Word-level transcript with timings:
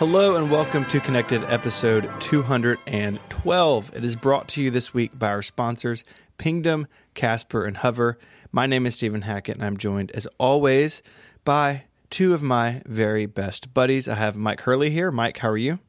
Hello 0.00 0.36
and 0.36 0.50
welcome 0.50 0.86
to 0.86 0.98
Connected 0.98 1.44
episode 1.44 2.10
212. 2.20 3.90
It 3.94 4.02
is 4.02 4.16
brought 4.16 4.48
to 4.48 4.62
you 4.62 4.70
this 4.70 4.94
week 4.94 5.18
by 5.18 5.28
our 5.28 5.42
sponsors, 5.42 6.04
Pingdom, 6.38 6.86
Casper, 7.12 7.66
and 7.66 7.76
Hover. 7.76 8.16
My 8.50 8.64
name 8.64 8.86
is 8.86 8.94
Stephen 8.94 9.20
Hackett, 9.20 9.56
and 9.56 9.62
I'm 9.62 9.76
joined, 9.76 10.10
as 10.12 10.26
always, 10.38 11.02
by 11.44 11.84
two 12.08 12.32
of 12.32 12.42
my 12.42 12.80
very 12.86 13.26
best 13.26 13.74
buddies. 13.74 14.08
I 14.08 14.14
have 14.14 14.36
Myke 14.36 14.60
Hurley 14.60 14.88
here. 14.88 15.12
Myke, 15.12 15.36
how 15.36 15.50
are 15.50 15.58
you? 15.58 15.80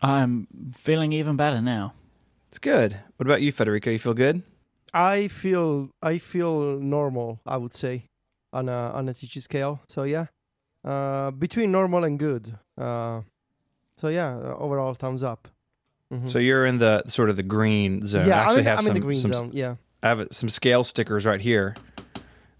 I'm 0.00 0.46
feeling 0.74 1.12
even 1.12 1.36
better 1.36 1.60
now. 1.60 1.92
It's 2.48 2.58
good. 2.58 3.00
What 3.16 3.26
about 3.26 3.42
you, 3.42 3.52
Federico? 3.52 3.90
You 3.90 3.98
feel 3.98 4.14
good? 4.14 4.42
I 4.94 5.28
feel 5.28 5.90
I 6.00 6.16
feel 6.16 6.80
normal. 6.80 7.42
I 7.44 7.58
would 7.58 7.74
say 7.74 8.06
on 8.50 8.70
a 8.70 8.92
on 8.92 9.10
a 9.10 9.12
Ticci 9.12 9.42
scale. 9.42 9.82
So 9.90 10.04
yeah, 10.04 10.28
uh, 10.86 11.32
between 11.32 11.70
normal 11.70 12.04
and 12.04 12.18
good. 12.18 12.56
Uh, 12.78 13.20
so 14.02 14.08
yeah, 14.08 14.34
uh, 14.36 14.56
overall 14.58 14.94
thumbs 14.94 15.22
up. 15.22 15.46
Mhm. 16.12 16.28
So 16.28 16.40
you're 16.40 16.66
in 16.66 16.78
the 16.78 17.04
sort 17.06 17.30
of 17.30 17.36
the 17.36 17.44
green 17.44 18.04
zone. 18.04 18.26
yeah, 18.26 18.40
I 18.40 18.42
actually 18.42 18.54
I'm, 18.54 18.58
in, 18.58 18.64
have 18.66 18.78
I'm 18.78 18.84
some, 18.84 18.96
in 18.96 19.00
the 19.00 19.06
green 19.06 19.18
some- 19.18 19.32
zone. 19.32 19.50
Yeah, 19.54 19.74
I 20.02 20.08
have 20.08 20.26
some 20.32 20.48
scale 20.48 20.82
stickers 20.82 21.24
right 21.24 21.40
here 21.40 21.76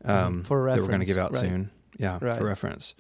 um, 0.05 0.45
for 0.45 0.69
that 0.71 0.79
we're 0.81 0.87
going 0.87 1.01
to 1.01 1.07
give 1.07 1.19
out 1.19 1.33
right. 1.33 1.41
soon. 1.41 1.71
Yeah, 1.99 2.19
Right. 2.21 2.37
for 2.37 2.45
reference. 2.45 2.95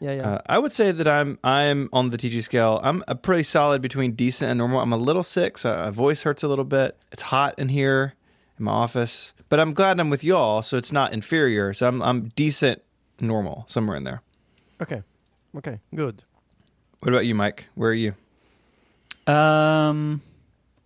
yeah, 0.00 0.12
yeah. 0.16 0.28
Uh, 0.28 0.38
I 0.46 0.58
would 0.58 0.72
say 0.72 0.90
that 0.92 1.06
I'm 1.08 1.38
I'm 1.44 1.88
on 1.92 2.10
the 2.10 2.18
Ticci 2.18 2.42
scale. 2.42 2.80
I'm 2.82 3.02
a 3.08 3.14
pretty 3.14 3.44
solid 3.44 3.80
between 3.80 4.12
decent 4.12 4.50
and 4.50 4.58
normal. 4.58 4.80
I'm 4.80 4.92
a 4.92 4.96
little 4.98 5.22
sick, 5.22 5.56
so 5.56 5.74
my 5.74 5.90
voice 5.90 6.24
hurts 6.24 6.42
a 6.42 6.48
little 6.48 6.64
bit. 6.64 6.96
It's 7.12 7.22
hot 7.22 7.54
in 7.58 7.68
here 7.70 8.14
in 8.58 8.64
my 8.66 8.72
office, 8.72 9.32
but 9.48 9.58
I'm 9.60 9.72
glad 9.72 9.98
I'm 10.00 10.10
with 10.10 10.22
y'all, 10.24 10.62
so 10.62 10.76
it's 10.76 10.92
not 10.92 11.12
inferior. 11.12 11.72
So 11.72 11.86
I'm 11.88 12.02
I'm 12.02 12.28
decent, 12.36 12.82
normal, 13.20 13.64
somewhere 13.68 13.96
in 13.96 14.04
there. 14.04 14.20
okay, 14.82 15.02
okay, 15.56 15.78
good. 15.94 16.24
What 17.04 17.12
about 17.12 17.26
you, 17.26 17.34
Myke? 17.34 17.64
Where 17.74 17.90
are 17.90 17.92
you? 17.92 18.14
Um, 19.26 20.22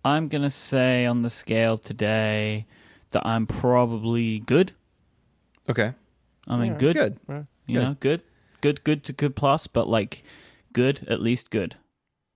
I'm 0.03 0.27
gonna 0.27 0.49
say 0.49 1.05
on 1.05 1.21
the 1.21 1.29
scale 1.29 1.77
today 1.77 2.65
that 3.11 3.25
I'm 3.25 3.47
probably 3.47 4.39
good. 4.39 4.73
Okay, 5.69 5.93
I 6.45 6.57
mean, 6.57 6.73
Yeah, 6.73 6.77
good. 6.77 6.93
good. 6.95 7.19
Right. 7.25 7.45
You 7.67 7.77
good. 7.79 7.83
know, 7.85 7.95
good, 8.01 8.21
good, 8.59 8.83
good 8.83 9.03
to 9.05 9.13
good 9.13 9.35
plus, 9.37 9.67
but 9.67 9.87
like 9.87 10.23
good, 10.73 11.05
at 11.09 11.21
least 11.21 11.51
good. 11.51 11.77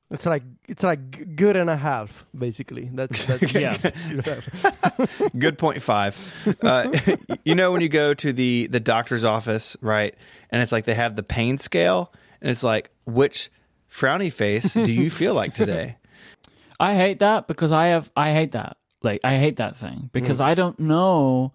It's 0.09 0.26
like 0.26 0.44
it's 0.70 0.84
like 0.84 1.11
g- 1.11 1.26
good 1.26 1.58
and 1.58 1.70
a 1.70 1.76
half, 1.76 2.26
basically. 2.38 2.89
That's 2.94 3.26
that's 3.38 3.54
Yeah. 3.54 3.76
that's 3.76 4.09
your 4.09 4.22
half. 4.22 5.22
Good 5.38 5.58
point 5.58 5.81
five. 5.81 6.16
Uh, 6.61 6.89
you 7.44 7.56
know 7.56 7.73
when 7.73 7.81
you 7.81 7.89
go 7.89 8.14
to 8.14 8.31
the 8.31 8.67
the 8.67 8.80
doctor's 8.80 9.26
office, 9.26 9.76
right? 9.81 10.16
And 10.52 10.61
it's 10.61 10.72
like 10.72 10.86
they 10.86 10.94
have 10.94 11.17
the 11.17 11.23
pain 11.23 11.58
scale, 11.58 12.14
and 12.42 12.50
it's 12.50 12.64
like 12.64 12.92
which 13.06 13.50
frowny 13.94 14.33
face 14.33 14.73
do 14.73 14.91
you 14.91 15.09
feel 15.22 15.33
like 15.36 15.53
today? 15.53 15.97
I 16.80 16.95
hate 16.95 17.19
that 17.19 17.47
because 17.47 17.72
I 17.72 17.88
have 17.88 18.11
I 18.17 18.33
hate 18.33 18.52
that. 18.53 18.77
Like 19.03 19.22
I 19.23 19.38
hate 19.38 19.58
that 19.58 19.75
thing 19.75 20.09
because 20.11 20.39
mm. 20.39 20.45
I 20.45 20.55
don't 20.55 20.80
know 20.80 21.53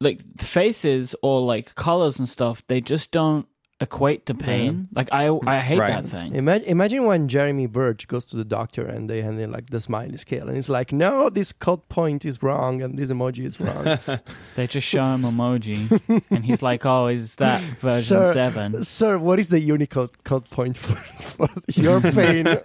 like 0.00 0.20
faces 0.38 1.14
or 1.22 1.40
like 1.42 1.74
colors 1.74 2.18
and 2.18 2.28
stuff, 2.28 2.66
they 2.66 2.80
just 2.80 3.10
don't 3.10 3.46
equate 3.80 4.26
to 4.26 4.34
mm-hmm. 4.34 4.44
pain. 4.44 4.88
Like 4.94 5.08
I 5.12 5.28
I 5.46 5.60
hate 5.60 5.78
Right. 5.78 6.02
that 6.02 6.06
thing. 6.06 6.34
Imagine, 6.34 6.66
imagine 6.68 7.04
when 7.04 7.28
Jeremy 7.28 7.66
Burge 7.66 8.08
goes 8.08 8.26
to 8.26 8.36
the 8.36 8.44
doctor 8.44 8.86
and 8.86 9.08
they 9.08 9.22
hand 9.22 9.38
him 9.38 9.50
like 9.50 9.70
the 9.70 9.80
smiley 9.80 10.16
scale, 10.16 10.46
and 10.46 10.56
he's 10.56 10.68
like, 10.70 10.92
"No, 10.92 11.28
this 11.28 11.52
code 11.52 11.88
point 11.88 12.24
is 12.24 12.42
wrong, 12.42 12.82
and 12.82 12.98
this 12.98 13.10
emoji 13.10 13.44
is 13.44 13.60
wrong." 13.60 13.98
They 14.56 14.66
just 14.66 14.86
show 14.86 15.04
him 15.04 15.22
emoji 15.22 16.22
and 16.30 16.44
he's 16.44 16.62
like, 16.62 16.86
"Oh, 16.86 17.08
is 17.08 17.36
that 17.36 17.60
version 17.80 18.24
Sir, 18.24 18.32
7?" 18.32 18.84
Sir, 18.84 19.18
what 19.18 19.38
is 19.38 19.48
the 19.48 19.60
Unicode 19.60 20.24
code 20.24 20.48
point 20.50 20.76
for, 20.78 20.94
for 20.94 21.48
your 21.80 22.00
pain? 22.00 22.46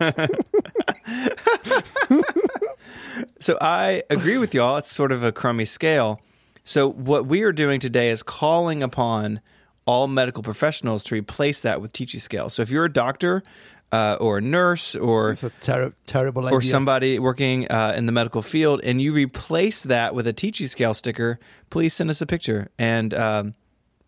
So 3.39 3.57
I 3.59 4.03
agree 4.11 4.37
with 4.37 4.53
y'all. 4.53 4.77
It's 4.77 4.91
sort 4.91 5.11
of 5.11 5.23
a 5.23 5.31
crummy 5.31 5.65
scale. 5.65 6.21
So 6.63 6.87
what 6.87 7.25
we 7.25 7.41
are 7.41 7.51
doing 7.51 7.79
today 7.79 8.09
is 8.09 8.21
calling 8.21 8.83
upon 8.83 9.41
all 9.91 10.07
medical 10.07 10.41
professionals 10.41 11.03
to 11.03 11.15
replace 11.15 11.61
that 11.61 11.81
with 11.81 11.91
Ticci 11.91 12.19
scale. 12.19 12.47
So 12.49 12.61
if 12.61 12.69
you're 12.69 12.85
a 12.85 12.93
doctor 12.93 13.43
uh, 13.91 14.17
or 14.21 14.37
a 14.37 14.41
nurse 14.41 14.95
or 14.95 15.31
it's 15.31 15.43
a 15.43 15.49
ter- 15.49 15.93
terrible 16.05 16.45
idea. 16.45 16.57
or 16.57 16.61
somebody 16.61 17.19
working 17.19 17.69
uh, 17.69 17.93
in 17.97 18.05
the 18.05 18.13
medical 18.13 18.41
field, 18.41 18.79
and 18.85 19.01
you 19.01 19.13
replace 19.13 19.83
that 19.83 20.15
with 20.15 20.25
a 20.27 20.33
Ticci 20.33 20.69
scale 20.69 20.93
sticker, 20.93 21.39
please 21.69 21.93
send 21.93 22.09
us 22.09 22.21
a 22.21 22.25
picture 22.25 22.69
and 22.79 23.13
um, 23.13 23.53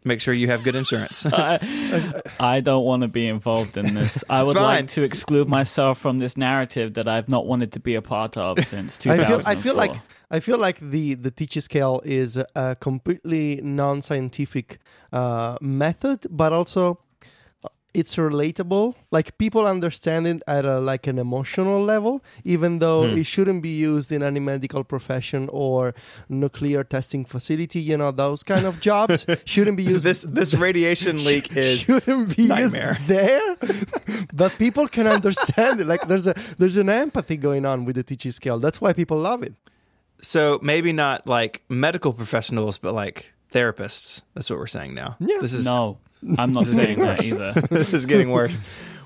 make 0.06 0.22
sure 0.22 0.34
you 0.34 0.48
have 0.48 0.64
good 0.64 0.76
insurance. 0.76 1.26
I, 1.32 2.22
I 2.40 2.60
don't 2.60 2.84
want 2.84 3.02
to 3.02 3.08
be 3.08 3.28
involved 3.28 3.78
in 3.78 3.94
this. 3.94 4.24
I 4.30 4.44
would 4.44 4.56
fine. 4.56 4.64
like 4.64 4.88
to 4.90 5.04
exclude 5.04 5.48
myself 5.48 6.00
from 6.00 6.20
this 6.20 6.38
narrative 6.38 6.96
that 6.96 7.08
I've 7.08 7.30
not 7.30 7.46
wanted 7.46 7.74
to 7.74 7.80
be 7.80 7.96
a 7.96 8.02
part 8.02 8.38
of 8.38 8.60
since 8.60 9.06
I 9.06 9.18
feel, 9.18 9.42
I 9.46 9.56
feel 9.56 9.76
like 9.76 9.96
I 10.32 10.40
feel 10.40 10.58
like 10.58 10.80
the 10.80 11.14
the 11.14 11.32
Ticci 11.32 11.62
scale 11.62 12.02
is 12.04 12.38
a, 12.38 12.48
a 12.56 12.76
completely 12.76 13.60
non-scientific 13.64 14.80
uh, 15.12 15.58
method, 15.62 16.26
but 16.30 16.54
also 16.54 17.00
it's 17.94 18.16
relatable. 18.16 18.96
Like 19.12 19.38
people 19.38 19.68
understand 19.68 20.26
it 20.28 20.42
at 20.48 20.66
a 20.66 20.80
like 20.80 21.06
an 21.08 21.20
emotional 21.20 21.84
level, 21.84 22.24
even 22.44 22.80
though 22.80 23.08
Hmm. 23.08 23.18
it 23.20 23.26
shouldn't 23.26 23.62
be 23.62 23.70
used 23.70 24.12
in 24.12 24.24
any 24.24 24.40
medical 24.40 24.84
profession 24.84 25.48
or 25.52 25.94
nuclear 26.28 26.84
testing 26.84 27.24
facility. 27.26 27.80
You 27.82 27.98
know, 27.98 28.12
those 28.12 28.44
kind 28.44 28.66
of 28.66 28.82
jobs 28.82 29.26
shouldn't 29.46 29.78
be 29.78 29.84
used. 29.84 30.04
this 30.06 30.24
this 30.24 30.54
radiation 30.56 31.18
leak 31.30 31.56
is 31.56 31.80
shouldn't 31.82 32.36
be 32.36 32.48
nightmare. 32.48 32.96
used 32.98 33.08
there, 33.08 33.56
but 34.34 34.56
people 34.58 34.88
can 34.88 35.08
understand 35.08 35.80
it. 35.80 35.88
Like 35.88 36.08
there's 36.08 36.28
a 36.28 36.34
there's 36.58 36.78
an 36.78 36.90
empathy 36.90 37.38
going 37.38 37.66
on 37.66 37.86
with 37.86 37.96
the 37.96 38.04
Ticci 38.04 38.34
scale. 38.34 38.58
That's 38.60 38.82
why 38.82 38.94
people 38.94 39.18
love 39.20 39.44
it. 39.44 39.54
so 40.22 40.60
maybe 40.62 40.92
not 40.94 41.28
like 41.28 41.62
medical 41.70 42.14
professionals, 42.14 42.78
but 42.80 42.94
like 42.94 43.34
therapists. 43.52 44.22
That's 44.34 44.50
what 44.50 44.58
we're 44.58 44.68
saying 44.68 44.96
now. 44.96 45.16
Yeah. 45.20 45.38
this 45.42 45.54
is 45.54 45.66
no, 45.66 45.98
I'm 46.38 46.54
not 46.54 46.66
saying 46.66 47.00
that 47.00 47.24
either. 47.24 47.54
this 47.70 47.94
is 47.94 48.06
getting 48.06 48.32
worse. 48.32 48.60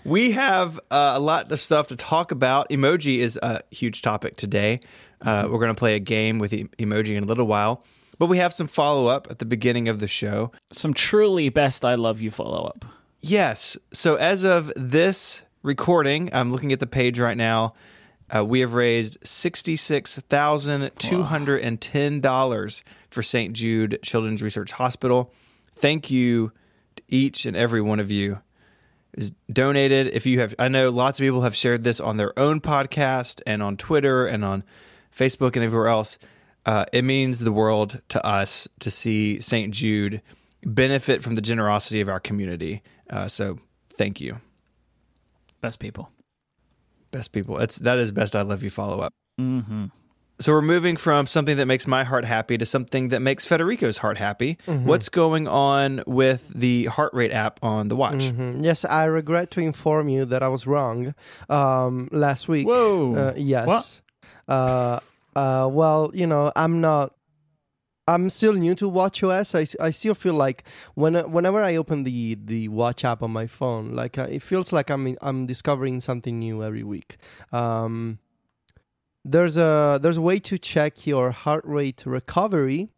We 0.03 0.31
have 0.31 0.79
uh, 0.89 1.13
a 1.15 1.19
lot 1.19 1.51
of 1.51 1.59
stuff 1.59 1.87
to 1.87 1.95
talk 1.95 2.31
about. 2.31 2.69
Emoji 2.69 3.17
is 3.17 3.37
a 3.41 3.61
huge 3.71 4.01
topic 4.01 4.37
today. 4.37 4.79
Uh, 5.21 5.47
we're 5.51 5.59
going 5.59 5.73
to 5.73 5.79
play 5.79 5.95
a 5.95 5.99
game 5.99 6.39
with 6.39 6.53
e- 6.53 6.69
emoji 6.77 7.15
in 7.15 7.23
a 7.23 7.27
little 7.27 7.47
while, 7.47 7.83
but 8.19 8.27
we 8.27 8.37
have 8.37 8.53
some 8.53 8.67
follow 8.67 9.07
up 9.07 9.27
at 9.29 9.39
the 9.39 9.45
beginning 9.45 9.89
of 9.89 9.99
the 9.99 10.07
show. 10.07 10.51
Some 10.71 10.93
truly 10.93 11.49
best 11.49 11.83
I 11.83 11.95
love 11.95 12.21
you 12.21 12.31
follow 12.31 12.65
up. 12.65 12.85
Yes. 13.19 13.77
So 13.91 14.15
as 14.15 14.45
of 14.45 14.71
this 14.75 15.41
recording, 15.63 16.29
I'm 16.33 16.51
looking 16.51 16.71
at 16.71 16.79
the 16.79 16.87
page 16.87 17.19
right 17.19 17.37
now. 17.37 17.73
Uh, 18.33 18.45
we 18.45 18.59
have 18.59 18.73
raised 18.73 19.17
sixty-six 19.25 20.19
thousand 20.19 20.91
two 20.97 21.23
hundred 21.23 21.61
and 21.61 21.79
ten 21.79 22.19
dollars 22.19 22.83
for 23.09 23.23
St. 23.23 23.53
Jude 23.53 23.99
Children's 24.03 24.41
Research 24.41 24.73
Hospital. 24.73 25.33
Thank 25.75 26.11
you 26.11 26.51
each 27.09 27.45
and 27.45 27.55
every 27.55 27.81
one 27.81 27.99
of 27.99 28.11
you 28.11 28.39
is 29.13 29.31
donated. 29.51 30.07
If 30.07 30.25
you 30.25 30.39
have, 30.39 30.53
I 30.59 30.67
know 30.67 30.89
lots 30.89 31.19
of 31.19 31.23
people 31.23 31.41
have 31.41 31.55
shared 31.55 31.83
this 31.83 31.99
on 31.99 32.17
their 32.17 32.37
own 32.37 32.61
podcast 32.61 33.41
and 33.47 33.63
on 33.63 33.77
Twitter 33.77 34.25
and 34.25 34.43
on 34.45 34.63
Facebook 35.11 35.55
and 35.55 35.63
everywhere 35.65 35.87
else. 35.87 36.17
Uh, 36.65 36.85
it 36.91 37.03
means 37.03 37.39
the 37.39 37.51
world 37.51 38.01
to 38.09 38.25
us 38.25 38.67
to 38.79 38.91
see 38.91 39.39
St. 39.39 39.73
Jude 39.73 40.21
benefit 40.63 41.21
from 41.23 41.35
the 41.35 41.41
generosity 41.41 42.01
of 42.01 42.09
our 42.09 42.19
community. 42.19 42.83
Uh, 43.09 43.27
so 43.27 43.57
thank 43.89 44.19
you, 44.19 44.37
Best 45.61 45.79
people. 45.79 46.09
best 47.11 47.31
people. 47.31 47.55
That's 47.57 47.77
that 47.79 47.97
is 47.99 48.11
best. 48.11 48.35
I 48.35 48.41
love 48.41 48.63
you. 48.63 48.69
Follow 48.69 48.99
up. 48.99 49.13
hmm 49.37 49.85
So 50.39 50.53
we're 50.53 50.61
moving 50.61 50.97
from 50.97 51.25
something 51.25 51.57
that 51.57 51.65
makes 51.65 51.87
my 51.87 52.03
heart 52.03 52.23
happy 52.25 52.59
to 52.59 52.65
something 52.65 53.07
that 53.09 53.21
makes 53.21 53.47
Federico's 53.47 53.97
heart 53.97 54.17
happy. 54.19 54.57
What's 54.65 55.09
going 55.09 55.47
on 55.47 56.03
with 56.05 56.49
the 56.53 56.85
heart 56.85 57.11
rate 57.13 57.31
app 57.31 57.59
on 57.63 57.87
the 57.87 57.95
watch? 57.95 58.29
Mhm. 58.31 58.63
Yes, 58.63 58.85
I 58.85 59.05
regret 59.05 59.49
to 59.51 59.61
inform 59.61 60.09
you 60.09 60.25
that 60.25 60.43
I 60.43 60.47
was 60.49 60.67
wrong 60.67 61.15
um, 61.49 62.07
last 62.11 62.47
week. 62.47 62.67
Whoa. 62.67 63.15
Uh, 63.15 63.33
yes. 63.35 63.65
What? 63.67 64.01
Uh, 64.47 64.99
uh, 65.35 65.67
well, 65.71 66.11
you 66.13 66.27
know, 66.27 66.51
I'm 66.55 66.81
not. 66.81 67.13
I'm 68.09 68.29
still 68.29 68.53
new 68.53 68.73
to 68.75 68.85
WatchOS. 68.89 69.53
I, 69.53 69.85
I 69.85 69.89
still 69.89 70.13
feel 70.15 70.33
like 70.33 70.63
when 70.93 71.15
whenever 71.31 71.61
I 71.61 71.75
open 71.75 72.03
the 72.03 72.35
the 72.35 72.67
Watch 72.69 73.03
app 73.03 73.21
on 73.21 73.31
my 73.31 73.47
phone, 73.47 73.91
like 73.93 74.17
uh, 74.17 74.27
it 74.29 74.41
feels 74.43 74.71
like 74.71 74.89
I'm 74.89 75.17
I'm 75.21 75.45
discovering 75.45 75.99
something 75.99 76.39
new 76.39 76.63
every 76.63 76.83
week. 76.83 77.17
Um, 77.51 78.19
there's 79.27 79.57
a 79.57 79.99
there's 80.01 80.17
a 80.17 80.21
way 80.21 80.39
to 80.39 80.57
check 80.57 81.05
your 81.05 81.31
heart 81.31 81.65
rate 81.65 82.03
recovery 82.05 82.89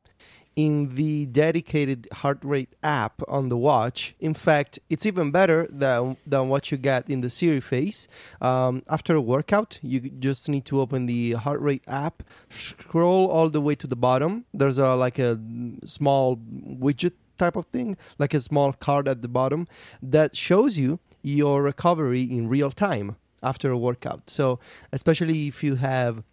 in 0.55 0.95
the 0.95 1.25
dedicated 1.27 2.07
heart 2.11 2.39
rate 2.43 2.75
app 2.83 3.21
on 3.27 3.49
the 3.49 3.57
watch. 3.57 4.13
In 4.19 4.33
fact, 4.33 4.77
it's 4.89 5.05
even 5.05 5.31
better 5.31 5.67
than 5.71 6.17
than 6.27 6.49
what 6.49 6.71
you 6.71 6.77
get 6.77 7.09
in 7.09 7.21
the 7.21 7.29
Siri 7.29 7.61
face. 7.61 8.07
Um, 8.41 8.83
after 8.87 9.15
a 9.15 9.21
workout, 9.21 9.79
you 9.81 9.99
just 10.01 10.47
need 10.49 10.65
to 10.65 10.79
open 10.79 11.07
the 11.07 11.33
heart 11.33 11.61
rate 11.61 11.83
app, 11.87 12.21
scroll 12.49 13.27
all 13.27 13.49
the 13.49 13.61
way 13.61 13.75
to 13.75 13.87
the 13.87 13.95
bottom. 13.95 14.45
There's 14.53 14.77
a 14.77 14.95
like 14.95 15.17
a 15.17 15.39
small 15.83 16.37
widget 16.37 17.13
type 17.39 17.55
of 17.55 17.65
thing, 17.67 17.97
like 18.19 18.33
a 18.35 18.39
small 18.39 18.73
card 18.73 19.07
at 19.07 19.21
the 19.21 19.29
bottom 19.29 19.67
that 20.01 20.35
shows 20.35 20.77
you 20.77 20.99
your 21.23 21.63
recovery 21.63 22.21
in 22.21 22.47
real 22.47 22.71
time 22.71 23.15
after 23.43 23.71
a 23.71 23.77
workout. 23.77 24.29
So, 24.29 24.59
especially 24.91 25.47
if 25.47 25.63
you 25.63 25.75
have 25.75 26.23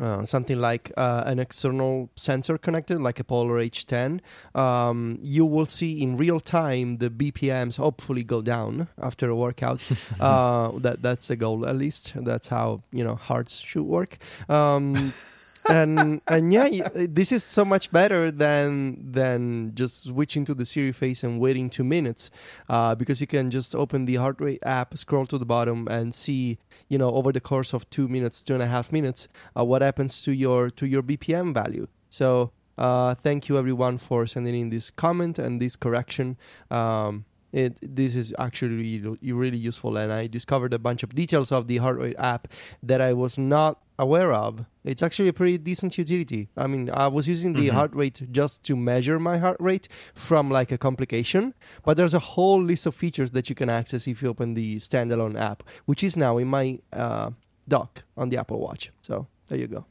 uh, 0.00 0.24
something 0.24 0.58
like 0.58 0.90
uh, 0.96 1.22
an 1.26 1.38
external 1.38 2.10
sensor 2.16 2.58
connected, 2.58 3.00
like 3.00 3.20
a 3.20 3.24
Polar 3.24 3.60
H10, 3.60 4.20
um, 4.58 5.18
you 5.22 5.46
will 5.46 5.66
see 5.66 6.02
in 6.02 6.16
real 6.16 6.40
time 6.40 6.96
the 6.96 7.10
BPMs 7.10 7.76
hopefully 7.76 8.24
go 8.24 8.42
down 8.42 8.88
after 9.00 9.30
a 9.30 9.36
workout. 9.36 9.80
uh, 10.20 10.72
that 10.78 11.02
that's 11.02 11.28
the 11.28 11.36
goal, 11.36 11.66
at 11.66 11.76
least. 11.76 12.12
That's 12.16 12.48
how 12.48 12.82
you 12.90 13.04
know 13.04 13.14
hearts 13.14 13.58
should 13.58 13.84
work. 13.84 14.18
Um, 14.48 14.94
and 15.68 16.20
and 16.26 16.52
yeah, 16.52 16.68
this 16.94 17.32
is 17.32 17.44
so 17.44 17.64
much 17.64 17.90
better 17.90 18.30
than 18.30 19.12
than 19.12 19.74
just 19.74 20.04
switching 20.04 20.44
to 20.44 20.54
the 20.54 20.64
Siri 20.64 20.92
face 20.92 21.22
and 21.22 21.40
waiting 21.40 21.70
two 21.70 21.84
minutes, 21.84 22.30
uh, 22.68 22.94
because 22.94 23.20
you 23.20 23.26
can 23.26 23.50
just 23.50 23.74
open 23.74 24.04
the 24.04 24.16
heart 24.16 24.40
rate 24.40 24.62
app, 24.64 24.96
scroll 24.96 25.26
to 25.26 25.38
the 25.38 25.46
bottom, 25.46 25.88
and 25.88 26.14
see 26.14 26.58
you 26.88 26.98
know 26.98 27.10
over 27.10 27.32
the 27.32 27.40
course 27.40 27.72
of 27.72 27.88
two 27.90 28.08
minutes, 28.08 28.42
two 28.42 28.54
and 28.54 28.62
a 28.62 28.66
half 28.66 28.92
minutes, 28.92 29.28
uh, 29.56 29.64
what 29.64 29.82
happens 29.82 30.22
to 30.22 30.32
your 30.32 30.70
to 30.70 30.86
your 30.86 31.02
BPM 31.02 31.54
value. 31.54 31.86
So 32.08 32.52
uh, 32.78 33.14
thank 33.14 33.48
you 33.48 33.58
everyone 33.58 33.98
for 33.98 34.26
sending 34.26 34.54
in 34.54 34.70
this 34.70 34.90
comment 34.90 35.38
and 35.38 35.60
this 35.60 35.76
correction. 35.76 36.36
Um, 36.70 37.24
it, 37.52 37.78
this 37.80 38.16
is 38.16 38.34
actually 38.36 38.74
really, 38.74 39.32
really 39.32 39.56
useful, 39.56 39.96
and 39.96 40.12
I 40.12 40.26
discovered 40.26 40.74
a 40.74 40.78
bunch 40.78 41.04
of 41.04 41.14
details 41.14 41.52
of 41.52 41.68
the 41.68 41.76
heart 41.76 41.98
rate 41.98 42.16
app 42.18 42.48
that 42.82 43.00
I 43.00 43.12
was 43.12 43.38
not 43.38 43.78
aware 43.98 44.32
of. 44.32 44.64
It's 44.84 45.02
actually 45.02 45.28
a 45.28 45.32
pretty 45.32 45.56
decent 45.58 45.96
utility. 45.96 46.48
I 46.56 46.66
mean, 46.66 46.90
I 46.90 47.06
was 47.08 47.28
using 47.28 47.52
the 47.54 47.68
Mhm. 47.68 47.72
heart 47.72 47.94
rate 47.94 48.22
just 48.32 48.62
to 48.64 48.76
measure 48.76 49.18
my 49.18 49.38
heart 49.38 49.56
rate 49.60 49.88
from 50.14 50.50
like 50.50 50.72
a 50.72 50.78
complication, 50.78 51.54
but 51.84 51.96
there's 51.96 52.14
a 52.14 52.18
whole 52.18 52.62
list 52.62 52.86
of 52.86 52.94
features 52.94 53.30
that 53.32 53.48
you 53.48 53.54
can 53.54 53.68
access 53.70 54.06
if 54.06 54.22
you 54.22 54.28
open 54.28 54.54
the 54.54 54.76
standalone 54.76 55.38
app, 55.38 55.62
which 55.86 56.02
is 56.02 56.16
now 56.16 56.38
in 56.38 56.48
my 56.48 56.78
uh, 56.92 57.30
dock 57.68 58.02
on 58.16 58.28
the 58.30 58.36
Apple 58.36 58.58
Watch. 58.60 58.90
So 59.02 59.26
there 59.46 59.58
you 59.58 59.68
go. 59.68 59.84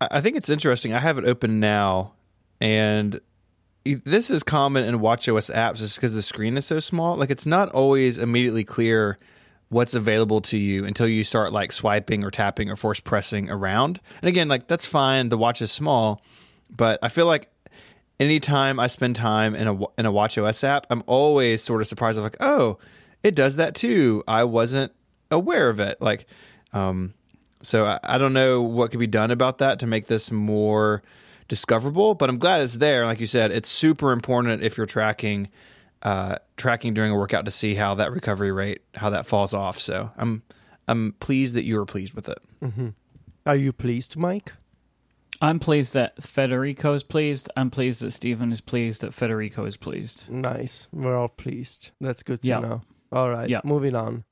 I 0.00 0.20
think 0.20 0.36
it's 0.36 0.50
interesting. 0.50 0.92
I 0.92 0.98
have 0.98 1.16
it 1.18 1.24
open 1.24 1.60
now, 1.60 2.12
and 2.60 3.20
this 3.84 4.28
is 4.30 4.42
common 4.42 4.84
in 4.84 4.98
WatchOS 4.98 5.54
apps 5.54 5.76
just 5.78 5.96
because 5.96 6.12
the 6.14 6.22
screen 6.22 6.56
is 6.56 6.66
so 6.66 6.80
small. 6.80 7.16
Like 7.16 7.30
it's 7.30 7.46
not 7.46 7.70
always 7.70 8.18
immediately 8.18 8.64
clear 8.64 9.18
what's 9.74 9.92
available 9.92 10.40
to 10.40 10.56
you 10.56 10.84
until 10.84 11.08
you 11.08 11.24
start 11.24 11.52
like 11.52 11.72
swiping 11.72 12.22
or 12.22 12.30
tapping 12.30 12.70
or 12.70 12.76
force 12.76 13.00
pressing 13.00 13.50
around. 13.50 14.00
And 14.22 14.28
again, 14.28 14.46
like 14.46 14.68
that's 14.68 14.86
fine. 14.86 15.30
The 15.30 15.36
watch 15.36 15.60
is 15.60 15.72
small, 15.72 16.22
but 16.70 17.00
I 17.02 17.08
feel 17.08 17.26
like 17.26 17.48
anytime 18.20 18.78
I 18.78 18.86
spend 18.86 19.16
time 19.16 19.56
in 19.56 19.66
a 19.66 19.74
in 19.98 20.06
a 20.06 20.12
WatchOS 20.12 20.62
app, 20.62 20.86
I'm 20.90 21.02
always 21.08 21.60
sort 21.60 21.80
of 21.80 21.88
surprised. 21.88 22.18
of 22.18 22.24
like, 22.24 22.36
oh, 22.38 22.78
it 23.24 23.34
does 23.34 23.56
that 23.56 23.74
too. 23.74 24.22
I 24.28 24.44
wasn't 24.44 24.92
aware 25.32 25.68
of 25.68 25.80
it. 25.80 26.00
Like, 26.00 26.26
um, 26.72 27.12
so 27.60 27.84
I, 27.84 27.98
I 28.04 28.16
don't 28.16 28.32
know 28.32 28.62
what 28.62 28.92
could 28.92 29.00
be 29.00 29.08
done 29.08 29.32
about 29.32 29.58
that 29.58 29.80
to 29.80 29.88
make 29.88 30.06
this 30.06 30.30
more 30.30 31.02
discoverable. 31.48 32.14
But 32.14 32.30
I'm 32.30 32.38
glad 32.38 32.62
it's 32.62 32.74
there. 32.74 33.06
Like 33.06 33.18
you 33.18 33.26
said, 33.26 33.50
it's 33.50 33.68
super 33.68 34.12
important 34.12 34.62
if 34.62 34.76
you're 34.76 34.86
tracking 34.86 35.48
uh, 36.04 36.36
tracking 36.56 36.94
during 36.94 37.10
a 37.12 37.16
workout 37.16 37.44
to 37.46 37.50
see 37.50 37.74
how 37.74 37.94
that 37.94 38.12
recovery 38.12 38.52
rate 38.52 38.82
how 38.94 39.10
that 39.10 39.26
falls 39.26 39.54
off. 39.54 39.78
So 39.78 40.10
I'm 40.16 40.42
I'm 40.86 41.12
pleased 41.20 41.54
that 41.54 41.64
you 41.64 41.78
were 41.78 41.86
pleased 41.86 42.14
with 42.14 42.28
it. 42.28 42.38
Are 43.46 43.56
you 43.56 43.72
pleased, 43.72 44.16
Myke? 44.16 44.48
I'm 45.42 45.58
pleased 45.58 45.94
that 45.94 46.22
Federico 46.22 46.94
is 46.94 47.02
pleased. 47.02 47.50
I'm 47.56 47.70
pleased 47.70 48.00
that 48.02 48.12
Stephen 48.12 48.52
is 48.52 48.60
pleased 48.60 49.00
that 49.02 49.12
Federico 49.12 49.64
is 49.66 49.76
pleased. 49.76 50.30
Nice. 50.30 50.88
We're 50.92 51.16
all 51.16 51.28
pleased. 51.28 51.90
That's 52.00 52.22
good 52.22 52.40
to 52.42 52.48
Yeah. 52.48 52.60
know. 52.60 52.82
All 53.12 53.28
right. 53.30 53.48
Yeah. 53.50 53.60
Moving 53.64 53.94
on. 53.94 54.24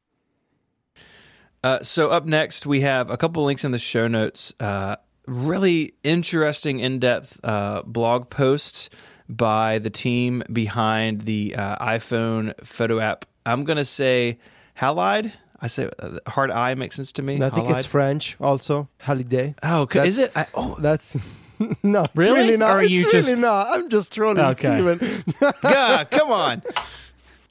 Uh, 1.65 1.81
so 1.83 2.11
up 2.11 2.25
next, 2.25 2.67
we 2.67 2.81
have 2.81 3.11
a 3.11 3.17
couple 3.17 3.45
links 3.45 3.65
in 3.65 3.73
the 3.73 3.79
show 3.79 4.09
notes. 4.09 4.53
Uh, 4.59 4.97
really 5.27 5.93
interesting, 6.03 6.81
in-depth 6.81 7.39
uh, 7.45 7.83
blog 7.85 8.31
posts 8.31 8.89
by 9.29 9.79
the 9.79 9.91
team 9.91 10.43
behind 10.53 11.23
the 11.23 11.55
uh, 11.57 11.77
iPhone 11.85 12.53
photo 12.65 12.99
app. 13.01 13.25
I'm 13.47 13.65
gonna 13.65 13.85
say 13.85 14.39
Halide. 14.79 15.33
I 15.61 15.69
say 15.69 15.89
uh, 15.99 16.19
hard 16.27 16.51
I 16.51 16.75
makes 16.75 16.97
sense 16.97 17.13
to 17.13 17.23
me. 17.23 17.41
I 17.43 17.51
think 17.51 17.71
it's 17.71 17.87
French 17.87 18.37
also. 18.41 18.89
Holiday. 19.01 19.55
oh, 19.63 19.87
c- 19.93 20.01
is 20.01 20.19
it? 20.19 20.33
I, 20.37 20.47
oh, 20.55 20.77
That's 20.81 21.17
no, 21.83 22.03
it's 22.03 22.17
Really? 22.17 22.33
really 22.41 22.57
not. 22.57 22.71
Or 22.71 22.79
are 22.79 22.83
it's 22.83 22.91
you 22.93 23.05
really 23.07 23.23
just- 23.33 23.37
not. 23.41 23.67
I'm 23.69 23.89
just 23.89 24.13
trolling 24.15 24.41
Okay. 24.41 24.55
Stephen. 24.99 25.25
God, 25.63 26.11
come 26.11 26.31
on. 26.33 26.63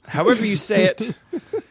However 0.06 0.44
you 0.44 0.56
say 0.56 0.84
it. 0.84 1.14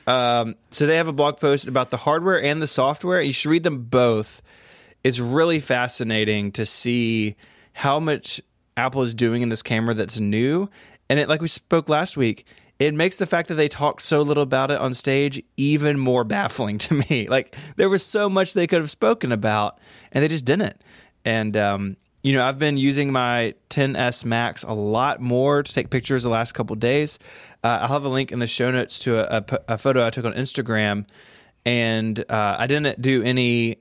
Um, 0.08 0.56
so 0.72 0.88
they 0.88 0.98
have 0.98 1.08
a 1.08 1.14
blog 1.14 1.38
post 1.40 1.68
about 1.68 1.92
the 1.92 1.98
hardware 1.98 2.42
and 2.42 2.60
the 2.62 2.66
software. 2.68 3.22
You 3.22 3.34
should 3.34 3.50
read 3.52 3.64
them 3.64 3.84
both. 3.84 4.42
It's 5.04 5.20
really 5.20 5.60
fascinating 5.60 6.52
to 6.54 6.66
see 6.66 7.36
how 7.74 8.00
much 8.00 8.42
Apple 8.82 9.04
is 9.04 9.14
doing 9.14 9.42
in 9.42 9.50
this 9.50 9.62
camera 9.62 9.94
that's 9.94 10.20
new. 10.20 10.70
And 11.10 11.20
it, 11.20 11.30
like 11.30 11.42
we 11.42 11.48
spoke 11.48 11.88
last 11.88 12.18
week, 12.18 12.46
it 12.80 12.96
makes 12.96 13.18
the 13.18 13.28
fact 13.28 13.48
that 13.50 13.56
they 13.56 13.68
talked 13.68 14.02
so 14.02 14.24
little 14.24 14.42
about 14.42 14.72
it 14.72 14.80
on 14.80 14.96
stage 14.96 15.44
even 15.56 16.00
more 16.00 16.24
baffling 16.24 16.78
to 16.86 16.96
me. 16.96 17.28
Like 17.28 17.56
there 17.76 17.90
was 17.90 18.04
so 18.04 18.28
much 18.28 18.54
they 18.54 18.66
could 18.66 18.80
have 18.80 18.90
spoken 18.90 19.32
about, 19.32 19.78
and 20.12 20.24
they 20.24 20.28
just 20.28 20.46
didn't. 20.46 20.82
And 21.24 21.56
um, 21.56 21.98
you 22.24 22.34
know, 22.34 22.44
I've 22.44 22.58
been 22.58 22.78
using 22.78 23.12
my 23.12 23.54
10s 23.70 24.26
Max 24.26 24.64
a 24.64 24.74
lot 24.74 25.22
more 25.22 25.62
to 25.62 25.74
take 25.74 25.92
pictures 25.92 26.24
the 26.24 26.30
last 26.30 26.54
couple 26.54 26.76
days. 26.76 27.20
Uh, 27.64 27.80
I'll 27.82 27.90
have 27.90 28.06
a 28.06 28.10
link 28.10 28.32
in 28.32 28.40
the 28.40 28.48
show 28.48 28.72
notes 28.72 28.98
to 29.00 29.72
a 29.72 29.78
photo 29.78 30.06
I 30.06 30.10
took 30.10 30.26
on 30.26 30.34
Instagram, 30.34 31.06
and 31.66 32.20
uh, 32.30 32.56
I 32.58 32.66
didn't 32.66 33.00
do 33.00 33.22
any 33.22 33.78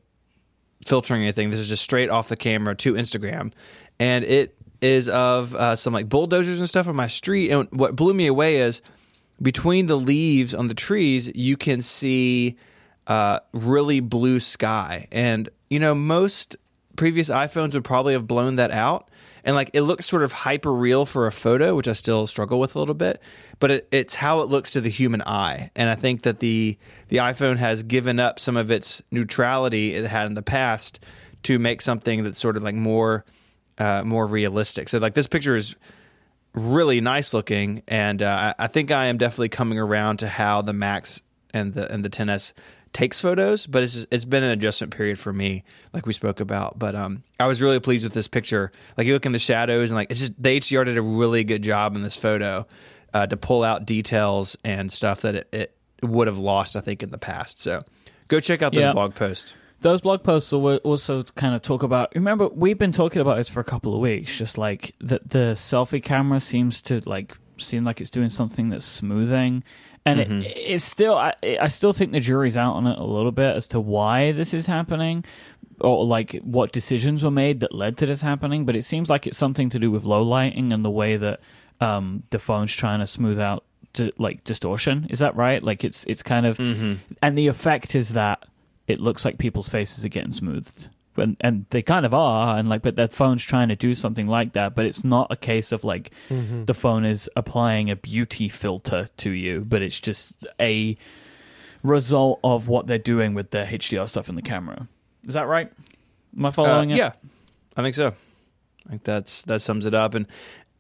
filtering 0.85 1.23
or 1.23 1.25
anything. 1.25 1.50
This 1.50 1.61
is 1.61 1.69
just 1.70 1.82
straight 1.82 2.11
off 2.11 2.29
the 2.29 2.37
camera 2.37 2.75
to 2.76 2.94
Instagram, 2.94 3.52
and 3.99 4.25
it 4.25 4.56
is 4.80 5.08
of 5.08 5.54
uh, 5.54 5.76
some 5.76 5.92
like 5.92 6.08
bulldozers 6.08 6.58
and 6.58 6.68
stuff 6.68 6.88
on 6.88 6.96
my 6.96 7.06
street. 7.06 7.50
And 7.50 7.68
what 7.70 7.96
blew 7.96 8.14
me 8.14 8.26
away 8.26 8.56
is 8.58 8.82
between 9.40 9.86
the 9.86 9.96
leaves 9.96 10.54
on 10.54 10.68
the 10.68 10.74
trees, 10.74 11.30
you 11.34 11.56
can 11.56 11.82
see 11.82 12.56
uh, 13.06 13.40
really 13.52 14.00
blue 14.00 14.40
sky. 14.40 15.08
And 15.10 15.48
you 15.68 15.78
know, 15.78 15.94
most 15.94 16.56
previous 16.96 17.30
iPhones 17.30 17.74
would 17.74 17.84
probably 17.84 18.12
have 18.12 18.26
blown 18.26 18.56
that 18.56 18.70
out. 18.70 19.08
And 19.42 19.56
like 19.56 19.70
it 19.72 19.82
looks 19.82 20.04
sort 20.04 20.22
of 20.22 20.32
hyper 20.32 20.72
real 20.72 21.06
for 21.06 21.26
a 21.26 21.32
photo, 21.32 21.75
which 21.75 21.88
I 21.88 21.94
still 21.94 22.26
struggle 22.26 22.60
with 22.60 22.76
a 22.76 22.78
little 22.78 22.94
bit. 22.94 23.22
But 23.58 23.70
it, 23.70 23.88
it's 23.90 24.14
how 24.14 24.42
it 24.42 24.49
looks 24.49 24.72
to 24.72 24.82
the 24.82 24.90
human 24.90 25.22
eye, 25.22 25.70
and 25.75 25.88
I 25.88 25.94
think 25.94 26.22
that 26.22 26.40
the 26.40 26.76
the 27.08 27.18
iPhone 27.18 27.56
has 27.56 27.82
given 27.82 28.20
up 28.20 28.38
some 28.38 28.58
of 28.58 28.70
its 28.70 29.00
neutrality 29.10 29.94
it 29.94 30.04
had 30.04 30.26
in 30.26 30.34
the 30.34 30.42
past 30.42 31.02
to 31.44 31.58
make 31.58 31.80
something 31.80 32.22
that's 32.22 32.38
sort 32.38 32.58
of 32.58 32.62
like 32.62 32.75
more 32.75 33.25
uh, 33.80 34.04
more 34.04 34.26
realistic. 34.26 34.88
So 34.88 34.99
like 34.99 35.14
this 35.14 35.26
picture 35.26 35.56
is 35.56 35.75
really 36.54 37.00
nice 37.00 37.32
looking, 37.34 37.82
and 37.88 38.22
uh, 38.22 38.54
I 38.58 38.66
think 38.66 38.90
I 38.90 39.06
am 39.06 39.18
definitely 39.18 39.49
coming 39.49 39.78
around 39.78 40.18
to 40.18 40.28
how 40.28 40.62
the 40.62 40.72
Max 40.72 41.22
and 41.52 41.75
the 41.75 41.90
and 41.92 42.04
the 42.04 42.10
10s 42.10 42.52
takes 42.92 43.20
photos. 43.20 43.66
But 43.66 43.82
it's 43.82 44.06
it's 44.10 44.25
been 44.25 44.42
an 44.42 44.50
adjustment 44.50 44.94
period 44.96 45.18
for 45.18 45.32
me, 45.32 45.64
like 45.92 46.06
we 46.06 46.12
spoke 46.12 46.40
about. 46.40 46.78
But 46.78 46.94
um, 46.94 47.22
I 47.38 47.46
was 47.46 47.62
really 47.62 47.80
pleased 47.80 48.04
with 48.04 48.12
this 48.12 48.28
picture. 48.28 48.72
Like 48.96 49.06
you 49.06 49.12
look 49.14 49.26
in 49.26 49.32
the 49.32 49.38
shadows, 49.38 49.90
and 49.90 49.96
like 49.96 50.10
it's 50.10 50.20
just 50.20 50.40
the 50.42 50.60
HDR 50.60 50.84
did 50.84 50.96
a 50.99 51.02
really 51.02 51.44
good 51.44 51.62
job 51.62 51.96
in 51.96 52.02
this 52.02 52.16
photo 52.16 52.66
uh, 53.14 53.26
to 53.26 53.37
pull 53.37 53.62
out 53.64 53.87
details 53.87 54.56
and 54.64 54.90
stuff 54.92 55.22
that 55.22 55.34
it, 55.34 55.49
it 55.52 55.76
would 56.02 56.26
have 56.26 56.38
lost, 56.38 56.76
I 56.76 56.80
think, 56.80 57.02
in 57.02 57.10
the 57.10 57.18
past. 57.18 57.60
So 57.60 57.82
go 58.28 58.40
check 58.40 58.62
out 58.62 58.72
this 58.72 58.82
Yeah. 58.82 58.92
blog 58.92 59.14
post. 59.14 59.54
Those 59.80 60.02
blog 60.02 60.22
posts 60.22 60.52
will 60.52 60.76
also 60.78 61.22
kind 61.22 61.54
of 61.54 61.62
talk 61.62 61.82
about. 61.82 62.14
Remember, 62.14 62.49
we've 62.49 62.78
been 62.78 62.92
talking 62.92 63.22
about 63.22 63.37
this 63.37 63.49
for 63.49 63.60
a 63.60 63.64
couple 63.64 63.94
of 63.94 64.00
weeks. 64.00 64.37
Just 64.37 64.58
like 64.58 64.94
the 64.99 65.20
the 65.25 65.54
selfie 65.54 66.02
camera 66.02 66.40
seems 66.40 66.82
to 66.82 67.00
like 67.08 67.37
seem 67.56 67.84
like 67.84 68.00
it's 68.00 68.10
doing 68.10 68.28
something 68.28 68.68
that's 68.68 68.84
smoothing, 68.84 69.64
and 70.04 70.20
it, 70.20 70.52
it's 70.56 70.84
still. 70.84 71.14
I, 71.14 71.34
I 71.60 71.68
still 71.68 71.92
think 71.92 72.12
the 72.12 72.20
jury's 72.20 72.56
out 72.56 72.75
on 72.75 72.87
it 72.87 72.99
a 72.99 73.04
little 73.04 73.32
bit 73.32 73.56
as 73.56 73.66
to 73.68 73.80
why 73.80 74.32
this 74.32 74.52
is 74.52 74.66
happening, 74.66 75.25
or 75.80 76.04
like 76.04 76.38
what 76.42 76.72
decisions 76.72 77.25
were 77.25 77.30
made 77.30 77.60
that 77.60 77.75
led 77.75 77.96
to 77.99 78.06
this 78.06 78.20
happening. 78.20 78.66
But 78.66 78.76
it 78.76 78.84
seems 78.84 79.08
like 79.08 79.26
it's 79.26 79.38
something 79.38 79.70
to 79.70 79.78
do 79.78 79.90
with 79.90 80.04
low 80.04 80.22
lighting 80.22 80.72
and 80.75 80.84
the 80.84 80.90
way 80.90 81.16
that 81.16 81.40
um, 81.80 82.22
the 82.30 82.38
phone's 82.38 82.75
trying 82.75 83.00
to 83.00 83.06
smooth 83.06 83.40
out 83.40 83.64
to 83.94 84.12
like 84.18 84.44
distortion. 84.44 85.06
Is 85.08 85.20
that 85.20 85.37
right? 85.37 85.62
Like 85.62 85.84
it's 85.84 86.04
it's 86.04 86.22
kind 86.22 86.44
of, 86.44 86.58
and 87.22 87.37
the 87.38 87.46
effect 87.46 87.94
is 87.94 88.10
that 88.10 88.44
it 88.90 89.00
looks 89.00 89.25
like 89.25 89.38
people's 89.38 89.68
faces 89.68 90.04
are 90.04 90.09
getting 90.09 90.32
smoothed. 90.32 90.88
And, 91.16 91.37
and 91.40 91.66
they 91.70 91.82
kind 91.82 92.06
of 92.06 92.14
are, 92.14 92.56
and 92.56 92.68
like, 92.68 92.82
but 92.82 92.97
that 92.97 93.12
phone's 93.12 93.42
trying 93.42 93.68
to 93.68 93.76
do 93.76 93.94
something 93.94 94.26
like 94.26 94.52
that. 94.54 94.75
But 94.75 94.87
it's 94.87 95.04
not 95.04 95.26
a 95.30 95.37
case 95.37 95.73
of 95.73 95.85
like 95.85 96.11
the 96.28 96.73
phone 96.75 97.04
is 97.04 97.28
applying 97.37 97.90
a 97.90 97.97
beauty 97.97 98.49
filter 98.49 99.09
to 99.18 99.30
you, 99.30 99.61
but 99.68 99.82
it's 99.82 99.99
just 100.00 100.35
a 100.61 100.97
result 101.82 102.40
of 102.44 102.68
what 102.68 102.87
they're 102.87 102.99
doing 102.99 103.35
with 103.35 103.50
the 103.50 103.59
HDR 103.64 104.09
stuff 104.09 104.28
in 104.28 104.35
the 104.35 104.42
camera. 104.42 104.88
Is 105.26 105.35
that 105.35 105.47
right? 105.47 105.70
Am 106.37 106.44
I 106.44 106.49
Uh, 106.49 106.52
following 106.52 106.90
it? 106.90 106.97
Yeah, 106.97 107.12
I 107.76 107.82
think 107.82 107.94
so. 107.94 108.14
I 108.87 108.90
think 108.90 109.04
that's 109.04 109.42
that 109.42 109.61
sums 109.61 109.87
it 109.87 109.94
up. 109.94 110.14
And 110.14 110.26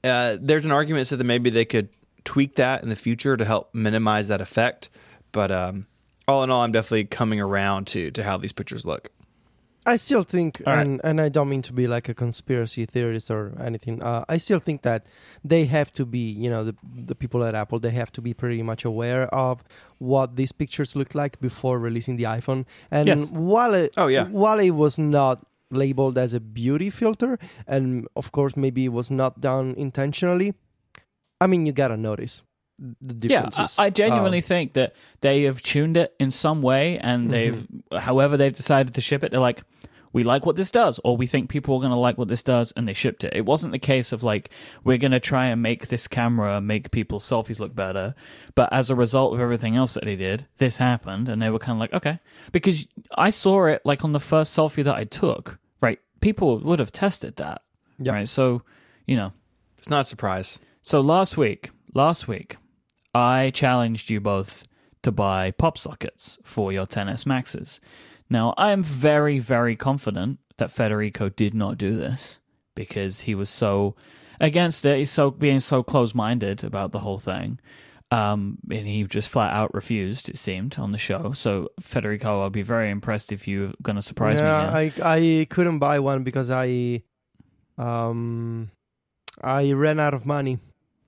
uh, 0.04 0.36
there's 0.40 0.64
an 0.64 0.72
argument 0.72 1.06
said 1.06 1.18
that 1.18 1.24
maybe 1.24 1.50
they 1.50 1.64
could 1.64 1.88
tweak 2.24 2.54
that 2.56 2.82
in 2.82 2.88
the 2.88 2.96
future 2.96 3.36
to 3.36 3.44
help 3.44 3.74
minimize 3.74 4.28
that 4.28 4.40
effect. 4.40 4.88
But 5.32 5.50
um, 5.50 5.86
all 6.30 6.42
in 6.44 6.50
all, 6.50 6.62
I'm 6.62 6.72
definitely 6.72 7.04
coming 7.04 7.40
around 7.40 7.86
to 7.88 8.10
to 8.12 8.22
how 8.22 8.36
these 8.38 8.52
pictures 8.52 8.84
look. 8.86 9.10
I 9.86 9.96
still 9.96 10.22
think, 10.24 10.60
All 10.66 10.74
right. 10.74 10.82
and 10.86 11.00
and 11.02 11.20
I 11.20 11.30
don't 11.30 11.48
mean 11.48 11.62
to 11.62 11.72
be 11.72 11.86
like 11.86 12.06
a 12.10 12.14
conspiracy 12.14 12.84
theorist 12.86 13.30
or 13.30 13.52
anything. 13.68 14.02
Uh, 14.02 14.24
I 14.28 14.36
still 14.38 14.58
think 14.60 14.82
that 14.82 15.06
they 15.42 15.64
have 15.64 15.90
to 15.92 16.04
be, 16.04 16.30
you 16.44 16.50
know, 16.50 16.62
the 16.64 16.74
the 17.10 17.14
people 17.14 17.42
at 17.44 17.54
Apple, 17.54 17.78
they 17.80 17.90
have 18.02 18.12
to 18.12 18.20
be 18.20 18.34
pretty 18.34 18.62
much 18.62 18.84
aware 18.84 19.24
of 19.34 19.64
what 19.98 20.36
these 20.36 20.52
pictures 20.52 20.94
look 20.96 21.14
like 21.14 21.40
before 21.40 21.78
releasing 21.80 22.16
the 22.18 22.24
iPhone. 22.24 22.64
And 22.90 23.08
Yes. 23.08 23.30
while 23.30 23.72
it, 23.74 23.94
Oh, 23.96 24.08
yeah. 24.08 24.28
while 24.28 24.60
it 24.60 24.72
was 24.84 24.98
not 24.98 25.46
labeled 25.70 26.18
as 26.18 26.34
a 26.34 26.40
beauty 26.40 26.90
filter, 26.90 27.38
and 27.66 28.06
of 28.14 28.32
course 28.32 28.56
maybe 28.56 28.84
it 28.84 28.92
was 28.92 29.10
not 29.10 29.40
done 29.40 29.74
intentionally, 29.78 30.52
I 31.40 31.46
mean, 31.46 31.64
you 31.66 31.72
gotta 31.72 31.96
notice 31.96 32.42
the 33.00 33.28
Yeah. 33.28 33.48
I, 33.56 33.66
I 33.78 33.90
genuinely 33.90 34.38
Um, 34.38 34.42
think 34.42 34.72
that 34.74 34.94
they 35.20 35.42
have 35.44 35.62
tuned 35.62 35.96
it 35.96 36.14
in 36.18 36.30
some 36.30 36.62
way, 36.62 36.98
and 36.98 37.30
they've, 37.30 37.54
Mm-hmm. 37.56 37.96
however 37.98 38.36
they've 38.36 38.54
decided 38.54 38.94
to 38.94 39.00
ship 39.00 39.22
it, 39.24 39.30
they're 39.30 39.40
like, 39.40 39.62
we 40.12 40.24
like 40.24 40.44
what 40.44 40.56
this 40.56 40.72
does, 40.72 40.98
or 41.04 41.16
we 41.16 41.28
think 41.28 41.48
people 41.48 41.76
are 41.76 41.78
going 41.78 41.92
to 41.92 41.96
like 41.96 42.18
what 42.18 42.26
this 42.26 42.42
does, 42.42 42.72
and 42.72 42.88
they 42.88 42.92
shipped 42.92 43.22
it. 43.22 43.32
It 43.32 43.44
wasn't 43.46 43.70
the 43.72 43.78
case 43.78 44.10
of 44.10 44.24
like, 44.24 44.50
we're 44.82 44.96
going 44.98 45.12
to 45.12 45.20
try 45.20 45.46
and 45.46 45.62
make 45.62 45.86
this 45.86 46.08
camera 46.08 46.60
make 46.60 46.90
people's 46.90 47.24
selfies 47.24 47.60
look 47.60 47.76
better, 47.76 48.16
but 48.56 48.72
as 48.72 48.90
a 48.90 48.96
result 48.96 49.34
of 49.34 49.40
everything 49.40 49.76
else 49.76 49.94
that 49.94 50.04
they 50.04 50.16
did, 50.16 50.46
this 50.56 50.78
happened, 50.78 51.28
and 51.28 51.40
they 51.40 51.48
were 51.48 51.60
kind 51.60 51.76
of 51.76 51.80
like, 51.80 51.92
okay, 51.92 52.18
because 52.50 52.88
I 53.16 53.30
saw 53.30 53.66
it 53.66 53.82
like 53.84 54.04
on 54.04 54.10
the 54.12 54.18
first 54.20 54.56
selfie 54.56 54.82
that 54.82 54.96
I 54.96 55.04
took, 55.04 55.60
right? 55.80 56.00
People 56.20 56.58
would 56.58 56.80
have 56.80 56.90
tested 56.90 57.36
that, 57.36 57.62
Yep. 58.00 58.12
right? 58.14 58.28
So, 58.28 58.62
you 59.06 59.14
know, 59.16 59.32
It's 59.78 59.88
not 59.90 60.00
a 60.00 60.04
surprise. 60.04 60.58
so 60.82 61.00
last 61.00 61.36
week, 61.36 61.70
last 61.94 62.26
week, 62.26 62.56
I 63.14 63.50
challenged 63.50 64.10
you 64.10 64.20
both 64.20 64.64
to 65.02 65.12
buy 65.12 65.50
pop 65.50 65.78
sockets 65.78 66.38
for 66.44 66.72
your 66.72 66.86
10s 66.86 67.26
Maxes. 67.26 67.80
Now, 68.28 68.54
I 68.56 68.70
am 68.70 68.82
very, 68.82 69.38
very 69.38 69.74
confident 69.76 70.38
that 70.58 70.70
Federico 70.70 71.28
did 71.28 71.54
not 71.54 71.78
do 71.78 71.96
this 71.96 72.38
because 72.76 73.20
he 73.20 73.34
was 73.34 73.50
so 73.50 73.96
against 74.40 74.84
it. 74.84 74.98
He's 74.98 75.10
so 75.10 75.30
being 75.30 75.60
so 75.60 75.82
close-minded 75.82 76.62
about 76.62 76.92
the 76.92 77.00
whole 77.00 77.18
thing. 77.18 77.58
Um, 78.12 78.58
and 78.70 78.86
he 78.86 79.04
just 79.04 79.28
flat 79.28 79.52
out 79.52 79.72
refused, 79.72 80.28
it 80.28 80.38
seemed, 80.38 80.78
on 80.78 80.90
the 80.90 80.98
show. 80.98 81.32
So, 81.32 81.68
Federico, 81.80 82.42
I'll 82.42 82.50
be 82.50 82.62
very 82.62 82.90
impressed 82.90 83.32
if 83.32 83.46
you're 83.46 83.72
going 83.82 83.96
to 83.96 84.02
surprise 84.02 84.38
me. 84.38 84.42
yeah, 84.42 84.80
here. 84.80 85.04
I 85.04 85.16
I 85.16 85.46
couldn't 85.48 85.78
buy 85.78 86.00
one 86.00 86.24
because 86.24 86.50
I 86.50 87.04
um 87.78 88.70
I 89.40 89.72
ran 89.72 90.00
out 90.00 90.14
of 90.14 90.26
money. 90.26 90.58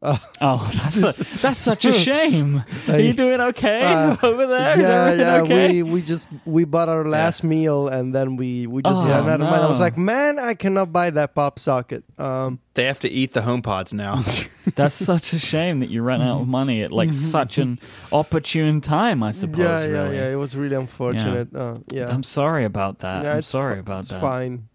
Uh, 0.03 0.19
Oh, 0.41 0.69
that's, 0.75 1.21
a, 1.21 1.25
that's 1.39 1.59
such 1.61 1.85
a 1.85 1.93
shame. 1.93 2.65
Are 2.89 2.99
you 2.99 3.13
doing 3.13 3.41
okay 3.41 3.83
Uh, 3.85 4.17
over 4.25 4.47
there? 4.47 4.73
Is 4.73 4.79
yeah, 4.81 5.05
everything 5.05 5.27
yeah. 5.27 5.43
okay? 5.43 5.83
We 5.85 5.93
we 5.95 6.03
just 6.03 6.29
we 6.45 6.65
bought 6.65 6.89
our 6.89 7.05
last 7.09 7.45
meal 7.45 7.87
and 7.87 8.13
then 8.13 8.35
we 8.37 8.67
we 8.67 8.83
just 8.83 9.05
Oh, 9.05 9.09
ran 9.09 9.29
out 9.29 9.41
of 9.41 9.47
money. 9.47 9.63
I 9.63 9.69
was 9.69 9.79
like, 9.79 9.97
man, 9.97 10.41
I 10.41 10.55
cannot 10.55 10.93
buy 10.93 11.11
that 11.11 11.35
pop 11.37 11.59
socket. 11.61 12.03
Um, 12.19 12.59
They 12.75 12.85
have 12.87 12.99
to 13.01 13.09
eat 13.09 13.33
the 13.33 13.43
home 13.43 13.63
pods 13.63 13.95
now. 13.95 14.25
That's 14.75 14.95
such 14.95 15.33
a 15.33 15.39
shame 15.39 15.79
that 15.81 15.91
you 15.91 16.03
ran 16.03 16.21
out 16.23 16.41
of 16.43 16.49
money 16.49 16.83
at 16.83 16.91
like 16.91 17.13
such 17.13 17.59
an 17.59 17.79
opportune 18.11 18.81
time, 18.81 19.23
I 19.23 19.31
suppose. 19.33 19.59
yeah, 19.59 19.81
yeah, 19.87 19.87
really. 20.03 20.17
yeah. 20.17 20.33
It 20.33 20.37
was 20.37 20.57
really 20.57 20.77
unfortunate. 20.77 21.55
Uh, 21.55 21.79
yeah, 21.93 22.09
I'm 22.09 22.23
sorry 22.25 22.65
about 22.65 22.99
that. 23.01 23.23
yeah. 23.25 23.35
I'm 23.37 23.43
sorry 23.43 23.75
fi- 23.75 23.81
about 23.81 23.99
it's 24.01 24.09
that. 24.09 24.21
fine. 24.21 24.69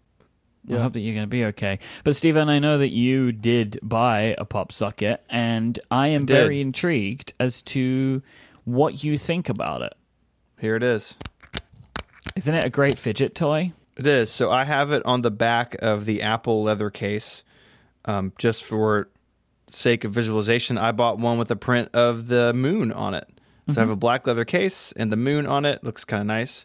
I 0.76 0.82
hope 0.82 0.92
that 0.92 1.00
you're 1.00 1.14
going 1.14 1.24
to 1.24 1.28
be 1.28 1.44
okay. 1.46 1.78
But 2.04 2.16
Stephen, 2.16 2.48
I 2.48 2.58
know 2.58 2.78
that 2.78 2.90
you 2.90 3.32
did 3.32 3.78
buy 3.82 4.34
a 4.38 4.44
pop 4.44 4.72
socket, 4.72 5.22
and 5.28 5.78
I 5.90 6.08
am 6.08 6.26
did. 6.26 6.34
very 6.34 6.60
intrigued 6.60 7.34
as 7.40 7.62
to 7.62 8.22
what 8.64 9.02
you 9.02 9.16
think 9.16 9.48
about 9.48 9.82
it. 9.82 9.94
Here 10.60 10.76
it 10.76 10.82
is. 10.82 11.16
Isn't 12.36 12.54
it 12.54 12.64
a 12.64 12.70
great 12.70 12.98
fidget 12.98 13.34
toy? 13.34 13.72
It 13.96 14.06
is. 14.06 14.30
So 14.30 14.50
I 14.50 14.64
have 14.64 14.92
it 14.92 15.02
on 15.04 15.22
the 15.22 15.30
back 15.30 15.74
of 15.80 16.04
the 16.04 16.22
Apple 16.22 16.62
leather 16.62 16.90
case, 16.90 17.42
um, 18.04 18.32
just 18.38 18.62
for 18.62 19.08
sake 19.66 20.04
of 20.04 20.12
visualization. 20.12 20.78
I 20.78 20.92
bought 20.92 21.18
one 21.18 21.38
with 21.38 21.50
a 21.50 21.56
print 21.56 21.88
of 21.94 22.28
the 22.28 22.52
moon 22.52 22.92
on 22.92 23.14
it. 23.14 23.28
So 23.70 23.80
I 23.80 23.84
have 23.84 23.90
a 23.90 23.96
black 23.96 24.26
leather 24.26 24.46
case 24.46 24.92
and 24.92 25.12
the 25.12 25.16
moon 25.16 25.46
on 25.46 25.66
it. 25.66 25.84
Looks 25.84 26.04
kind 26.04 26.22
of 26.22 26.26
nice. 26.26 26.64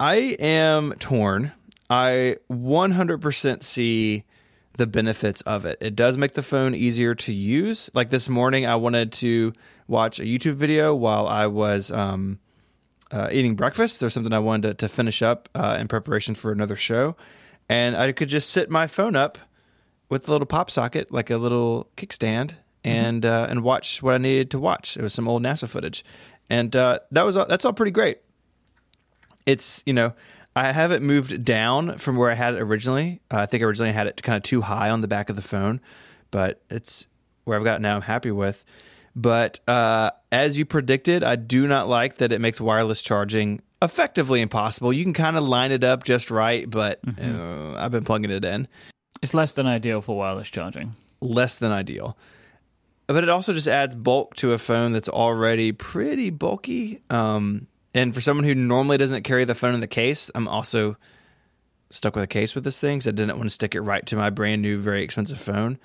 I 0.00 0.36
am 0.38 0.94
torn. 0.98 1.52
I 1.90 2.36
100% 2.50 3.62
see 3.62 4.24
the 4.76 4.86
benefits 4.86 5.40
of 5.42 5.64
it. 5.64 5.78
It 5.80 5.94
does 5.94 6.18
make 6.18 6.32
the 6.32 6.42
phone 6.42 6.74
easier 6.74 7.14
to 7.14 7.32
use. 7.32 7.90
Like 7.94 8.10
this 8.10 8.28
morning, 8.28 8.66
I 8.66 8.76
wanted 8.76 9.12
to 9.14 9.52
watch 9.86 10.18
a 10.18 10.24
YouTube 10.24 10.54
video 10.54 10.94
while 10.94 11.28
I 11.28 11.46
was 11.46 11.90
um, 11.92 12.38
uh, 13.10 13.28
eating 13.30 13.54
breakfast. 13.54 14.00
There's 14.00 14.14
something 14.14 14.32
I 14.32 14.40
wanted 14.40 14.78
to, 14.78 14.86
to 14.86 14.88
finish 14.88 15.22
up 15.22 15.48
uh, 15.54 15.76
in 15.78 15.88
preparation 15.88 16.34
for 16.34 16.50
another 16.50 16.76
show. 16.76 17.16
And 17.68 17.96
I 17.96 18.12
could 18.12 18.28
just 18.28 18.50
sit 18.50 18.70
my 18.70 18.86
phone 18.86 19.16
up 19.16 19.38
with 20.08 20.28
a 20.28 20.32
little 20.32 20.46
pop 20.46 20.70
socket, 20.70 21.12
like 21.12 21.30
a 21.30 21.38
little 21.38 21.88
kickstand, 21.96 22.54
and 22.82 23.24
uh, 23.24 23.46
and 23.48 23.62
watch 23.62 24.02
what 24.02 24.14
I 24.14 24.18
needed 24.18 24.50
to 24.50 24.58
watch. 24.58 24.96
It 24.96 25.02
was 25.02 25.14
some 25.14 25.26
old 25.26 25.42
NASA 25.42 25.68
footage, 25.68 26.04
and 26.50 26.74
uh, 26.76 26.98
that 27.10 27.24
was 27.24 27.36
all, 27.36 27.46
that's 27.46 27.64
all 27.64 27.72
pretty 27.72 27.90
great. 27.90 28.18
It's 29.46 29.82
you 29.86 29.94
know 29.94 30.12
I 30.56 30.72
have 30.72 30.92
it 30.92 31.02
moved 31.02 31.44
down 31.44 31.98
from 31.98 32.16
where 32.16 32.30
I 32.30 32.34
had 32.34 32.54
it 32.54 32.60
originally. 32.60 33.20
Uh, 33.30 33.38
I 33.38 33.46
think 33.46 33.62
originally 33.62 33.90
I 33.90 33.92
had 33.94 34.06
it 34.06 34.22
kind 34.22 34.36
of 34.36 34.42
too 34.42 34.60
high 34.62 34.90
on 34.90 35.00
the 35.00 35.08
back 35.08 35.28
of 35.30 35.36
the 35.36 35.42
phone, 35.42 35.80
but 36.30 36.60
it's 36.70 37.08
where 37.44 37.58
I've 37.58 37.64
got 37.64 37.76
it 37.76 37.82
now. 37.82 37.96
I'm 37.96 38.02
happy 38.02 38.30
with. 38.30 38.64
But 39.16 39.60
uh, 39.68 40.10
as 40.32 40.56
you 40.58 40.64
predicted, 40.64 41.22
I 41.24 41.36
do 41.36 41.66
not 41.66 41.88
like 41.88 42.16
that 42.16 42.32
it 42.32 42.40
makes 42.40 42.60
wireless 42.60 43.02
charging 43.02 43.60
effectively 43.82 44.40
impossible. 44.40 44.92
You 44.92 45.04
can 45.04 45.12
kind 45.12 45.36
of 45.36 45.44
line 45.44 45.72
it 45.72 45.84
up 45.84 46.04
just 46.04 46.30
right, 46.30 46.68
but 46.68 47.00
uh, 47.20 47.74
I've 47.76 47.90
been 47.92 48.04
plugging 48.04 48.30
it 48.30 48.44
in 48.44 48.66
It's 49.22 49.34
less 49.34 49.52
than 49.52 49.66
ideal 49.66 50.00
for 50.02 50.16
wireless 50.16 50.48
charging. 50.50 50.94
less 51.20 51.56
than 51.58 51.70
ideal. 51.72 52.16
But 53.06 53.22
it 53.22 53.28
also 53.28 53.52
just 53.52 53.68
adds 53.68 53.94
bulk 53.94 54.34
to 54.36 54.52
a 54.52 54.58
phone 54.58 54.92
that's 54.92 55.08
already 55.10 55.72
pretty 55.72 56.30
bulky. 56.30 57.02
Um, 57.10 57.66
and 57.94 58.14
for 58.14 58.20
someone 58.20 58.44
who 58.44 58.54
normally 58.54 58.98
doesn't 58.98 59.22
carry 59.22 59.44
the 59.44 59.54
phone 59.54 59.74
in 59.74 59.80
the 59.80 59.86
case, 59.86 60.30
I'm 60.34 60.48
also 60.48 60.96
stuck 61.90 62.14
with 62.14 62.24
a 62.24 62.28
case 62.28 62.54
with 62.54 62.64
this 62.64 62.80
thing 62.80 62.98
because 62.98 63.08
I 63.08 63.12
didn't 63.12 63.36
want 63.36 63.44
to 63.44 63.54
stick 63.54 63.74
it 63.74 63.80
right 63.80 64.04
to 64.06 64.16
my 64.16 64.30
brand 64.30 64.62
new, 64.62 64.80
very 64.80 65.02
expensive 65.02 65.38
phone. 65.38 65.78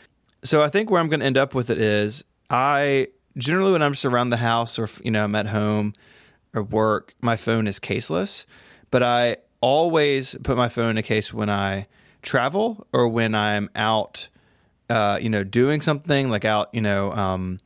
So 0.43 0.63
I 0.63 0.69
think 0.69 0.89
where 0.89 0.99
I'm 0.99 1.09
going 1.09 1.19
to 1.19 1.25
end 1.25 1.37
up 1.37 1.53
with 1.53 1.69
it 1.69 1.77
is 1.77 2.23
I 2.49 3.07
generally 3.37 3.71
when 3.71 3.81
I'm 3.81 3.93
just 3.93 4.05
around 4.05 4.31
the 4.31 4.37
house 4.37 4.79
or 4.79 4.87
you 5.03 5.11
know 5.11 5.23
I'm 5.23 5.35
at 5.35 5.47
home 5.47 5.93
or 6.53 6.63
work, 6.63 7.13
my 7.21 7.35
phone 7.35 7.67
is 7.67 7.79
caseless. 7.79 8.45
But 8.91 9.03
I 9.03 9.37
always 9.61 10.35
put 10.43 10.57
my 10.57 10.69
phone 10.69 10.91
in 10.91 10.97
a 10.97 11.03
case 11.03 11.33
when 11.33 11.49
I 11.49 11.87
travel 12.21 12.87
or 12.91 13.07
when 13.07 13.35
I'm 13.35 13.69
out 13.75 14.29
uh, 14.89 15.19
you 15.21 15.29
know, 15.29 15.43
doing 15.43 15.81
something 15.81 16.29
like 16.29 16.45
out, 16.45 16.73
you 16.73 16.81
know, 16.81 17.11
um, 17.11 17.59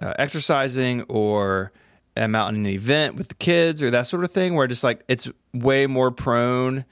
uh, 0.00 0.14
exercising 0.18 1.02
or 1.02 1.72
I'm 2.18 2.34
out 2.34 2.52
in 2.52 2.56
an 2.56 2.66
event 2.66 3.16
with 3.16 3.28
the 3.28 3.34
kids 3.34 3.82
or 3.82 3.90
that 3.90 4.06
sort 4.06 4.24
of 4.24 4.30
thing, 4.30 4.54
where 4.54 4.66
just 4.66 4.84
like 4.84 5.04
it's 5.08 5.28
way 5.52 5.86
more 5.86 6.10
prone 6.10 6.84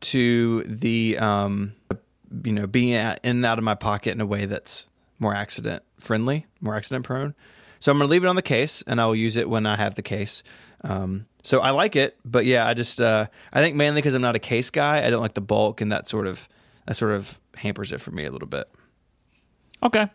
to 0.00 0.62
the, 0.64 1.18
um, 1.18 1.74
you 2.44 2.52
know, 2.52 2.66
being 2.66 2.94
out, 2.94 3.18
in 3.22 3.36
and 3.36 3.46
out 3.46 3.58
of 3.58 3.64
my 3.64 3.74
pocket 3.74 4.12
in 4.12 4.20
a 4.20 4.26
way 4.26 4.44
that's 4.44 4.88
more 5.18 5.34
accident 5.34 5.82
friendly, 5.98 6.46
more 6.60 6.76
accident 6.76 7.04
prone. 7.04 7.34
So 7.78 7.92
I'm 7.92 7.98
going 7.98 8.08
to 8.08 8.10
leave 8.10 8.24
it 8.24 8.28
on 8.28 8.36
the 8.36 8.42
case 8.42 8.82
and 8.86 9.00
I 9.00 9.06
will 9.06 9.16
use 9.16 9.36
it 9.36 9.48
when 9.48 9.66
I 9.66 9.76
have 9.76 9.94
the 9.94 10.02
case. 10.02 10.42
Um, 10.82 11.26
so 11.42 11.60
I 11.60 11.70
like 11.70 11.96
it, 11.96 12.18
but 12.24 12.44
yeah, 12.44 12.66
I 12.66 12.74
just, 12.74 13.00
uh, 13.00 13.26
I 13.52 13.60
think 13.60 13.76
mainly 13.76 14.00
because 14.00 14.14
I'm 14.14 14.22
not 14.22 14.36
a 14.36 14.40
case 14.40 14.70
guy, 14.70 15.06
I 15.06 15.10
don't 15.10 15.20
like 15.20 15.34
the 15.34 15.40
bulk 15.40 15.80
and 15.80 15.92
that 15.92 16.06
sort 16.06 16.26
of, 16.26 16.48
that 16.86 16.96
sort 16.96 17.12
of 17.12 17.40
hampers 17.56 17.92
it 17.92 18.00
for 18.00 18.10
me 18.10 18.24
a 18.24 18.30
little 18.30 18.48
bit. 18.48 18.68
Okay. 19.82 20.08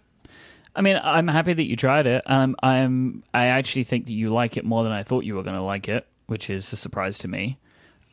I 0.76 0.82
mean, 0.82 1.00
I'm 1.04 1.28
happy 1.28 1.54
that 1.54 1.64
you 1.64 1.76
tried 1.76 2.08
it. 2.08 2.24
Um, 2.26 2.56
I'm. 2.62 3.24
I 3.34 3.46
actually 3.48 3.84
think 3.84 4.06
that 4.06 4.14
you 4.14 4.30
like 4.30 4.56
it 4.58 4.66
more 4.66 4.84
than 4.84 4.92
I 4.92 5.04
thought 5.04 5.26
you 5.26 5.36
were 5.36 5.44
going 5.44 5.56
to 5.56 5.62
like 5.62 5.90
it, 5.90 6.08
which 6.28 6.50
is 6.50 6.72
a 6.72 6.76
surprise 6.78 7.18
to 7.20 7.28
me. 7.28 7.58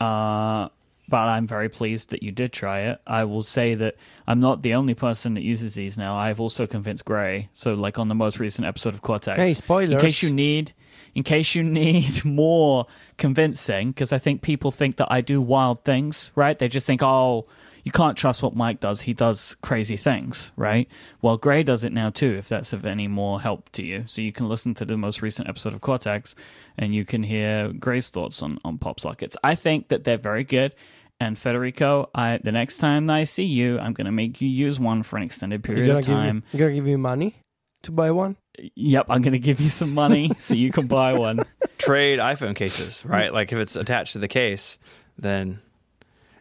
Uh, 0.00 0.68
but 1.08 1.28
I'm 1.28 1.46
very 1.46 1.68
pleased 1.68 2.10
that 2.10 2.22
you 2.22 2.32
did 2.32 2.52
try 2.52 2.80
it. 2.80 3.00
I 3.06 3.24
will 3.24 3.42
say 3.44 3.74
that 3.76 3.94
I'm 4.26 4.40
not 4.40 4.62
the 4.62 4.74
only 4.74 4.94
person 4.94 5.34
that 5.34 5.42
uses 5.42 5.74
these 5.74 5.96
now. 5.96 6.16
I've 6.16 6.40
also 6.40 6.66
convinced 6.66 7.04
Grey. 7.04 7.48
So, 7.52 7.74
like 7.74 7.98
on 7.98 8.08
the 8.08 8.14
most 8.14 8.40
recent 8.40 8.66
episode 8.66 8.94
of 8.94 9.02
Cortex, 9.02 9.38
Hey, 9.38 9.54
spoilers! 9.54 9.92
in 9.92 10.00
case 10.00 10.22
you 10.22 10.32
need, 10.32 10.72
in 11.14 11.22
case 11.22 11.54
you 11.54 11.62
need 11.82 12.24
more 12.24 12.86
convincing, 13.18 13.90
because 13.90 14.12
I 14.12 14.18
think 14.18 14.42
people 14.42 14.70
think 14.70 14.96
that 14.96 15.08
I 15.10 15.20
do 15.20 15.40
wild 15.40 15.84
things, 15.84 16.32
right? 16.34 16.58
They 16.58 16.68
just 16.68 16.86
think, 16.86 17.02
oh, 17.02 17.46
you 17.86 17.92
can't 17.92 18.18
trust 18.18 18.42
what 18.42 18.56
Myke 18.56 18.80
does. 18.80 19.02
He 19.02 19.14
does 19.14 19.56
crazy 19.62 19.96
things, 19.96 20.50
right? 20.56 20.88
Well, 21.22 21.36
Grey 21.36 21.62
does 21.62 21.84
it 21.84 21.92
now 21.92 22.10
too, 22.10 22.34
if 22.34 22.48
that's 22.48 22.72
of 22.72 22.84
any 22.84 23.06
more 23.06 23.40
help 23.40 23.70
to 23.74 23.86
you. 23.86 24.02
So 24.06 24.22
you 24.22 24.32
can 24.32 24.48
listen 24.48 24.74
to 24.74 24.84
the 24.84 24.96
most 24.96 25.22
recent 25.22 25.48
episode 25.48 25.72
of 25.72 25.80
Cortex 25.82 26.34
and 26.76 26.92
you 26.92 27.04
can 27.04 27.22
hear 27.22 27.72
Grey's 27.72 28.10
thoughts 28.10 28.42
on, 28.42 28.58
on 28.64 28.78
pop 28.78 28.98
sockets. 28.98 29.36
I 29.44 29.54
think 29.54 29.86
that 29.88 30.02
they're 30.02 30.18
very 30.18 30.42
good. 30.42 30.74
And 31.20 31.38
Federico, 31.38 32.10
I 32.12 32.40
the 32.42 32.50
next 32.50 32.78
time 32.78 33.08
I 33.08 33.22
see 33.22 33.44
you, 33.44 33.78
I'm 33.78 33.92
gonna 33.92 34.10
make 34.10 34.40
you 34.40 34.48
use 34.48 34.80
one 34.80 35.04
for 35.04 35.16
an 35.16 35.22
extended 35.22 35.62
period 35.62 35.86
gonna 35.86 36.00
of 36.00 36.06
time. 36.06 36.42
you're 36.50 36.66
gonna 36.66 36.74
give 36.74 36.88
you 36.88 36.98
money 36.98 37.36
to 37.84 37.92
buy 37.92 38.10
one. 38.10 38.36
Yep, 38.74 39.06
I'm 39.08 39.22
gonna 39.22 39.38
give 39.38 39.60
you 39.60 39.70
some 39.70 39.94
money 39.94 40.32
so 40.40 40.56
you 40.56 40.72
can 40.72 40.88
buy 40.88 41.12
one. 41.12 41.44
trade 41.78 42.18
iPhone 42.18 42.56
cases, 42.56 43.06
right? 43.06 43.32
Like 43.32 43.52
if 43.52 43.58
it's 43.58 43.76
attached 43.76 44.14
to 44.14 44.18
the 44.18 44.26
case, 44.28 44.76
then. 45.16 45.60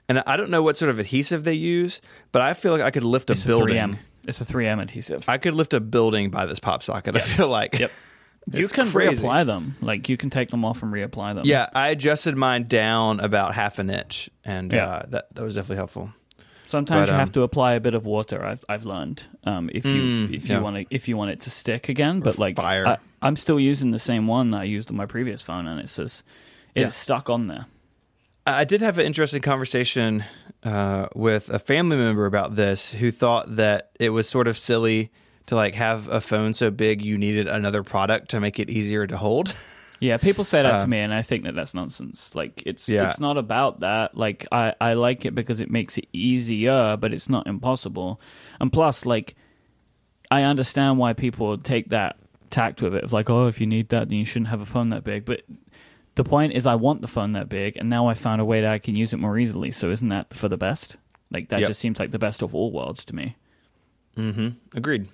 And 0.07 0.19
I 0.27 0.37
don't 0.37 0.49
know 0.51 0.61
what 0.61 0.77
sort 0.77 0.89
of 0.89 0.99
adhesive 0.99 1.43
they 1.43 1.53
use, 1.53 1.99
but 2.31 2.41
I 2.41 2.53
feel 2.53 2.71
like 2.73 2.81
I 2.81 2.91
could 2.91 3.03
lift 3.03 3.29
a 3.29 3.33
It's 3.33 3.43
a 3.43 3.47
building. 3.47 3.75
3M. 3.77 3.97
It's 4.27 4.39
a 4.41 4.45
3M 4.45 4.81
adhesive. 4.81 5.27
I 5.27 5.37
could 5.37 5.53
lift 5.55 5.73
a 5.73 5.79
building 5.79 6.29
by 6.29 6.45
this 6.45 6.59
pop 6.59 6.83
socket. 6.83 7.15
I 7.15 7.19
feel 7.19 7.47
like. 7.47 7.77
Yep. 7.79 7.89
you 8.53 8.67
can 8.67 8.87
crazy. 8.89 9.23
reapply 9.25 9.45
them. 9.47 9.75
Like 9.81 10.07
you 10.09 10.17
can 10.17 10.29
take 10.29 10.49
them 10.51 10.63
off 10.63 10.83
and 10.83 10.93
reapply 10.93 11.35
them. 11.35 11.45
Yeah, 11.45 11.67
I 11.73 11.89
adjusted 11.89 12.37
mine 12.37 12.63
down 12.67 13.19
about 13.19 13.55
half 13.55 13.79
an 13.79 13.89
inch, 13.89 14.29
and 14.43 14.71
Yeah. 14.71 14.87
uh, 14.87 15.05
that 15.09 15.33
that 15.33 15.43
was 15.43 15.55
definitely 15.55 15.77
helpful. 15.77 16.13
Sometimes 16.67 17.07
But, 17.07 17.13
you 17.13 17.19
have 17.19 17.29
um, 17.29 17.33
to 17.33 17.41
apply 17.43 17.73
a 17.73 17.79
bit 17.79 17.93
of 17.95 18.05
water. 18.05 18.43
I've 18.45 18.63
I've 18.69 18.85
learned 18.85 19.23
um, 19.43 19.69
if 19.73 19.85
you 19.85 20.01
Mm, 20.29 20.33
if 20.35 20.49
you 20.49 20.55
yeah. 20.55 20.61
want 20.61 20.75
to 20.77 20.85
if 20.95 21.07
you 21.07 21.17
want 21.17 21.31
it 21.31 21.41
to 21.41 21.49
stick 21.49 21.89
again. 21.89 22.19
But 22.19 22.37
like 22.37 22.55
fire. 22.57 22.85
I, 22.87 22.97
I'm 23.23 23.35
still 23.35 23.59
using 23.59 23.89
the 23.91 23.99
same 23.99 24.27
one 24.27 24.51
that 24.51 24.61
I 24.61 24.63
used 24.65 24.89
on 24.91 24.97
my 24.97 25.05
previous 25.07 25.41
phone, 25.41 25.65
and 25.67 25.79
it 25.79 25.89
says 25.89 26.23
it's 26.75 26.83
Yeah. 26.83 26.89
stuck 26.89 27.29
on 27.31 27.47
there. 27.47 27.65
I 28.47 28.63
did 28.63 28.81
have 28.81 28.99
an 28.99 29.05
interesting 29.05 29.41
conversation 29.41 30.23
uh, 30.63 31.07
with 31.15 31.49
a 31.49 31.59
family 31.59 31.97
member 31.97 32.25
about 32.25 32.55
this, 32.55 32.91
who 32.91 33.09
thought 33.11 33.55
that 33.55 33.91
it 33.99 34.09
was 34.11 34.29
sort 34.29 34.47
of 34.47 34.57
silly 34.57 35.11
to 35.47 35.55
like 35.55 35.75
have 35.75 36.07
a 36.09 36.21
phone 36.21 36.53
so 36.53 36.69
big 36.71 37.03
you 37.03 37.17
needed 37.17 37.47
another 37.47 37.83
product 37.83 38.29
to 38.29 38.39
make 38.39 38.59
it 38.59 38.69
easier 38.69 39.07
to 39.07 39.17
hold. 39.17 39.53
Yeah, 40.01 40.17
people 40.17 40.43
say 40.43 40.61
that 40.61 40.73
Uh, 40.73 40.81
to 40.81 40.87
me, 40.89 40.99
and 40.99 41.13
I 41.13 41.21
think 41.21 41.45
that 41.45 41.55
that's 41.55 41.73
nonsense. 41.73 42.35
Like 42.35 42.61
it's 42.65 42.89
Yeah. 42.89 43.07
it's 43.07 43.21
not 43.21 43.37
about 43.37 43.79
that. 43.79 44.15
Like 44.17 44.45
I 44.51 44.73
I 44.81 44.93
like 44.93 45.23
it 45.23 45.33
because 45.33 45.61
it 45.61 45.71
makes 45.71 45.97
it 45.97 46.05
easier, 46.11 46.97
but 46.97 47.13
it's 47.13 47.29
not 47.29 47.47
impossible. 47.47 48.19
And 48.59 48.73
plus, 48.73 49.05
like 49.05 49.35
I 50.29 50.43
understand 50.43 50.97
why 50.97 51.13
people 51.13 51.57
take 51.57 51.89
that 51.91 52.17
tact 52.49 52.81
with 52.81 52.93
it. 52.93 53.05
Of 53.05 53.13
like, 53.13 53.29
oh, 53.29 53.47
if 53.47 53.61
you 53.61 53.67
need 53.67 53.87
that, 53.89 54.09
then 54.09 54.17
you 54.17 54.25
shouldn't 54.25 54.49
have 54.49 54.59
a 54.59 54.65
phone 54.65 54.89
that 54.89 55.05
big. 55.05 55.23
But 55.23 55.43
the 56.15 56.23
point 56.23 56.53
is, 56.53 56.65
I 56.65 56.75
want 56.75 57.01
the 57.01 57.07
phone 57.07 57.33
that 57.33 57.49
big, 57.49 57.77
and 57.77 57.89
now 57.89 58.07
I 58.07 58.13
found 58.13 58.41
a 58.41 58.45
way 58.45 58.61
that 58.61 58.71
I 58.71 58.79
can 58.79 58.95
use 58.95 59.13
it 59.13 59.17
more 59.17 59.37
easily. 59.37 59.71
So 59.71 59.91
isn't 59.91 60.09
that 60.09 60.33
for 60.33 60.47
the 60.49 60.57
best? 60.57 60.95
Like 61.31 61.49
that 61.49 61.59
Yep. 61.59 61.67
just 61.69 61.79
seems 61.79 61.99
like 61.99 62.11
the 62.11 62.19
best 62.19 62.41
of 62.41 62.53
all 62.55 62.71
worlds 62.71 63.03
to 63.05 63.15
me. 63.15 63.35
mm-hmm. 64.17 64.49
Agreed. 64.75 65.09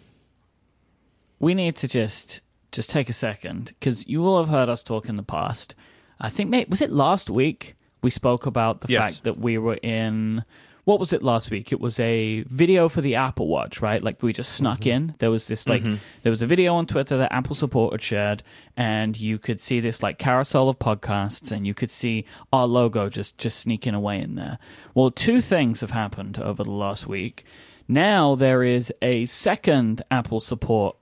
we 1.39 1.53
need 1.55 1.75
to 1.77 1.87
just 1.87 2.41
just 2.71 2.89
take 2.89 3.09
a 3.09 3.13
second 3.13 3.73
because 3.79 4.07
you 4.07 4.21
will 4.21 4.37
have 4.39 4.47
heard 4.49 4.69
us 4.69 4.81
talk 4.83 5.09
in 5.09 5.15
the 5.15 5.23
past. 5.23 5.75
I 6.21 6.29
think, 6.29 6.49
mate, 6.49 6.69
was 6.69 6.81
it 6.81 6.91
last 6.91 7.29
week 7.29 7.75
we 8.01 8.09
spoke 8.09 8.45
about 8.45 8.81
the 8.81 8.87
Yes. 8.91 9.15
fact 9.15 9.23
that 9.25 9.37
we 9.37 9.57
were 9.57 9.79
in. 9.83 10.43
What 10.83 10.99
was 10.99 11.13
it 11.13 11.21
last 11.21 11.51
week? 11.51 11.71
It 11.71 11.79
was 11.79 11.99
a 11.99 12.41
video 12.47 12.89
for 12.89 13.01
the 13.01 13.15
Apple 13.15 13.47
Watch, 13.47 13.81
right? 13.81 14.01
Like 14.01 14.23
we 14.23 14.33
just 14.33 14.53
snuck 14.53 14.79
mm-hmm. 14.79 14.89
in. 14.89 15.15
There 15.19 15.29
was 15.29 15.47
this 15.47 15.67
like 15.67 15.83
mm-hmm. 15.83 15.95
there 16.23 16.31
was 16.31 16.41
a 16.41 16.47
video 16.47 16.73
on 16.73 16.87
Twitter 16.87 17.17
that 17.17 17.31
Apple 17.31 17.55
support 17.55 17.93
had 17.93 18.01
shared, 18.01 18.43
and 18.75 19.19
you 19.19 19.37
could 19.37 19.61
see 19.61 19.79
this 19.79 20.01
like 20.01 20.17
carousel 20.17 20.69
of 20.69 20.79
podcasts, 20.79 21.51
and 21.51 21.67
you 21.67 21.75
could 21.75 21.91
see 21.91 22.25
our 22.51 22.65
logo 22.65 23.09
just 23.09 23.37
just 23.37 23.59
sneaking 23.59 23.93
away 23.93 24.19
in 24.19 24.35
there. 24.35 24.57
Well, 24.95 25.11
two 25.11 25.39
things 25.39 25.81
have 25.81 25.91
happened 25.91 26.39
over 26.39 26.63
the 26.63 26.71
last 26.71 27.05
week. 27.05 27.45
Now 27.87 28.35
there 28.35 28.63
is 28.63 28.91
a 29.01 29.25
second 29.27 30.01
Apple 30.09 30.39
support 30.39 30.95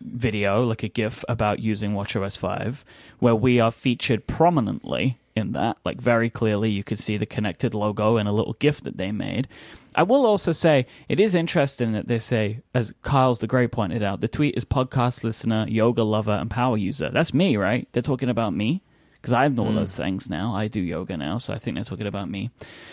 video, 0.00 0.64
like 0.64 0.82
a 0.82 0.88
GIF 0.88 1.24
about 1.28 1.58
using 1.58 1.92
WatchOS 1.92 2.38
5, 2.38 2.84
where 3.18 3.34
we 3.34 3.60
are 3.60 3.70
featured 3.70 4.26
prominently 4.26 5.18
in 5.38 5.52
that. 5.52 5.78
Like, 5.84 6.00
very 6.00 6.28
clearly, 6.28 6.70
you 6.70 6.84
could 6.84 6.98
see 6.98 7.16
the 7.16 7.24
connected 7.24 7.72
logo 7.72 8.18
and 8.18 8.28
a 8.28 8.32
little 8.32 8.52
GIF 8.54 8.82
that 8.82 8.98
they 8.98 9.12
made. 9.12 9.48
I 9.94 10.02
will 10.02 10.26
also 10.26 10.52
say 10.52 10.86
it 11.08 11.18
is 11.18 11.34
interesting 11.34 11.92
that 11.92 12.06
they 12.06 12.18
say, 12.18 12.60
as 12.74 12.92
Kyle's 13.02 13.38
the 13.38 13.46
Great 13.46 13.72
pointed 13.72 14.02
out, 14.02 14.20
the 14.20 14.28
tweet 14.28 14.56
is 14.56 14.64
podcast 14.64 15.24
listener, 15.24 15.66
yoga 15.68 16.02
lover, 16.02 16.32
and 16.32 16.50
power 16.50 16.76
user. 16.76 17.08
That's 17.08 17.32
me, 17.32 17.56
right? 17.56 17.88
They're 17.92 18.02
talking 18.02 18.28
about 18.28 18.54
me. 18.54 18.82
Because 19.20 19.32
I 19.32 19.42
have 19.42 19.58
all 19.58 19.66
hmm. 19.66 19.74
those 19.74 19.96
things 19.96 20.30
now. 20.30 20.54
I 20.54 20.68
do 20.68 20.80
yoga 20.80 21.16
now, 21.16 21.38
so 21.38 21.52
I 21.52 21.58
think 21.58 21.74
they're 21.74 21.82
talking 21.82 22.06
about 22.06 22.30
me. 22.30 22.50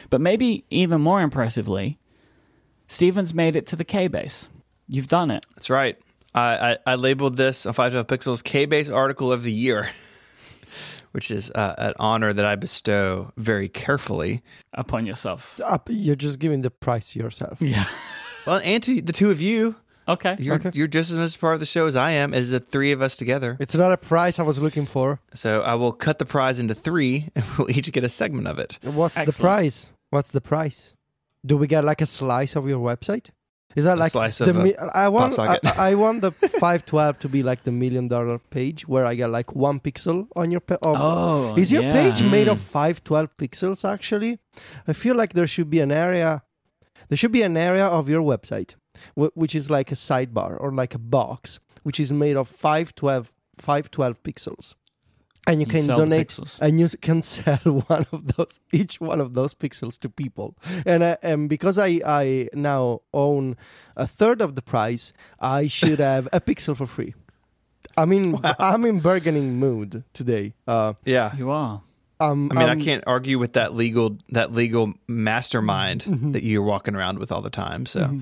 But 0.10 0.22
maybe 0.22 0.66
even 0.72 1.00
more 1.00 1.22
impressively, 1.22 2.00
Stephen's 2.88 3.36
made 3.36 3.56
it 3.56 3.68
to 3.68 3.76
the 3.76 3.84
K 3.84 4.08
base. 4.08 4.50
You've 4.88 5.08
done 5.08 5.30
it. 5.30 5.46
That's 5.56 5.70
right. 5.70 5.98
I, 6.36 6.78
I, 6.86 6.94
I 6.94 6.96
labeled 6.96 7.38
this 7.38 7.66
on 7.66 7.74
512 7.74 8.08
Pixels 8.08 8.44
K 8.44 8.66
Base 8.66 8.90
Article 8.90 9.32
of 9.32 9.44
the 9.44 9.52
Year, 9.52 9.90
which 11.16 11.32
is 11.32 11.50
uh, 11.56 11.74
an 11.78 11.94
honor 11.98 12.34
that 12.34 12.46
I 12.46 12.56
bestow 12.58 13.32
very 13.38 13.70
carefully. 13.70 14.44
upon 14.74 15.06
yourself. 15.06 15.60
Up, 15.64 15.88
you're 15.90 16.18
just 16.18 16.40
giving 16.40 16.60
the 16.60 16.70
price 16.70 17.14
to 17.14 17.20
yourself. 17.20 17.62
Yeah. 17.62 17.86
Well, 18.46 18.62
and 18.64 18.84
to 18.84 19.02
the 19.02 19.12
two 19.14 19.32
of 19.32 19.42
you, 19.42 19.76
Okay. 20.08 20.36
you're, 20.38 20.56
Okay. 20.58 20.70
you're 20.76 20.86
just 20.86 21.10
as 21.10 21.18
much 21.18 21.40
part 21.40 21.56
of 21.56 21.60
the 21.60 21.66
show 21.66 21.88
as 21.88 21.96
I 21.96 22.12
am, 22.12 22.32
as 22.32 22.52
the 22.52 22.60
three 22.60 22.92
of 22.92 23.02
us 23.02 23.18
together. 23.18 23.58
It's 23.60 23.74
not 23.74 23.92
a 23.92 23.98
prize 23.98 24.38
I 24.38 24.44
was 24.44 24.60
looking 24.62 24.86
for. 24.86 25.20
So 25.34 25.62
I 25.64 25.74
will 25.74 25.92
cut 25.94 26.20
the 26.20 26.26
prize 26.26 26.60
into 26.60 26.76
three, 26.76 27.30
and 27.36 27.44
we'll 27.58 27.72
each 27.72 27.92
get 27.92 28.04
a 28.04 28.10
segment 28.10 28.46
of 28.48 28.60
it. 28.60 28.78
What's 28.84 29.18
Excellent. 29.18 29.38
the 29.38 29.42
price? 29.42 29.90
What's 30.12 30.30
the 30.30 30.42
price? 30.42 30.94
Do 31.44 31.58
we 31.58 31.66
get 31.66 31.84
like 31.84 32.02
a 32.02 32.06
slice 32.06 32.56
of 32.56 32.70
your 32.70 32.80
website? 32.86 33.30
Is 33.76 33.84
that 33.84 33.98
A 33.98 34.00
like 34.00 34.12
slice 34.12 34.38
the 34.38 34.50
of 34.52 34.58
mi- 34.64 34.76
I 34.78 35.08
want 35.10 35.38
I. 35.38 35.60
I 35.78 35.96
want 35.96 36.22
the 36.22 36.32
512 36.66 37.20
to 37.20 37.30
be 37.30 37.44
like 37.44 37.64
the 37.64 37.72
million 37.72 38.08
dollar 38.08 38.40
page 38.40 38.88
where 38.88 39.06
I 39.06 39.16
get 39.16 39.30
like 39.30 39.54
one 39.56 39.80
pixel 39.82 40.28
on 40.36 40.50
your 40.52 40.62
pa- 40.62 40.78
of, 40.82 40.96
Oh, 41.00 41.56
Is 41.58 41.72
your 41.72 41.84
yeah. 41.84 41.94
page 41.94 42.24
made 42.24 42.48
Mm. 42.48 42.54
of 42.54 42.60
512 42.62 43.36
pixels 43.38 43.84
actually? 43.88 44.40
I 44.88 44.94
feel 44.94 45.16
like 45.16 45.34
there 45.34 45.48
should 45.48 45.70
be 45.70 45.82
an 45.82 45.92
area 45.92 46.44
there 47.10 47.18
should 47.18 47.34
be 47.34 47.44
an 47.44 47.56
area 47.58 47.86
of 47.86 48.10
your 48.10 48.22
website 48.22 48.76
wh- 49.20 49.36
which 49.36 49.54
is 49.54 49.70
like 49.70 49.92
a 49.92 49.96
sidebar 49.96 50.58
or 50.60 50.72
like 50.72 50.96
a 50.96 51.00
box 51.00 51.60
which 51.84 52.00
is 52.00 52.12
made 52.12 52.36
of 52.38 52.48
512 52.48 53.32
512 53.58 54.24
pixels. 54.24 54.76
And 55.48 55.62
you, 55.62 55.68
You 55.68 55.72
can 55.72 55.88
donate 55.96 56.40
and 56.60 56.80
you 56.80 56.88
can 57.02 57.22
sell 57.34 57.58
one 57.88 58.06
of 58.12 58.36
those 58.36 58.60
each 58.74 59.00
one 59.00 59.22
of 59.22 59.34
those 59.36 59.54
pixels 59.54 60.00
to 60.00 60.10
people. 60.10 60.56
And 60.86 61.04
I, 61.04 61.18
and 61.22 61.48
because 61.50 61.78
I 61.78 62.02
I 62.06 62.50
now 62.54 63.02
own 63.14 63.56
a 63.96 64.08
third 64.08 64.42
of 64.42 64.56
the 64.56 64.62
price, 64.64 65.14
I 65.40 65.68
should 65.68 66.00
have 66.00 66.26
a 66.34 66.40
pixel 66.40 66.76
for 66.76 66.88
free. 66.88 67.14
I 67.98 68.06
mean, 68.06 68.40
I'm 68.60 68.84
in 68.86 69.00
bargaining 69.00 69.60
mood 69.60 70.04
today. 70.14 70.54
Uh, 70.68 70.94
Yeah. 71.06 71.36
You 71.38 71.50
are. 71.52 71.82
um, 72.20 72.50
I 72.52 72.56
mean, 72.56 72.70
um, 72.70 72.80
I 72.80 72.84
can't 72.84 73.04
argue 73.08 73.38
with 73.40 73.54
that 73.54 73.76
legal 73.76 74.18
that 74.30 74.52
legal 74.52 74.94
mastermind 75.08 76.02
that 76.34 76.44
you're 76.44 76.64
walking 76.64 76.96
around 76.96 77.20
with 77.20 77.32
all 77.32 77.42
the 77.42 77.50
time. 77.52 77.86
So, 77.86 78.20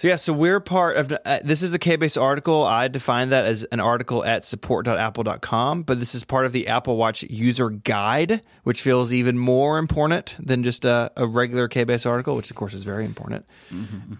so 0.00 0.08
yeah, 0.08 0.16
so 0.16 0.32
we're 0.32 0.60
part 0.60 0.96
of. 0.96 1.12
Uh, 1.26 1.40
this 1.44 1.60
is 1.60 1.74
a 1.74 1.78
K-base 1.78 2.16
article. 2.16 2.64
I 2.64 2.88
define 2.88 3.28
that 3.28 3.44
as 3.44 3.64
an 3.64 3.80
article 3.80 4.24
at 4.24 4.46
support.apple.com, 4.46 5.82
but 5.82 5.98
this 5.98 6.14
is 6.14 6.24
part 6.24 6.46
of 6.46 6.52
the 6.52 6.68
Apple 6.68 6.96
Watch 6.96 7.22
user 7.24 7.68
guide, 7.68 8.40
which 8.62 8.80
feels 8.80 9.12
even 9.12 9.36
more 9.36 9.76
important 9.76 10.36
than 10.38 10.62
just 10.62 10.86
a, 10.86 11.12
a 11.18 11.26
regular 11.26 11.68
K-base 11.68 12.06
article, 12.06 12.34
which 12.34 12.50
of 12.50 12.56
course 12.56 12.72
is 12.72 12.82
very 12.82 13.04
important. 13.04 13.44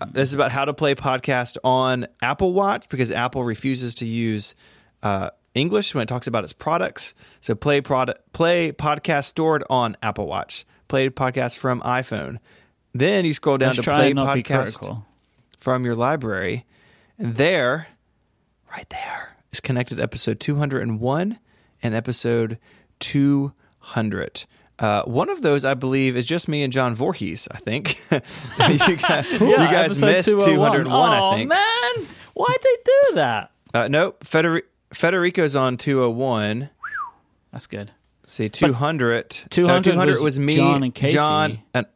Uh, 0.02 0.04
this 0.10 0.28
is 0.28 0.34
about 0.34 0.52
how 0.52 0.66
to 0.66 0.74
play 0.74 0.94
podcast 0.94 1.56
on 1.64 2.06
Apple 2.20 2.52
Watch 2.52 2.86
because 2.90 3.10
Apple 3.10 3.42
refuses 3.42 3.94
to 3.94 4.04
use 4.04 4.54
uh, 5.02 5.30
English 5.54 5.94
when 5.94 6.02
it 6.02 6.08
talks 6.08 6.26
about 6.26 6.44
its 6.44 6.52
products. 6.52 7.14
So 7.40 7.54
play 7.54 7.80
product, 7.80 8.34
play 8.34 8.72
podcast 8.72 9.24
stored 9.24 9.64
on 9.70 9.96
Apple 10.02 10.26
Watch, 10.26 10.66
play 10.88 11.08
podcast 11.08 11.58
from 11.58 11.80
iPhone. 11.80 12.36
Then 12.92 13.24
you 13.24 13.32
scroll 13.32 13.56
down 13.56 13.68
Let's 13.68 13.78
to 13.78 13.90
play 13.90 14.10
and 14.10 14.16
not 14.16 14.34
be 14.34 14.42
podcast. 14.42 15.04
From 15.60 15.84
your 15.84 15.94
library, 15.94 16.64
and 17.18 17.36
there, 17.36 17.88
right 18.72 18.88
there, 18.88 19.36
is 19.52 19.60
connected 19.60 20.00
episode 20.00 20.40
201 20.40 21.38
and 21.82 21.94
episode 21.94 22.58
200. 23.00 24.44
Uh, 24.78 25.02
one 25.02 25.28
of 25.28 25.42
those, 25.42 25.64
I 25.64 25.74
believe, 25.74 26.16
is 26.16 26.26
just 26.26 26.48
me 26.48 26.62
and 26.62 26.72
John 26.72 26.94
Voorhees. 26.94 27.46
I 27.50 27.58
think 27.58 27.98
you 28.10 28.96
guys, 28.96 29.30
you 29.40 29.56
guys 29.56 30.02
missed 30.02 30.40
201. 30.40 30.86
Oh, 30.90 31.30
I 31.30 31.36
think. 31.36 31.48
man. 31.50 32.06
Why'd 32.32 32.58
they 32.62 32.76
do 32.84 33.14
that? 33.16 33.50
Uh, 33.74 33.88
no, 33.88 34.12
Federi- 34.12 34.62
Federico's 34.94 35.54
on 35.54 35.76
201. 35.76 36.70
That's 37.52 37.66
good. 37.66 37.90
See, 38.26 38.48
200. 38.48 39.30
200 39.50 39.74
no, 39.74 39.82
200 39.82 40.12
was 40.12 40.22
was, 40.22 40.40
me, 40.40 40.56
John 40.56 40.82
and 40.84 40.94
Casey. 40.94 41.14
John, 41.14 41.58
and 41.74 41.86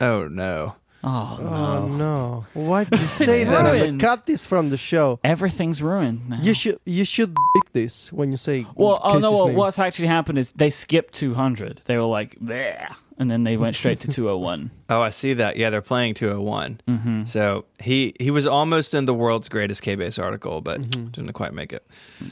oh 0.00 0.26
no. 0.26 0.74
Oh, 1.06 1.38
no. 1.40 1.48
Oh 1.48 1.86
no! 1.96 2.46
Why 2.54 2.84
did 2.84 3.00
you 3.00 3.06
say 3.26 3.44
that? 3.44 3.72
ruined. 3.72 4.00
Cut 4.00 4.26
this 4.26 4.44
from 4.44 4.70
the 4.70 4.76
show. 4.76 5.20
Everything's 5.22 5.80
ruined 5.80 6.28
now. 6.28 6.38
You 6.40 6.52
should 6.52 6.80
you 6.84 7.04
should 7.04 7.32
beep 7.54 7.72
this 7.72 8.12
when 8.12 8.30
you 8.32 8.36
say. 8.36 8.66
well, 8.74 9.00
oh 9.02 9.18
no, 9.18 9.30
Casey's 9.30 9.30
well, 9.38 9.46
name. 9.48 9.56
what's 9.56 9.78
actually 9.78 10.08
happened 10.08 10.38
is 10.38 10.52
they 10.52 10.70
skipped 10.70 11.14
200. 11.14 11.82
They 11.84 11.96
were 11.96 12.04
like, 12.04 12.36
there. 12.40 12.88
And 13.18 13.30
then 13.30 13.44
they 13.44 13.56
went 13.56 13.76
straight 13.76 14.00
to 14.00 14.08
201. 14.08 14.70
Oh, 14.88 15.00
I 15.00 15.08
see 15.08 15.32
that. 15.34 15.56
Yeah, 15.56 15.70
they're 15.70 15.80
playing 15.82 16.14
201. 16.14 16.80
Mm-hmm. 16.86 17.24
So 17.24 17.64
he 17.80 18.14
he 18.20 18.30
was 18.30 18.46
almost 18.46 18.94
in 18.94 19.04
the 19.06 19.14
world's 19.14 19.48
greatest 19.48 19.82
K-base 19.82 20.16
article, 20.18 20.60
but 20.60 20.80
didn't 20.90 21.32
quite 21.32 21.52
make 21.54 21.72
it. 21.72 21.84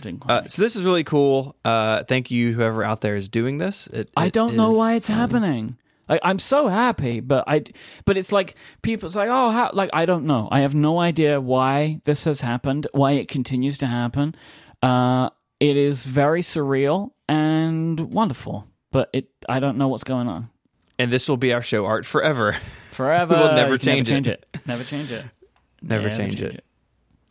Didn't 0.02 0.20
quite 0.20 0.34
Uh, 0.34 0.40
make 0.42 0.50
so 0.50 0.62
this 0.62 0.76
is 0.76 0.84
really 0.84 1.02
cool. 1.04 1.56
Uh, 1.64 2.04
thank 2.04 2.30
you, 2.30 2.52
whoever 2.52 2.84
out 2.84 3.00
there 3.00 3.16
is 3.16 3.28
doing 3.28 3.58
this. 3.58 3.86
It, 3.88 4.08
I 4.16 4.26
it 4.26 4.32
don't 4.32 4.54
know 4.56 4.70
is- 4.70 4.76
why 4.76 4.94
it's 4.94 5.08
happening. 5.08 5.76
Like, 6.08 6.20
I'm 6.22 6.38
so 6.38 6.68
happy, 6.68 7.20
but 7.20 7.44
I, 7.46 7.64
but 8.04 8.16
it's 8.18 8.30
like 8.32 8.54
people's 8.82 9.16
like, 9.16 9.28
oh, 9.30 9.50
how, 9.50 9.70
like 9.72 9.90
I 9.92 10.04
don't 10.06 10.24
know. 10.26 10.48
I 10.50 10.60
have 10.60 10.74
no 10.74 10.98
idea 11.00 11.40
why 11.40 12.00
this 12.04 12.24
has 12.24 12.40
happened, 12.42 12.86
why 12.92 13.12
it 13.12 13.28
continues 13.28 13.78
to 13.78 13.86
happen. 13.86 14.34
Uh, 14.82 15.30
It 15.60 15.76
is 15.76 16.04
very 16.06 16.42
surreal 16.42 17.12
and 17.28 17.98
wonderful, 18.00 18.66
but 18.92 19.08
it 19.14 19.28
I 19.48 19.60
don't 19.60 19.78
know 19.78 19.88
what's 19.88 20.04
going 20.04 20.28
on. 20.28 20.50
And 20.98 21.10
this 21.10 21.28
will 21.28 21.38
be 21.38 21.52
our 21.54 21.62
show 21.62 21.86
art 21.86 22.04
forever. 22.06 22.52
Forever, 22.94 23.34
We'll 23.34 23.54
never 23.54 23.72
you 23.72 23.78
can 23.78 24.04
change 24.04 24.08
change 24.08 24.26
it. 24.28 24.46
it. 24.54 24.60
Never 24.66 24.84
change 24.84 25.10
it. 25.10 25.24
Never 25.82 26.08
change 26.10 26.40
it. 26.40 26.64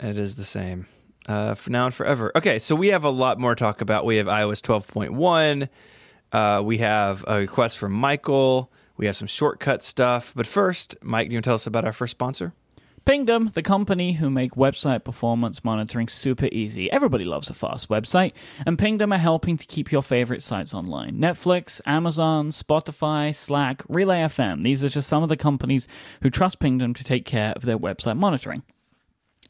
It 0.01 0.17
is 0.17 0.35
the 0.35 0.43
same. 0.43 0.87
Uh, 1.27 1.53
for 1.55 1.69
now 1.71 1.85
and 1.85 1.93
forever. 1.95 2.31
Okay, 2.35 2.59
so 2.59 2.75
we 2.75 2.89
have 2.89 3.05
a 3.05 3.09
lot 3.09 3.39
more 3.39 3.55
to 3.55 3.59
talk 3.63 3.79
about. 3.81 4.03
We 4.05 4.17
have 4.17 4.27
iOS 4.27 4.61
12.1. 4.61 5.69
Uh, 6.33 6.61
we 6.65 6.79
have 6.79 7.23
a 7.27 7.39
request 7.39 7.77
from 7.77 7.93
Michael. 7.93 8.71
We 8.97 9.05
have 9.05 9.15
some 9.15 9.27
shortcut 9.27 9.83
stuff. 9.83 10.33
But 10.35 10.47
first, 10.47 10.99
Myke, 11.01 11.25
do 11.25 11.33
you 11.33 11.37
want 11.37 11.45
to 11.45 11.47
tell 11.47 11.55
us 11.55 11.67
about 11.67 11.85
our 11.85 11.93
first 11.93 12.11
sponsor? 12.11 12.53
Pingdom, 13.05 13.51
the 13.53 13.61
company 13.61 14.13
who 14.13 14.29
make 14.29 14.53
website 14.53 15.03
performance 15.03 15.63
monitoring 15.65 16.07
super 16.07 16.47
easy. 16.53 16.89
Everybody 16.89 17.25
loves 17.25 17.49
a 17.49 17.53
fast 17.53 17.89
website, 17.89 18.31
and 18.65 18.79
Pingdom 18.79 19.11
are 19.11 19.17
helping 19.17 19.57
to 19.57 19.65
keep 19.65 19.91
your 19.91 20.01
favorite 20.01 20.41
sites 20.41 20.73
online. 20.73 21.17
Netflix, 21.17 21.81
Amazon, 21.85 22.49
Spotify, 22.49 23.35
Slack, 23.35 23.83
Relay 23.89 24.21
FM. 24.21 24.63
These 24.63 24.85
are 24.85 24.89
just 24.89 25.09
some 25.09 25.21
of 25.21 25.27
the 25.27 25.35
companies 25.35 25.85
who 26.21 26.29
trust 26.29 26.59
Pingdom 26.61 26.93
to 26.93 27.03
take 27.03 27.25
care 27.25 27.51
of 27.57 27.63
their 27.63 27.77
website 27.77 28.15
monitoring. 28.15 28.63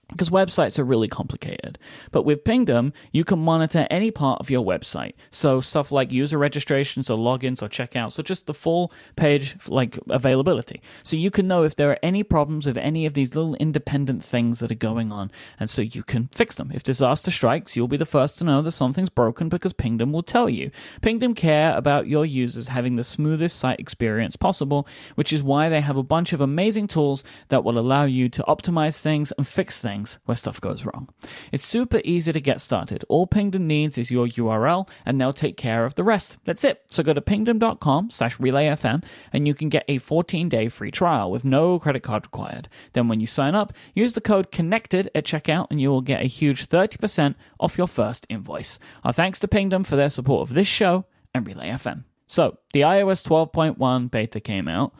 Because 0.09 0.29
websites 0.29 0.77
are 0.77 0.83
really 0.83 1.07
complicated. 1.07 1.79
But 2.11 2.23
with 2.23 2.43
Pingdom, 2.43 2.91
you 3.11 3.23
can 3.23 3.39
monitor 3.39 3.87
any 3.89 4.11
part 4.11 4.41
of 4.41 4.49
your 4.49 4.63
website. 4.63 5.13
So 5.31 5.61
stuff 5.61 5.91
like 5.93 6.11
user 6.11 6.37
registrations 6.37 7.09
or 7.09 7.17
logins 7.17 7.63
or 7.63 7.69
checkouts, 7.69 8.19
or 8.19 8.23
just 8.23 8.45
the 8.45 8.53
full 8.53 8.91
page 9.15 9.55
like 9.67 9.97
availability. 10.09 10.81
So 11.03 11.15
you 11.15 11.31
can 11.31 11.47
know 11.47 11.63
if 11.63 11.75
there 11.75 11.89
are 11.89 11.99
any 12.03 12.21
problems 12.21 12.67
with 12.67 12.77
any 12.77 13.05
of 13.05 13.13
these 13.13 13.33
little 13.33 13.55
independent 13.55 14.25
things 14.25 14.59
that 14.59 14.71
are 14.71 14.75
going 14.75 15.11
on. 15.11 15.31
And 15.57 15.69
so 15.69 15.81
you 15.81 16.03
can 16.03 16.27
fix 16.33 16.55
them. 16.55 16.71
If 16.73 16.83
disaster 16.83 17.31
strikes, 17.31 17.75
you'll 17.77 17.87
be 17.87 17.97
the 17.97 18.05
first 18.05 18.37
to 18.37 18.43
know 18.43 18.61
that 18.61 18.73
something's 18.73 19.09
broken 19.09 19.47
because 19.47 19.73
Pingdom 19.73 20.11
will 20.11 20.21
tell 20.21 20.49
you. 20.49 20.69
Pingdom 21.01 21.33
care 21.33 21.75
about 21.77 22.07
your 22.07 22.25
users 22.25 22.67
having 22.67 22.97
the 22.97 23.05
smoothest 23.05 23.57
site 23.57 23.79
experience 23.79 24.35
possible, 24.35 24.85
which 25.15 25.31
is 25.31 25.43
why 25.43 25.69
they 25.69 25.81
have 25.81 25.97
a 25.97 26.03
bunch 26.03 26.33
of 26.33 26.41
amazing 26.41 26.87
tools 26.87 27.23
that 27.47 27.63
will 27.63 27.79
allow 27.79 28.03
you 28.03 28.27
to 28.27 28.43
optimize 28.43 28.99
things 28.99 29.31
and 29.37 29.47
fix 29.47 29.81
things 29.81 29.92
where 30.25 30.35
stuff 30.35 30.59
goes 30.59 30.85
wrong. 30.85 31.09
It's 31.51 31.63
super 31.63 32.01
easy 32.03 32.33
to 32.33 32.41
get 32.41 32.61
started. 32.61 33.03
All 33.09 33.27
Pingdom 33.27 33.67
needs 33.67 33.97
is 33.97 34.11
your 34.11 34.27
URL 34.27 34.87
and 35.05 35.19
they'll 35.19 35.33
take 35.33 35.57
care 35.57 35.85
of 35.85 35.95
the 35.95 36.03
rest. 36.03 36.37
That's 36.45 36.63
it. 36.63 36.83
So 36.89 37.03
go 37.03 37.13
to 37.13 37.21
pingdom.com 37.21 38.09
slash 38.09 38.37
relayfm 38.37 39.03
and 39.31 39.47
you 39.47 39.53
can 39.53 39.69
get 39.69 39.85
a 39.87 39.97
14 39.99 40.49
day 40.49 40.69
free 40.69 40.91
trial 40.91 41.31
with 41.31 41.45
no 41.45 41.79
credit 41.79 42.03
card 42.03 42.25
required. 42.25 42.69
Then 42.93 43.07
when 43.07 43.19
you 43.19 43.27
sign 43.27 43.55
up, 43.55 43.73
use 43.93 44.13
the 44.13 44.21
code 44.21 44.51
connected 44.51 45.09
at 45.15 45.25
checkout 45.25 45.67
and 45.69 45.79
you 45.79 45.89
will 45.89 46.01
get 46.01 46.21
a 46.21 46.25
huge 46.25 46.67
30% 46.67 47.35
off 47.59 47.77
your 47.77 47.87
first 47.87 48.25
invoice. 48.29 48.79
Our 49.03 49.13
thanks 49.13 49.39
to 49.39 49.47
Pingdom 49.47 49.83
for 49.83 49.95
their 49.95 50.09
support 50.09 50.49
of 50.49 50.55
this 50.55 50.67
show 50.67 51.05
and 51.33 51.45
Relay 51.45 51.69
FM. 51.69 52.03
So, 52.27 52.57
the 52.73 52.81
iOS 52.81 53.23
12.1 53.27 54.09
beta 54.09 54.39
came 54.39 54.67
out. 54.67 54.93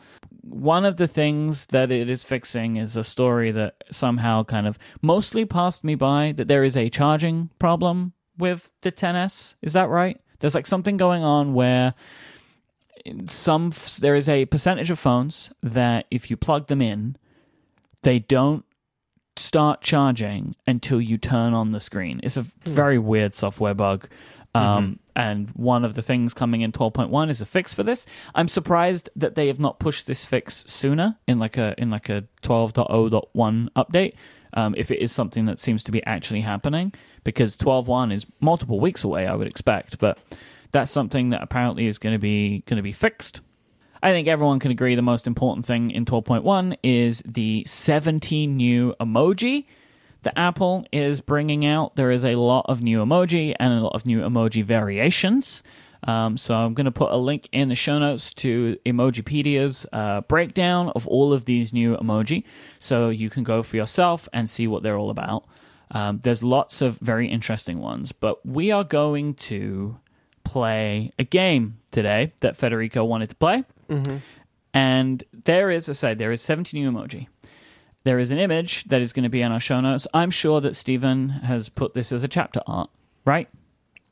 One 0.46 0.84
of 0.84 0.96
the 0.96 1.06
things 1.06 1.66
that 1.66 1.90
it 1.90 2.10
is 2.10 2.24
fixing 2.24 2.76
is 2.76 2.96
a 2.96 3.04
story 3.04 3.50
that 3.52 3.82
somehow 3.90 4.44
kind 4.44 4.66
of 4.66 4.78
mostly 5.00 5.44
passed 5.44 5.84
me 5.84 5.94
by 5.94 6.32
that 6.32 6.48
there 6.48 6.64
is 6.64 6.76
a 6.76 6.90
charging 6.90 7.50
problem 7.58 8.12
with 8.36 8.72
the 8.82 8.92
10s. 8.92 9.54
Is 9.62 9.72
that 9.72 9.88
right? 9.88 10.20
There's 10.40 10.54
like 10.54 10.66
something 10.66 10.96
going 10.96 11.24
on 11.24 11.54
where 11.54 11.94
some 13.28 13.72
there 14.00 14.14
is 14.14 14.28
a 14.28 14.46
percentage 14.46 14.90
of 14.90 14.98
phones 14.98 15.50
that 15.62 16.06
if 16.10 16.30
you 16.30 16.36
plug 16.36 16.66
them 16.68 16.80
in, 16.82 17.16
they 18.02 18.18
don't 18.18 18.64
start 19.36 19.80
charging 19.80 20.54
until 20.66 21.00
you 21.00 21.18
turn 21.18 21.54
on 21.54 21.72
the 21.72 21.80
screen. 21.80 22.20
It's 22.22 22.36
a 22.36 22.46
very 22.64 22.98
weird 22.98 23.34
software 23.34 23.74
bug. 23.74 24.08
Um, 24.54 25.00
And 25.16 25.50
one 25.50 25.84
of 25.84 25.94
the 25.94 26.02
things 26.02 26.34
coming 26.34 26.60
in 26.60 26.72
12.1 26.72 27.30
is 27.30 27.40
a 27.40 27.46
fix 27.46 27.72
for 27.72 27.82
this. 27.82 28.06
I'm 28.34 28.48
surprised 28.48 29.10
that 29.14 29.34
they 29.36 29.46
have 29.46 29.60
not 29.60 29.78
pushed 29.78 30.06
this 30.06 30.26
fix 30.26 30.64
sooner 30.66 31.16
in 31.26 31.38
like 31.38 31.56
a 31.56 31.74
in 31.78 31.90
like 31.90 32.08
a 32.08 32.24
12.0.1 32.42 33.68
update. 33.76 34.14
Um, 34.56 34.74
if 34.76 34.90
it 34.90 35.02
is 35.02 35.10
something 35.10 35.46
that 35.46 35.58
seems 35.58 35.82
to 35.84 35.92
be 35.92 36.04
actually 36.04 36.42
happening, 36.42 36.92
because 37.24 37.56
12.1 37.56 38.12
is 38.12 38.26
multiple 38.40 38.78
weeks 38.78 39.02
away, 39.02 39.26
I 39.26 39.34
would 39.34 39.48
expect. 39.48 39.98
But 39.98 40.18
that's 40.70 40.90
something 40.90 41.30
that 41.30 41.42
apparently 41.42 41.86
is 41.86 41.98
going 41.98 42.14
to 42.14 42.20
be 42.20 42.62
going 42.66 42.76
to 42.76 42.82
be 42.82 42.92
fixed. 42.92 43.40
I 44.02 44.10
think 44.10 44.28
everyone 44.28 44.58
can 44.58 44.70
agree 44.70 44.94
the 44.96 45.02
most 45.02 45.26
important 45.26 45.64
thing 45.64 45.90
in 45.90 46.04
12.1 46.04 46.76
is 46.82 47.22
the 47.24 47.64
70 47.66 48.46
new 48.48 48.94
emoji 49.00 49.64
that 50.24 50.38
Apple 50.38 50.84
is 50.92 51.20
bringing 51.20 51.64
out. 51.64 51.96
There 51.96 52.10
is 52.10 52.24
a 52.24 52.34
lot 52.34 52.66
of 52.68 52.82
new 52.82 52.98
emoji 53.04 53.54
and 53.58 53.72
a 53.72 53.80
lot 53.80 53.94
of 53.94 54.04
new 54.04 54.20
emoji 54.20 54.64
variations. 54.64 55.62
Um, 56.06 56.36
so 56.36 56.54
I'm 56.54 56.74
going 56.74 56.84
to 56.84 56.92
put 56.92 57.12
a 57.12 57.16
link 57.16 57.48
in 57.52 57.68
the 57.70 57.74
show 57.74 57.98
notes 57.98 58.34
to 58.34 58.76
Emojipedia's 58.84 59.86
uh, 59.92 60.20
breakdown 60.22 60.92
of 60.94 61.06
all 61.06 61.32
of 61.32 61.46
these 61.46 61.72
new 61.72 61.96
emoji, 61.96 62.44
so 62.78 63.08
you 63.08 63.30
can 63.30 63.42
go 63.42 63.62
for 63.62 63.76
yourself 63.76 64.28
and 64.32 64.50
see 64.50 64.66
what 64.66 64.82
they're 64.82 64.98
all 64.98 65.08
about. 65.10 65.46
Um, 65.90 66.18
there's 66.22 66.42
lots 66.42 66.82
of 66.82 66.98
very 66.98 67.28
interesting 67.28 67.78
ones, 67.78 68.12
but 68.12 68.44
we 68.44 68.70
are 68.70 68.84
going 68.84 69.34
to 69.34 69.98
play 70.44 71.10
a 71.18 71.24
game 71.24 71.78
today 71.90 72.34
that 72.40 72.56
Federico 72.56 73.04
wanted 73.04 73.30
to 73.30 73.36
play. 73.36 73.64
And 74.74 75.22
there 75.32 75.70
is, 75.70 75.88
I 75.88 75.92
say, 75.92 76.14
there 76.14 76.32
is 76.32 76.42
70 76.42 76.78
new 76.78 76.90
emoji. 76.90 77.28
There 78.04 78.18
is 78.18 78.30
an 78.30 78.38
image 78.38 78.84
that 78.84 79.00
is 79.00 79.12
going 79.12 79.22
to 79.24 79.28
be 79.30 79.40
in 79.42 79.50
our 79.50 79.60
show 79.60 79.80
notes. 79.80 80.06
I'm 80.14 80.30
sure 80.30 80.60
that 80.60 80.74
Stephen 80.76 81.28
has 81.30 81.68
put 81.68 81.94
this 81.94 82.12
as 82.12 82.22
a 82.22 82.28
chapter 82.28 82.60
art, 82.66 82.90
right? 83.24 83.48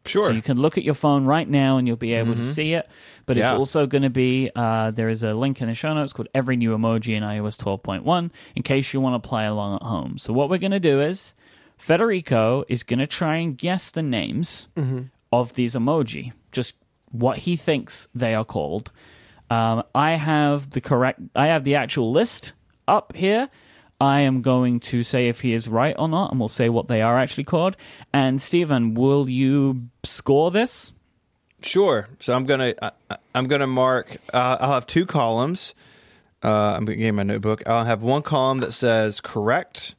Sure. 0.05 0.25
So 0.25 0.31
you 0.33 0.43
can 0.43 0.59
look 0.59 0.77
at 0.77 0.83
your 0.83 0.95
phone 0.95 1.27
right 1.27 1.49
now 1.49 1.77
and 1.77 1.87
you'll 1.87 1.97
be 1.97 2.15
able 2.15 2.35
to 2.35 2.43
see 2.43 2.73
it. 2.73 2.89
But 3.27 3.37
it's 3.39 3.47
also 3.59 3.87
going 3.87 4.03
to 4.03 4.11
be 4.11 4.51
uh, 4.57 4.91
there 4.91 5.09
is 5.09 5.23
a 5.23 5.33
link 5.35 5.61
in 5.63 5.69
the 5.69 5.75
show 5.75 5.95
notes 5.95 6.13
called 6.13 6.27
Every 6.35 6.57
New 6.57 6.77
Emoji 6.77 7.15
in 7.15 7.23
iOS 7.23 7.57
12.1 7.63 8.31
in 8.57 8.63
case 8.65 8.93
you 8.93 9.01
want 9.01 9.23
to 9.23 9.29
play 9.29 9.47
along 9.47 9.77
at 9.77 9.83
home. 9.83 10.19
So 10.19 10.33
what 10.33 10.51
we're 10.51 10.59
going 10.59 10.73
to 10.73 10.81
do 10.81 11.01
is 11.01 11.35
Federico 11.79 12.65
is 12.69 12.83
going 12.83 12.99
to 12.99 13.07
try 13.07 13.37
and 13.37 13.57
guess 13.57 13.91
the 13.91 14.03
names 14.03 14.69
of 15.33 15.55
these 15.55 15.75
emoji, 15.75 16.33
just 16.51 16.75
what 17.11 17.39
he 17.39 17.57
thinks 17.57 18.09
they 18.15 18.35
are 18.35 18.45
called. 18.45 18.91
Um, 19.51 19.83
I 19.95 20.13
have 20.17 20.71
the 20.71 20.81
correct. 20.81 21.21
I 21.37 21.47
have 21.47 21.63
the 21.65 21.75
actual 21.75 22.11
list 22.11 22.55
up 22.89 23.15
here. 23.15 23.51
I 24.03 24.23
am 24.23 24.43
going 24.43 24.81
to 24.81 25.05
say 25.05 25.29
if 25.29 25.43
he 25.43 25.55
is 25.55 25.69
right 25.69 25.95
or 25.97 26.09
not, 26.09 26.33
and 26.33 26.41
we'll 26.41 26.49
say 26.49 26.69
what 26.69 26.89
they 26.89 27.03
are 27.03 27.17
actually 27.21 27.45
called. 27.45 27.77
And 28.13 28.43
Stephen, 28.43 28.95
will 28.95 29.31
you 29.31 29.91
score 30.03 30.51
this? 30.51 30.93
Sure. 31.63 32.09
So 32.19 32.35
I'm 32.35 32.45
gonna 32.45 32.75
I, 32.83 32.91
I'm 33.33 33.45
gonna 33.45 33.69
mark. 33.69 34.17
Uh, 34.35 34.57
I'll 34.61 34.73
have 34.73 34.89
two 34.89 35.07
columns. 35.07 35.77
Uh, 36.43 36.75
I'm 36.77 36.85
getting 36.85 37.15
my 37.15 37.23
notebook. 37.23 37.63
I'll 37.65 37.85
have 37.85 38.03
one 38.03 38.23
column 38.23 38.59
that 38.59 38.73
says 38.73 39.21
correct, 39.21 39.95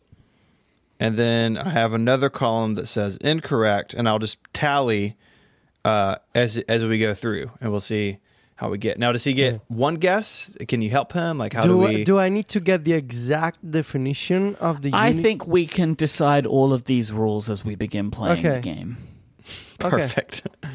and 0.99 1.15
then 1.15 1.57
I 1.57 1.69
have 1.69 1.93
another 1.93 2.29
column 2.29 2.73
that 2.73 2.87
says 2.87 3.15
incorrect, 3.15 3.93
and 3.93 4.09
I'll 4.09 4.19
just 4.19 4.39
tally 4.51 5.15
uh, 5.85 6.17
as 6.35 6.57
as 6.57 6.83
we 6.83 6.99
go 6.99 7.13
through, 7.13 7.51
and 7.61 7.71
we'll 7.71 7.79
see 7.79 8.17
how 8.63 8.69
we 8.69 8.78
get. 8.78 8.97
Now, 8.97 9.12
does 9.12 9.26
he 9.26 9.34
get 9.34 9.60
one 9.67 9.95
guess? 9.95 10.56
Can 10.69 10.82
you 10.82 10.89
help 10.89 11.12
him? 11.12 11.38
Like, 11.38 11.52
how 11.54 11.63
do, 11.63 11.69
do, 11.69 11.78
we? 11.80 12.02
I, 12.02 12.04
do 12.04 12.17
I 12.17 12.30
need 12.30 12.47
to 12.49 12.60
get 12.62 12.86
the 12.86 12.93
exact 12.93 13.60
definition 13.69 14.56
of 14.56 14.82
the 14.82 14.91
I 14.93 15.10
uni- 15.10 15.21
think 15.21 15.45
we 15.47 15.67
can 15.67 15.93
decide 15.95 16.45
all 16.47 16.71
of 16.71 16.86
these 16.86 17.12
rules 17.12 17.49
as 17.49 17.65
we 17.65 17.76
begin 17.76 18.10
playing 18.10 18.41
the 18.41 18.49
Okay. 18.52 18.62
game. 18.62 18.97
okay. 19.84 19.89
Perfect. 19.89 20.47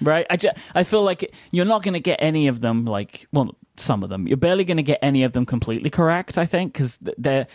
Right? 0.00 0.26
I, 0.28 0.36
ju- 0.36 0.50
I 0.74 0.82
feel 0.82 1.02
like 1.02 1.32
you're 1.50 1.64
not 1.64 1.82
going 1.82 1.94
to 1.94 2.00
get 2.00 2.18
any 2.20 2.48
of 2.48 2.60
them, 2.60 2.84
like, 2.84 3.26
well, 3.32 3.54
some 3.78 4.02
of 4.02 4.10
them. 4.10 4.26
You're 4.28 4.36
barely 4.36 4.64
going 4.64 4.76
to 4.76 4.82
get 4.82 4.98
any 5.00 5.22
of 5.22 5.32
them 5.32 5.46
completely 5.46 5.88
correct, 5.88 6.36
I 6.36 6.44
think, 6.44 6.72
because 6.74 6.98
the 6.98 7.46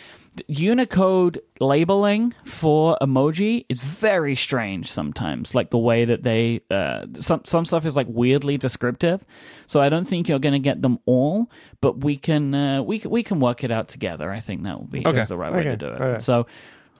Unicode 0.47 1.39
labeling 1.59 2.33
for 2.43 2.97
emoji 3.01 3.65
is 3.69 3.81
very 3.81 4.35
strange 4.35 4.91
sometimes. 4.91 5.53
Like 5.55 5.69
the 5.69 5.77
way 5.77 6.05
that 6.05 6.23
they, 6.23 6.61
uh, 6.69 7.05
some, 7.19 7.41
some 7.45 7.65
stuff 7.65 7.85
is 7.85 7.95
like 7.95 8.07
weirdly 8.09 8.57
descriptive. 8.57 9.23
So 9.67 9.81
I 9.81 9.89
don't 9.89 10.05
think 10.05 10.27
you're 10.27 10.39
going 10.39 10.53
to 10.53 10.59
get 10.59 10.81
them 10.81 10.99
all, 11.05 11.49
but 11.81 12.03
we 12.03 12.17
can, 12.17 12.53
uh, 12.53 12.81
we, 12.83 12.99
can- 12.99 13.11
we 13.11 13.23
can 13.23 13.39
work 13.39 13.63
it 13.63 13.71
out 13.71 13.87
together. 13.87 14.31
I 14.31 14.39
think 14.39 14.63
that 14.63 14.77
will 14.79 14.87
be 14.87 15.05
Okay. 15.05 15.23
the 15.23 15.37
right 15.37 15.53
way 15.53 15.63
to 15.63 15.77
do 15.77 15.87
it. 15.87 16.01
Okay. 16.01 16.19
So 16.19 16.47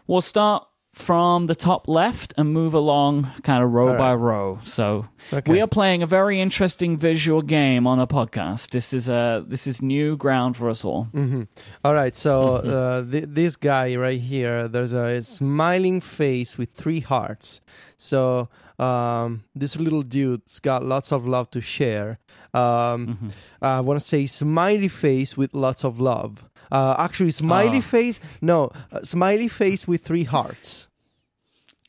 we'll 0.07 0.21
start 0.21 0.67
from 0.93 1.45
the 1.47 1.55
top 1.55 1.87
left 1.87 2.33
and 2.35 2.51
move 2.51 2.73
along 2.73 3.29
kind 3.43 3.63
of 3.63 3.71
row 3.71 3.91
All 3.91 3.97
by 3.97 4.13
row. 4.15 4.59
So 4.63 5.07
Okay. 5.31 5.51
we 5.51 5.61
are 5.61 5.67
playing 5.67 6.01
a 6.03 6.07
very 6.07 6.41
interesting 6.41 6.97
visual 6.97 7.41
game 7.41 7.85
on 7.87 7.99
a 7.99 8.07
podcast. 8.07 8.71
This 8.71 8.91
is 8.93 9.07
a 9.07 9.43
this 9.47 9.67
is 9.67 9.81
new 9.81 10.17
ground 10.17 10.57
for 10.57 10.69
us 10.69 10.83
all. 10.83 11.07
Mm-hmm. 11.13 11.43
All 11.85 11.93
right, 11.93 12.15
so 12.15 12.55
uh, 12.55 13.05
th- 13.09 13.25
this 13.27 13.55
guy 13.55 13.95
right 13.95 14.19
here, 14.19 14.67
there's 14.67 14.93
a 14.93 15.21
smiling 15.21 16.01
face 16.01 16.57
with 16.57 16.71
three 16.71 16.99
hearts. 17.01 17.61
So 17.95 18.49
um, 18.79 19.43
this 19.55 19.77
little 19.77 20.01
dude's 20.01 20.59
got 20.59 20.83
lots 20.83 21.11
of 21.11 21.27
love 21.27 21.49
to 21.51 21.61
share. 21.61 22.17
Um, 22.51 23.29
I 23.61 23.79
want 23.81 23.99
to 24.01 24.05
say 24.05 24.25
smiley 24.25 24.87
face 24.87 25.37
with 25.37 25.53
lots 25.53 25.83
of 25.85 25.99
love. 25.99 26.48
Uh, 26.71 26.95
actually, 26.97 27.31
smiley 27.31 27.79
Ah. 27.79 27.81
face, 27.81 28.19
no, 28.41 28.71
uh, 28.91 29.01
smiley 29.03 29.47
face 29.47 29.87
with 29.87 30.03
three 30.03 30.23
hearts. 30.25 30.87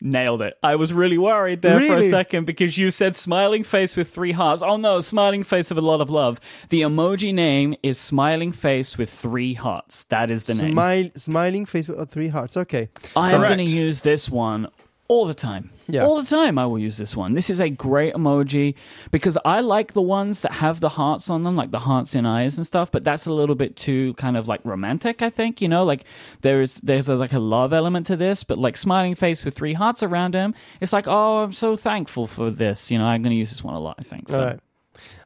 nailed 0.03 0.41
it. 0.41 0.55
I 0.63 0.75
was 0.77 0.93
really 0.93 1.19
worried 1.19 1.61
there 1.61 1.79
for 1.79 1.97
a 1.97 2.09
second 2.09 2.45
because 2.45 2.75
you 2.75 2.89
said 2.89 3.15
smiling 3.15 3.63
face 3.63 3.95
with 3.95 4.09
three 4.09 4.31
hearts. 4.31 4.63
Oh 4.63 4.77
no, 4.77 4.99
smiling 4.99 5.43
face 5.43 5.69
of 5.69 5.77
a 5.77 5.81
lot 5.81 6.01
of 6.01 6.09
love. 6.09 6.39
The 6.69 6.81
emoji 6.81 7.31
name 7.31 7.75
is 7.83 7.99
smiling 7.99 8.51
face 8.51 8.97
with 8.97 9.11
three 9.11 9.53
hearts. 9.53 10.05
That 10.05 10.31
is 10.31 10.45
the 10.45 10.55
name. 10.55 10.71
Smile, 10.73 11.09
smiling 11.15 11.67
face 11.67 11.87
with 11.87 12.09
three 12.09 12.29
hearts. 12.29 12.57
Okay. 12.57 12.89
I 13.15 13.31
am 13.33 13.41
going 13.41 13.63
to 13.63 13.71
use 13.71 14.01
this 14.01 14.27
one 14.27 14.67
all 15.07 15.27
the 15.27 15.35
time. 15.35 15.69
Yeah. 15.93 16.05
All 16.05 16.21
the 16.21 16.27
time 16.27 16.57
I 16.57 16.65
will 16.65 16.79
use 16.79 16.97
this 16.97 17.15
one. 17.15 17.33
This 17.33 17.49
is 17.49 17.59
a 17.59 17.69
great 17.69 18.13
emoji 18.13 18.75
because 19.11 19.37
I 19.45 19.61
like 19.61 19.93
the 19.93 20.01
ones 20.01 20.41
that 20.41 20.53
have 20.53 20.79
the 20.79 20.89
hearts 20.89 21.29
on 21.29 21.43
them, 21.43 21.55
like 21.55 21.71
the 21.71 21.79
hearts 21.79 22.15
in 22.15 22.25
eyes 22.25 22.57
and 22.57 22.65
stuff, 22.65 22.91
but 22.91 23.03
that's 23.03 23.25
a 23.25 23.33
little 23.33 23.55
bit 23.55 23.75
too 23.75 24.13
kind 24.15 24.37
of 24.37 24.47
like 24.47 24.61
romantic, 24.63 25.21
I 25.21 25.29
think, 25.29 25.61
you 25.61 25.67
know, 25.67 25.83
like 25.83 26.05
there's 26.41 26.75
there's 26.75 27.09
a, 27.09 27.15
like 27.15 27.33
a 27.33 27.39
love 27.39 27.73
element 27.73 28.07
to 28.07 28.15
this, 28.15 28.43
but 28.43 28.57
like 28.57 28.77
smiling 28.77 29.15
face 29.15 29.43
with 29.45 29.55
three 29.55 29.73
hearts 29.73 30.03
around 30.03 30.33
him, 30.33 30.53
it's 30.79 30.93
like, 30.93 31.07
"Oh, 31.07 31.43
I'm 31.43 31.53
so 31.53 31.75
thankful 31.75 32.27
for 32.27 32.49
this." 32.49 32.91
You 32.91 32.97
know, 32.97 33.05
I'm 33.05 33.21
going 33.21 33.31
to 33.31 33.37
use 33.37 33.49
this 33.49 33.63
one 33.63 33.73
a 33.75 33.79
lot, 33.79 33.95
I 33.99 34.03
think. 34.03 34.29
So 34.29 34.39
All 34.39 34.45
right. 34.47 34.59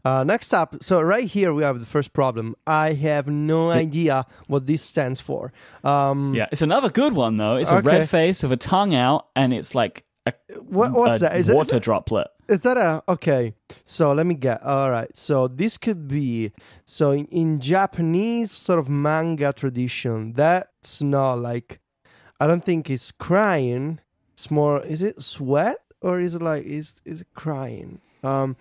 Uh, 0.03 0.23
next 0.23 0.53
up, 0.53 0.75
so 0.83 1.01
right 1.01 1.25
here 1.25 1.51
we 1.51 1.63
have 1.63 1.79
the 1.79 1.85
first 1.85 2.13
problem. 2.13 2.55
I 2.67 2.93
have 2.93 3.27
no 3.27 3.71
idea 3.71 4.27
what 4.45 4.67
this 4.67 4.83
stands 4.83 5.19
for. 5.19 5.51
Um, 5.83 6.35
yeah, 6.35 6.45
it's 6.51 6.61
another 6.61 6.89
good 6.89 7.13
one 7.13 7.37
though. 7.37 7.55
It's 7.55 7.71
a 7.71 7.81
red 7.81 8.07
face 8.07 8.43
with 8.43 8.51
a 8.51 8.57
tongue 8.57 8.93
out 8.93 9.27
and 9.35 9.51
it's 9.51 9.73
like 9.73 10.03
a 10.25 10.33
what, 10.59 10.91
what's 10.93 11.19
a 11.19 11.25
that? 11.25 11.37
Is, 11.37 11.49
is, 11.49 11.55
water 11.55 11.77
it, 11.77 11.83
droplet. 11.83 12.27
is 12.47 12.61
that 12.61 12.77
a 12.77 13.03
okay? 13.09 13.53
So 13.83 14.13
let 14.13 14.25
me 14.25 14.35
get. 14.35 14.61
All 14.63 14.89
right. 14.91 15.15
So 15.15 15.47
this 15.47 15.77
could 15.77 16.07
be 16.07 16.51
so 16.83 17.11
in, 17.11 17.25
in 17.27 17.59
Japanese 17.59 18.51
sort 18.51 18.79
of 18.79 18.89
manga 18.89 19.53
tradition. 19.53 20.33
That's 20.33 21.01
not 21.01 21.39
like 21.39 21.79
I 22.39 22.47
don't 22.47 22.63
think 22.65 22.89
it's 22.89 23.11
crying. 23.11 23.99
It's 24.33 24.49
more. 24.51 24.81
Is 24.83 25.01
it 25.01 25.21
sweat 25.21 25.77
or 26.01 26.19
is 26.19 26.35
it 26.35 26.41
like 26.41 26.63
is 26.65 27.01
is 27.05 27.21
it 27.21 27.27
crying? 27.35 28.01
Um, 28.23 28.57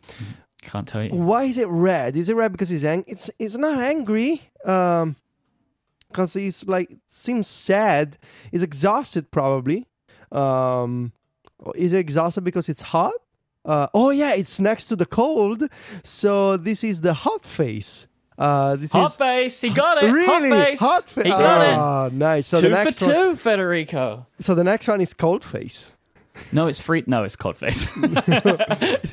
Can't 0.62 0.86
tell 0.86 1.02
you. 1.02 1.10
why 1.10 1.44
is 1.44 1.58
it 1.58 1.68
red? 1.68 2.16
Is 2.16 2.28
it 2.28 2.36
red 2.36 2.52
because 2.52 2.68
he's 2.68 2.84
ang- 2.84 3.04
It's 3.06 3.30
it's 3.38 3.56
not 3.56 3.78
angry. 3.78 4.42
Um, 4.64 5.16
because 6.08 6.34
he's 6.34 6.68
like 6.68 6.94
seems 7.08 7.48
sad. 7.48 8.18
He's 8.52 8.62
exhausted 8.62 9.30
probably. 9.30 9.86
Um, 10.30 11.12
is 11.74 11.92
it 11.92 11.98
exhausted 11.98 12.42
because 12.44 12.68
it's 12.68 12.82
hot? 12.82 13.12
Uh, 13.64 13.86
oh 13.94 14.10
yeah, 14.10 14.34
it's 14.34 14.60
next 14.60 14.86
to 14.88 14.96
the 14.96 15.06
cold. 15.06 15.64
So 16.02 16.56
this 16.56 16.84
is 16.84 17.00
the 17.00 17.14
hot 17.14 17.46
face. 17.46 18.06
Uh, 18.36 18.74
this 18.76 18.90
Hot 18.92 19.10
is 19.12 19.16
face, 19.16 19.60
he 19.60 19.70
got 19.70 20.02
it. 20.02 20.10
really 20.10 20.50
Hot 20.50 20.64
face, 20.66 20.80
hot 20.80 21.08
face. 21.08 21.24
he 21.24 21.30
got 21.30 21.60
it. 21.62 21.78
Oh, 21.78 22.16
nice. 22.16 22.48
So 22.48 22.60
two 22.60 22.68
the 22.70 22.76
for 22.76 22.90
two, 22.90 23.06
one. 23.28 23.36
Federico. 23.36 24.26
So 24.40 24.56
the 24.56 24.64
next 24.64 24.88
one 24.88 25.00
is 25.00 25.14
cold 25.14 25.44
face. 25.44 25.92
No, 26.50 26.66
it's 26.66 26.80
free. 26.80 27.04
No, 27.06 27.22
it's 27.22 27.36
cold 27.36 27.56
face. 27.56 27.86
Cold 27.94 28.10
it's 28.74 29.12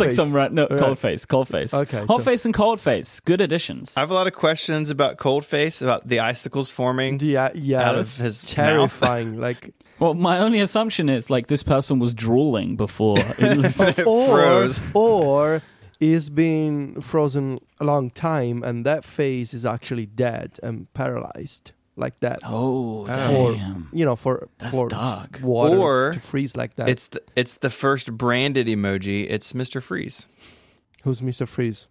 like 0.00 0.08
face. 0.08 0.16
some 0.16 0.32
ra- 0.32 0.48
no 0.50 0.66
Right. 0.68 0.78
cold 0.80 0.98
face, 0.98 1.24
cold 1.24 1.46
face. 1.48 1.72
Okay, 1.72 1.98
hot 2.00 2.08
so- 2.08 2.18
face 2.18 2.44
and 2.44 2.52
cold 2.52 2.80
face, 2.80 3.20
good 3.20 3.40
additions. 3.40 3.92
I 3.96 4.00
have 4.00 4.10
a 4.10 4.14
lot 4.14 4.26
of 4.26 4.32
questions 4.34 4.90
about 4.90 5.18
cold 5.18 5.44
face, 5.44 5.80
about 5.82 6.08
the 6.08 6.18
icicles 6.20 6.70
forming. 6.70 7.20
Yeah, 7.20 7.50
yeah, 7.54 7.82
Out 7.82 7.90
of 7.94 7.96
that's 8.06 8.18
his 8.18 8.42
mouth. 8.44 8.54
terrifying. 8.66 9.38
like 9.40 9.70
Well, 9.98 10.14
my 10.14 10.38
only 10.38 10.60
assumption 10.60 11.08
is 11.08 11.28
like 11.30 11.48
this 11.48 11.62
person 11.62 11.98
was 11.98 12.14
drooling 12.14 12.76
before. 12.76 13.16
It 13.38 13.56
was- 13.58 13.98
or 14.06 14.26
froze. 14.28 14.80
or 14.94 15.62
is 16.00 16.30
being 16.30 17.00
frozen 17.00 17.58
a 17.80 17.84
long 17.84 18.08
time 18.10 18.62
and 18.62 18.86
that 18.86 19.04
face 19.04 19.52
is 19.52 19.66
actually 19.66 20.06
dead 20.06 20.52
and 20.62 20.86
paralyzed 20.94 21.72
like 21.96 22.20
that 22.20 22.38
oh, 22.44 23.04
for 23.06 23.52
damn. 23.54 23.88
you 23.92 24.04
know 24.04 24.14
for 24.14 24.46
That's 24.58 24.76
for 24.76 24.88
dark. 24.88 25.40
water 25.42 25.76
Or 25.76 26.12
to 26.12 26.20
freeze 26.20 26.56
like 26.56 26.74
that 26.74 26.88
It's 26.88 27.08
the, 27.08 27.20
it's 27.34 27.56
the 27.56 27.70
first 27.70 28.16
branded 28.16 28.68
emoji. 28.68 29.26
It's 29.28 29.52
Mr. 29.52 29.82
Freeze. 29.82 30.28
who's 31.02 31.20
mr 31.20 31.48
freeze 31.48 31.88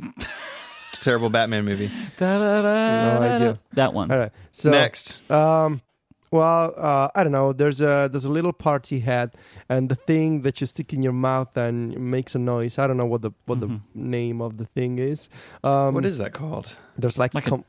It's 0.00 0.98
a 0.98 1.00
terrible 1.02 1.28
Batman 1.30 1.64
movie. 1.64 1.90
Da-da-da-da-da. 2.18 3.34
idea. 3.34 3.58
That 3.72 3.92
one. 3.92 4.12
all 4.12 4.18
right 4.18 4.32
so 4.52 4.70
Next. 4.70 5.28
um 5.28 5.80
well 6.30 6.74
uh, 6.76 7.08
i 7.14 7.22
don't 7.22 7.32
know 7.32 7.52
there's 7.52 7.80
a 7.80 8.08
there's 8.10 8.24
a 8.24 8.30
little 8.32 8.52
party 8.52 9.00
hat 9.00 9.34
and 9.68 9.88
the 9.88 9.94
thing 9.94 10.42
that 10.42 10.60
you 10.60 10.66
stick 10.66 10.92
in 10.92 11.02
your 11.02 11.12
mouth 11.12 11.56
and 11.56 11.96
makes 11.98 12.34
a 12.34 12.38
noise 12.38 12.78
i 12.78 12.86
don't 12.86 12.96
know 12.96 13.06
what 13.06 13.22
the 13.22 13.30
what 13.46 13.58
Mhm. 13.60 13.80
the 13.94 13.94
name 13.94 14.42
of 14.42 14.56
the 14.58 14.66
thing 14.66 14.98
is 14.98 15.28
um 15.64 15.94
what 15.94 16.04
is 16.04 16.18
that 16.18 16.32
called? 16.32 16.76
there's 16.98 17.18
like, 17.18 17.34
Like 17.34 17.46
a 17.46 17.50
com- 17.50 17.64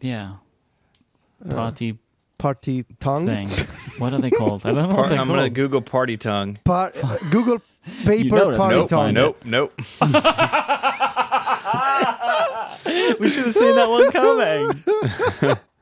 Yeah. 0.00 0.32
uh, 1.48 1.54
Party 1.54 1.98
party 2.38 2.84
tongue 3.00 3.26
thing. 3.26 3.48
What 3.98 4.12
are 4.12 4.20
they 4.20 4.30
called? 4.30 4.66
I 4.66 4.72
don't 4.72 4.88
know. 4.88 4.94
Par- 4.96 5.06
I'm 5.06 5.28
going 5.28 5.40
to. 5.44 5.50
Google 5.50 5.80
party 5.80 6.16
tongue. 6.16 6.58
Par- 6.64 6.92
uh, 7.02 7.16
google 7.30 7.62
paper 8.04 8.34
know 8.36 8.56
party 8.58 8.74
Nope, 8.74 8.90
tongue 8.90 9.14
find 9.14 9.16
Nope, 9.16 9.44
nope. 9.44 9.72
we 13.20 13.30
should 13.30 13.44
have 13.46 13.54
seen 13.54 13.74
that 13.76 13.88
one 13.88 14.10
coming. 14.12 15.56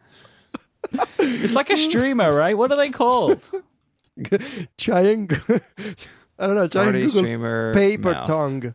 it's 1.19 1.55
like 1.55 1.71
a 1.71 1.77
streamer, 1.77 2.35
right? 2.35 2.57
What 2.57 2.71
are 2.73 2.77
they 2.77 2.91
called? 2.91 3.41
giant 4.77 5.33
I 6.39 6.47
don't 6.47 6.57
know, 6.57 6.67
giant 6.69 6.93
Party 6.93 7.03
Google 7.07 7.21
streamer. 7.21 7.75
paper 7.75 8.13
mouth. 8.13 8.27
tongue. 8.27 8.75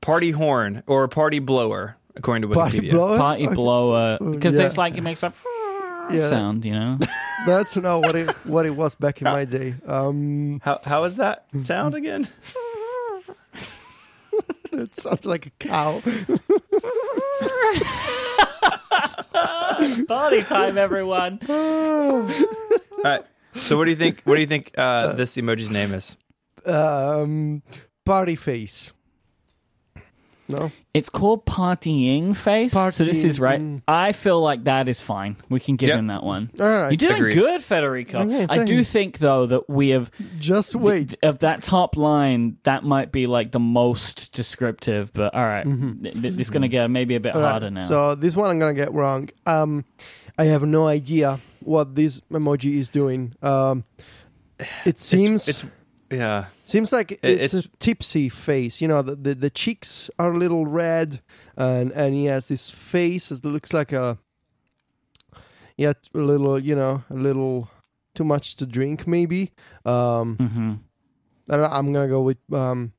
Party 0.00 0.30
horn 0.30 0.82
or 0.86 1.08
party 1.08 1.40
blower, 1.40 1.96
according 2.16 2.42
to 2.42 2.48
Party 2.54 2.80
Wikipedia. 2.80 2.90
blower? 2.92 3.18
Party 3.18 3.46
Okay. 3.46 3.54
blower. 3.54 4.18
Because 4.20 4.56
yeah. 4.56 4.66
it's 4.66 4.78
like 4.78 4.96
it 4.96 5.02
makes 5.02 5.22
a 5.22 5.32
Yeah. 6.10 6.28
sound, 6.28 6.64
you 6.64 6.72
know? 6.72 6.98
That's 7.46 7.76
not 7.76 8.00
what 8.00 8.16
it 8.16 8.30
what 8.46 8.64
it 8.66 8.74
was 8.76 8.94
back 8.94 9.20
in 9.20 9.24
my 9.26 9.44
day. 9.44 9.74
Um 9.86 10.60
How 10.64 10.80
how 10.84 11.04
is 11.04 11.16
that 11.16 11.44
sound 11.62 11.94
again? 11.94 12.28
it 14.72 14.94
sounds 14.94 15.26
like 15.26 15.46
a 15.46 15.50
cow. 15.58 16.00
Party 20.08 20.42
time, 20.42 20.78
everyone. 20.78 21.38
All 21.48 22.28
right. 23.04 23.22
So 23.54 23.76
what 23.76 23.84
do 23.84 23.90
you 23.90 23.96
think? 23.96 24.22
What 24.24 24.34
do 24.36 24.40
you 24.40 24.46
think 24.46 24.72
uh, 24.76 25.12
this 25.12 25.36
emoji's 25.36 25.70
name 25.70 25.94
is? 25.94 26.16
um 26.66 27.62
party 28.04 28.36
face. 28.36 28.92
No? 30.48 30.72
It's 30.94 31.10
called 31.10 31.44
partying 31.46 32.34
face. 32.34 32.72
so 32.72 32.90
this 33.04 33.22
is 33.24 33.38
right. 33.38 33.60
Partying. 33.60 33.82
I 33.86 34.12
feel 34.12 34.40
like 34.40 34.64
that 34.64 34.88
is 34.88 35.00
fine. 35.00 35.36
We 35.48 35.60
can 35.60 35.76
give 35.76 35.90
Yep. 35.90 35.98
him 35.98 36.06
that 36.08 36.22
one. 36.22 36.50
All 36.58 36.66
right. 36.66 36.88
You're 36.90 36.96
doing 36.96 37.16
Agreed. 37.16 37.34
good, 37.34 37.62
Federico. 37.62 38.20
Okay, 38.20 38.46
I 38.48 38.64
do 38.64 38.76
thanks. 38.76 38.90
think 38.90 39.18
though 39.18 39.46
that 39.46 39.68
we 39.68 39.90
have 39.90 40.10
Just 40.38 40.74
wait. 40.74 41.14
of 41.22 41.40
that 41.40 41.62
top 41.62 41.96
line. 41.96 42.56
That 42.62 42.82
might 42.82 43.12
be 43.12 43.26
like 43.26 43.52
the 43.52 43.60
most 43.60 44.32
descriptive. 44.32 45.12
But 45.12 45.34
all 45.34 45.44
right. 45.44 45.64
Th- 45.64 46.14
th- 46.14 46.38
it's 46.40 46.50
going 46.50 46.62
to 46.62 46.68
get 46.68 46.90
maybe 46.90 47.14
a 47.14 47.20
bit 47.20 47.34
All 47.34 47.42
right, 47.42 47.50
harder 47.50 47.70
now. 47.70 47.82
So 47.82 48.14
this 48.14 48.34
one 48.34 48.50
I'm 48.50 48.58
gonna 48.58 48.74
get 48.74 48.92
wrong. 48.92 49.28
Um 49.46 49.84
I 50.38 50.44
have 50.44 50.62
no 50.64 50.86
idea 50.86 51.38
what 51.60 51.94
this 51.94 52.20
emoji 52.32 52.76
is 52.76 52.88
doing. 52.88 53.34
Um 53.42 53.84
it 54.84 54.98
seems 54.98 55.46
it's 55.48 55.64
yeah. 56.10 56.46
Seems 56.64 56.92
like 56.92 57.12
It- 57.12 57.20
it's, 57.22 57.54
it's- 57.54 57.64
a 57.66 57.76
tipsy 57.78 58.28
face. 58.28 58.80
You 58.80 58.88
know, 58.88 59.02
the, 59.02 59.14
the 59.16 59.34
the 59.34 59.50
cheeks 59.50 60.10
are 60.18 60.32
a 60.32 60.38
little 60.38 60.66
red, 60.66 61.20
and 61.56 61.92
and 61.92 62.14
he 62.14 62.26
has 62.26 62.46
this 62.48 62.70
face 62.70 63.28
that 63.30 63.44
looks 63.44 63.72
like 63.72 63.92
a 63.92 64.18
yeah, 65.76 65.92
a 66.14 66.18
little 66.18 66.58
you 66.58 66.74
know, 66.74 67.04
a 67.10 67.14
little 67.14 67.68
too 68.14 68.24
much 68.24 68.56
to 68.56 68.66
drink 68.66 69.06
maybe. 69.06 69.52
Um, 69.84 70.36
hmm 70.36 70.72
I 71.50 71.56
don't 71.56 71.62
know, 71.70 71.76
I'm 71.76 71.92
gonna 71.92 72.08
go 72.08 72.22
with 72.22 72.38
um. 72.52 72.92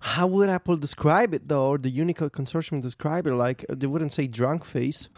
How 0.00 0.26
would 0.26 0.48
Apple 0.48 0.76
describe 0.76 1.34
it 1.34 1.48
though, 1.48 1.68
or 1.68 1.78
the 1.78 1.90
Unicode 1.90 2.32
consortium 2.32 2.80
describe 2.80 3.26
it? 3.26 3.34
Like 3.34 3.64
they 3.68 3.86
wouldn't 3.86 4.12
say 4.12 4.26
drunk 4.26 4.64
face, 4.64 5.08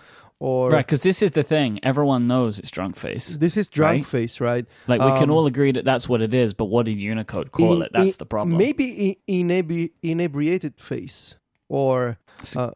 or 0.41 0.71
Right, 0.71 0.87
because 0.87 1.03
this 1.03 1.21
is 1.23 1.33
the 1.33 1.43
thing. 1.43 1.81
Everyone 1.83 2.27
knows 2.29 2.59
it's 2.59 2.71
drunk 2.71 2.97
face. 2.97 3.37
this 3.37 3.57
is 3.57 3.69
drunk 3.69 3.97
Right? 3.97 4.07
face, 4.07 4.41
right? 4.41 4.65
Like 4.87 5.01
we 5.01 5.07
can 5.19 5.31
Um, 5.31 5.37
all 5.37 5.47
agree 5.47 5.73
that 5.73 5.85
that's 5.85 6.09
what 6.09 6.21
it 6.23 6.33
is. 6.35 6.55
But 6.55 6.67
what 6.67 6.87
did 6.87 6.99
Unicode 6.99 7.51
call 7.53 7.77
In- 7.77 7.83
it? 7.83 7.91
That's 7.93 8.11
in- 8.15 8.19
the 8.19 8.27
problem. 8.27 8.57
Maybe 8.57 9.19
inebri- 9.29 9.91
inebriated 10.03 10.75
face, 10.81 11.37
or 11.69 12.19
uh, 12.57 12.71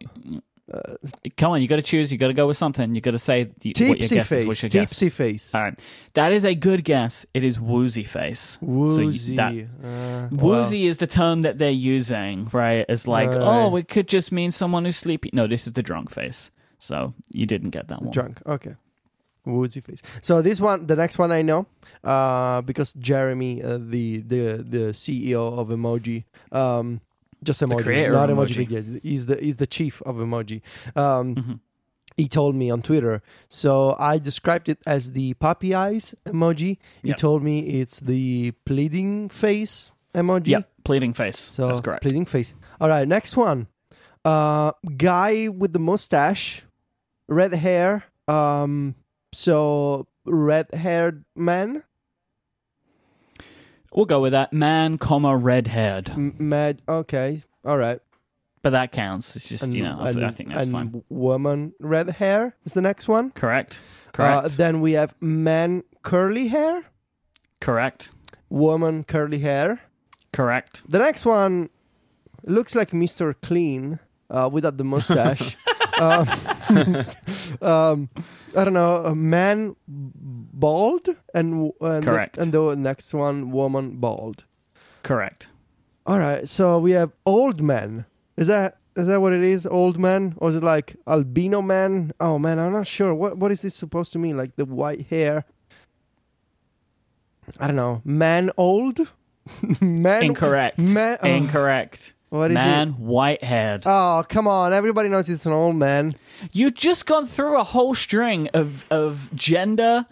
Come 1.37 1.53
on, 1.53 1.61
you 1.61 1.69
got 1.69 1.77
to 1.77 1.83
choose. 1.83 2.11
You 2.11 2.17
got 2.17 2.29
to 2.29 2.33
go 2.33 2.47
with 2.47 2.57
something. 2.57 2.95
You 2.95 3.01
got 3.03 3.11
to 3.11 3.19
say 3.19 3.51
the, 3.61 3.71
what 3.71 3.79
your 3.81 3.95
tipsy 3.97 4.15
guess 4.15 4.25
is. 4.25 4.29
face. 4.31 4.47
What's 4.47 4.63
your 4.63 4.71
guess? 4.71 4.91
Tipsy 4.91 5.11
face. 5.11 5.55
All 5.55 5.63
right, 5.63 5.79
that 6.15 6.33
is 6.33 6.45
a 6.47 6.55
good 6.55 6.83
guess. 6.85 7.27
It 7.35 7.45
is 7.45 7.61
woozy 7.61 8.05
face. 8.05 8.59
So 8.61 8.67
Woozy. 8.67 9.37
that- 9.37 9.67
uh, 9.85 10.29
Woozy 10.35 10.87
is 10.87 10.97
the 10.97 11.07
term 11.07 11.43
that 11.43 11.59
they're 11.59 11.71
using, 11.71 12.49
right? 12.53 12.87
It's 12.89 13.07
like, 13.07 13.29
oh, 13.33 13.77
it 13.77 13.89
could 13.89 14.09
just 14.09 14.33
mean 14.33 14.51
someone 14.51 14.85
who's 14.87 14.97
sleepy. 14.97 15.29
No, 15.35 15.47
this 15.47 15.67
is 15.67 15.75
the 15.75 15.83
drunk 15.83 16.11
face. 16.11 16.51
So 16.83 17.15
you 17.33 17.47
didn't 17.47 17.71
get 17.71 17.87
that 17.89 18.03
one. 18.03 18.11
drunk. 18.11 18.41
Okay. 18.45 18.75
Woozy 19.45 19.81
face. 19.81 20.03
So 20.21 20.43
this 20.43 20.61
one, 20.61 20.87
the 20.87 20.97
next 20.97 21.19
one 21.19 21.31
I 21.33 21.43
know, 21.43 21.67
uh, 22.05 22.61
because 22.63 22.93
Jeremy, 22.95 23.63
uh, 23.63 23.79
the 23.79 24.19
the 24.19 24.43
the 24.69 24.85
CEO 24.93 25.59
of 25.59 25.69
Emoji, 25.69 26.25
um, 26.53 27.01
just 27.43 27.61
emoji, 27.63 28.11
not 28.13 28.29
emoji. 28.31 28.67
Emoji. 28.69 29.01
He's 29.03 29.27
the 29.27 29.37
he's 29.37 29.57
the 29.57 29.67
chief 29.67 30.01
of 30.03 30.17
Emoji. 30.17 30.61
Um, 30.95 31.35
Mhm. 31.35 31.59
he 32.17 32.29
told 32.29 32.55
me 32.55 32.71
on 32.71 32.83
Twitter. 32.83 33.21
So 33.49 33.97
I 33.99 34.19
described 34.19 34.69
it 34.69 34.79
as 34.87 35.11
the 35.11 35.35
puppy 35.35 35.75
eyes 35.75 36.15
emoji. 36.25 36.79
He 37.03 37.09
Yep. 37.11 37.17
told 37.17 37.43
me 37.43 37.81
it's 37.81 37.99
the 37.99 38.53
pleading 38.65 39.29
face 39.29 39.91
emoji. 40.15 40.49
Yep, 40.55 40.71
pleading 40.85 41.15
face. 41.15 41.39
So 41.39 41.67
That's 41.67 41.81
correct. 41.81 42.03
pleading 42.03 42.27
face. 42.27 42.55
All 42.81 42.89
right, 42.89 43.07
next 43.09 43.37
one. 43.37 43.67
Uh, 44.25 44.71
guy 44.97 45.49
with 45.49 45.73
the 45.73 45.81
mustache, 45.81 46.63
red 47.29 47.55
hair. 47.55 48.05
Um, 48.29 48.95
so 49.33 50.07
red 50.25 50.69
haired 50.73 51.25
man. 51.35 51.83
We'll 53.95 54.07
go 54.07 54.21
with 54.21 54.33
that. 54.33 54.53
Man, 54.53 54.97
comma, 54.99 55.37
red 55.37 55.67
haired. 55.67 56.11
M- 56.11 56.35
mad. 56.39 56.81
Okay. 56.89 57.43
All 57.65 57.77
right. 57.77 58.01
But 58.63 58.71
that 58.71 58.93
counts. 58.93 59.37
It's 59.37 59.49
just, 59.49 59.73
you 59.73 59.83
know, 59.83 59.99
I, 60.01 60.13
th- 60.13 60.25
I 60.25 60.31
think 60.31 60.51
that's 60.51 60.67
and 60.67 60.73
fine. 60.73 61.05
Woman, 61.09 61.75
red 61.81 62.09
hair 62.11 62.57
is 62.65 62.75
the 62.75 62.81
next 62.81 63.09
one. 63.09 63.33
Correct. 63.33 63.81
Uh, 64.09 64.11
Correct. 64.13 64.57
then 64.57 64.81
we 64.81 64.93
have 64.93 65.15
man, 65.21 65.83
curly 66.03 66.49
hair. 66.49 66.85
Correct. 67.61 68.13
Woman, 68.49 69.03
curly 69.05 69.39
hair. 69.39 69.81
Correct. 70.33 70.83
The 70.89 70.99
next 70.99 71.25
one 71.27 71.71
looks 72.45 72.75
like 72.75 72.93
Mr. 72.93 73.35
Clean 73.43 73.99
uh, 74.31 74.49
without 74.53 74.77
the 74.77 74.85
mustache. 74.85 75.57
um, 75.99 76.29
um, 77.63 78.09
I 78.57 78.65
don't 78.65 78.75
know, 78.75 78.97
a 79.05 79.15
man 79.15 79.77
bald 79.87 81.09
and 81.35 81.73
and 81.81 82.05
Correct. 82.05 82.37
The, 82.37 82.43
and 82.43 82.53
the 82.53 82.77
next 82.77 83.15
one 83.15 83.51
woman 83.51 83.97
bald. 83.97 84.45
Correct. 85.03 85.49
All 86.07 86.19
right, 86.19 86.49
so 86.49 86.79
we 86.79 86.93
have 86.93 87.13
old 87.25 87.61
man. 87.61 88.07
Is 88.37 88.49
that 88.49 88.79
is 88.97 89.07
that 89.07 89.21
what 89.21 89.33
it 89.33 89.43
is? 89.43 89.67
Old 89.67 89.99
man, 89.99 90.35
or 90.37 90.51
is 90.51 90.57
it 90.57 90.63
like 90.63 90.97
albino 91.07 91.63
man? 91.63 92.13
Oh 92.21 92.39
man, 92.39 92.59
I'm 92.59 92.73
not 92.73 92.87
sure. 92.87 93.15
What 93.15 93.39
what 93.39 93.51
is 93.53 93.61
this 93.61 93.75
supposed 93.75 94.13
to 94.13 94.19
mean? 94.19 94.37
Like 94.37 94.57
the 94.57 94.65
white 94.65 95.07
hair? 95.07 95.45
I 97.59 97.67
don't 97.67 97.77
know. 97.77 98.03
Man 98.05 98.51
old. 98.57 99.13
man 99.81 100.25
Incorrect. 100.25 100.79
Man. 100.79 101.19
oh, 101.23 101.29
Incorrect. 101.29 102.15
What 102.33 102.51
is 102.51 102.55
Man, 102.55 102.89
it? 102.89 102.95
white 102.97 103.45
haired. 103.45 103.83
Oh 103.85 104.25
come 104.27 104.49
on! 104.49 104.73
Everybody 104.73 105.11
knows 105.11 105.29
it's 105.29 105.45
an 105.45 105.53
old 105.53 105.77
man. 105.77 106.15
You've 106.51 106.73
just 106.75 107.05
gone 107.05 107.27
through 107.27 107.59
a 107.59 107.63
whole 107.63 107.95
string 107.95 108.49
of, 108.55 108.91
of 108.91 109.29
gender 109.35 110.07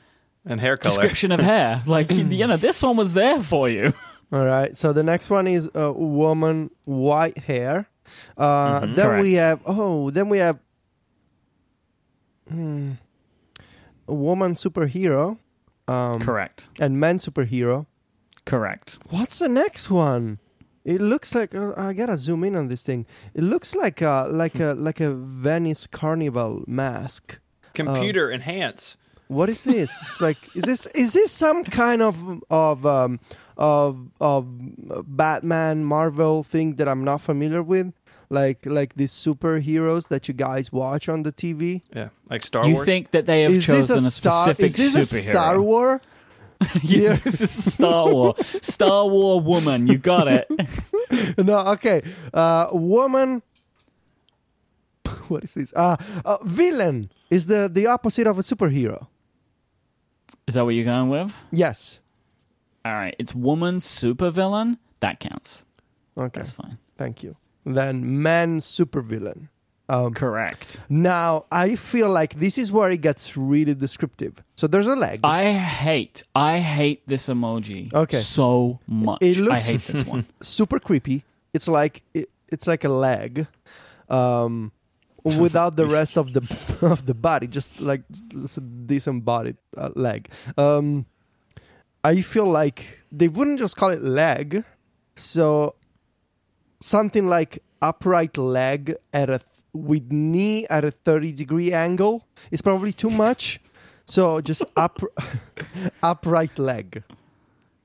And 0.45 0.61
hair 0.61 0.77
color. 0.77 0.95
description 0.97 1.33
of 1.33 1.41
hair. 1.41 1.83
Like, 1.87 2.11
you 2.13 2.47
know, 2.47 2.59
this 2.59 2.83
one 2.83 2.97
was 2.97 3.15
there 3.15 3.43
for 3.43 3.71
you. 3.71 3.95
All 4.33 4.45
right. 4.45 4.77
So 4.77 4.93
the 4.93 5.03
next 5.03 5.31
one 5.31 5.47
is 5.47 5.71
a 5.75 5.91
woman, 5.93 6.71
white 6.85 7.39
hair. 7.39 7.89
Uh, 8.37 8.85
Then 8.87 9.21
we 9.21 9.33
have 9.35 9.61
oh, 9.65 10.11
then 10.11 10.29
we 10.29 10.39
have 10.39 10.59
hmm, 12.49 12.93
a 14.07 14.15
woman 14.15 14.53
superhero, 14.55 15.39
um, 15.89 16.21
Correct. 16.21 16.69
and 16.79 17.01
man 17.01 17.17
superhero. 17.19 17.87
Correct. 18.45 18.99
What's 19.09 19.39
the 19.39 19.49
next 19.49 19.91
one? 19.91 20.39
It 20.85 21.01
looks 21.01 21.35
like 21.35 21.55
uh, 21.55 21.73
I 21.77 21.93
gotta 21.93 22.17
zoom 22.17 22.43
in 22.45 22.57
on 22.57 22.69
this 22.69 22.83
thing. 22.83 23.07
It 23.35 23.43
looks 23.43 23.75
like 23.75 24.01
a 24.01 24.29
like 24.31 24.59
a 24.59 24.73
like 24.75 25.01
a 25.01 25.11
Venice 25.13 25.87
Carnival 25.87 26.65
mask. 26.67 27.39
Computer 27.75 28.31
enhance. 28.33 28.97
What 29.29 29.49
is 29.49 29.63
this? 29.63 29.91
it's 30.03 30.21
like 30.21 30.39
is 30.57 30.65
this 30.65 30.87
is 30.89 31.13
this 31.13 31.31
some 31.31 31.65
kind 31.65 32.03
of 32.03 32.43
of 32.51 32.85
um 32.87 33.21
of 33.57 34.09
of 34.21 34.47
Batman 35.07 35.85
Marvel 35.85 36.43
thing 36.43 36.77
that 36.77 36.89
I'm 36.89 37.05
not 37.05 37.21
familiar 37.21 37.63
with? 37.63 37.93
Like 38.31 38.65
like 38.65 38.95
these 38.95 39.13
superheroes 39.13 40.09
that 40.09 40.29
you 40.29 40.35
guys 40.35 40.73
watch 40.73 41.09
on 41.09 41.25
the 41.25 41.33
TV? 41.33 41.83
Yeah, 41.95 42.09
like 42.31 42.43
Star 42.45 42.63
Wars. 42.63 42.69
you 42.69 42.75
Wars. 42.77 42.87
think 42.87 43.11
that 43.11 43.27
they 43.27 43.43
have 43.43 43.53
is 43.53 43.67
this 43.67 43.89
chosen 43.89 44.05
a 44.05 44.07
a, 44.07 44.11
star? 44.11 44.45
specific 44.55 44.79
Is 44.79 44.95
this 44.95 45.13
superhero? 45.13 45.29
a 45.29 45.33
Star 45.33 45.61
War? 45.63 46.01
yeah, 46.83 47.15
this 47.15 47.41
is 47.41 47.75
Star 47.75 48.09
War. 48.13 48.35
Star 48.61 49.09
War 49.09 49.41
woman. 49.41 49.87
You 49.87 49.99
got 49.99 50.29
it. 50.29 50.49
no, 51.39 51.59
okay. 51.75 52.03
Uh, 52.33 52.69
woman. 52.73 53.43
What 55.29 55.45
is 55.45 55.55
this? 55.55 55.73
Uh, 55.75 55.97
uh, 56.25 56.39
villain 56.43 57.11
is 57.31 57.47
the 57.47 57.71
the 57.73 57.87
opposite 57.87 58.27
of 58.27 58.39
a 58.39 58.43
superhero. 58.43 59.07
Is 60.47 60.55
that 60.55 60.65
what 60.65 60.75
you're 60.75 60.85
going 60.85 61.09
with? 61.09 61.33
Yes. 61.53 62.01
All 62.85 62.93
right. 62.93 63.15
It's 63.19 63.35
woman 63.35 63.79
supervillain. 63.79 64.79
That 64.99 65.21
counts. 65.21 65.65
Okay. 66.19 66.31
That's 66.35 66.53
fine. 66.53 66.79
Thank 66.99 67.23
you. 67.23 67.37
Then 67.65 68.23
man 68.23 68.59
supervillain. 68.59 69.49
Um, 69.91 70.15
Correct. 70.15 70.79
Now, 70.89 71.47
I 71.51 71.75
feel 71.75 72.09
like 72.09 72.39
this 72.39 72.59
is 72.59 72.71
where 72.71 72.91
it 72.91 73.01
gets 73.01 73.37
really 73.37 73.75
descriptive. 73.75 74.35
So 74.55 74.69
there's 74.69 74.87
a 74.87 74.95
leg. 74.95 75.21
I 75.25 75.51
hate. 75.53 76.23
I 76.33 76.61
hate 76.61 77.03
this 77.09 77.27
emoji. 77.29 77.93
Okay. 77.93 78.19
So 78.19 78.79
much. 78.87 79.19
It 79.21 79.37
looks- 79.39 79.69
I 79.69 79.73
hate 79.73 79.81
this 79.81 80.07
one. 80.07 80.27
super 80.41 80.79
creepy. 80.79 81.25
It's 81.53 81.67
like 81.67 82.03
it, 82.15 82.31
it's 82.53 82.69
like 82.69 82.85
a 82.85 82.89
leg, 82.89 83.49
um, 84.09 84.71
without 85.25 85.75
the 85.75 85.87
rest 85.87 86.17
of 86.17 86.33
the 86.35 86.43
of 86.81 87.07
the 87.07 87.15
body, 87.15 87.49
just 87.49 87.81
like 87.81 88.03
it's 88.33 88.57
a 88.57 88.61
disembodied 88.61 89.57
uh, 89.77 89.91
leg. 89.97 90.31
Um, 90.57 91.07
I 92.05 92.23
feel 92.23 92.47
like 92.47 93.01
they 93.11 93.27
wouldn't 93.27 93.59
just 93.59 93.77
call 93.77 93.91
it 93.91 94.03
leg, 94.05 94.63
so 95.17 95.75
something 96.79 97.29
like 97.29 97.63
upright 97.83 98.37
leg 98.39 98.95
at 99.13 99.29
a 99.29 99.39
with 99.73 100.11
knee 100.11 100.67
at 100.69 100.85
a 100.85 100.91
thirty 100.91 101.33
degree 101.33 101.73
angle 101.73 102.27
is 102.51 102.63
probably 102.63 102.93
too 102.93 103.11
much. 103.11 103.61
So 104.05 104.41
just 104.41 104.63
up 104.77 105.01
upright 106.03 106.59
leg 106.59 107.03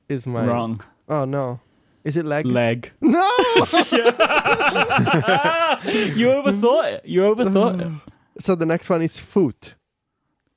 is 0.10 0.26
my 0.26 0.45
Wrong. 0.48 0.82
Oh 1.08 1.26
no. 1.26 1.60
Is 2.04 2.17
it 2.17 2.26
leg? 2.26 2.45
Leg. 2.45 2.91
No. 3.02 3.19
you 6.15 6.28
overthought 6.30 6.93
it. 6.93 7.02
You 7.06 7.21
overthought 7.21 7.82
it. 7.82 7.91
so 8.41 8.56
the 8.56 8.65
next 8.65 8.89
one 8.89 9.02
is 9.02 9.19
foot. 9.19 9.76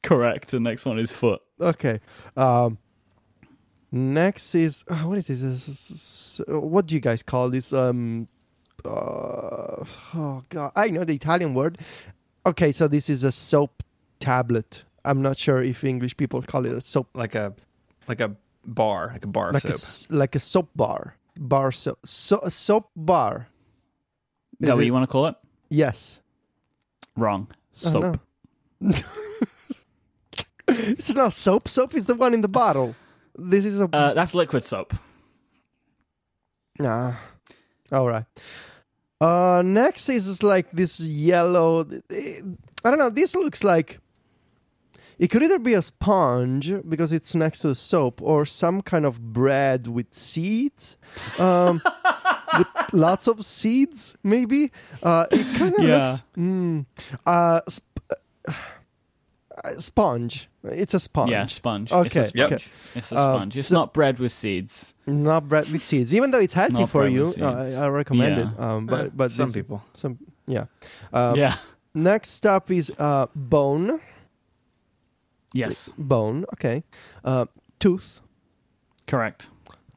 Correct. 0.03 0.51
The 0.51 0.61
next 0.61 0.85
one 0.87 0.99
is 0.99 1.13
foot. 1.13 1.41
Okay. 1.61 2.01
Um 2.37 2.79
next 3.91 4.55
is 4.55 4.85
uh, 4.89 4.97
what 5.09 5.19
is 5.19 5.27
this? 5.29 5.41
This 5.41 5.69
is- 5.69 6.41
uh, 6.49 6.61
what 6.61 6.87
do 6.87 6.95
you 6.95 7.01
guys 7.01 7.23
call 7.23 7.49
this? 7.51 7.73
Um 7.73 8.29
uh, 8.85 9.85
oh 10.15 10.43
god. 10.49 10.73
I 10.77 10.89
know 10.89 11.05
the 11.05 11.15
Italian 11.15 11.55
word. 11.55 11.79
Okay, 12.47 12.73
so 12.73 12.89
this 12.89 13.09
is 13.11 13.25
a 13.25 13.33
soap 13.33 13.83
tablet. 14.21 14.85
I'm 15.05 15.23
not 15.23 15.39
sure 15.39 15.63
if 15.63 15.85
English 15.85 16.17
people 16.17 16.43
call 16.43 16.67
it 16.67 16.73
a 16.73 16.81
soap 16.81 17.09
like 17.15 17.35
a 17.35 17.55
like 18.09 18.21
a 18.21 18.37
bar, 18.65 19.11
like 19.13 19.25
a 19.25 19.29
bar 19.29 19.53
like 19.53 19.65
a 19.65 19.73
soap. 19.73 19.75
s- 19.75 20.07
like 20.11 20.35
a 20.35 20.41
soap 20.41 20.71
bar. 20.77 21.17
Bar 21.39 21.71
soap. 21.73 21.99
So, 22.05 22.41
soap 22.49 22.91
bar. 22.97 23.49
Is 24.61 24.67
that 24.67 24.73
Is 24.73 24.75
what 24.77 24.83
it- 24.83 24.87
you 24.87 24.93
want 24.93 25.03
to 25.05 25.13
call 25.13 25.27
it? 25.27 25.37
Yes. 25.71 26.21
Wrong. 27.17 27.47
Oh, 27.51 27.55
Soap. 27.73 28.21
no. 28.81 28.93
it's 30.69 31.15
not 31.15 31.33
soap. 31.33 31.69
Soap 31.69 31.95
is 31.95 32.07
the 32.07 32.15
one 32.15 32.35
in 32.35 32.41
the 32.43 32.49
bottle. 32.49 32.95
This 33.37 33.65
is 33.65 33.81
a 33.81 33.89
Uh, 33.93 34.15
that's 34.15 34.35
liquid 34.35 34.63
soap. 34.63 34.95
nah. 36.79 37.15
All 37.93 38.07
right. 38.09 38.25
Uh, 39.21 39.63
next 39.65 40.09
is 40.09 40.43
like 40.43 40.71
this 40.71 41.01
yellow. 41.01 41.81
I 42.11 42.91
don't 42.91 42.99
know. 42.99 43.11
This 43.11 43.35
looks 43.35 43.65
like 43.65 43.99
it 45.19 45.29
could 45.29 45.43
either 45.43 45.59
be 45.59 45.75
a 45.75 45.83
sponge 45.83 46.73
because 46.89 47.13
it's 47.13 47.35
next 47.35 47.61
to 47.63 47.75
soap, 47.75 48.23
or 48.23 48.45
some 48.47 48.81
kind 48.83 49.05
of 49.05 49.33
bread 49.33 49.89
with 49.89 50.15
seeds, 50.15 50.97
um, 51.41 51.83
with 52.59 52.67
lots 52.93 53.27
of 53.27 53.45
seeds. 53.45 54.17
Maybe 54.23 54.71
uh, 55.03 55.27
it 55.33 55.57
kind 55.59 55.75
of 55.77 55.83
Yeah. 55.85 55.97
looks. 56.11 56.23
Mm, 56.37 56.87
uh, 57.27 57.61
sp- 57.67 57.99
uh, 58.47 58.53
sponge. 59.79 60.49
It's 60.65 60.95
a 60.95 61.01
sponge. 61.01 61.31
Yeah, 61.31 61.47
sponge. 61.47 61.93
Okay, 61.93 62.07
It's 62.07 62.17
a 62.17 62.25
sponge. 62.25 62.53
okay. 62.53 62.65
It's 62.95 63.13
a 63.13 63.17
sponge. 63.17 63.57
it's 63.59 63.69
so- 63.69 63.75
not 63.75 63.93
bread 63.95 64.19
with 64.19 64.33
seeds. 64.33 64.95
Not 65.07 65.49
bread 65.49 65.69
with 65.71 65.83
seeds, 65.83 66.15
even 66.15 66.31
though 66.31 66.41
it's 66.41 66.55
healthy 66.55 66.75
Not 66.75 66.91
for 66.91 67.07
you. 67.09 67.33
uh. 67.41 67.75
I, 67.79 67.85
I 67.85 67.89
recommend 67.89 68.37
Yeah. 68.37 68.51
it. 68.53 68.61
Um, 68.61 68.87
but 68.87 69.17
but 69.17 69.33
Some 69.33 69.53
people. 69.53 69.83
some 69.93 70.19
yeah. 70.47 70.67
Um, 71.13 71.37
yeah. 71.37 71.57
Next 71.95 72.47
up 72.47 72.71
is 72.71 72.93
uh, 72.99 73.27
bone. 73.35 74.01
Yes. 75.53 75.93
Bone. 75.97 76.45
Okay. 76.55 76.85
Uh, 77.25 77.47
tooth. 77.79 78.21
Correct. 79.07 79.49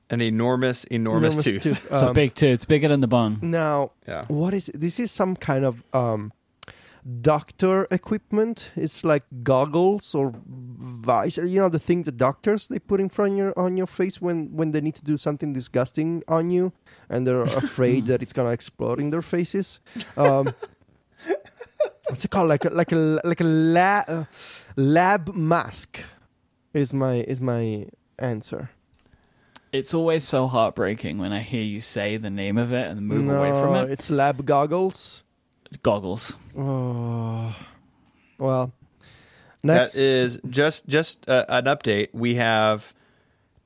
An 0.10 0.22
enormous, 0.22 0.84
enormous, 0.86 1.44
tooth. 1.44 1.88
So 1.90 2.08
Um, 2.08 2.14
big 2.14 2.34
too. 2.36 2.48
It's 2.48 2.66
bigger 2.66 2.88
than 2.90 3.00
the 3.02 3.08
bone. 3.08 3.40
Now, 3.42 3.92
Yeah. 4.08 4.24
what 4.28 4.54
is 4.54 4.70
this? 4.74 5.00
Is 5.00 5.12
some 5.12 5.36
kind 5.36 5.64
of 5.66 5.84
um, 5.94 6.32
doctor 7.22 7.88
equipment? 7.92 8.72
It's 8.76 9.04
like 9.04 9.24
goggles 9.44 10.14
or 10.16 10.34
visor. 10.46 11.46
You 11.46 11.62
know 11.62 11.70
the 11.70 11.80
thing 11.80 12.04
the 12.04 12.12
doctors 12.12 12.68
they 12.68 12.80
put 12.80 13.00
in 13.00 13.10
front 13.10 13.34
of 13.34 13.38
your 13.38 13.60
on 13.60 13.78
your 13.78 13.88
face 13.88 14.22
when 14.22 14.56
when 14.56 14.72
they 14.72 14.82
need 14.82 14.96
to 14.96 15.04
do 15.04 15.18
something 15.18 15.54
disgusting 15.54 16.24
on 16.28 16.50
you, 16.50 16.74
and 17.10 17.26
they're 17.26 17.42
afraid 17.64 18.06
that 18.08 18.22
it's 18.22 18.34
gonna 18.34 18.52
explode 18.52 19.00
in 19.00 19.10
their 19.10 19.22
faces. 19.22 19.80
Um, 20.18 20.50
what's 22.08 22.26
it 22.26 22.32
called? 22.32 22.50
Like 22.50 22.66
a 22.66 22.70
like 22.70 22.92
a 22.92 23.20
like 23.24 23.42
a 23.42 23.46
lab 23.46 24.06
uh, 24.08 24.24
lab 24.76 25.36
mask 25.36 26.04
is 26.74 26.94
my 26.94 27.16
is 27.16 27.42
my 27.42 27.88
answer. 28.20 28.70
It's 29.72 29.94
always 29.94 30.26
so 30.26 30.48
heartbreaking 30.48 31.18
when 31.18 31.32
I 31.32 31.40
hear 31.40 31.64
you 31.64 31.80
say 31.80 32.18
the 32.18 32.30
name 32.30 32.58
of 32.58 32.74
it 32.74 32.90
and 32.90 33.08
move 33.08 33.24
no, 33.24 33.36
away 33.36 33.52
from 33.52 33.76
it. 33.76 33.92
it's 33.92 34.10
lab 34.12 34.46
goggles. 34.46 35.24
Goggles. 35.84 36.38
Oh, 36.58 37.56
well. 38.38 38.74
Next, 39.64 39.94
That 39.94 40.02
is 40.02 40.40
just 40.50 40.88
just 40.88 41.30
uh, 41.30 41.46
an 41.48 41.66
update. 41.66 42.10
We 42.14 42.36
have 42.36 42.94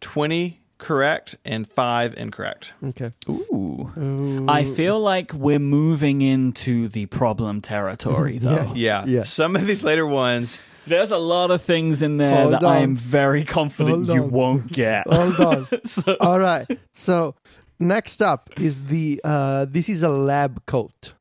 twenty 0.02 0.62
correct 0.78 1.36
and 1.46 1.66
five 1.68 2.14
incorrect. 2.18 2.74
okay. 2.90 3.14
Ooh. 3.30 4.46
I 4.50 4.66
feel 4.66 5.00
like 5.00 5.34
we're 5.34 5.58
moving 5.60 6.22
into 6.22 6.90
the 6.90 7.06
problem 7.06 7.62
territory, 7.62 8.38
though. 8.42 8.56
Yes. 8.56 8.78
Yeah, 8.78 9.06
Yeah. 9.06 9.24
Some 9.24 9.56
of 9.56 9.66
these 9.68 9.84
later 9.84 10.06
ones. 10.06 10.62
There's 10.86 11.12
a 11.12 11.18
lot 11.18 11.50
of 11.50 11.62
things 11.64 12.04
in 12.04 12.18
there 12.18 12.42
Hold 12.42 12.54
that 12.54 12.64
I 12.64 12.80
am 12.80 12.96
very 12.96 13.44
confident 13.44 14.06
Hold 14.06 14.16
you 14.18 14.24
on. 14.26 14.32
won't 14.32 14.72
get. 14.72 15.08
Hold 15.12 15.40
on. 15.40 15.68
So- 15.86 16.18
All 16.20 16.40
right. 16.40 16.68
So 16.92 17.36
next 17.80 18.22
up 18.22 18.50
is 18.60 18.86
the 18.88 19.20
uh 19.24 19.66
this 19.70 19.88
is 19.90 20.04
a 20.04 20.10
lab 20.10 20.64
coat. 20.68 21.14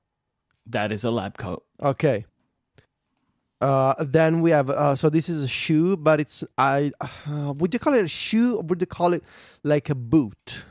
That 0.66 0.92
is 0.92 1.04
a 1.04 1.10
lab 1.10 1.36
coat. 1.38 1.64
Okay. 1.82 2.24
Uh, 3.60 3.94
then 3.98 4.42
we 4.42 4.50
have 4.50 4.68
uh, 4.68 4.94
so 4.94 5.08
this 5.08 5.28
is 5.28 5.42
a 5.42 5.48
shoe, 5.48 5.96
but 5.96 6.20
it's 6.20 6.44
I 6.58 6.92
uh, 7.00 7.52
would 7.56 7.72
you 7.72 7.78
call 7.80 7.94
it 7.94 8.04
a 8.04 8.08
shoe 8.08 8.56
or 8.56 8.62
would 8.62 8.80
you 8.80 8.86
call 8.86 9.12
it 9.14 9.22
like 9.62 9.88
a 9.88 9.94
boot? 9.94 10.62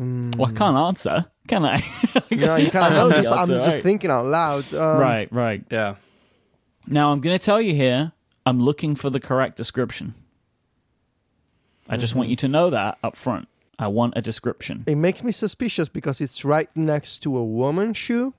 Mm. 0.00 0.36
Well, 0.36 0.50
I 0.50 0.52
can't 0.52 0.76
answer, 0.76 1.26
can 1.48 1.64
I? 1.64 1.82
No, 2.30 2.56
you 2.56 2.66
I 2.68 2.70
can't. 2.70 2.92
know 2.94 3.02
I'm 3.04 3.08
the 3.10 3.14
just 3.16 3.32
I'm 3.32 3.38
answer, 3.50 3.60
just 3.64 3.82
thinking 3.82 4.10
out 4.10 4.24
loud. 4.26 4.72
Um, 4.72 5.00
right, 5.00 5.30
right. 5.32 5.64
Yeah. 5.70 5.96
Now 6.86 7.12
I'm 7.12 7.20
going 7.20 7.38
to 7.38 7.44
tell 7.44 7.60
you 7.60 7.74
here. 7.74 8.12
I'm 8.46 8.58
looking 8.60 8.94
for 8.96 9.10
the 9.10 9.20
correct 9.20 9.56
description. 9.56 10.14
I 11.88 11.96
just 11.96 12.12
Mm-hmm. 12.12 12.18
want 12.18 12.30
you 12.30 12.36
to 12.36 12.48
know 12.48 12.70
that 12.70 12.98
up 13.04 13.16
front. 13.16 13.48
I 13.78 13.88
want 13.88 14.14
a 14.16 14.22
description. 14.22 14.84
It 14.86 14.96
makes 14.96 15.24
me 15.24 15.32
suspicious 15.32 15.88
because 15.88 16.20
it's 16.20 16.44
right 16.44 16.68
next 16.76 17.18
to 17.24 17.36
a 17.36 17.44
woman 17.44 17.94
shoe. 17.94 18.34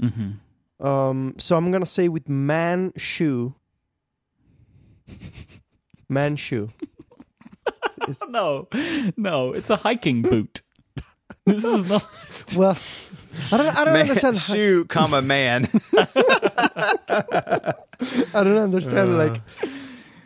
hmm 0.00 0.32
Um, 0.80 1.34
so 1.38 1.56
I'm 1.56 1.70
gonna 1.70 1.86
say 1.86 2.08
with 2.08 2.28
man 2.28 2.92
shoe. 2.96 3.54
Man 6.08 6.36
shoe. 6.36 6.68
It's- 8.02 8.20
No, 8.28 8.68
no, 9.16 9.52
it's 9.52 9.70
a 9.70 9.76
hiking 9.76 10.22
boot. 10.22 10.62
this 11.46 11.64
is 11.64 11.88
not. 11.88 12.04
well, 12.56 12.76
I 13.52 13.56
don't. 13.56 13.76
I 13.78 13.84
don't 13.84 13.94
Man, 13.94 14.02
understand. 14.08 14.36
hi- 14.36 14.40
shoe, 14.54 14.84
comma 14.86 15.22
man. 15.22 15.68
I 18.34 18.42
don't 18.44 18.58
understand. 18.58 19.16
like, 19.18 19.40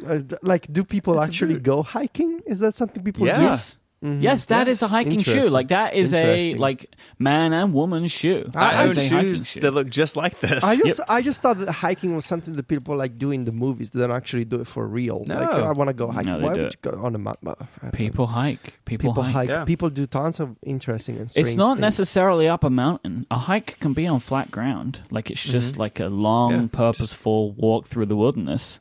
uh, 0.06 0.20
like, 0.42 0.72
do 0.72 0.84
people 0.84 1.20
actually 1.20 1.58
go 1.58 1.82
hiking? 1.82 2.40
Is 2.46 2.58
that 2.60 2.74
something 2.74 3.02
people 3.02 3.26
Yeah. 3.26 3.36
do? 3.36 3.42
Yes. 3.42 3.76
Mhm. 4.05 4.22
Yes, 4.22 4.47
that 4.47 4.66
Yeah. 4.66 4.72
is 4.72 4.82
a 4.82 4.88
hiking 4.88 5.18
shoe. 5.22 5.49
Like 5.49 5.68
that 5.68 5.94
is 5.94 6.12
a 6.12 6.53
like 6.55 6.94
man 7.18 7.53
and 7.55 7.72
woman 7.72 8.07
shoe. 8.09 8.44
I 8.55 8.59
I 8.82 8.84
own 8.84 8.90
is 8.90 8.99
a 8.99 9.01
hiking 9.09 9.22
shoes 9.32 9.47
shoe. 9.49 9.61
that 9.61 9.70
look 9.72 9.88
just 9.88 10.16
like 10.16 10.38
this. 10.40 10.62
I 10.62 10.76
just, 10.76 11.01
I 11.09 11.22
just 11.22 11.40
thought 11.40 11.57
that 11.59 11.70
hiking 11.72 12.14
was 12.14 12.26
something 12.26 12.57
that 12.57 12.68
people 12.68 12.94
like 12.94 13.16
do 13.18 13.30
in 13.30 13.44
the 13.44 13.53
movies. 13.53 13.90
They 13.90 14.01
don't 14.01 14.11
actually 14.14 14.44
do 14.44 14.61
it 14.61 14.66
for 14.68 14.86
real. 14.86 15.24
No. 15.26 15.34
Like, 15.36 15.49
I 15.49 15.72
want 15.72 15.88
to 15.88 15.94
go 15.94 16.11
hiking. 16.11 16.30
No, 16.32 16.38
they 16.40 16.44
Why 16.47 16.55
do 16.57 16.62
would 16.64 16.74
you 16.74 16.90
go 16.90 17.03
on 17.03 17.14
a 17.14 17.18
mountain? 17.18 17.55
People 17.92 18.26
hike. 18.26 18.80
People, 18.84 19.11
People 19.12 19.22
hike. 19.22 19.34
hike. 19.34 19.49
Yeah. 19.49 19.64
People 19.64 19.88
do 19.88 20.05
tons 20.07 20.40
of 20.40 20.57
interesting 20.62 21.16
and 21.16 21.30
strange 21.30 21.47
It's 21.49 21.57
not 21.57 21.76
things. 21.76 21.80
necessarily 21.80 22.49
up 22.49 22.64
a 22.64 22.70
mountain. 22.70 23.26
A 23.30 23.38
hike 23.38 23.80
can 23.80 23.94
be 23.94 24.07
on 24.07 24.20
flat 24.20 24.51
ground. 24.51 25.01
Like 25.11 25.30
it's 25.30 25.42
just 25.42 25.72
Mm-hmm. 25.72 25.80
like 25.80 26.01
a 26.01 26.09
long, 26.09 26.53
Yeah. 26.53 26.66
purposeful 26.70 27.53
walk 27.53 27.86
through 27.86 28.07
the 28.07 28.16
wilderness. 28.16 28.78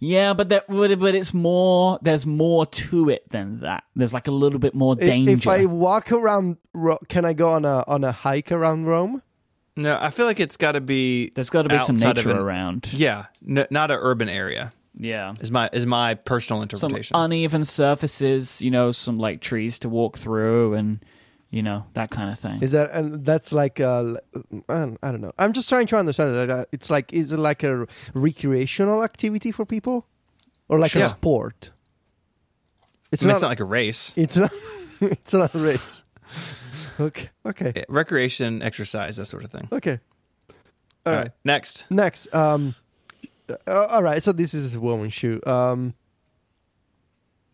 Yeah, 0.00 0.34
but 0.34 0.48
that 0.50 0.66
but, 0.68 0.98
but 0.98 1.14
it's 1.14 1.32
more. 1.34 1.98
There's 2.02 2.26
more 2.26 2.66
to 2.66 3.08
it 3.10 3.28
than 3.30 3.60
that. 3.60 3.84
There's 3.96 4.12
like 4.14 4.26
a 4.28 4.32
little 4.32 4.58
bit 4.58 4.74
more 4.74 4.96
danger. 4.96 5.32
If 5.32 5.46
I 5.46 5.66
walk 5.66 6.12
around, 6.12 6.56
can 7.08 7.24
I 7.24 7.32
go 7.32 7.52
on 7.52 7.64
a 7.64 7.84
on 7.86 8.04
a 8.04 8.12
hike 8.12 8.52
around 8.52 8.86
Rome? 8.86 9.22
no, 9.76 9.98
I 10.00 10.10
feel 10.10 10.26
like 10.26 10.38
it's 10.40 10.56
got 10.56 10.72
to 10.72 10.80
be. 10.80 11.30
There's 11.34 11.50
got 11.50 11.62
to 11.62 11.68
be 11.68 11.78
some 11.78 11.96
outside 11.96 12.18
of 12.18 12.26
nature 12.26 12.30
an- 12.38 12.44
around. 12.44 12.92
Yeah, 12.92 13.26
n- 13.48 13.66
not 13.70 13.90
an 13.90 13.98
urban 14.00 14.28
area. 14.28 14.72
Yeah. 14.96 15.34
Is 15.40 15.50
my 15.50 15.68
is 15.72 15.86
my 15.86 16.14
personal 16.14 16.60
Some 16.60 16.64
interpretation. 16.90 17.16
uneven 17.16 17.64
surfaces, 17.64 18.62
you 18.62 18.70
know, 18.70 18.92
some 18.92 19.18
like 19.18 19.40
trees 19.40 19.80
to 19.80 19.88
walk 19.88 20.16
through, 20.18 20.74
and 20.74 21.04
you 21.54 21.62
know 21.62 21.86
that 21.94 22.10
kind 22.10 22.30
of 22.30 22.38
thing. 22.38 22.60
Is 22.62 22.72
that 22.72 22.90
and 22.92 23.24
that's 23.24 23.52
like 23.52 23.78
uh, 23.78 24.14
I 24.68 24.78
don't, 24.80 24.98
I 25.04 25.12
don't 25.12 25.20
know. 25.20 25.32
I'm 25.38 25.52
just 25.52 25.68
trying 25.68 25.86
to 25.86 25.96
understand 25.96 26.34
it. 26.34 26.50
Uh, 26.50 26.64
It's 26.72 26.90
like 26.90 27.12
is 27.12 27.32
it 27.32 27.38
like 27.38 27.62
a 27.62 27.86
recreational 28.12 29.04
activity 29.04 29.52
for 29.52 29.64
people, 29.64 30.04
or 30.68 30.80
like 30.80 30.96
a 30.96 31.02
sport? 31.02 31.70
It's 33.12 33.22
I 33.22 33.26
mean, 33.26 33.28
not. 33.28 33.34
it's 33.34 33.42
not 33.42 33.48
like 33.50 33.60
a 33.60 33.64
race. 33.64 34.18
it's 34.18 34.36
not. 34.36 34.50
it's 35.00 35.32
not 35.32 35.54
a 35.54 35.58
race. 35.58 36.04
Okay. 36.98 37.30
Okay. 37.46 37.72
Yeah, 37.76 37.84
recreation, 37.88 38.60
exercise, 38.60 39.16
that 39.18 39.26
sort 39.26 39.44
of 39.44 39.50
thing. 39.52 39.68
Okay. 39.70 40.00
All 41.06 41.12
right. 41.12 41.30
Next. 41.44 41.84
Next. 41.88 42.34
Um. 42.34 42.74
uh, 43.48 43.86
all 43.90 44.02
right. 44.02 44.20
So 44.22 44.32
this 44.32 44.54
is 44.54 44.74
a 44.74 44.80
woman's 44.80 45.14
shoe. 45.14 45.40
Um. 45.46 45.94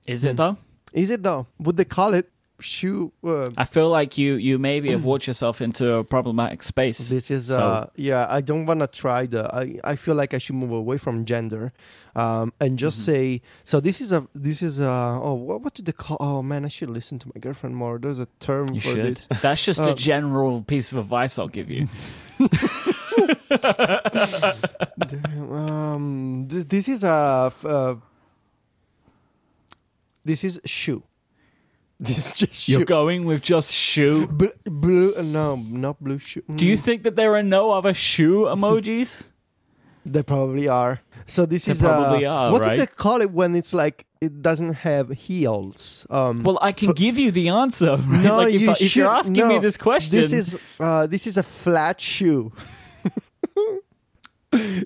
Is 0.07 0.25
it 0.25 0.37
though? 0.39 0.57
Is 0.95 1.11
it 1.11 1.23
though? 1.23 1.47
Would 1.59 1.77
they 1.77 1.85
call 1.85 2.15
it 2.15 2.31
shoe? 2.61 3.13
Uh, 3.25 3.51
I 3.57 3.65
feel 3.65 3.89
like 3.89 4.17
you 4.19 4.35
you 4.35 4.59
maybe 4.59 4.91
have 4.91 5.05
walked 5.05 5.27
yourself 5.27 5.61
into 5.61 5.93
a 5.93 6.05
problematic 6.05 6.63
space. 6.63 7.09
This 7.11 7.31
is 7.31 7.47
So- 7.47 7.59
uh 7.61 7.87
yeah, 7.97 8.27
I 8.29 8.41
don't 8.41 8.67
want 8.67 8.81
to 8.81 8.87
try 8.87 9.27
the 9.27 9.43
I 9.55 9.79
I 9.93 9.97
feel 9.97 10.15
like 10.15 10.35
I 10.35 10.39
should 10.39 10.57
move 10.57 10.71
away 10.73 10.99
from 10.99 11.25
gender 11.25 11.73
um 12.17 12.53
and 12.61 12.79
just 12.79 12.99
Mm-hmm. 13.01 13.13
say 13.13 13.43
so 13.65 13.81
this 13.81 14.01
is 14.01 14.13
a 14.13 14.27
this 14.35 14.63
is 14.63 14.81
uh 14.81 15.21
oh 15.23 15.35
what 15.35 15.63
what 15.63 15.75
do 15.75 15.83
they 15.83 15.93
call 15.93 16.17
oh 16.21 16.43
man 16.43 16.65
I 16.65 16.69
should 16.69 16.91
listen 16.91 17.19
to 17.21 17.29
my 17.35 17.39
girlfriend 17.41 17.77
more. 17.77 17.99
There's 17.99 18.19
a 18.21 18.27
term 18.41 18.69
You 18.75 18.81
for 18.81 18.89
should. 18.95 19.05
this. 19.05 19.27
That's 19.43 19.65
just 19.65 19.81
a 19.81 19.91
Um, 19.91 19.97
general 19.97 20.63
piece 20.63 20.93
of 20.93 20.99
advice 20.99 21.39
I'll 21.39 21.49
give 21.49 21.71
you. 21.71 21.89
Damn, 25.07 25.53
um 25.53 26.47
th- 26.51 26.69
this 26.69 26.89
is 26.89 27.05
a 27.05 27.53
uh, 27.65 27.95
this 30.25 30.45
is 30.45 30.61
shoe. 30.65 31.03
This 32.09 32.17
is 32.19 32.33
just. 32.33 32.69
You're 32.69 32.87
going 32.87 33.27
with 33.27 33.43
just 33.43 33.71
shoe. 33.73 34.27
Bl- 34.27 34.57
blue 34.65 35.13
uh, 35.15 35.23
no, 35.23 35.57
not 35.57 36.01
blue 36.03 36.19
shoe. 36.19 36.43
Do 36.49 36.67
you 36.67 36.77
think 36.77 37.03
that 37.03 37.15
there 37.15 37.35
are 37.37 37.43
no 37.43 37.73
other 37.73 37.93
shoe 37.95 38.47
emojis? 38.49 39.27
They 40.07 40.23
probably 40.23 40.67
are. 40.67 41.01
So 41.27 41.45
this 41.45 41.67
They 41.67 41.73
is 41.73 41.83
probably 41.83 42.25
uh, 42.25 42.33
are, 42.33 42.53
what 42.53 42.63
right? 42.63 42.71
do 42.71 42.77
they 42.81 42.87
call 42.87 43.21
it 43.21 43.31
when 43.33 43.55
it's 43.55 43.75
like 43.75 44.07
it 44.23 44.41
doesn't 44.41 44.73
have 44.81 45.11
heels? 45.11 46.07
Um 46.09 46.43
Well, 46.43 46.59
I 46.63 46.73
can 46.73 46.89
For- 46.89 46.95
give 46.95 47.19
you 47.21 47.31
the 47.31 47.51
answer. 47.51 47.97
Right? 48.09 48.25
No, 48.25 48.39
like 48.39 48.55
if, 48.55 48.61
you 48.63 48.69
I- 48.71 48.73
if 48.73 48.79
should, 48.79 48.97
you're 48.97 49.15
asking 49.15 49.47
me 49.49 49.59
this 49.61 49.77
question, 49.77 50.11
This 50.17 50.33
is 50.33 50.57
uh, 50.81 51.07
this 51.07 51.27
is 51.27 51.37
a 51.37 51.43
flat 51.43 52.01
shoe. 52.01 52.51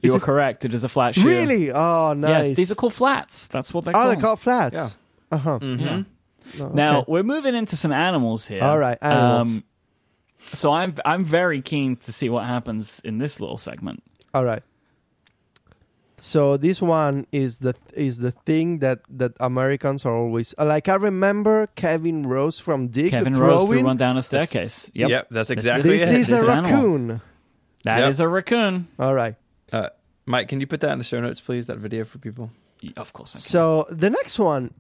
you're 0.02 0.16
it- 0.16 0.22
correct. 0.22 0.64
It 0.64 0.74
is 0.74 0.84
a 0.84 0.88
flat 0.88 1.14
shoe. 1.14 1.26
Really? 1.28 1.70
Oh, 1.72 2.14
nice. 2.16 2.48
Yes, 2.48 2.56
these 2.56 2.72
are 2.72 2.74
called 2.74 2.92
flats. 2.94 3.46
That's 3.48 3.72
what 3.72 3.84
they're 3.84 3.96
oh, 3.96 4.00
called. 4.00 4.10
they're 4.16 4.20
called 4.22 4.40
flats. 4.40 4.74
Yeah. 4.76 5.36
Uh 5.36 5.38
huh. 5.38 5.58
Yeah. 5.62 6.02
Now 6.72 7.04
we're 7.08 7.22
moving 7.22 7.54
into 7.54 7.76
some 7.76 7.92
animals 7.92 8.46
here. 8.46 8.62
All 8.62 8.78
right, 8.78 8.98
animals. 9.02 9.48
Um, 9.50 9.64
so 10.52 10.72
I'm 10.72 10.94
I'm 11.04 11.24
very 11.24 11.60
keen 11.62 11.96
to 11.96 12.12
see 12.12 12.28
what 12.28 12.44
happens 12.46 13.00
in 13.04 13.18
this 13.18 13.40
little 13.40 13.58
segment. 13.58 14.02
all 14.34 14.44
right. 14.44 14.62
So 16.16 16.56
this 16.56 16.80
one 16.80 17.26
is 17.32 17.58
the 17.58 17.74
is 17.92 18.18
the 18.18 18.30
thing 18.30 18.78
that 18.78 19.00
that 19.10 19.32
Americans 19.40 20.04
are 20.06 20.14
always 20.16 20.54
like. 20.58 20.88
I 20.88 20.94
remember 20.94 21.66
Kevin 21.74 22.22
Rose 22.22 22.60
from 22.60 22.86
Digg 22.88 23.10
Kevin 23.10 23.32
the 23.32 23.40
Rose 23.40 23.62
threw 23.66 23.68
throwing. 23.78 23.84
one 23.84 23.96
down 23.96 24.16
a 24.16 24.22
staircase. 24.22 24.90
Yep, 24.94 25.08
Yep, 25.10 25.28
that's 25.30 25.48
This 25.48 25.58
is- 25.58 25.64
exactly 25.64 25.90
This 25.98 26.10
it. 26.10 26.16
is 26.20 26.32
a 26.32 26.36
It's 26.36 26.48
animal. 26.48 26.70
raccoon. 26.70 27.20
That 27.82 28.08
is 28.08 28.20
Yep. 28.20 28.26
a 28.26 28.28
raccoon. 28.28 28.88
All 28.98 29.12
right. 29.14 29.34
Uh, 29.72 29.88
Myke, 30.26 30.48
can 30.48 30.60
you 30.60 30.66
put 30.68 30.80
that 30.82 30.92
in 30.92 30.98
the 30.98 31.04
show 31.04 31.20
notes, 31.20 31.40
please? 31.40 31.66
That 31.66 31.78
video 31.78 32.04
for 32.04 32.18
people. 32.18 32.50
Of 32.96 33.12
course. 33.12 33.32
I 33.34 33.38
can. 33.38 33.40
So 33.40 33.86
the 33.90 34.08
next 34.08 34.38
one, 34.38 34.72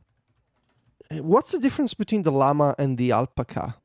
what's 1.10 1.52
the 1.52 1.58
difference 1.58 1.94
between 1.94 2.22
the 2.22 2.32
llama 2.32 2.74
and 2.78 2.98
the 2.98 3.12
alpaca? 3.12 3.76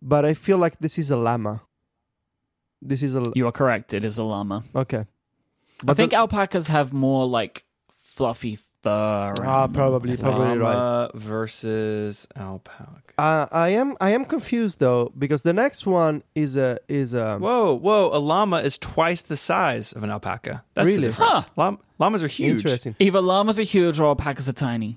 But 0.00 0.24
I 0.24 0.34
feel 0.34 0.58
like 0.58 0.78
this 0.78 0.98
is 0.98 1.10
a 1.10 1.16
llama. 1.16 1.62
This 2.80 3.02
is 3.02 3.14
a 3.16 3.32
you 3.34 3.46
are 3.46 3.52
correct. 3.52 3.92
It 3.94 4.04
is 4.04 4.18
a 4.18 4.24
llama. 4.24 4.64
okay. 4.74 5.06
I 5.86 5.94
think 5.94 6.10
the- 6.10 6.16
alpacas 6.16 6.68
have 6.68 6.92
more 6.92 7.26
like 7.26 7.64
fluffy 7.98 8.56
fur. 8.56 9.34
Ah, 9.42 9.64
and- 9.64 9.74
probably, 9.74 10.10
and- 10.12 10.20
probably. 10.20 10.58
right. 10.58 10.74
Llama 10.74 11.10
versus 11.14 12.28
alpaca. 12.36 12.94
Uh, 13.18 13.46
I 13.50 13.70
am 13.70 13.96
I 14.00 14.10
am 14.10 14.24
confused 14.24 14.78
though 14.78 15.10
because 15.18 15.42
the 15.42 15.52
next 15.52 15.86
one 15.86 16.22
is 16.36 16.56
a 16.56 16.78
is 16.88 17.14
a 17.14 17.38
Whoa, 17.38 17.74
whoa! 17.74 18.10
A 18.12 18.18
llama 18.20 18.58
is 18.58 18.78
twice 18.78 19.22
the 19.22 19.36
size 19.36 19.92
of 19.92 20.04
an 20.04 20.10
alpaca. 20.10 20.62
That's 20.74 20.86
Really? 20.86 21.00
the 21.02 21.06
difference. 21.08 21.38
Huh. 21.44 21.50
Llama, 21.56 21.78
llamas 21.98 22.22
are 22.22 22.28
huge. 22.28 22.56
interesting. 22.62 22.94
Either 23.00 23.20
llamas 23.20 23.58
are 23.58 23.64
huge 23.64 23.98
or 23.98 24.06
alpacas 24.06 24.48
are 24.48 24.52
tiny. 24.52 24.96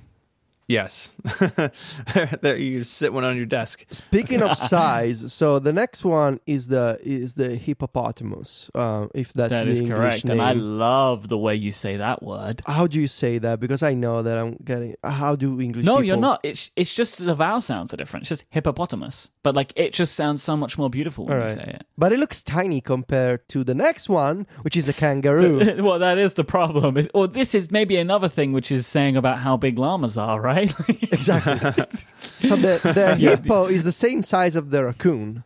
Yes. 0.72 1.16
there 2.42 2.58
you 2.58 2.84
sit 2.84 3.12
one 3.12 3.26
on 3.26 3.36
your 3.36 3.46
desk. 3.46 3.86
Speaking 3.92 4.42
of 4.42 4.56
size, 4.74 5.34
so 5.34 5.60
the 5.60 5.74
next 5.74 6.06
one 6.06 6.40
is 6.46 6.68
the 6.68 6.98
is 7.04 7.34
the 7.34 7.56
hippopotamus. 7.56 8.72
Uh, 8.74 9.08
if 9.14 9.34
that's 9.34 9.52
That 9.52 9.66
the 9.66 9.72
is 9.72 9.82
English 9.82 9.98
correct, 9.98 10.26
name. 10.26 10.40
and 10.40 10.42
I 10.42 10.54
love 10.54 11.28
the 11.28 11.38
way 11.38 11.56
you 11.56 11.72
say 11.72 11.98
that 11.98 12.24
word. 12.24 12.62
how 12.66 12.88
do 12.88 13.00
you 13.02 13.08
say 13.08 13.38
that? 13.40 13.60
Because 13.60 13.84
I 13.84 13.94
know 13.94 14.24
that 14.24 14.38
I'm 14.38 14.56
getting. 14.64 14.96
How 15.04 15.36
do 15.36 15.60
English? 15.60 15.86
No, 15.86 15.96
people, 15.96 16.06
you're 16.06 16.18
not. 16.18 16.40
It's 16.44 16.72
it's 16.76 16.94
just 16.94 17.24
the 17.26 17.36
vowel 17.36 17.62
sounds 17.62 17.94
are 17.94 17.98
different. 17.98 18.24
It's 18.24 18.30
just 18.30 18.46
hippopotamus, 18.50 19.30
but 19.44 19.56
like 19.56 19.74
it 19.76 19.94
just 19.94 20.16
sounds 20.16 20.42
so 20.42 20.56
much 20.56 20.78
more 20.78 20.90
beautiful 20.90 21.26
when 21.26 21.38
All 21.38 21.46
you 21.48 21.52
say 21.52 21.64
it. 21.80 21.86
But 21.98 22.14
it 22.14 22.20
looks 22.20 22.42
tiny 22.42 22.80
compared 22.82 23.48
to 23.50 23.64
the 23.64 23.76
next 23.76 24.08
one, 24.10 24.48
which 24.62 24.78
is 24.78 24.86
the 24.86 24.94
kangaroo. 24.94 25.84
well, 25.84 26.00
that 26.00 26.18
is 26.18 26.36
the 26.36 26.44
problem. 26.46 26.96
Is, 26.98 27.10
or 27.14 27.28
this 27.28 27.54
is 27.54 27.72
maybe 27.72 27.98
another 27.98 28.30
thing, 28.30 28.54
which 28.54 28.72
is 28.72 28.88
saying 28.88 29.18
about 29.18 29.40
how 29.40 29.58
big 29.58 29.78
llamas 29.78 30.18
are, 30.18 30.40
right? 30.40 30.61
Exactly. 30.64 31.58
so 32.48 32.56
the 32.56 32.80
the 32.94 33.16
hippo 33.16 33.66
is 33.66 33.84
the 33.84 33.92
same 33.92 34.24
size 34.24 34.56
of 34.56 34.70
the 34.72 34.84
raccoon. 34.86 35.44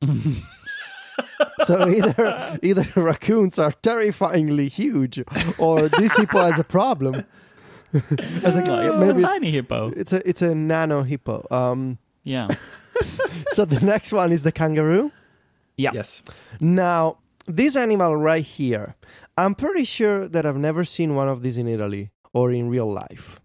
so 1.64 1.88
either 1.88 2.58
either 2.62 2.86
raccoons 3.00 3.58
are 3.58 3.72
terrifyingly 3.72 4.68
huge, 4.68 5.22
or 5.58 5.88
this 5.88 6.16
hippo 6.16 6.38
has 6.40 6.58
a 6.58 6.64
problem. 6.64 7.24
As 8.42 8.56
a, 8.56 8.60
it's 8.60 8.96
maybe 8.96 9.10
a 9.10 9.14
it's, 9.16 9.22
tiny 9.22 9.50
hippo. 9.50 9.92
it's 9.94 10.12
a 10.14 10.26
it's 10.26 10.40
a 10.40 10.54
nano 10.54 11.02
hippo. 11.02 11.46
Um, 11.50 11.98
Yeah. 12.24 12.48
so 13.52 13.66
the 13.66 13.84
next 13.84 14.12
one 14.12 14.32
is 14.32 14.44
the 14.44 14.52
kangaroo. 14.52 15.12
Yeah. 15.76 15.90
Yes. 15.92 16.22
Now, 16.58 17.18
this 17.46 17.76
animal 17.76 18.16
right 18.16 18.44
here, 18.44 18.94
I'm 19.36 19.54
pretty 19.54 19.84
sure 19.84 20.26
that 20.26 20.46
I've 20.46 20.56
never 20.56 20.84
seen 20.84 21.14
one 21.14 21.28
of 21.28 21.42
these 21.42 21.58
in 21.58 21.68
Italy 21.68 22.10
or 22.32 22.50
in 22.50 22.70
real 22.70 22.90
life. 22.90 23.40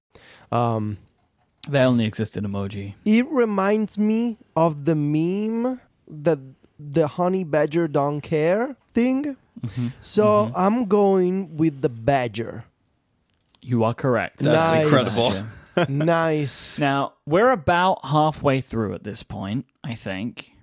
Um, 0.51 0.97
They 1.69 1.79
only 1.83 2.05
exist 2.05 2.37
in 2.37 2.45
emoji. 2.45 2.93
it 3.05 3.27
reminds 3.29 3.97
me 3.97 4.37
of 4.55 4.85
the 4.85 4.95
meme 4.95 5.81
that 6.07 6.39
the 6.79 7.07
honey 7.07 7.43
badger 7.43 7.87
don't 7.87 8.21
care 8.21 8.75
thing. 8.91 9.35
Mm-hmm. 9.65 9.87
So 9.99 10.51
I'm 10.55 10.85
going 10.85 11.57
with 11.57 11.81
the 11.81 11.89
badger. 11.89 12.63
You 13.61 13.83
are 13.83 13.93
correct. 13.93 14.39
That's 14.39 14.69
Nice. 14.69 14.83
incredible. 14.85 15.31
nice. 16.05 16.79
Now, 16.79 17.13
we're 17.25 17.49
about 17.51 18.05
halfway 18.05 18.61
through 18.61 18.93
at 18.93 19.03
this 19.03 19.23
point, 19.23 19.65
I 19.83 19.95
think, 19.95 20.53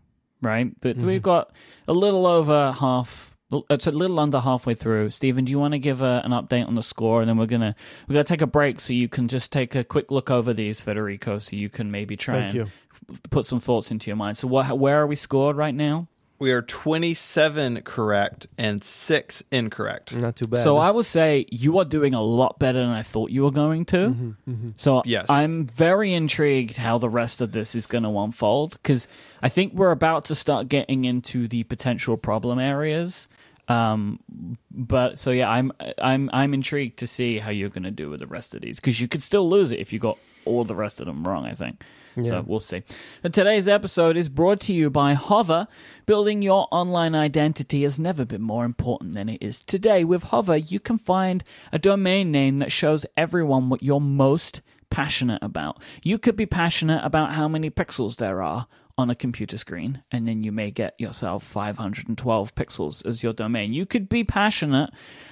right? 0.41 0.72
But 0.80 0.97
Mm-hmm. 0.97 1.07
we've 1.07 1.22
got 1.22 1.53
a 1.87 1.93
little 1.93 2.26
over 2.26 2.72
half. 2.72 3.34
It's 3.71 3.87
uh, 3.87 3.91
a 3.91 3.93
little 3.93 4.19
under 4.19 4.41
halfway 4.41 4.75
through. 4.75 5.11
Stephen, 5.11 5.45
do 5.45 5.51
you 5.51 5.59
want 5.59 5.73
to 5.73 5.79
give 5.79 6.01
a, 6.03 6.23
an 6.25 6.33
update 6.33 6.67
on 6.67 6.75
the 6.75 6.83
score, 6.83 7.21
and 7.21 7.29
then 7.29 7.37
we're 7.37 7.47
gonna 7.47 7.75
we're 8.09 8.15
gonna 8.15 8.25
take 8.25 8.41
a 8.41 8.47
break 8.47 8.81
so 8.81 8.93
you 8.93 9.09
can 9.09 9.29
just 9.29 9.53
take 9.53 9.75
a 9.75 9.85
quick 9.85 10.11
look 10.11 10.31
over 10.31 10.53
these, 10.53 10.81
Federico, 10.81 11.39
so 11.39 11.57
you 11.57 11.69
can 11.69 11.91
maybe 11.91 12.17
try 12.17 12.41
Thank 12.41 12.55
and 12.55 12.71
you. 13.09 13.17
put 13.31 13.45
some 13.45 13.61
thoughts 13.61 13.91
into 13.91 14.09
your 14.09 14.17
mind. 14.17 14.39
So, 14.39 14.49
what, 14.49 14.79
where 14.79 15.01
are 15.01 15.07
we 15.07 15.17
scored 15.17 15.57
right 15.57 15.75
now? 15.75 16.09
We 16.41 16.51
are 16.51 16.63
27 16.63 17.83
correct 17.83 18.49
and 18.59 18.83
6 18.83 19.45
incorrect. 19.53 20.15
Not 20.17 20.35
too 20.37 20.49
bad. 20.49 20.63
So 20.63 20.77
I 20.77 20.91
will 20.91 21.05
say 21.05 21.47
you 21.51 21.79
are 21.79 21.85
doing 21.85 22.13
a 22.13 22.21
lot 22.21 22.59
better 22.59 22.81
than 22.81 22.91
I 22.91 23.03
thought 23.03 23.31
you 23.31 23.45
were 23.45 23.53
going 23.53 23.85
to. 23.87 23.97
Mm-hmm, 23.97 24.51
mm-hmm. 24.51 24.71
So 24.77 25.03
Yes. 25.05 25.27
I'm 25.31 25.67
very 25.67 26.13
intrigued 26.13 26.77
how 26.77 26.99
the 26.99 27.09
rest 27.09 27.41
of 27.41 27.53
this 27.53 27.77
is 27.77 27.87
going 27.87 28.05
to 28.05 28.11
unfold 28.11 28.73
because 28.73 29.07
I 29.43 29.49
think 29.49 29.75
we're 29.75 29.93
about 29.93 30.25
to 30.27 30.35
start 30.35 30.69
getting 30.69 31.05
into 31.05 31.47
the 31.47 31.63
potential 31.63 32.17
problem 32.17 32.59
areas. 32.59 33.29
Um, 33.69 34.21
but 34.71 35.19
so 35.19 35.31
yeah, 35.31 35.51
I'm 35.51 35.73
I'm 35.99 36.31
I'm 36.33 36.55
intrigued 36.55 36.99
to 36.99 37.07
see 37.07 37.39
how 37.39 37.51
you're 37.51 37.71
going 37.71 37.85
to 37.85 37.91
do 37.91 38.11
with 38.11 38.21
the 38.21 38.27
rest 38.27 38.55
of 38.55 38.61
these 38.61 38.81
because 38.81 39.01
you 39.01 39.09
could 39.09 39.23
still 39.23 39.49
lose 39.49 39.73
it 39.73 39.81
if 39.81 39.93
you 39.93 39.99
got 39.99 40.19
all 40.45 40.65
the 40.65 40.75
rest 40.75 41.01
of 41.01 41.07
them 41.07 41.27
wrong. 41.27 41.47
I 41.47 41.55
think. 41.55 41.83
Yeah. 42.17 42.25
So 42.25 42.45
we'll 42.47 42.61
see. 42.61 42.83
And 43.25 43.35
today's 43.35 43.67
episode 43.67 44.17
is 44.17 44.29
brought 44.29 44.61
to 44.62 44.73
you 44.73 44.89
by 44.89 45.15
Hover. 45.15 45.67
Building 46.07 46.43
your 46.43 46.69
online 46.71 47.15
identity 47.15 47.83
has 47.83 47.99
never 47.99 48.25
been 48.25 48.43
more 48.43 48.65
important 48.65 49.15
than 49.15 49.29
it 49.29 49.43
is 49.43 49.65
today. 49.65 50.05
With 50.05 50.25
Hover, 50.25 50.57
you 50.57 50.79
can 50.79 50.99
find 50.99 51.43
a 51.73 51.79
domain 51.79 52.31
name 52.31 52.59
that 52.59 52.71
shows 52.71 53.05
everyone 53.17 53.69
what 53.69 53.83
you're 53.83 54.01
most 54.01 54.61
passionate 54.91 55.43
about. 55.43 55.83
You 56.05 56.19
could 56.19 56.37
be 56.37 56.47
passionate 56.47 57.05
about 57.05 57.33
how 57.33 57.49
many 57.49 57.69
pixels 57.69 58.17
there 58.17 58.41
are 58.43 58.69
on 58.97 59.11
a 59.11 59.15
computer 59.15 59.59
screen, 59.59 60.03
and 60.13 60.29
then 60.29 60.45
you 60.45 60.53
may 60.53 60.71
get 60.71 60.95
yourself 60.99 61.43
512 61.43 62.55
pixels 62.55 63.05
as 63.05 63.23
your 63.23 63.33
domain. 63.33 63.73
You 63.73 63.87
could 63.87 64.09
be 64.09 64.23
passionate 64.23 64.91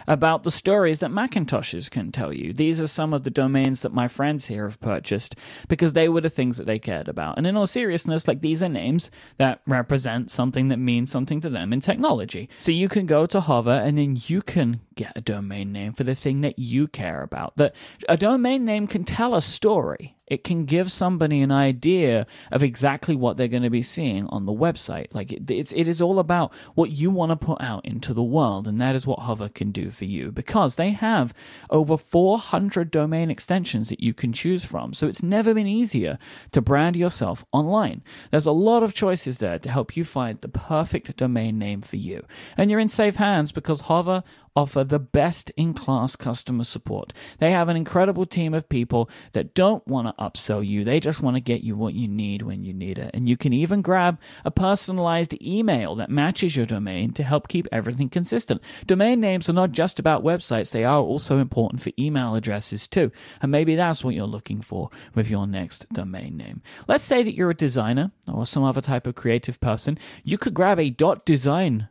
about 0.09 0.43
the 0.43 0.51
stories 0.51 0.99
that 0.99 1.13
Macintoshes 1.13 1.89
can 1.89 2.11
tell 2.11 2.33
you. 2.33 2.53
These 2.53 2.81
are 2.81 2.89
some 2.89 3.15
of 3.15 3.23
the 3.23 3.31
domains 3.31 3.83
that 3.83 3.95
my 3.95 4.09
friends 4.09 4.47
here 4.47 4.65
have 4.65 4.81
purchased 4.81 5.37
because 5.69 5.93
they 5.93 6.09
were 6.09 6.21
the 6.21 6.29
things 6.29 6.57
that 6.57 6.67
they 6.67 6.81
cared 6.81 7.09
about. 7.09 7.39
And 7.39 7.47
in 7.47 7.57
all 7.57 7.67
seriousness, 7.67 8.27
like 8.27 8.41
these 8.41 8.63
are 8.65 8.69
names 8.69 9.11
that 9.39 9.61
represent 9.67 10.31
something 10.31 10.69
that 10.69 10.79
means 10.79 11.13
something 11.13 11.41
to 11.43 11.51
them 11.51 11.73
in 11.73 11.81
technology. 11.81 12.49
So 12.59 12.73
you 12.73 12.89
can 12.89 13.07
go 13.07 13.27
to 13.27 13.41
Hover 13.41 13.71
and 13.71 13.97
then 13.97 14.19
you 14.27 14.43
can 14.43 14.81
get 14.95 15.13
a 15.17 15.21
domain 15.21 15.73
name 15.73 15.93
for 15.93 16.05
the 16.05 16.15
thing 16.15 16.41
that 16.43 16.59
you 16.59 16.89
care 16.89 17.23
about. 17.23 17.57
That 17.57 17.75
a 18.09 18.17
domain 18.17 18.65
name 18.65 18.87
can 18.87 19.05
tell 19.05 19.35
a 19.35 19.43
story. 19.43 20.17
It 20.33 20.45
can 20.45 20.65
give 20.65 20.91
somebody 20.91 21.43
an 21.43 21.53
idea 21.53 22.27
of 22.51 22.63
exactly 22.63 23.15
what 23.15 23.37
they're 23.37 23.49
going 23.49 23.65
to 23.65 23.71
be 23.71 23.83
seeing 23.83 24.27
on 24.29 24.47
the 24.47 24.53
website. 24.53 25.15
Like 25.15 25.31
it, 25.31 25.51
it's, 25.51 25.73
it 25.73 25.87
is 25.87 26.01
all 26.01 26.19
about 26.19 26.55
what 26.75 26.91
you 26.91 27.11
want 27.11 27.31
to 27.31 27.37
put 27.37 27.61
out 27.61 27.85
into 27.85 28.15
the 28.15 28.23
world, 28.23 28.67
and 28.67 28.81
that 28.81 28.95
is 28.95 29.07
what 29.07 29.19
Hover 29.19 29.51
can 29.51 29.73
do 29.73 29.91
for 29.91 30.07
you 30.07 30.33
because 30.33 30.77
they 30.77 30.93
have 30.93 31.35
over 31.69 31.99
400 31.99 32.91
domain 32.91 33.31
extensions 33.31 33.91
that 33.91 34.01
you 34.01 34.15
can 34.15 34.33
choose 34.33 34.65
from. 34.65 34.95
So 34.95 35.07
it's 35.07 35.23
never 35.23 35.53
been 35.53 35.67
easier 35.67 36.17
to 36.53 36.63
brand 36.63 36.97
yourself 36.97 37.45
online. 37.53 38.03
There's 38.31 38.47
a 38.47 38.53
lot 38.53 38.83
of 38.83 38.95
choices 38.95 39.37
there 39.37 39.59
to 39.59 39.71
help 39.71 39.99
you 39.99 40.05
find 40.05 40.41
the 40.41 40.49
perfect 40.49 41.15
domain 41.17 41.59
name 41.59 41.83
for 41.83 41.97
you, 41.97 42.25
and 42.57 42.71
you're 42.71 42.81
in 42.81 42.89
safe 42.89 43.17
hands 43.17 43.53
because 43.53 43.83
Hover 43.83 44.23
offer 44.55 44.85
the 44.85 44.99
best 44.99 45.51
in 45.57 45.75
class 45.75 46.17
customer 46.17 46.65
support. 46.65 47.13
They 47.39 47.51
have 47.51 47.69
an 47.69 47.77
incredible 47.77 48.27
team 48.27 48.55
of 48.55 48.69
people 48.69 49.09
that 49.33 49.55
don't 49.55 49.87
want 49.87 50.09
to 50.09 50.23
upsell 50.23 50.67
you, 50.67 50.85
they 50.85 51.01
just 51.01 51.23
want 51.23 51.37
to 51.37 51.41
get 51.41 51.63
you 51.63 51.77
what 51.77 51.95
you 51.95 52.09
need 52.09 52.43
when 52.43 52.63
you 52.63 52.73
need 52.73 52.99
it. 52.99 53.11
And 53.15 53.29
you 53.29 53.37
can 53.37 53.53
even 53.53 53.83
grab 53.83 54.21
a 54.45 54.51
personalized 54.51 55.35
email 55.43 55.95
that 55.97 56.11
matches 56.11 56.57
your 56.57 56.67
domain 56.67 57.13
to 57.15 57.23
help 57.23 57.49
keep 57.49 57.67
everything 57.73 58.09
consistent. 58.09 58.63
Domain 58.87 59.21
names 59.21 59.49
are 59.49 59.55
not 59.55 59.73
just 59.73 59.99
about 59.99 60.25
websites, 60.25 60.71
they 60.71 60.85
are 60.85 61.01
also 61.01 61.39
important 61.39 61.81
for 61.81 61.91
email 61.99 62.35
addresses 62.35 62.87
too. 62.87 63.11
And 63.41 63.51
maybe 63.51 63.77
that's 63.77 64.05
what 64.05 64.15
you're 64.15 64.27
looking 64.27 64.61
for 64.61 64.91
with 65.15 65.31
your 65.31 65.47
next 65.47 65.89
domain 65.93 66.37
name. 66.37 66.63
Let's 66.89 67.05
say 67.05 67.23
that 67.23 67.35
you're 67.35 67.51
a 67.51 67.55
designer 67.55 68.13
or 68.33 68.47
some 68.47 68.65
other 68.65 68.81
type 68.81 69.07
of 69.07 69.15
creative 69.15 69.61
person. 69.61 69.99
You 70.25 70.39
could 70.39 70.55
grab 70.55 70.79
a 70.79 70.91
dot 70.91 71.25
.design 71.25 71.89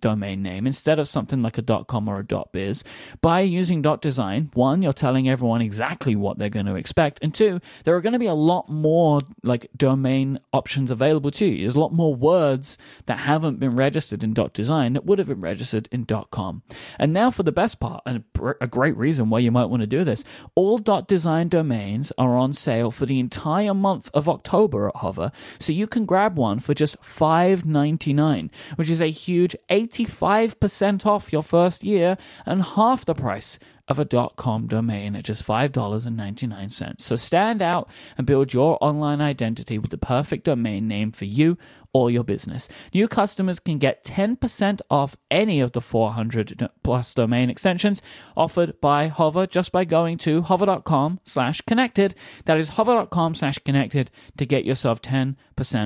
domain 0.00 0.42
name 0.42 0.66
instead 0.66 0.98
of 0.98 1.08
something 1.08 1.42
like 1.42 1.58
a 1.58 1.84
.com 1.84 2.08
or 2.08 2.20
a 2.20 2.44
.biz. 2.52 2.84
By 3.20 3.40
using 3.40 3.82
.design, 4.00 4.50
one, 4.54 4.82
you're 4.82 4.92
telling 4.92 5.28
everyone 5.28 5.62
exactly 5.62 6.16
what 6.16 6.38
they're 6.38 6.48
going 6.48 6.66
to 6.66 6.76
expect, 6.76 7.18
and 7.22 7.34
two, 7.34 7.60
there 7.84 7.94
are 7.94 8.00
going 8.00 8.12
to 8.12 8.18
be 8.18 8.26
a 8.26 8.34
lot 8.34 8.68
more 8.68 9.20
like 9.42 9.70
domain 9.76 10.40
options 10.52 10.90
available 10.90 11.30
to 11.32 11.46
you. 11.46 11.62
There's 11.62 11.74
a 11.74 11.80
lot 11.80 11.92
more 11.92 12.14
words 12.14 12.78
that 13.06 13.18
haven't 13.20 13.60
been 13.60 13.76
registered 13.76 14.24
in 14.24 14.34
.design 14.52 14.92
that 14.94 15.04
would 15.04 15.18
have 15.18 15.28
been 15.28 15.40
registered 15.40 15.88
in 15.92 16.06
.com. 16.30 16.62
And 16.98 17.12
now 17.12 17.30
for 17.30 17.42
the 17.42 17.52
best 17.52 17.80
part, 17.80 18.02
and 18.06 18.24
a 18.60 18.66
great 18.66 18.96
reason 18.96 19.30
why 19.30 19.40
you 19.40 19.50
might 19.50 19.66
want 19.66 19.82
to 19.82 19.86
do 19.86 20.04
this, 20.04 20.24
all 20.54 20.78
.design 20.78 21.48
domains 21.48 22.12
are 22.18 22.36
on 22.36 22.52
sale 22.52 22.90
for 22.90 23.06
the 23.06 23.18
entire 23.18 23.74
month 23.74 24.10
of 24.14 24.28
October 24.28 24.88
at 24.88 24.96
Hover, 24.96 25.32
so 25.58 25.72
you 25.72 25.86
can 25.86 26.04
grab 26.04 26.38
one 26.38 26.58
for 26.58 26.74
just 26.74 27.00
$5.99, 27.02 28.50
which 28.76 28.90
is 28.90 29.00
a 29.00 29.10
huge 29.10 29.56
85% 29.90 31.06
off 31.06 31.32
your 31.32 31.42
first 31.42 31.84
year 31.84 32.16
and 32.46 32.62
half 32.62 33.04
the 33.04 33.14
price 33.14 33.58
of 33.90 33.98
a 33.98 34.04
dot 34.04 34.36
.com 34.36 34.68
domain 34.68 35.16
at 35.16 35.24
just 35.24 35.44
$5.99. 35.44 37.00
So 37.00 37.16
stand 37.16 37.60
out 37.60 37.90
and 38.16 38.26
build 38.26 38.54
your 38.54 38.78
online 38.80 39.20
identity 39.20 39.78
with 39.78 39.90
the 39.90 39.98
perfect 39.98 40.44
domain 40.44 40.86
name 40.86 41.10
for 41.10 41.24
you 41.24 41.58
or 41.92 42.08
your 42.08 42.22
business. 42.22 42.68
New 42.94 43.08
customers 43.08 43.58
can 43.58 43.78
get 43.78 44.04
10% 44.04 44.80
off 44.90 45.16
any 45.28 45.60
of 45.60 45.72
the 45.72 45.80
400 45.80 46.68
plus 46.84 47.12
domain 47.12 47.50
extensions 47.50 48.00
offered 48.36 48.80
by 48.80 49.08
Hover 49.08 49.44
just 49.48 49.72
by 49.72 49.84
going 49.84 50.18
to 50.18 50.42
hover.com 50.42 51.18
slash 51.24 51.60
connected. 51.62 52.14
That 52.44 52.58
is 52.58 52.70
hover.com 52.70 53.34
slash 53.34 53.58
connected 53.58 54.12
to 54.36 54.46
get 54.46 54.64
yourself 54.64 55.02
10% 55.02 55.34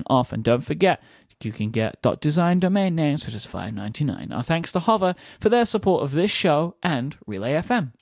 off. 0.09 0.30
And 0.30 0.44
don't 0.44 0.61
forget, 0.61 1.02
you 1.43 1.53
can 1.53 1.70
get 1.70 2.01
dot 2.03 2.20
.design 2.20 2.61
domain 2.61 2.95
names 2.95 3.24
for 3.24 3.30
just 3.30 3.51
$5.99. 3.51 4.32
Our 4.32 4.43
thanks 4.43 4.72
to 4.72 4.80
Hover 4.80 5.14
for 5.41 5.49
their 5.49 5.64
support 5.64 6.03
of 6.03 6.12
this 6.12 6.30
show 6.30 6.76
and 6.82 7.16
Relay 7.26 7.53
FM. 7.55 7.93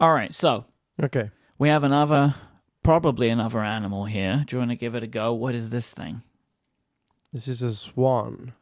All 0.00 0.12
right, 0.12 0.32
so 0.32 0.64
Okay. 1.02 1.30
we 1.58 1.68
have 1.68 1.84
another, 1.84 2.34
probably 2.82 3.28
another 3.28 3.60
animal 3.60 4.06
here. 4.06 4.44
Do 4.46 4.56
you 4.56 4.58
want 4.60 4.70
to 4.72 4.76
give 4.76 4.94
it 4.94 5.02
a 5.02 5.06
go? 5.06 5.32
What 5.32 5.54
is 5.54 5.70
this 5.70 5.92
thing? 5.92 6.22
This 7.32 7.46
is 7.48 7.62
a 7.62 7.74
swan. 7.74 8.52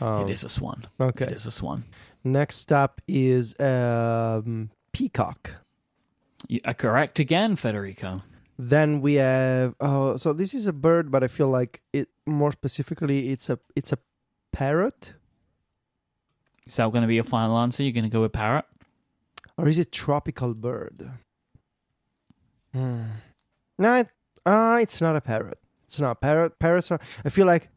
Um, 0.00 0.26
it 0.28 0.32
is 0.32 0.42
a 0.44 0.48
swan. 0.48 0.84
Okay. 0.98 1.26
It 1.26 1.32
is 1.32 1.46
a 1.46 1.50
swan. 1.50 1.84
Next 2.24 2.72
up 2.72 3.00
is 3.06 3.58
um, 3.60 4.70
peacock. 4.92 5.50
You 6.48 6.60
are 6.64 6.74
correct 6.74 7.18
again, 7.20 7.56
Federico. 7.56 8.22
Then 8.58 9.00
we 9.00 9.14
have 9.14 9.74
oh, 9.80 10.16
so 10.16 10.32
this 10.32 10.54
is 10.54 10.66
a 10.66 10.72
bird, 10.72 11.10
but 11.10 11.24
I 11.24 11.28
feel 11.28 11.48
like 11.48 11.82
it 11.92 12.08
more 12.26 12.52
specifically 12.52 13.30
it's 13.30 13.50
a 13.50 13.58
it's 13.76 13.92
a 13.92 13.98
parrot 14.52 15.14
Is 16.66 16.76
that 16.76 16.90
going 16.92 17.02
to 17.02 17.08
be 17.08 17.16
your 17.16 17.24
final 17.24 17.58
answer? 17.58 17.82
You're 17.82 17.92
going 17.92 18.04
to 18.04 18.10
go 18.10 18.22
with 18.22 18.32
parrot? 18.32 18.64
or 19.56 19.68
is 19.68 19.78
it 19.78 19.92
tropical 19.92 20.54
bird? 20.54 21.10
Hmm. 22.72 23.02
No, 23.78 23.96
it, 23.96 24.08
uh, 24.46 24.78
it's 24.80 25.00
not 25.00 25.14
a 25.16 25.20
parrot. 25.20 25.58
It's 25.84 26.00
not 26.00 26.20
parrot. 26.20 26.58
Parrots 26.58 26.90
are. 26.90 27.00
I 27.24 27.28
feel 27.28 27.46
like 27.46 27.68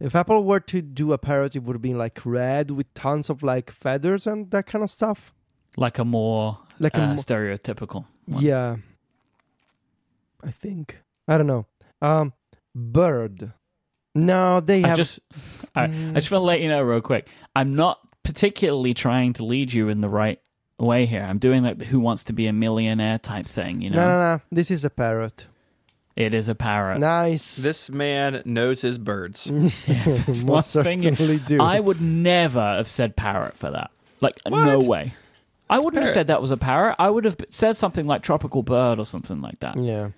if 0.00 0.14
Apple 0.14 0.44
were 0.44 0.60
to 0.60 0.82
do 0.82 1.12
a 1.12 1.18
parrot, 1.18 1.56
it 1.56 1.62
would 1.62 1.74
have 1.74 1.82
been 1.82 1.96
like 1.98 2.20
red 2.24 2.70
with 2.70 2.92
tons 2.94 3.30
of 3.30 3.42
like 3.42 3.70
feathers 3.70 4.26
and 4.26 4.50
that 4.50 4.66
kind 4.66 4.82
of 4.82 4.90
stuff. 4.90 5.32
Like 5.76 5.98
a 5.98 6.04
more 6.04 6.58
Like 6.78 6.98
uh, 6.98 7.02
a 7.02 7.06
mo- 7.08 7.16
stereotypical. 7.16 8.04
one. 8.26 8.42
yeah. 8.42 8.76
I 10.42 10.50
think 10.50 11.02
I 11.28 11.38
don't 11.38 11.46
know. 11.46 11.66
Um, 12.00 12.32
bird. 12.74 13.52
No, 14.14 14.60
they 14.60 14.82
I 14.84 14.88
have 14.88 14.96
just, 14.96 15.20
I. 15.74 15.84
I 15.84 15.88
just 16.14 16.30
want 16.30 16.42
to 16.42 16.46
let 16.46 16.60
you 16.60 16.68
know 16.68 16.82
real 16.82 17.00
quick. 17.00 17.28
I'm 17.56 17.70
not 17.70 17.98
particularly 18.24 18.94
trying 18.94 19.32
to 19.34 19.44
lead 19.44 19.72
you 19.72 19.88
in 19.88 20.00
the 20.00 20.08
right 20.08 20.40
way 20.78 21.06
here. 21.06 21.22
I'm 21.22 21.38
doing 21.38 21.62
like 21.62 21.78
the 21.78 21.84
Who 21.86 22.00
Wants 22.00 22.24
to 22.24 22.32
Be 22.32 22.46
a 22.46 22.52
Millionaire 22.52 23.18
type 23.18 23.46
thing. 23.46 23.80
You 23.80 23.90
know, 23.90 23.96
no, 23.96 24.08
no, 24.08 24.36
no. 24.36 24.40
This 24.50 24.70
is 24.70 24.84
a 24.84 24.90
parrot. 24.90 25.46
it 26.16 26.34
is 26.34 26.48
a 26.48 26.54
parrot. 26.54 26.98
Nice. 26.98 27.56
This 27.56 27.88
man 27.88 28.42
knows 28.44 28.82
his 28.82 28.98
birds. 28.98 29.46
it's 29.86 30.44
Most 30.44 30.74
one 30.74 30.84
thing- 30.84 31.00
certainly 31.00 31.38
do. 31.38 31.60
I 31.62 31.80
would 31.80 32.00
never 32.02 32.60
have 32.60 32.88
said 32.88 33.16
parrot 33.16 33.54
for 33.56 33.70
that. 33.70 33.90
Like, 34.20 34.34
no 34.48 34.78
What? 34.78 34.86
way. 34.88 35.12
I 35.70 35.76
wouldn't 35.78 35.94
have 35.94 36.02
parrot. 36.02 36.14
said 36.14 36.26
that 36.26 36.42
was 36.42 36.50
a 36.50 36.56
parrot. 36.58 36.96
I 36.98 37.08
would 37.08 37.24
have 37.24 37.36
said 37.48 37.76
something 37.78 38.06
like 38.06 38.22
tropical 38.22 38.62
bird 38.62 38.98
or 38.98 39.06
something 39.06 39.40
like 39.40 39.58
that. 39.60 39.78
yeah. 39.78 40.10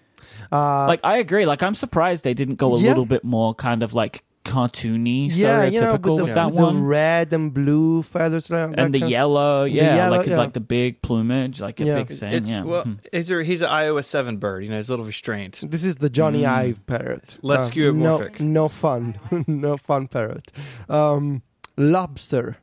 Uh, 0.54 0.86
Like, 0.86 1.00
I 1.02 1.16
agree. 1.18 1.44
Like, 1.46 1.62
I'm 1.62 1.74
surprised 1.74 2.22
they 2.24 2.34
didn't 2.34 2.56
go 2.56 2.74
a 2.74 2.78
Yeah. 2.80 2.88
little 2.90 3.06
bit 3.06 3.24
more 3.24 3.54
kind 3.54 3.82
of 3.82 3.92
like 3.94 4.22
cartoony, 4.44 5.28
yeah, 5.32 5.64
you 5.64 5.80
know, 5.80 5.96
stereotypical 5.96 6.14
with, 6.16 6.24
with, 6.24 6.34
that 6.34 6.46
with 6.48 6.56
the 6.56 6.62
one. 6.62 6.84
red 6.84 7.32
and 7.32 7.54
blue 7.54 8.02
feathers 8.02 8.48
that 8.48 8.78
and 8.78 8.92
the 8.92 8.98
yellow, 9.00 9.64
yeah, 9.64 9.96
yellow, 9.96 10.16
like 10.18 10.26
yeah. 10.26 10.36
like 10.36 10.52
the 10.52 10.60
big 10.60 11.00
plumage, 11.00 11.60
like 11.62 11.80
a 11.80 11.84
Yeah. 11.84 11.94
big 12.02 12.08
thing. 12.16 12.32
It's 12.34 12.50
yeah. 12.50 12.62
well, 12.62 12.84
Mhm. 12.84 12.98
he's 13.10 13.30
a, 13.30 13.42
he's 13.42 13.62
an 13.62 13.70
iOS 13.70 14.04
seven 14.04 14.36
bird. 14.36 14.62
You 14.62 14.68
know, 14.70 14.76
he's 14.76 14.90
a 14.90 14.92
little 14.92 15.06
restrained. 15.06 15.58
This 15.62 15.82
is 15.82 15.96
the 15.96 16.10
Jony 16.10 16.42
Mm. 16.42 16.46
Ive 16.62 16.86
parrot. 16.86 17.38
Less 17.42 17.72
Uh, 17.72 17.74
no, 17.74 18.18
skeuomorphic. 18.18 18.40
no 18.40 18.68
fun. 18.68 19.16
no 19.48 19.76
fun 19.78 20.08
parrot. 20.08 20.52
Um, 20.90 21.42
lobster 21.78 22.58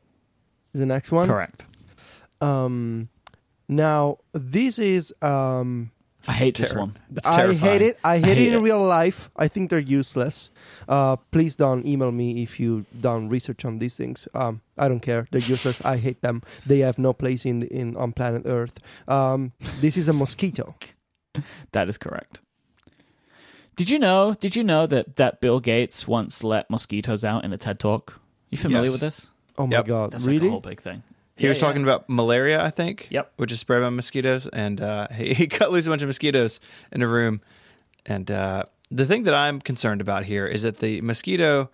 is 0.72 0.80
the 0.80 0.86
next 0.86 1.10
one. 1.12 1.26
correct. 1.26 1.66
Um, 2.40 3.08
now 3.68 4.18
this 4.32 4.78
is 4.78 5.12
um, 5.22 5.90
I 6.28 6.32
hate 6.32 6.56
this 6.56 6.72
one. 6.72 6.96
It's 7.16 7.26
I 7.28 7.52
hate 7.52 7.82
it. 7.82 7.98
I 8.04 8.18
hate, 8.18 8.24
hate 8.38 8.38
it 8.38 8.48
in 8.48 8.54
it. 8.54 8.62
real 8.62 8.80
life. 8.80 9.28
I 9.36 9.48
think 9.48 9.70
they're 9.70 9.78
useless. 9.80 10.50
Uh, 10.88 11.16
please 11.32 11.56
don't 11.56 11.84
email 11.84 12.12
me 12.12 12.42
if 12.42 12.60
you 12.60 12.84
done 13.00 13.28
research 13.28 13.64
on 13.64 13.78
these 13.78 13.96
things. 13.96 14.28
Um, 14.34 14.60
I 14.78 14.86
don't 14.88 15.00
care. 15.00 15.26
They're 15.32 15.40
useless. 15.40 15.84
I 15.84 15.96
hate 15.96 16.20
them. 16.22 16.42
They 16.64 16.78
have 16.80 16.96
no 16.98 17.12
place 17.12 17.44
in 17.44 17.62
in 17.64 17.96
on 17.96 18.12
planet 18.12 18.42
Earth. 18.46 18.78
Um, 19.08 19.52
this 19.80 19.96
is 19.96 20.08
a 20.08 20.12
mosquito. 20.12 20.74
That 21.72 21.88
is 21.88 21.98
correct. 21.98 22.40
Did 23.76 23.88
you 23.90 23.98
know? 23.98 24.34
Did 24.34 24.54
you 24.54 24.62
know 24.62 24.86
that 24.86 25.16
that 25.16 25.40
Bill 25.40 25.58
Gates 25.60 26.06
once 26.06 26.44
let 26.44 26.68
mosquitoes 26.70 27.24
out 27.24 27.44
in 27.44 27.52
a 27.52 27.56
TED 27.56 27.78
talk? 27.80 28.20
You 28.50 28.58
familiar 28.58 28.84
Yes. 28.84 28.92
with 28.92 29.00
this? 29.00 29.30
Oh 29.56 29.66
my 29.66 29.76
Yep. 29.76 29.86
god! 29.86 30.10
That's 30.12 30.26
like 30.28 30.42
a 30.42 30.50
whole 30.50 30.60
big 30.60 30.80
thing. 30.82 31.02
He 31.42 31.46
Yeah, 31.46 31.50
was 31.50 31.58
yeah. 31.58 31.66
talking 31.66 31.82
about 31.82 32.08
malaria, 32.08 32.62
I 32.64 32.70
think. 32.70 33.08
Yep. 33.10 33.32
Which 33.36 33.50
is 33.50 33.58
spread 33.58 33.82
by 33.82 33.90
mosquitoes, 33.90 34.46
and 34.46 34.80
uh, 34.80 35.08
he, 35.16 35.34
he 35.34 35.46
cut 35.48 35.72
loose 35.72 35.86
a 35.86 35.90
bunch 35.90 36.02
of 36.02 36.06
mosquitoes 36.08 36.60
in 36.92 37.02
a 37.02 37.08
room. 37.08 37.40
And 38.06 38.30
uh, 38.30 38.62
the 38.92 39.04
thing 39.06 39.24
that 39.24 39.34
I'm 39.34 39.60
concerned 39.60 40.00
about 40.00 40.24
here 40.24 40.46
is 40.46 40.62
that 40.62 40.78
the 40.78 41.00
mosquito 41.00 41.68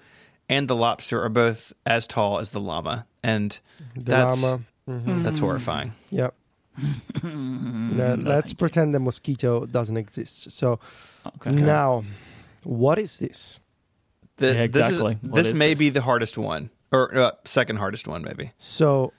and 0.49 0.69
the 0.69 0.75
lobster 0.75 1.23
are 1.23 1.29
both 1.29 1.73
as 1.85 2.07
tall 2.07 2.39
as 2.39 2.51
the 2.51 2.61
llama, 2.61 3.05
and 3.23 3.59
the 3.95 4.03
That's- 4.05 4.43
llama. 4.43 4.63
Mhm. 4.89 5.23
that's 5.23 5.39
horrifying. 5.39 5.93
Yep. 6.11 6.33
Now, 7.23 8.15
No, 8.15 8.15
let's 8.15 8.53
thank 8.53 8.59
pretend 8.59 8.95
the 8.95 9.01
mosquito 9.01 9.67
doesn't 9.67 9.97
exist. 9.99 10.51
So 10.53 10.81
Okay. 11.27 11.51
now, 11.53 12.05
what 12.65 12.99
is 12.99 13.19
this? 13.19 13.61
The, 14.37 14.55
Yeah, 14.55 14.63
exactly. 14.63 15.15
This, 15.21 15.29
is, 15.29 15.35
this 15.35 15.47
is 15.49 15.55
may 15.55 15.71
this? 15.75 15.79
be 15.79 15.91
the 15.91 16.01
hardest 16.01 16.39
one, 16.39 16.71
or 16.91 17.15
uh, 17.15 17.31
second 17.45 17.77
hardest 17.77 18.09
one, 18.09 18.23
maybe. 18.23 18.53
So 18.57 19.13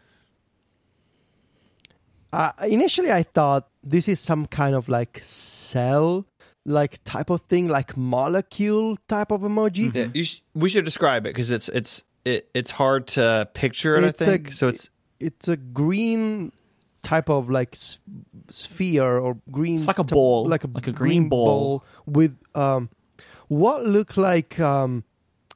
uh, 2.34 2.52
initially, 2.68 3.12
I 3.12 3.24
thought 3.24 3.68
this 3.84 4.08
is 4.08 4.20
some 4.20 4.46
kind 4.46 4.76
of 4.76 4.88
like 4.90 5.20
cell, 5.24 6.26
like 6.66 7.04
type 7.04 7.30
of 7.30 7.42
thing, 7.42 7.68
like 7.68 7.96
molecule 7.98 8.98
type 9.08 9.32
of 9.32 9.42
emoji. 9.42 9.94
Yeah, 9.94 10.08
you 10.14 10.24
sh- 10.24 10.42
we 10.54 10.70
should 10.70 10.86
describe 10.86 11.26
it 11.26 11.30
because 11.30 11.52
it's 11.52 11.70
it's 11.70 12.04
it, 12.26 12.50
it's 12.54 12.72
hard 12.72 13.08
to 13.08 13.48
picture 13.54 13.96
it. 13.96 14.04
It's 14.04 14.22
I 14.22 14.26
a- 14.26 14.30
think 14.30 14.52
so. 14.54 14.68
It's 14.68 14.90
It's 15.20 15.48
a 15.48 15.58
green 15.58 16.52
type 17.02 17.30
of 17.30 17.50
like 17.50 17.74
s- 17.76 17.98
sphere 18.50 19.18
or 19.18 19.38
green. 19.52 19.78
It's 19.78 19.88
like 19.88 20.00
a 20.00 20.04
t- 20.04 20.14
ball, 20.14 20.48
like 20.48 20.64
a 20.64 20.68
like 20.68 20.88
a 20.88 20.92
green 20.92 21.30
ball. 21.30 21.84
with 22.06 22.38
um, 22.56 22.90
what 23.48 23.86
look 23.86 24.18
like 24.18 24.60
um, 24.60 25.04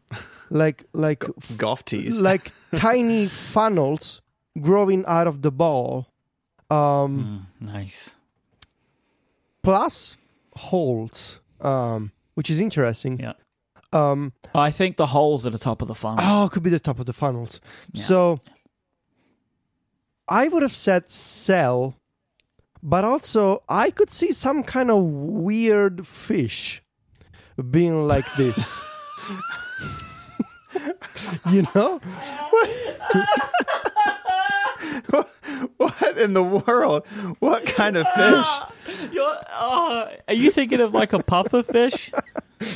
like 0.50 0.86
like 0.94 1.24
golf 1.58 1.86
tees. 1.86 2.22
like 2.22 2.52
tiny 2.76 3.28
funnels 3.28 4.22
growing 4.60 5.04
out 5.06 5.28
of 5.28 5.42
the 5.42 5.52
ball. 5.52 6.08
Um, 6.70 7.48
Mm, 7.62 7.66
nice. 7.74 8.16
plus 9.64 10.18
holes, 10.56 11.40
um, 11.62 12.12
which 12.36 12.50
is 12.50 12.60
interesting. 12.62 13.20
Yeah. 13.20 13.34
Um, 13.92 14.34
I 14.56 14.72
think 14.72 14.98
the 14.98 15.06
holes 15.08 15.46
at 15.46 15.52
the 15.52 15.60
top 15.60 15.82
of 15.82 15.88
the 15.88 15.94
funnels. 15.96 16.22
oh, 16.28 16.46
it 16.46 16.52
could 16.52 16.64
be 16.64 16.70
the 16.72 16.80
top 16.80 17.00
of 17.00 17.06
the 17.06 17.14
funnels. 17.14 17.62
Yeah. 17.92 18.02
So 18.04 18.40
I 20.28 20.48
would 20.48 20.64
have 20.64 20.76
said 20.76 21.12
cell, 21.12 21.96
but 22.82 23.04
also 23.04 23.62
I 23.70 23.92
could 23.92 24.10
see 24.10 24.32
some 24.32 24.64
kind 24.64 24.90
of 24.90 25.04
weird 25.04 26.08
fish 26.08 26.82
being 27.70 28.08
like 28.08 28.26
this. 28.36 28.82
you 31.52 31.64
know? 31.76 32.00
what 35.78 36.18
in 36.18 36.34
the 36.34 36.44
world? 36.44 37.08
What 37.40 37.66
kind 37.66 37.98
of 37.98 38.08
fish? 38.10 38.48
You're, 39.12 39.38
oh, 39.52 40.10
are 40.28 40.34
you 40.34 40.52
thinking 40.52 40.82
of 40.82 40.94
like 40.94 41.14
a 41.14 41.20
puffer 41.20 41.64
fish? 41.64 42.12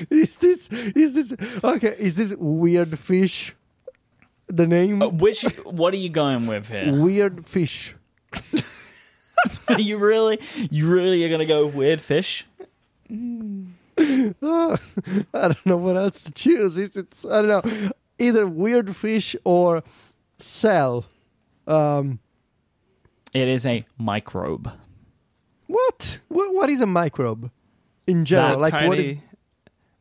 Is 0.10 0.36
this 0.36 0.68
is 0.70 1.14
this 1.14 1.34
okay, 1.64 1.96
is 1.98 2.16
this 2.16 2.36
weird 2.36 3.00
fish 3.00 3.56
the 4.48 4.68
name? 4.68 5.02
Uh, 5.02 5.08
Which? 5.08 5.44
What 5.64 5.94
are 5.94 5.98
you 5.98 6.10
going 6.10 6.46
with 6.46 6.68
here? 6.68 6.94
Weird 6.94 7.46
fish. 7.46 7.96
you 9.78 9.98
really, 9.98 10.42
you 10.70 10.90
really 10.90 11.24
are 11.24 11.30
gonna 11.30 11.46
go 11.46 11.68
weird 11.68 12.02
fish? 12.02 12.46
Ah, 13.10 14.78
I 15.34 15.48
don't 15.48 15.66
know 15.66 15.78
what 15.78 15.96
else 15.96 16.26
to 16.26 16.32
choose. 16.32 16.78
It's, 16.78 16.98
it's 16.98 17.26
I 17.26 17.42
don't 17.42 17.66
know, 17.66 17.92
either 18.20 18.46
weird 18.46 18.96
fish 18.96 19.36
or 19.44 19.84
cell. 20.38 21.06
Um, 21.68 22.20
It 23.34 23.48
is 23.48 23.66
a 23.66 23.86
microbe. 23.98 24.72
what? 25.68 26.20
What? 26.30 26.54
What 26.54 26.70
is 26.70 26.80
a 26.82 26.86
microbe 26.86 27.52
in 28.06 28.26
general? 28.26 28.58
a 28.58 28.62
like 28.62 28.72
tiny. 28.72 28.88
what? 28.88 29.00
Is, 29.00 29.18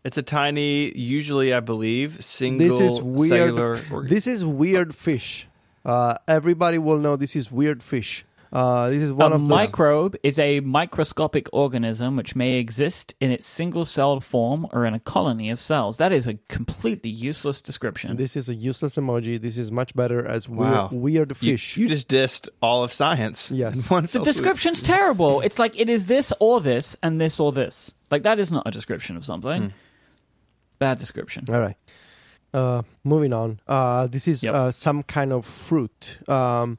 it's 0.05 0.19
a 0.19 0.23
tiny, 0.23 0.97
usually 0.97 1.53
I 1.53 1.61
believe, 1.61 2.23
single 2.25 2.69
this 2.69 2.81
is 2.81 3.03
weird. 3.03 3.29
cellular. 3.29 3.81
organ- 3.91 4.09
This 4.15 4.27
is 4.29 4.45
weird 4.45 4.95
fish. 4.95 5.49
Uh, 5.85 6.15
everybody 6.29 6.79
will 6.79 6.99
know 6.99 7.17
this 7.17 7.35
is 7.37 7.51
weird 7.51 7.83
fish. 7.83 8.25
Uh, 8.53 8.91
this 8.91 9.03
is 9.03 9.13
one 9.13 9.33
a 9.33 9.35
of 9.35 9.41
the 9.43 9.47
microbe 9.49 10.17
is 10.23 10.39
a 10.39 10.61
microscopic 10.61 11.49
organism 11.53 12.17
which 12.17 12.37
may 12.37 12.55
exist 12.55 13.15
in 13.21 13.31
its 13.31 13.47
single-celled 13.47 14.23
form 14.25 14.67
or 14.73 14.87
in 14.87 14.95
a 14.95 15.01
colony 15.01 15.51
of 15.51 15.59
cells. 15.59 15.97
That 15.97 16.13
is 16.13 16.27
a 16.27 16.35
completely 16.49 17.11
useless 17.11 17.61
description. 17.61 18.17
This 18.17 18.37
is 18.37 18.49
a 18.49 18.55
useless 18.55 18.97
emoji. 18.97 19.41
This 19.41 19.59
is 19.59 19.71
much 19.73 19.95
better 19.95 20.25
as 20.25 20.49
Wow. 20.49 20.89
weird, 20.93 21.03
weird 21.03 21.33
you, 21.43 21.53
fish. 21.53 21.77
you 21.77 21.89
just 21.89 22.09
dissed 22.09 22.49
all 22.63 22.85
of 22.85 22.93
science. 22.93 23.51
Yes. 23.51 23.75
in 23.77 23.83
one 23.95 24.03
the 24.05 24.09
fell 24.09 24.25
swoop. 24.25 24.35
description's 24.35 24.83
terrible. 24.83 25.41
It's 25.41 25.59
like 25.59 25.79
it 25.79 25.89
is 25.89 26.07
this 26.07 26.33
or 26.41 26.61
this 26.61 26.97
and 27.03 27.21
this 27.21 27.41
or 27.41 27.53
this. 27.53 27.93
Like 28.11 28.23
that 28.23 28.39
is 28.39 28.53
not 28.53 28.67
a 28.67 28.71
description 28.71 29.17
of 29.17 29.25
something. 29.25 29.63
Hmm. 29.63 29.69
Bad 30.79 30.99
description. 30.99 31.45
All 31.49 31.61
right. 31.61 31.77
Uh, 32.55 32.83
moving 33.03 33.33
on. 33.33 33.61
Uh, 33.67 34.07
this 34.07 34.29
is 34.29 34.43
Yep. 34.45 34.55
uh, 34.55 34.71
some 34.71 35.03
kind 35.03 35.33
of 35.33 35.45
fruit. 35.45 36.19
Um, 36.29 36.79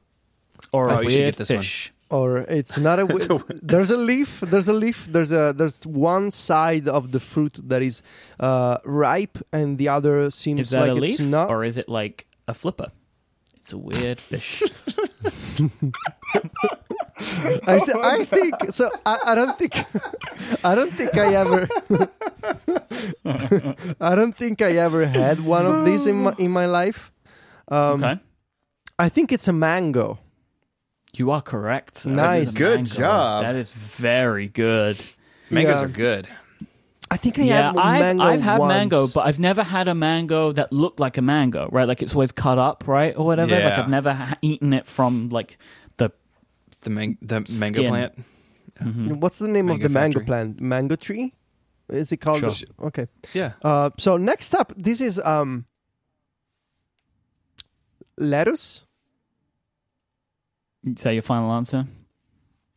Or 0.72 0.90
Oh, 0.90 0.98
a 0.98 1.02
you 1.02 1.10
should 1.10 1.20
weird 1.20 1.34
get 1.34 1.38
this 1.38 1.50
one. 1.50 1.58
fish. 1.60 1.92
or 2.10 2.38
it's 2.48 2.78
not 2.78 2.98
a, 2.98 3.06
It's 3.14 3.26
a- 3.28 3.44
there's 3.62 3.90
a 3.90 3.96
leaf 3.96 4.40
there's 4.40 4.68
a 4.68 4.72
leaf 4.72 5.06
there's 5.10 5.32
a 5.32 5.52
there's 5.56 5.86
one 5.86 6.30
side 6.30 6.88
of 6.88 7.12
the 7.12 7.20
fruit 7.20 7.58
that 7.68 7.82
is 7.82 8.02
uh 8.40 8.78
ripe 8.84 9.38
and 9.52 9.78
the 9.78 9.88
other 9.88 10.30
seems 10.30 10.60
Is 10.60 10.70
that 10.70 10.88
like 10.88 10.90
a 10.90 11.02
it's 11.04 11.18
leaf 11.20 11.28
not 11.28 11.50
or 11.50 11.64
is 11.64 11.76
it 11.78 11.88
like 11.88 12.26
a 12.48 12.54
flipper? 12.54 12.90
It's 13.60 13.72
a 13.74 13.78
weird 13.78 14.18
fish. 14.18 14.62
I, 17.66 17.80
th- 17.84 17.96
I 18.02 18.24
think 18.24 18.54
so. 18.72 18.88
I, 19.04 19.18
I 19.26 19.34
don't 19.34 19.58
think. 19.58 19.74
I 20.64 20.74
don't 20.74 20.92
think 20.94 21.16
I 21.18 21.34
ever. 21.34 21.68
I 24.00 24.14
don't 24.14 24.36
think 24.36 24.62
I 24.62 24.72
ever 24.76 25.06
had 25.06 25.40
one 25.40 25.66
of 25.66 25.84
these 25.84 26.06
in 26.06 26.16
my 26.22 26.34
in 26.38 26.50
my 26.50 26.66
life. 26.66 27.12
Um, 27.68 28.02
okay. 28.04 28.20
I 28.98 29.08
think 29.08 29.32
it's 29.32 29.48
a 29.48 29.52
mango. 29.52 30.18
You 31.16 31.30
are 31.30 31.42
correct. 31.42 31.98
sir. 31.98 32.10
Nice. 32.10 32.38
It's 32.40 32.54
Good 32.54 32.76
mango. 32.76 32.90
job. 32.90 33.42
That 33.44 33.56
is 33.56 33.72
very 33.72 34.46
good. 34.48 34.98
Mangoes 35.50 35.76
Yeah. 35.80 35.84
are 35.84 35.88
good. 35.88 36.28
I 37.10 37.16
think 37.16 37.38
I 37.38 37.42
yeah, 37.42 37.72
had 37.72 37.76
I've, 37.78 38.00
mango 38.00 38.22
I've 38.22 38.40
had 38.42 38.58
once. 38.58 38.68
mango, 38.68 39.06
but 39.14 39.26
I've 39.26 39.38
never 39.38 39.62
had 39.62 39.88
a 39.88 39.94
mango 39.94 40.52
that 40.52 40.70
looked 40.74 41.00
like 41.00 41.16
a 41.16 41.22
mango, 41.22 41.66
right? 41.72 41.88
Like 41.88 42.02
it's 42.02 42.14
always 42.14 42.32
cut 42.32 42.58
up, 42.58 42.84
right, 42.86 43.16
or 43.16 43.24
whatever. 43.24 43.50
Like 43.52 43.62
Yeah. 43.62 43.80
I've 43.82 43.88
never 43.88 44.12
ha- 44.12 44.34
eaten 44.42 44.74
it 44.74 44.86
from 44.86 45.30
like 45.30 45.58
the. 45.96 46.10
The, 46.82 46.90
man- 46.90 47.16
the 47.22 47.40
mango 47.58 47.80
Skin. 47.80 47.88
plant. 47.88 49.20
What's 49.20 49.38
the 49.40 49.48
name 49.48 49.70
of 49.70 49.78
Mango 49.80 49.82
the 49.88 49.88
mango 49.88 50.18
factory. 50.20 50.24
plant? 50.26 50.60
Mango 50.60 50.96
tree? 50.96 51.32
Is 51.88 52.12
it 52.12 52.18
called? 52.18 52.40
Sure. 52.40 52.52
Okay. 52.82 53.06
Yeah. 53.32 53.52
Uh, 53.62 53.88
so 53.98 54.18
next 54.18 54.52
up, 54.54 54.72
this 54.76 55.00
is 55.00 55.18
um 55.24 55.64
lettuce 58.18 58.84
Is 60.84 61.02
that 61.02 61.12
your 61.12 61.22
final 61.22 61.52
answer? 61.52 61.86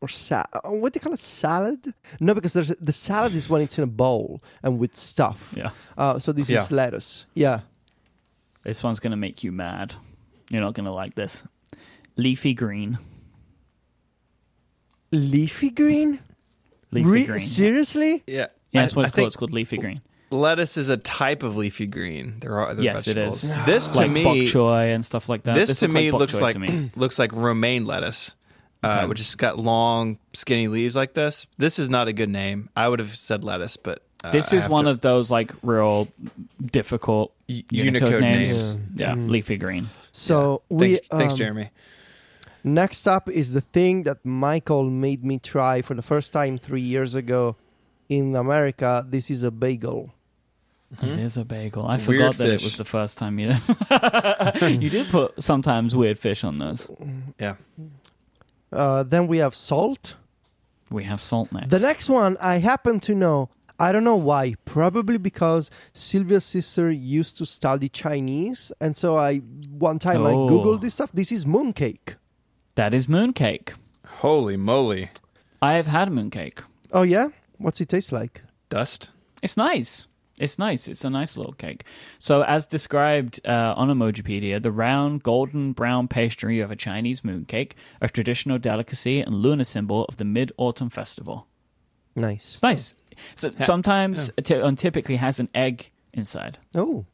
or 0.04 0.08
sa- 0.08 0.46
uh, 0.52 0.72
what 0.72 0.92
do 0.94 0.98
you 0.98 1.02
call 1.02 1.14
it? 1.14 1.20
Salad? 1.20 1.94
No, 2.20 2.34
because 2.34 2.54
there's 2.54 2.70
the 2.70 2.92
salad 2.92 3.34
is 3.36 3.48
when 3.48 3.62
it's 3.62 3.78
in 3.78 3.84
a 3.84 3.88
bowl 3.88 4.42
and 4.64 4.80
with 4.80 4.96
stuff. 4.96 5.54
Yeah. 5.56 5.70
Uh, 5.96 6.18
so 6.18 6.32
this 6.32 6.50
Yeah. 6.50 6.62
is 6.62 6.72
lettuce. 6.72 7.28
Yeah. 7.36 7.60
This 8.64 8.84
one's 8.84 9.00
gonna 9.00 9.16
make 9.18 9.44
you 9.44 9.52
mad. 9.52 9.94
You're 10.50 10.62
not 10.62 10.74
gonna 10.74 10.92
like 10.94 11.14
this. 11.14 11.44
Leafy 12.18 12.56
green. 12.56 12.98
Leafy 15.12 15.70
green? 15.70 16.20
Leafy 16.92 17.08
Re- 17.10 17.24
green. 17.26 17.40
Seriously? 17.40 18.24
Yeah. 18.26 18.48
yeah, 18.72 18.82
that's 18.82 18.94
I- 18.94 18.96
what 18.96 19.06
I 19.06 19.08
it's 19.08 19.16
think 19.16 19.22
called. 19.24 19.28
It's 19.28 19.36
called 19.38 19.52
leafy 19.54 19.78
green. 19.78 20.02
Lettuce 20.32 20.78
is 20.78 20.90
a 20.90 20.98
type 20.98 21.44
of 21.44 21.58
leafy 21.58 21.88
green. 21.88 22.40
There 22.40 22.54
are 22.60 22.70
other 22.70 22.82
Yes, 22.82 23.06
it 23.08 23.16
vegetables. 23.16 23.44
is. 23.44 23.66
This 23.66 23.90
to 23.92 23.98
like 24.00 24.12
me, 24.12 24.24
bok 24.24 24.36
choy 24.38 24.96
and 24.96 25.06
stuff 25.06 25.28
like 25.30 25.44
that. 25.44 25.56
this, 25.56 25.80
to 25.80 25.86
looks 25.86 25.94
me 25.94 26.12
bok 26.12 26.20
looks 26.22 26.42
like 26.42 26.54
to 26.56 26.60
me. 26.60 26.92
looks 26.96 27.20
like 27.20 27.34
romaine 27.34 27.86
lettuce, 27.86 28.36
uh, 28.84 28.88
Okay. 29.00 29.08
which 29.08 29.20
has 29.20 29.36
got 29.36 29.60
long, 29.60 30.18
skinny 30.34 30.68
leaves 30.70 30.96
like 30.96 31.14
this. 31.14 31.48
This 31.58 31.78
is 31.80 31.90
not 31.90 32.08
a 32.08 32.14
good 32.14 32.30
name. 32.30 32.70
I 32.76 32.88
would 32.88 33.00
have 33.00 33.16
said 33.16 33.44
lettuce, 33.44 33.76
but 33.78 34.02
uh, 34.24 34.32
This 34.32 34.54
I 34.54 34.58
is 34.58 34.62
have 34.64 34.72
one 34.72 34.86
to- 34.86 34.92
of 34.92 35.02
those 35.02 35.30
like 35.30 35.52
real 35.64 36.08
difficult 36.64 37.34
U- 37.48 37.64
Unicode, 37.70 38.04
Unicode 38.12 38.22
names. 38.22 38.76
names. 38.76 38.88
Yeah, 38.96 39.16
leafy 39.16 39.58
green. 39.58 39.90
So 40.14 40.62
Yeah. 40.70 40.78
we 40.78 40.88
thanks, 40.96 41.08
thanks, 41.10 41.34
um, 41.34 41.38
Jeremy. 41.38 41.70
Next 42.64 43.08
up 43.08 43.28
is 43.28 43.54
the 43.54 43.62
thing 43.62 44.04
that 44.04 44.24
Michael 44.24 44.84
made 44.90 45.24
me 45.26 45.40
try 45.40 45.82
for 45.82 45.96
the 45.96 46.04
first 46.04 46.32
time 46.32 46.58
three 46.60 46.82
years 46.82 47.16
ago 47.16 47.56
in 48.08 48.36
America. 48.36 49.04
This 49.10 49.32
is 49.32 49.42
a 49.44 49.50
bagel. 49.52 50.14
It 51.02 51.20
is 51.20 51.38
a 51.38 51.46
bagel. 51.46 51.86
I 51.88 51.96
It's 51.96 52.06
a 52.06 52.10
weird 52.10 52.22
forgot 52.36 52.38
that 52.40 52.50
it 52.50 52.62
was 52.64 52.78
the 52.78 52.86
first 52.86 53.18
time 53.18 53.40
you 53.40 53.50
you 54.68 54.90
did 54.90 55.08
put 55.08 55.42
sometimes 55.42 55.96
weird 55.96 56.20
fish 56.20 56.44
on 56.44 56.60
those. 56.60 56.90
Yeah. 57.40 57.56
Uh, 58.72 59.04
then 59.04 59.28
we 59.28 59.38
have 59.38 59.56
salt. 59.56 60.16
We 60.90 61.04
have 61.06 61.22
salt 61.22 61.52
next. 61.52 61.70
The 61.70 61.80
next 61.80 62.10
one 62.10 62.38
I 62.42 62.58
happen 62.60 63.00
to 63.02 63.16
know. 63.16 63.50
I 63.80 63.92
don't 63.92 64.04
know 64.04 64.18
why. 64.18 64.56
Probably 64.66 65.18
because 65.18 65.72
Silvia's 65.94 66.46
sister 66.46 66.92
used 66.92 67.38
to 67.40 67.46
study 67.46 67.90
Chinese, 67.90 68.72
and 68.80 68.96
so 68.96 69.18
I 69.18 69.38
one 69.38 69.98
time 69.98 70.24
I 70.26 70.32
Oh. 70.34 70.48
googled 70.50 70.82
this 70.82 70.94
stuff. 70.96 71.12
This 71.14 71.32
is 71.32 71.46
mooncake. 71.46 72.16
that 72.76 72.94
is 72.94 73.08
mooncake. 73.08 73.74
Holy 74.20 74.56
moly, 74.58 75.10
I 75.62 75.74
have 75.74 75.88
had 75.88 76.10
mooncake. 76.10 76.60
Oh 76.92 77.02
yeah, 77.04 77.30
what's 77.58 77.82
it 77.82 77.90
taste 77.90 78.12
like? 78.12 78.44
dust. 78.70 79.10
It's 79.42 79.58
nice. 79.58 80.08
It's 80.42 80.58
nice. 80.60 80.88
It's 80.88 81.06
a 81.06 81.10
nice 81.10 81.38
little 81.38 81.54
cake. 81.54 81.84
So, 82.20 82.44
as 82.44 82.66
described 82.68 83.40
uh, 83.46 83.74
on 83.78 83.90
Emojipedia, 83.90 84.62
the 84.62 84.72
round, 84.72 85.24
golden 85.24 85.74
brown 85.74 86.08
pastry 86.08 86.60
of 86.60 86.72
a 86.72 86.76
Chinese 86.76 87.22
mooncake, 87.22 87.74
a 88.02 88.10
traditional 88.10 88.58
delicacy 88.58 89.22
and 89.22 89.36
lunar 89.36 89.64
symbol 89.66 90.06
of 90.06 90.18
the 90.18 90.26
Mid 90.26 90.52
Autumn 90.58 90.90
Festival. 90.90 91.48
Nice. 92.16 92.54
It's 92.54 92.64
nice. 92.64 92.96
So 93.36 93.50
sometimes, 93.62 94.32
it 94.38 94.46
ty- 94.46 94.56
and 94.68 94.78
typically 94.78 95.18
has 95.18 95.40
an 95.40 95.50
egg 95.54 95.92
inside. 96.14 96.58
Oh, 96.76 97.06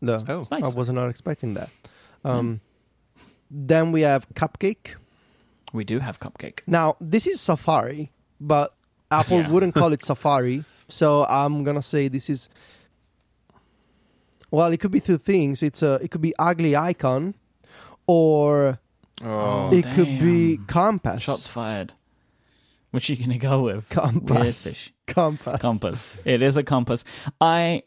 no, 0.00 0.18
Oh, 0.28 0.40
It's 0.40 0.50
nice. 0.50 0.64
I 0.64 0.68
was 0.76 0.90
not 0.90 1.08
expecting 1.08 1.54
that. 1.54 1.70
Um, 2.24 2.60
Then 3.50 3.92
we 3.92 4.00
have 4.02 4.26
cupcake. 4.34 4.96
We 5.72 5.84
do 5.84 6.00
have 6.00 6.18
cupcake. 6.20 6.60
Now 6.66 6.96
this 7.00 7.26
is 7.26 7.40
Safari, 7.40 8.10
but 8.40 8.74
Apple 9.10 9.40
Yeah. 9.40 9.52
wouldn't 9.52 9.74
call 9.74 9.92
it 9.92 10.02
Safari, 10.10 10.64
so 10.88 11.24
I'm 11.26 11.64
gonna 11.64 11.82
say 11.82 12.08
this 12.08 12.28
is. 12.30 12.48
Well, 14.52 14.70
it 14.70 14.78
could 14.78 14.92
be 14.92 15.00
two 15.00 15.18
things. 15.18 15.62
It's 15.62 15.82
a. 15.82 15.94
It 15.94 16.10
could 16.12 16.20
be 16.20 16.34
ugly 16.38 16.76
icon, 16.76 17.34
or 18.06 18.78
oh. 19.24 19.72
it 19.72 19.86
could 19.94 20.20
be 20.20 20.60
compass. 20.68 21.22
Shots 21.22 21.48
fired. 21.48 21.94
Which 22.90 23.08
are 23.08 23.14
you 23.14 23.18
going 23.18 23.30
to 23.30 23.38
go 23.38 23.62
with? 23.62 23.88
Compass. 23.88 24.30
Weird 24.30 24.54
fish. 24.54 24.92
Compass. 25.06 25.60
Compass. 25.60 26.16
It 26.26 26.42
is 26.42 26.58
a 26.58 26.62
compass. 26.62 27.04
I 27.40 27.84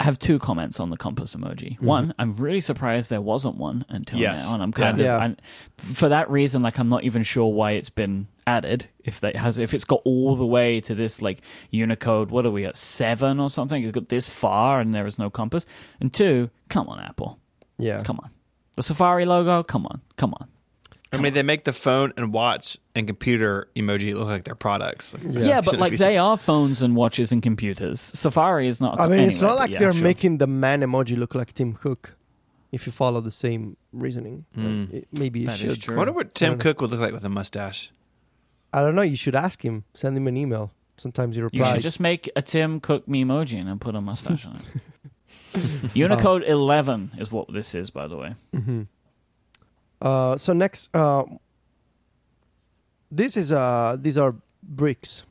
have 0.00 0.18
two 0.18 0.38
comments 0.38 0.80
on 0.80 0.90
the 0.90 0.96
compass 0.96 1.34
emoji. 1.34 1.74
Mm-hmm. 1.74 1.86
One, 1.86 2.14
I'm 2.18 2.34
really 2.34 2.60
surprised 2.60 3.10
there 3.10 3.20
wasn't 3.20 3.56
one 3.56 3.84
until 3.88 4.18
Yes. 4.18 4.46
now, 4.46 4.54
and 4.54 4.62
I'm 4.62 4.72
kind 4.72 4.98
Yeah. 4.98 5.16
of 5.16 5.22
and 5.22 5.42
for 5.76 6.08
that 6.08 6.30
reason, 6.30 6.62
like 6.62 6.78
I'm 6.78 6.88
not 6.88 7.04
even 7.04 7.22
sure 7.22 7.52
why 7.52 7.72
it's 7.72 7.90
been 7.90 8.26
added. 8.56 8.80
If 9.04 9.20
that 9.20 9.36
has, 9.36 9.58
if 9.58 9.72
it's 9.74 9.84
got 9.84 10.00
all 10.04 10.36
the 10.36 10.46
way 10.46 10.80
to 10.88 10.94
this 10.94 11.20
like 11.22 11.38
Unicode, 11.70 12.30
what 12.30 12.44
are 12.46 12.50
we 12.58 12.64
at 12.66 12.76
seven 12.76 13.40
or 13.40 13.50
something? 13.50 13.82
It's 13.82 13.92
got 13.92 14.08
this 14.08 14.28
far, 14.28 14.80
and 14.80 14.94
there 14.94 15.06
is 15.06 15.18
no 15.18 15.28
compass. 15.30 15.66
And 16.00 16.12
two, 16.12 16.50
come 16.68 16.88
on, 16.88 16.98
Apple, 17.00 17.38
Yeah. 17.78 18.02
come 18.02 18.18
on, 18.22 18.30
the 18.76 18.82
Safari 18.82 19.24
logo, 19.24 19.62
come 19.62 19.86
on, 19.86 20.00
come 20.16 20.34
on. 20.40 20.48
I 21.10 21.16
mean, 21.16 21.32
they 21.32 21.42
make 21.42 21.64
the 21.64 21.72
phone 21.72 22.12
and 22.18 22.34
watch 22.34 22.76
and 22.94 23.06
computer 23.06 23.68
emoji 23.74 24.12
look 24.14 24.28
like 24.28 24.44
their 24.44 24.54
products. 24.54 25.14
Yeah. 25.22 25.40
Yeah, 25.40 25.60
but 25.62 25.78
like 25.78 25.96
they 25.96 26.18
are 26.18 26.36
phones 26.36 26.82
and 26.82 26.94
watches 26.94 27.32
and 27.32 27.42
computers. 27.42 27.98
Safari 28.00 28.68
is 28.68 28.78
not. 28.78 29.00
I 29.00 29.08
mean, 29.08 29.20
it's 29.20 29.40
not 29.40 29.56
like 29.56 29.70
yeah, 29.70 29.78
they're 29.78 29.94
sure. 29.94 30.02
making 30.10 30.36
the 30.38 30.46
man 30.46 30.82
emoji 30.82 31.16
look 31.16 31.34
like 31.34 31.54
Tim 31.54 31.72
Cook. 31.72 32.14
If 32.72 32.84
you 32.86 32.92
follow 32.92 33.22
the 33.22 33.30
same 33.30 33.78
reasoning, 33.94 34.44
Mm. 34.54 34.92
It- 34.92 35.08
maybe 35.10 35.40
you 35.40 35.46
That 35.46 35.54
is 35.64 35.72
should. 35.76 35.82
true. 35.82 35.94
I 35.94 35.98
wonder 35.98 36.12
what 36.12 36.34
Tim. 36.34 36.58
Cook 36.58 36.82
would 36.82 36.90
look 36.90 37.00
like 37.00 37.14
with 37.14 37.24
a 37.24 37.30
mustache. 37.30 37.90
I 38.72 38.80
don't 38.82 38.94
know. 38.94 39.02
You 39.02 39.16
should 39.16 39.34
ask 39.34 39.64
him. 39.64 39.84
Send 39.94 40.16
him 40.16 40.26
an 40.26 40.36
email. 40.36 40.70
Sometimes 40.96 41.36
he 41.36 41.42
replies. 41.42 41.68
You 41.68 41.74
should 41.76 41.82
just 41.82 42.00
make 42.00 42.28
a 42.36 42.42
Tim 42.42 42.80
Cook 42.80 43.06
emoji 43.06 43.60
and 43.66 43.80
put 43.80 43.94
a 43.94 44.00
mustache 44.00 44.44
on 44.46 44.56
it. 44.56 45.94
Unicode 45.94 46.42
11 46.44 47.12
is 47.18 47.30
what 47.32 47.52
this 47.52 47.74
is, 47.74 47.90
by 47.90 48.06
the 48.06 48.16
way. 48.16 48.34
hmm 48.52 48.82
Uh, 50.00 50.36
so 50.36 50.52
next, 50.52 50.94
uh, 50.94 51.24
this 53.10 53.36
is 53.36 53.52
uh, 53.52 53.96
these 53.98 54.18
are 54.18 54.34
bricks. 54.62 55.24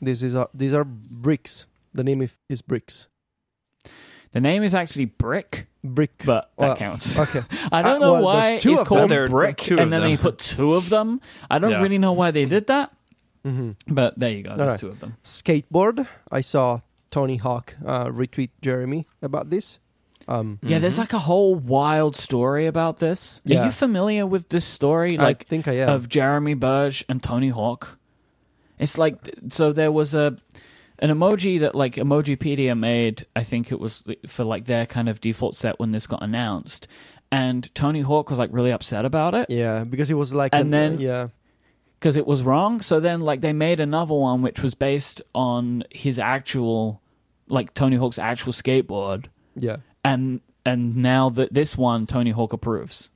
This 0.00 0.22
is 0.22 0.34
uh, 0.34 0.46
these 0.54 0.72
are 0.72 0.84
bricks. 0.84 1.66
The 1.94 2.04
name 2.04 2.28
is 2.48 2.62
bricks. 2.62 3.06
The 4.32 4.40
name 4.40 4.62
is 4.62 4.74
actually 4.74 5.04
Brick, 5.06 5.66
Brick. 5.84 6.22
but 6.24 6.50
that 6.56 6.66
Well, 6.66 6.76
counts. 6.76 7.18
okay. 7.18 7.40
I 7.72 7.82
don't 7.82 7.96
Uh, 7.96 7.98
know 7.98 8.12
well, 8.12 8.24
why 8.24 8.50
there's 8.50 8.62
two 8.62 8.72
it's 8.72 8.82
called 8.82 9.10
them. 9.10 9.30
Brick, 9.30 9.58
two 9.58 9.78
and 9.78 9.92
then 9.92 10.00
them. 10.00 10.10
they 10.10 10.16
put 10.16 10.38
two 10.38 10.74
of 10.74 10.88
them. 10.88 11.20
I 11.50 11.58
don't 11.58 11.70
Yeah. 11.72 11.82
really 11.82 11.98
know 11.98 12.12
why 12.12 12.30
they 12.30 12.44
did 12.46 12.66
that, 12.68 12.92
hmm 13.44 13.72
but 13.88 14.18
there 14.18 14.30
you 14.30 14.42
go. 14.42 14.50
There's 14.56 14.60
Alright. 14.60 14.80
two 14.80 14.88
of 14.88 15.00
them. 15.00 15.16
Skateboard. 15.22 16.06
I 16.30 16.40
saw 16.40 16.80
Tony 17.10 17.36
Hawk 17.36 17.74
uh, 17.84 18.06
retweet 18.06 18.50
Jeremy 18.62 19.04
about 19.20 19.50
this. 19.50 19.78
Um, 20.28 20.60
Yeah, 20.62 20.78
there's 20.78 20.98
like 20.98 21.12
a 21.12 21.18
whole 21.18 21.54
wild 21.56 22.14
story 22.16 22.66
about 22.66 22.98
this. 22.98 23.42
Are 23.50 23.64
you 23.66 23.70
familiar 23.72 24.24
with 24.24 24.48
this 24.48 24.64
story? 24.64 25.18
I 25.18 25.22
Like 25.24 25.46
think 25.46 25.66
I 25.68 25.72
am. 25.82 25.88
of 25.90 26.08
Jeremy 26.08 26.54
Burge 26.54 27.04
and 27.08 27.22
Tony 27.22 27.48
Hawk. 27.50 27.98
It's 28.78 28.96
like 28.96 29.16
so 29.50 29.72
there 29.72 29.90
was 29.92 30.14
a 30.14 30.36
an 31.02 31.10
emoji 31.10 31.60
that 31.60 31.74
like 31.74 31.96
Emojipedia 31.96 32.78
made. 32.78 33.26
I 33.36 33.42
think 33.42 33.70
it 33.70 33.78
was 33.78 34.04
for 34.26 34.44
like 34.44 34.64
their 34.64 34.86
kind 34.86 35.08
of 35.10 35.20
default 35.20 35.54
set 35.54 35.78
when 35.78 35.92
this 35.92 36.06
got 36.06 36.22
announced, 36.22 36.88
and 37.30 37.68
Tony 37.74 38.00
Hawk 38.00 38.30
was 38.30 38.38
like 38.38 38.50
really 38.52 38.70
upset 38.72 39.04
about 39.04 39.34
it 39.34 39.50
yeah, 39.50 39.84
because 39.84 40.10
it 40.10 40.14
was 40.14 40.32
like, 40.32 40.54
And 40.54 40.66
an- 40.66 40.70
then- 40.70 40.98
yeah, 41.00 41.28
because 41.98 42.16
it 42.16 42.26
was 42.26 42.42
wrong. 42.42 42.80
So 42.80 43.00
then 43.00 43.20
like 43.20 43.40
they 43.42 43.52
made 43.52 43.80
another 43.80 44.14
one 44.14 44.40
which 44.42 44.62
was 44.62 44.74
based 44.74 45.20
on 45.34 45.84
his 45.90 46.18
actual 46.18 47.02
like 47.48 47.74
Tony 47.74 47.96
Hawk's 47.96 48.18
actual 48.18 48.52
skateboard, 48.52 49.26
yeah, 49.56 49.76
and 50.04 50.40
and 50.64 50.96
now 50.96 51.28
that 51.30 51.52
this 51.52 51.76
one 51.76 52.06
Tony 52.06 52.30
Hawk 52.30 52.52
approves. 52.52 53.10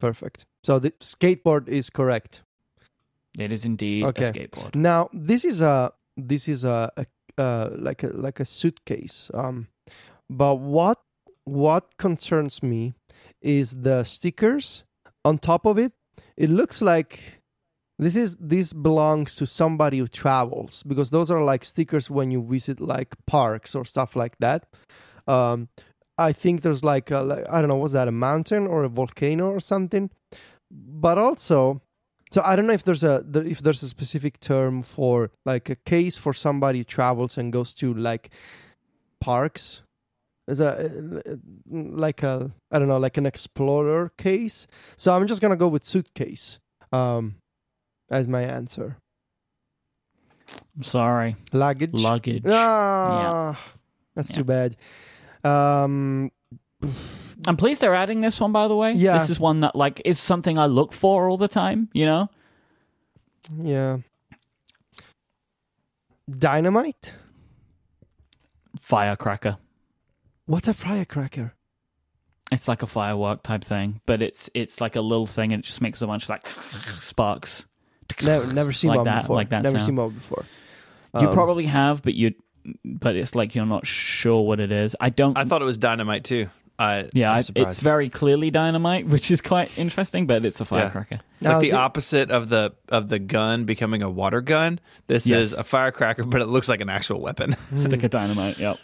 perfect. 0.00 0.46
So 0.62 0.78
the 0.78 0.92
skateboard 0.92 1.68
is 1.68 1.90
correct. 1.90 2.42
It 3.38 3.52
is 3.52 3.64
indeed 3.64 4.04
Okay. 4.04 4.24
a 4.26 4.32
skateboard. 4.32 4.74
Now 4.74 5.08
this 5.12 5.44
is 5.44 5.60
a 5.60 5.92
this 6.16 6.48
is 6.48 6.64
a, 6.64 6.90
a 6.96 7.06
uh, 7.36 7.70
like 7.78 8.02
a 8.02 8.08
like 8.08 8.40
a 8.40 8.44
suitcase. 8.44 9.30
Um, 9.34 9.68
but 10.30 10.56
what 10.56 10.98
what 11.44 11.96
concerns 11.98 12.62
me 12.62 12.94
is 13.42 13.82
the 13.82 14.04
stickers 14.04 14.84
on 15.24 15.38
top 15.38 15.66
of 15.66 15.78
it. 15.78 15.92
It 16.36 16.50
looks 16.50 16.80
like 16.82 17.40
This 17.98 18.16
is 18.16 18.36
this 18.40 18.72
belongs 18.72 19.36
to 19.36 19.46
somebody 19.46 19.98
who 19.98 20.08
travels 20.08 20.82
because 20.82 21.10
those 21.10 21.30
are 21.30 21.44
like 21.44 21.64
stickers 21.64 22.10
when 22.10 22.30
you 22.32 22.42
visit 22.42 22.80
like 22.80 23.14
parks 23.26 23.74
or 23.76 23.84
stuff 23.84 24.16
like 24.16 24.36
that. 24.40 24.66
Um, 25.28 25.68
I 26.18 26.32
think 26.32 26.62
there's 26.62 26.82
like 26.82 27.10
a, 27.14 27.20
like- 27.22 27.46
I 27.48 27.60
don't 27.60 27.68
know 27.70 27.76
was 27.78 27.92
that 27.92 28.08
a 28.08 28.12
mountain 28.12 28.66
or 28.66 28.84
a 28.84 28.88
volcano 28.88 29.46
or 29.50 29.60
something, 29.60 30.10
but 30.70 31.18
also. 31.18 31.80
So 32.34 32.42
I 32.44 32.56
don't 32.56 32.66
know 32.66 32.72
if 32.72 32.82
there's 32.82 33.04
a 33.04 33.24
if 33.46 33.60
there's 33.60 33.84
a 33.84 33.88
specific 33.88 34.40
term 34.40 34.82
for 34.82 35.30
like 35.44 35.70
a 35.70 35.76
case 35.76 36.18
for 36.18 36.32
somebody 36.32 36.78
who 36.78 36.84
travels 36.84 37.38
and 37.38 37.52
goes 37.52 37.72
to 37.74 37.94
like 37.94 38.30
parks. 39.20 39.82
Is 40.48 40.58
a 40.58 40.90
like 41.70 42.24
a 42.24 42.50
I 42.72 42.80
don't 42.80 42.88
know 42.88 42.98
like 42.98 43.18
an 43.18 43.24
explorer 43.26 44.10
case. 44.18 44.66
So 44.96 45.14
I'm 45.14 45.28
just 45.28 45.42
gonna 45.42 45.54
go 45.54 45.68
with 45.68 45.84
suitcase 45.84 46.58
um, 46.90 47.36
as 48.10 48.26
my 48.26 48.42
answer. 48.42 48.96
I'm 50.76 50.82
sorry. 50.82 51.36
Luggage. 51.52 51.92
Luggage. 51.92 52.42
Ah, 52.48 53.56
that's 54.16 54.30
Yeah. 54.30 54.36
too 54.36 54.44
bad. 54.44 54.76
Um, 55.44 56.32
I'm 57.46 57.56
pleased 57.56 57.80
they're 57.80 57.94
adding 57.94 58.20
this 58.20 58.40
one, 58.40 58.52
by 58.52 58.68
the 58.68 58.76
way. 58.76 58.92
Yeah. 58.92 59.18
This 59.18 59.30
is 59.30 59.38
one 59.40 59.60
that 59.60 59.74
like 59.76 60.00
is 60.04 60.18
something 60.18 60.58
I 60.58 60.66
look 60.66 60.92
for 60.92 61.28
all 61.28 61.36
the 61.36 61.48
time. 61.48 61.88
You 61.92 62.06
know. 62.06 62.30
yeah. 63.62 63.98
Dynamite. 66.30 67.12
Firecracker. 68.80 69.58
What's 70.46 70.68
a 70.68 70.74
firecracker? 70.74 71.52
It's 72.52 72.68
like 72.68 72.82
a 72.82 72.86
firework 72.86 73.42
type 73.42 73.64
thing, 73.64 74.00
but 74.06 74.20
it's 74.22 74.50
it's 74.54 74.80
like 74.80 74.96
a 74.96 75.00
little 75.00 75.26
thing, 75.26 75.52
and 75.52 75.60
it 75.60 75.66
just 75.66 75.80
makes 75.80 76.02
a 76.02 76.06
bunch 76.06 76.24
of 76.24 76.28
like 76.30 76.46
sparks. 76.96 77.66
Never, 78.22 78.52
never 78.52 78.72
seen 78.72 78.88
Like 78.90 78.98
one 78.98 79.04
that- 79.06 79.22
before. 79.22 79.36
like 79.36 79.48
that 79.48 79.62
never 79.62 79.78
sound. 79.78 79.86
seen 79.86 79.96
one 79.96 80.10
before. 80.10 80.44
You 81.18 81.28
Um, 81.28 81.34
probably 81.34 81.66
have, 81.66 82.02
but 82.02 82.14
you, 82.14 82.34
but 82.84 83.16
it's 83.16 83.34
like 83.34 83.54
you're 83.54 83.64
not 83.66 83.86
sure 83.86 84.42
what 84.42 84.60
it 84.60 84.70
is. 84.72 84.94
I 85.00 85.08
don't. 85.10 85.36
I 85.38 85.44
thought 85.44 85.62
it 85.62 85.64
was 85.64 85.78
dynamite 85.78 86.24
too. 86.24 86.48
I 86.78 87.08
yeah, 87.12 87.32
I'm 87.32 87.44
it's 87.54 87.80
very 87.80 88.08
clearly 88.08 88.50
dynamite, 88.50 89.06
which 89.14 89.30
is 89.30 89.40
quite 89.40 89.76
interesting. 89.78 90.26
But 90.26 90.44
it's 90.44 90.60
a 90.60 90.64
firecracker. 90.64 91.20
It's 91.40 91.48
like 91.48 91.60
the 91.60 91.70
the- 91.70 91.76
opposite 91.76 92.30
of 92.30 92.48
the 92.48 92.72
of 92.88 93.08
the 93.08 93.18
gun 93.20 93.64
becoming 93.64 94.02
a 94.02 94.10
water 94.10 94.40
gun. 94.40 94.80
This 95.06 95.26
Yes. 95.26 95.40
is 95.40 95.52
a 95.52 95.62
firecracker, 95.62 96.24
but 96.24 96.40
it 96.40 96.46
looks 96.46 96.68
like 96.68 96.80
an 96.80 96.88
actual 96.90 97.20
weapon. 97.20 97.52
Stick 97.56 98.02
of 98.02 98.10
dynamite. 98.10 98.58
Yep. 98.58 98.78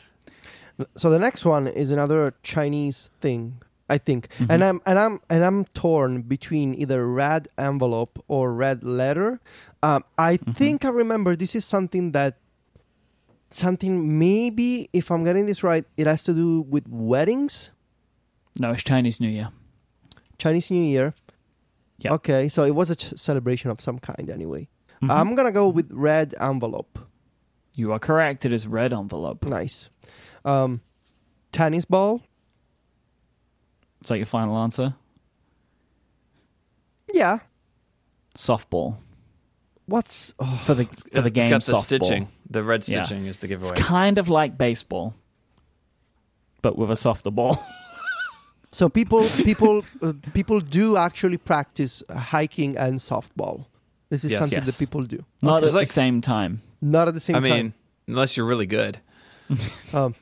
So 0.97 1.11
the 1.11 1.19
next 1.19 1.45
one 1.45 1.67
is 1.67 1.91
another 1.91 2.33
Chinese 2.43 3.11
thing, 3.21 3.61
I 3.89 3.99
think, 3.99 4.29
Mm-hmm. 4.39 4.51
and 4.53 4.65
I'm 4.65 4.81
and 4.87 4.99
I'm 4.99 5.19
and 5.29 5.45
I'm 5.45 5.65
torn 5.75 6.23
between 6.23 6.75
either 6.77 7.07
red 7.07 7.49
envelope 7.59 8.23
or 8.29 8.55
red 8.55 8.85
letter. 8.85 9.41
Um, 9.83 10.05
I 10.17 10.37
Mm-hmm. 10.37 10.53
think 10.53 10.85
I 10.85 10.89
remember 10.91 11.35
this 11.35 11.55
is 11.57 11.65
something 11.65 12.13
that 12.13 12.37
something 13.51 14.19
maybe 14.19 14.89
if 14.93 15.11
I'm 15.11 15.25
getting 15.25 15.47
this 15.47 15.63
right, 15.63 15.85
it 15.97 16.07
has 16.07 16.23
to 16.25 16.33
do 16.33 16.63
with 16.63 16.87
weddings, 16.89 17.73
No, 18.59 18.71
it's 18.73 18.83
Chinese 18.83 19.21
New 19.21 19.29
Year. 19.29 19.51
Chinese 20.39 20.71
New 20.71 20.83
Year. 20.83 21.15
Yeah. 21.99 22.15
Okay, 22.15 22.49
so 22.49 22.65
it 22.65 22.75
was 22.75 22.91
a 22.91 22.97
ch- 22.97 23.15
celebration 23.19 23.71
of 23.71 23.81
some 23.81 23.99
kind 23.99 24.31
anyway. 24.31 24.69
Mhm. 25.03 25.11
I'm 25.11 25.35
gonna 25.35 25.53
go 25.53 25.69
with 25.69 25.91
red 25.93 26.35
envelope. 26.41 26.99
you 27.77 27.93
are 27.93 27.99
correct. 27.99 28.45
It 28.45 28.53
is 28.53 28.67
red 28.67 28.93
envelope. 28.93 29.45
Nice. 29.47 29.89
Um, 30.45 30.81
tennis 31.53 31.85
ball. 31.87 32.21
Is 34.03 34.09
that 34.09 34.17
your 34.19 34.27
final 34.27 34.59
answer? 34.59 34.95
Yeah. 37.15 37.39
Softball 38.37 38.97
What's 39.87 40.35
oh, 40.39 40.61
for 40.65 40.75
the 40.75 40.85
for 40.85 41.21
the 41.23 41.31
game. 41.31 41.45
It's 41.45 41.51
got 41.51 41.65
the 41.65 41.73
softball. 41.73 41.83
stitching. 41.83 42.29
The 42.49 42.63
red 42.63 42.87
Yeah. 42.87 43.03
stitching 43.03 43.27
is 43.27 43.39
the 43.39 43.49
giveaway. 43.49 43.71
It's 43.73 43.81
kind 43.81 44.19
of 44.19 44.29
like 44.29 44.57
baseball, 44.59 45.15
but 46.63 46.77
with 46.79 46.91
a 46.91 46.97
softer 46.97 47.31
ball. 47.31 47.59
So 48.73 48.89
people 48.89 49.25
people 49.45 49.85
uh, 50.03 50.13
people 50.33 50.61
do 50.61 50.97
actually 50.97 51.39
practice 51.39 52.03
hiking 52.33 52.77
and 52.77 52.99
softball. 53.01 53.67
This 54.11 54.25
is 54.25 54.31
Yes. 54.33 54.39
something 54.41 54.59
Yes. 54.59 54.67
that 54.67 54.79
people 54.79 55.03
do. 55.07 55.25
Not 55.43 55.63
It's 55.63 55.73
at 55.75 55.79
like 55.81 55.87
the 55.89 55.93
same 56.01 56.21
time. 56.21 56.61
Not 56.81 57.09
at 57.09 57.15
the 57.15 57.21
same 57.21 57.35
time. 57.35 57.45
I 57.45 57.49
time. 57.49 57.57
mean, 57.67 57.75
unless 58.09 58.37
you're 58.37 58.47
really 58.49 58.67
good. 58.67 58.99
Um, 59.93 60.15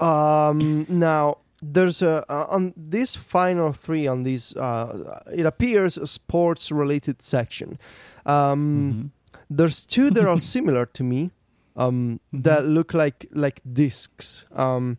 um, 0.00 0.86
now 0.88 1.36
there's 1.62 2.02
a 2.02 2.24
uh, 2.30 2.46
on 2.50 2.72
this 2.76 3.16
final 3.16 3.72
three 3.72 4.06
on 4.06 4.22
this. 4.24 4.54
Uh, 4.56 5.20
it 5.34 5.46
appears 5.46 5.96
a 5.98 6.06
sports 6.06 6.70
related 6.72 7.22
section. 7.22 7.78
Um, 8.24 8.92
Mhm. 8.92 9.10
There's 9.48 9.84
two 9.86 10.10
that 10.10 10.26
are 10.26 10.38
similar 10.54 10.86
to 10.86 11.04
me. 11.04 11.30
Um, 11.76 12.20
that 12.32 12.64
look 12.66 12.94
like 12.94 13.26
like 13.32 13.60
discs. 13.70 14.44
Um, 14.54 14.96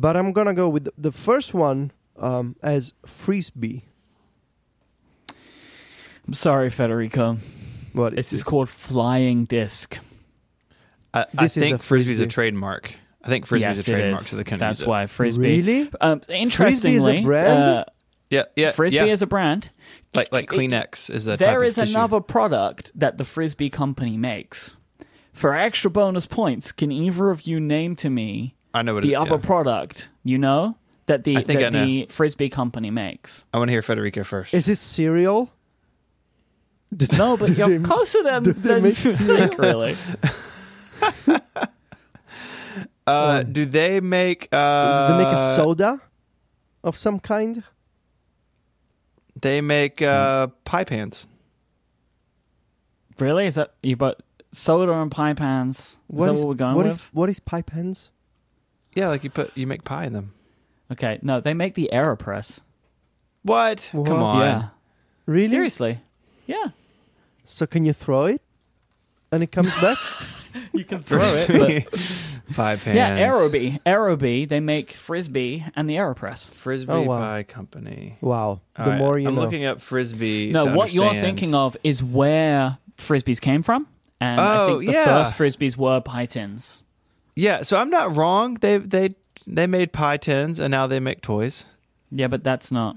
but 0.00 0.16
I'm 0.16 0.32
gonna 0.32 0.54
go 0.54 0.68
with 0.68 0.84
the, 0.84 0.92
the 0.98 1.12
first 1.12 1.54
one 1.54 1.90
um, 2.18 2.56
as 2.62 2.94
frisbee. 3.06 3.84
I'm 6.26 6.34
sorry, 6.34 6.70
Federico. 6.70 7.38
What 7.92 8.12
is 8.12 8.16
This 8.16 8.32
is 8.34 8.42
called 8.44 8.68
flying 8.68 9.44
disc. 9.44 9.98
I, 11.14 11.26
I 11.38 11.42
This 11.44 11.56
is 11.56 11.62
think 11.62 11.76
a 11.76 11.78
frisbee's 11.78 12.20
a 12.20 12.26
trademark. 12.26 12.94
I 13.24 13.28
think 13.28 13.46
frisbee's 13.46 13.76
yes, 13.78 13.88
a 13.88 13.90
trademark, 13.90 14.20
it 14.20 14.24
is. 14.24 14.28
so 14.30 14.36
they 14.36 14.44
couldn't 14.44 14.58
That's 14.58 14.80
use 14.80 14.86
it. 14.86 14.88
why 14.88 15.06
frisbee. 15.06 15.60
Really? 15.62 15.90
Um, 16.00 16.20
interestingly, 16.28 16.50
Frisbee 16.50 16.96
is 16.96 17.06
a 17.06 17.22
brand? 17.22 17.62
uh, 17.68 17.84
Yeah, 18.30 18.42
yeah, 18.54 18.72
frisbee 18.72 18.96
yeah. 18.96 19.04
is 19.06 19.22
a 19.22 19.26
brand. 19.26 19.70
like 20.14 20.30
like 20.32 20.48
Kleenex 20.48 21.10
is 21.10 21.26
a 21.26 21.36
There 21.36 21.60
type 21.60 21.68
is 21.68 21.78
of 21.78 21.88
another 21.90 22.20
product 22.20 22.92
that 22.94 23.18
the 23.18 23.24
frisbee 23.24 23.70
company 23.70 24.16
makes. 24.16 24.76
For 25.32 25.54
extra 25.54 25.90
bonus 25.90 26.26
points, 26.26 26.72
can 26.72 26.90
either 26.90 27.30
of 27.30 27.42
you 27.46 27.60
name 27.60 27.94
to 27.96 28.10
me 28.10 28.55
I 28.74 28.82
know 28.82 28.94
what 28.94 29.02
the 29.02 29.12
it, 29.12 29.16
other 29.16 29.36
yeah. 29.36 29.40
product 29.46 30.08
you 30.24 30.38
know 30.38 30.76
that 31.06 31.24
the 31.24 31.36
I 31.38 31.42
think 31.42 31.60
that 31.60 31.66
I 31.74 31.78
know. 31.78 31.84
the 31.86 32.06
frisbee 32.06 32.48
company 32.50 32.90
makes? 32.90 33.44
I 33.54 33.58
want 33.58 33.68
to 33.68 33.72
hear 33.72 33.82
Federico 33.82 34.24
first. 34.24 34.54
Is 34.54 34.68
it 34.68 34.78
cereal? 34.78 35.50
Did- 36.96 37.12
No, 37.18 37.36
but 37.36 37.56
you're 37.56 37.68
they- 37.78 37.84
closer 37.84 38.22
than, 38.22 38.42
do 38.42 38.52
they 38.52 38.68
than 38.74 38.82
make 38.82 39.04
you 39.04 39.10
cereal? 39.10 39.48
think, 39.48 39.58
really. 39.58 39.96
uh, 43.06 43.42
do 43.44 43.64
they 43.64 44.00
make? 44.00 44.48
Uh, 44.52 45.06
Did 45.08 45.14
they 45.18 45.24
make 45.24 45.34
a 45.34 45.38
soda 45.38 46.00
of 46.82 46.96
some 46.98 47.20
kind? 47.20 47.62
They 49.40 49.60
make 49.60 50.00
uh, 50.02 50.48
pie 50.64 50.84
pans. 50.84 51.28
Really? 53.18 53.46
Is 53.46 53.54
that 53.56 53.74
you? 53.82 53.96
But 53.96 54.20
soda 54.52 54.92
and 54.92 55.10
pie 55.10 55.34
pans. 55.34 55.78
Is 55.78 55.96
What 56.08 56.26
that 56.26 56.32
is- 56.34 56.40
what 56.40 56.48
we're 56.48 56.54
going 56.54 56.74
what 56.76 56.86
with? 56.86 56.96
is- 56.96 57.02
what 57.12 57.28
is 57.30 57.40
pie 57.40 57.62
pens? 57.62 58.10
Yeah, 58.96 59.08
like 59.08 59.22
you 59.22 59.30
put 59.30 59.56
you 59.56 59.66
make 59.68 59.84
pie 59.84 60.06
in 60.06 60.12
them. 60.14 60.32
Okay, 60.90 61.18
no, 61.22 61.38
they 61.40 61.54
make 61.54 61.74
the 61.74 61.88
Aeropress. 61.92 62.60
What? 63.42 63.90
What? 63.92 64.06
Come 64.08 64.22
on. 64.22 64.40
Yeah, 64.40 64.68
Really? 65.26 65.48
seriously. 65.48 66.00
Yeah, 66.46 66.68
So 67.44 67.66
can 67.66 67.84
you 67.84 67.92
throw 67.92 68.24
it 68.26 68.40
and 69.32 69.42
it 69.42 69.52
comes 69.52 69.74
back? 69.80 69.98
you 70.72 70.84
can 70.84 71.02
throw 71.02 71.22
it. 71.22 71.86
But 71.90 72.00
pie 72.54 72.76
pans. 72.76 72.96
yeah, 72.96 73.28
Aerobie, 73.28 73.80
Aerobie, 73.84 74.48
they 74.48 74.60
make 74.60 74.92
frisbee 74.92 75.64
and 75.74 75.90
the 75.90 75.96
Aeropress. 75.96 76.50
Frisbee 76.52 76.92
Oh, 76.92 77.02
wow. 77.02 77.18
Pie 77.18 77.42
Company. 77.42 78.16
wow. 78.20 78.60
All 78.78 78.84
the 78.84 78.90
right, 78.90 78.98
more 78.98 79.18
you 79.18 79.28
I'm 79.28 79.34
know. 79.34 79.42
looking 79.42 79.64
up 79.64 79.80
frisbee. 79.80 80.52
No, 80.52 80.66
to 80.66 80.72
what 80.72 80.94
you're 80.94 81.12
thinking 81.14 81.54
of 81.54 81.76
is 81.84 82.02
where 82.02 82.78
frisbees 82.96 83.40
came 83.40 83.62
from, 83.64 83.86
and 84.20 84.40
I 84.40 84.62
Oh, 84.62 84.78
think 84.78 84.86
the 84.86 84.92
yeah. 84.92 85.04
first 85.04 85.34
frisbees 85.36 85.76
were 85.76 86.00
pie 86.00 86.26
tins. 86.26 86.82
Yeah, 87.36 87.62
so 87.62 87.76
I'm 87.76 87.90
not 87.90 88.16
wrong. 88.16 88.54
They 88.54 88.78
they 88.78 89.10
they 89.46 89.66
made 89.66 89.92
pie 89.92 90.16
tins 90.16 90.58
and 90.58 90.70
now 90.70 90.86
they 90.86 90.98
make 91.00 91.20
toys. 91.20 91.66
Yeah, 92.10 92.28
but 92.28 92.42
that's 92.42 92.72
not. 92.72 92.96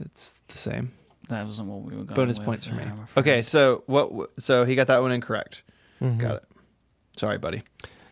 It's 0.00 0.34
the 0.48 0.58
same. 0.58 0.92
That 1.28 1.44
wasn't 1.46 1.68
what 1.68 1.82
we 1.82 1.96
were 1.96 2.04
going. 2.04 2.16
Bonus 2.16 2.38
with, 2.38 2.46
points 2.46 2.66
for 2.66 2.74
me. 2.74 2.84
Okay, 3.16 3.42
so 3.42 3.84
what? 3.86 4.30
So 4.38 4.64
he 4.64 4.74
got 4.74 4.88
that 4.88 5.02
one 5.02 5.12
incorrect. 5.12 5.62
Mhm. 6.00 6.18
Got 6.18 6.36
it. 6.36 6.44
Sorry, 7.16 7.38
buddy. 7.38 7.62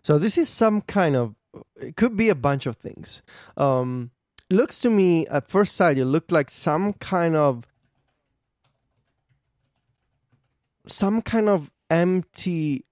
So 0.02 0.18
this 0.18 0.38
is 0.38 0.48
some 0.48 0.80
kind 0.80 1.16
of. 1.16 1.34
It 1.76 1.96
could 1.96 2.16
be 2.16 2.28
a 2.28 2.34
bunch 2.34 2.66
of 2.66 2.76
things. 2.76 3.22
Um, 3.56 4.10
looks 4.50 4.78
to 4.80 4.90
me 4.90 5.26
at 5.28 5.48
first 5.48 5.74
sight, 5.74 5.98
it 5.98 6.04
looked 6.06 6.30
like 6.32 6.50
some 6.50 6.92
kind 6.94 7.34
of. 7.36 7.64
Some 10.86 11.22
kind 11.22 11.48
of 11.48 11.70
empty 11.88 12.84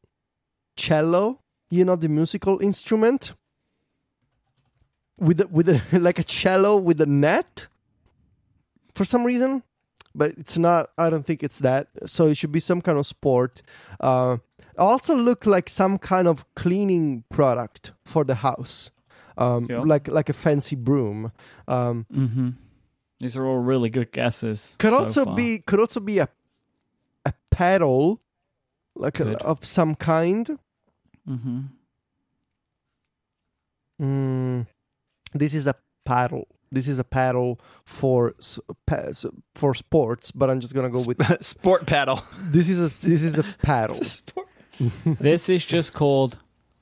cello, 0.77 1.42
you 1.73 1.85
know, 1.87 1.97
the 1.97 2.09
musical 2.09 2.61
instrument. 2.61 3.33
With 5.19 5.41
a, 5.41 5.47
with 5.49 5.69
a, 5.69 5.81
like 5.99 6.19
a 6.19 6.25
cello 6.25 6.77
with 6.77 7.01
a 7.01 7.07
net, 7.07 7.67
for 8.95 9.05
some 9.05 9.25
reason, 9.25 9.63
but 10.15 10.33
it's 10.37 10.59
not. 10.59 10.91
I 10.99 11.11
don't 11.11 11.25
think 11.25 11.43
it's 11.43 11.59
that. 11.61 11.89
So 12.07 12.27
it 12.27 12.37
should 12.37 12.53
be 12.53 12.61
some 12.61 12.81
kind 12.81 12.99
of 12.99 13.07
sport. 13.07 13.63
Uh, 14.01 14.39
also 14.79 15.15
look 15.15 15.47
like 15.47 15.69
some 15.69 15.99
kind 15.99 16.27
of 16.27 16.45
cleaning 16.55 17.25
product 17.29 17.93
for 18.05 18.25
the 18.25 18.35
house 18.37 18.91
um, 19.37 19.67
Yeah. 19.71 19.81
like 19.85 20.09
like 20.09 20.31
a 20.31 20.33
fancy 20.33 20.77
broom 20.77 21.31
um, 21.69 22.07
Mm-hmm. 22.13 22.49
These 23.21 23.37
are 23.37 23.47
all 23.47 23.59
really 23.59 23.91
good 23.91 24.11
guesses. 24.13 24.75
could 24.79 24.91
so 24.93 24.99
also 24.99 25.25
far. 25.25 25.37
be 25.37 25.59
could 25.59 25.79
also 25.81 26.01
be 26.01 26.19
a 26.21 26.29
a 27.25 27.33
pedal, 27.51 28.21
like 28.97 29.21
a, 29.21 29.37
of 29.45 29.65
some 29.65 29.95
kind. 29.95 30.59
Mm-hmm. 31.29 31.61
Mm, 34.01 34.67
this 35.35 35.55
is 35.55 35.67
a 35.67 35.75
paddle. 36.05 36.49
This 36.71 36.89
is 36.89 36.99
a 36.99 37.05
paddle 37.05 37.61
for 37.85 38.35
s- 38.39 38.59
pa- 38.87 39.09
s- 39.11 39.27
for 39.55 39.75
sports, 39.75 40.31
but 40.33 40.49
I'm 40.51 40.61
just 40.61 40.75
gonna 40.75 40.89
go 40.89 41.03
with 41.07 41.21
Sport 41.45 41.87
paddle. 41.87 42.21
this 42.51 42.69
is 42.69 42.79
a 42.79 42.89
this 43.07 43.23
is 43.23 43.39
a 43.39 43.45
paddle. 43.63 43.95
Sport- 44.03 44.49
This 45.05 45.49
is 45.49 45.65
just 45.67 45.93
called 45.93 46.39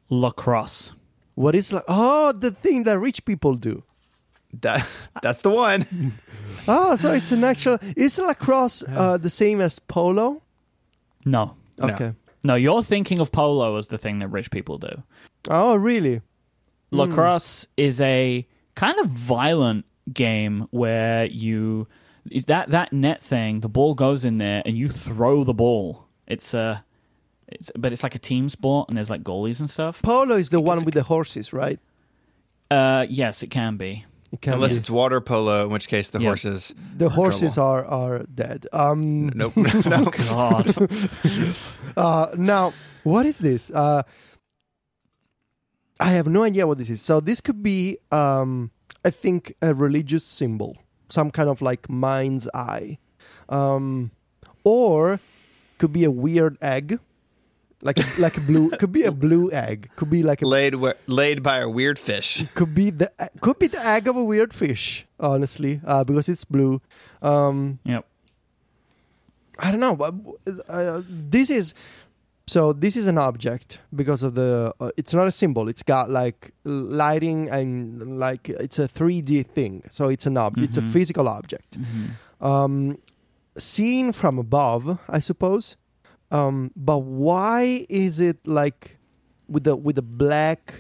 lacrosse. 0.09 0.93
What 1.34 1.55
is 1.55 1.72
like? 1.72 1.84
Oh, 1.88 2.32
the 2.32 2.51
thing 2.53 2.84
that 2.84 2.99
rich 2.99 3.24
people 3.24 3.55
do. 3.55 3.82
That, 4.62 4.84
that's 5.22 5.43
the 5.43 5.51
one. 5.51 5.84
Oh, 6.68 6.95
so 6.97 7.11
it's 7.12 7.32
an 7.32 7.43
actual. 7.43 7.78
Is 7.97 8.18
lacrosse 8.18 8.84
uh, 8.86 9.16
the 9.16 9.30
same 9.30 9.61
as 9.62 9.78
polo? 9.78 10.43
No. 11.24 11.57
No. 11.78 11.95
Okay. 11.95 12.05
No, 12.07 12.14
you're 12.55 12.82
thinking 12.82 13.18
of 13.18 13.32
polo 13.32 13.76
as 13.76 13.88
the 13.88 13.99
thing 13.99 14.18
that 14.20 14.28
rich 14.28 14.51
people 14.51 14.78
do. 14.78 15.03
Oh, 15.49 15.74
really? 15.74 16.22
Lacrosse 16.91 17.66
is 17.76 18.01
a 18.01 18.47
kind 18.74 18.99
of 18.99 19.07
violent 19.07 19.84
game 20.12 20.66
where 20.70 21.26
you 21.26 21.86
is 22.30 22.47
that 22.47 22.70
that 22.70 22.93
net 22.93 23.22
thing, 23.22 23.61
the 23.61 23.68
ball 23.68 23.95
goes 23.95 24.24
in 24.24 24.38
there 24.38 24.62
and 24.64 24.76
you 24.76 24.88
throw 24.88 25.45
the 25.45 25.55
ball. 25.55 26.07
It's 26.26 26.53
a 26.55 26.84
it's 27.47 27.70
but 27.76 27.93
it's 27.93 28.03
like 28.03 28.14
a 28.14 28.18
team 28.18 28.49
sport 28.49 28.88
and 28.88 28.97
there's 28.97 29.11
like 29.11 29.22
goalies 29.22 29.61
and 29.61 29.68
stuff. 29.70 30.03
Polo 30.03 30.36
is 30.36 30.51
the 30.51 30.61
one 30.61 30.84
with 30.84 30.95
the 30.95 31.03
horses, 31.05 31.53
right? 31.53 31.78
Uh 32.70 33.07
yes, 33.09 33.43
it 33.43 33.51
can 33.51 33.76
be. 33.76 34.05
It 34.33 34.41
can 34.41 34.55
Unless 34.55 34.72
be. 34.72 34.76
it's 34.78 34.91
water 34.91 35.20
polo, 35.20 35.64
in 35.64 35.70
which 35.72 35.89
case 35.89 36.11
the 36.11 36.20
Yeah. 36.20 36.28
horses. 36.28 36.72
the 36.97 37.07
are 37.07 37.11
horses 37.11 37.55
trouble. 37.55 37.68
are 37.70 37.85
are 37.87 38.18
dead. 38.33 38.66
Um. 38.72 39.28
Nope. 39.35 39.57
no. 39.87 40.05
God. 40.28 40.74
Uh, 41.97 42.28
now, 42.37 42.72
what 43.03 43.26
is 43.26 43.39
this? 43.41 43.70
Uh, 43.74 44.03
I 45.99 46.12
have 46.12 46.28
no 46.28 46.45
idea 46.45 46.66
what 46.66 46.78
this 46.78 46.89
is. 46.89 47.03
So 47.03 47.20
this 47.20 47.41
could 47.41 47.62
be, 47.62 47.99
um, 48.12 48.70
I 49.05 49.11
think, 49.11 49.55
a 49.61 49.74
religious 49.74 50.24
symbol, 50.24 50.76
some 51.09 51.31
kind 51.31 51.49
of 51.49 51.61
like 51.61 51.91
mind's 51.91 52.49
eye, 52.55 52.99
um, 53.49 54.12
or 54.64 55.18
could 55.78 55.93
be 55.93 56.05
a 56.05 56.11
weird 56.11 56.57
egg, 56.62 57.01
like 57.83 57.99
a, 57.99 58.05
like 58.20 58.37
a 58.37 58.41
blue. 58.43 58.70
Could 58.70 58.93
be 58.93 59.05
a 59.05 59.12
blue 59.12 59.51
egg. 59.53 59.91
Could 59.97 60.11
be 60.11 60.22
like 60.22 60.43
a. 60.43 60.47
laid 60.47 60.74
where, 60.76 60.97
laid 61.07 61.43
by 61.43 61.59
a 61.61 61.68
weird 61.68 61.99
fish. 61.99 62.45
Could 62.55 62.74
be 62.74 62.91
the 62.91 63.11
could 63.41 63.59
be 63.59 63.68
the 63.68 63.85
egg 63.85 64.09
of 64.09 64.16
a 64.16 64.24
weird 64.24 64.53
fish. 64.53 65.07
Honestly, 65.18 65.81
uh, 65.87 66.05
because 66.05 66.28
it's 66.28 66.45
blue. 66.45 66.81
Um, 67.22 67.78
yep. 67.85 68.05
I 69.59 69.70
don't 69.70 69.81
know. 69.81 69.97
but, 69.97 70.14
Uh, 70.68 71.03
this 71.09 71.51
is 71.51 71.74
so. 72.47 72.72
This 72.72 72.97
is 72.97 73.07
an 73.07 73.18
object 73.18 73.78
because 73.95 74.22
of 74.22 74.35
the. 74.35 74.74
Uh, 74.81 74.91
it's 74.97 75.12
not 75.14 75.26
a 75.26 75.31
symbol. 75.31 75.68
It's 75.68 75.83
got 75.83 76.11
like 76.11 76.53
lighting 76.64 77.49
and 77.51 78.18
like 78.18 78.49
it's 78.49 78.78
a 78.78 78.89
3D 78.89 79.47
thing. 79.47 79.83
So 79.91 80.09
it's 80.09 80.26
an 80.26 80.37
ob. 80.37 80.59
It's 80.59 80.76
a 80.76 80.83
Mhm. 80.83 80.93
physical 80.93 81.28
object. 81.28 81.78
Mhm. 81.78 82.47
Um, 82.47 82.99
seen 83.59 84.12
from 84.12 84.39
above, 84.39 84.99
I 85.09 85.18
suppose. 85.20 85.76
Um, 86.31 86.70
but 86.76 86.99
why 86.99 87.87
is 87.89 88.20
it 88.20 88.47
like 88.47 88.99
with 89.49 89.64
the 89.64 89.74
with 89.76 89.97
the 89.97 90.03
black 90.03 90.74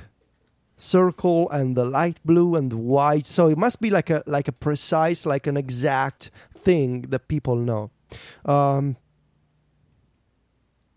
circle 0.76 1.50
and 1.50 1.76
the 1.76 1.84
light 1.84 2.20
blue 2.24 2.54
and 2.54 2.72
white? 2.72 3.26
So 3.26 3.48
it 3.48 3.58
must 3.58 3.80
be 3.80 3.90
like 3.90 4.10
a 4.10 4.22
like 4.26 4.48
a 4.48 4.52
precise, 4.52 5.26
like 5.26 5.46
an 5.46 5.56
exact 5.56 6.30
thing 6.52 7.02
that 7.02 7.28
people 7.28 7.56
know. 7.56 7.90
Um, 8.44 8.96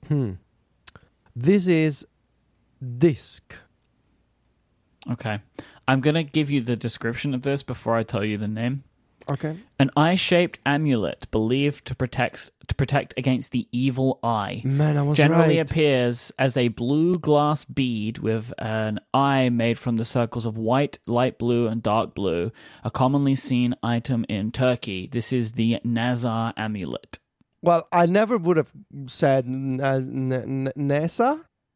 hmm. 0.07 0.33
This 1.35 1.67
is 1.67 2.05
disc. 2.97 3.55
Okay. 5.09 5.39
I'm 5.87 5.99
going 5.99 6.15
to 6.15 6.23
give 6.23 6.49
you 6.49 6.61
the 6.61 6.75
description 6.75 7.33
of 7.33 7.41
this 7.41 7.63
before 7.63 7.95
I 7.95 8.03
tell 8.03 8.23
you 8.23 8.37
the 8.37 8.47
name. 8.47 8.83
Okay. 9.29 9.57
An 9.79 9.89
eye-shaped 9.95 10.59
amulet 10.65 11.29
believed 11.31 11.85
to 11.85 11.95
protect 11.95 12.51
to 12.67 12.75
protect 12.75 13.13
against 13.17 13.51
the 13.51 13.67
evil 13.71 14.19
eye. 14.23 14.61
Man, 14.63 14.95
I 14.97 15.01
was 15.01 15.17
Generally 15.17 15.57
right. 15.57 15.69
appears 15.69 16.31
as 16.39 16.55
a 16.55 16.69
blue 16.69 17.17
glass 17.17 17.65
bead 17.65 18.19
with 18.19 18.53
an 18.57 18.99
eye 19.13 19.49
made 19.49 19.77
from 19.77 19.97
the 19.97 20.05
circles 20.05 20.45
of 20.45 20.57
white, 20.57 20.97
light 21.05 21.37
blue, 21.37 21.67
and 21.67 21.83
dark 21.83 22.15
blue. 22.15 22.51
A 22.83 22.89
commonly 22.91 23.35
seen 23.35 23.75
item 23.83 24.25
in 24.29 24.51
Turkey. 24.51 25.07
This 25.11 25.33
is 25.33 25.53
the 25.53 25.79
Nazar 25.83 26.53
amulet. 26.55 27.19
well, 27.61 27.87
I 27.91 28.05
never 28.05 28.37
would 28.37 28.57
have 28.57 28.71
said 29.07 29.45
Naz- 29.47 30.07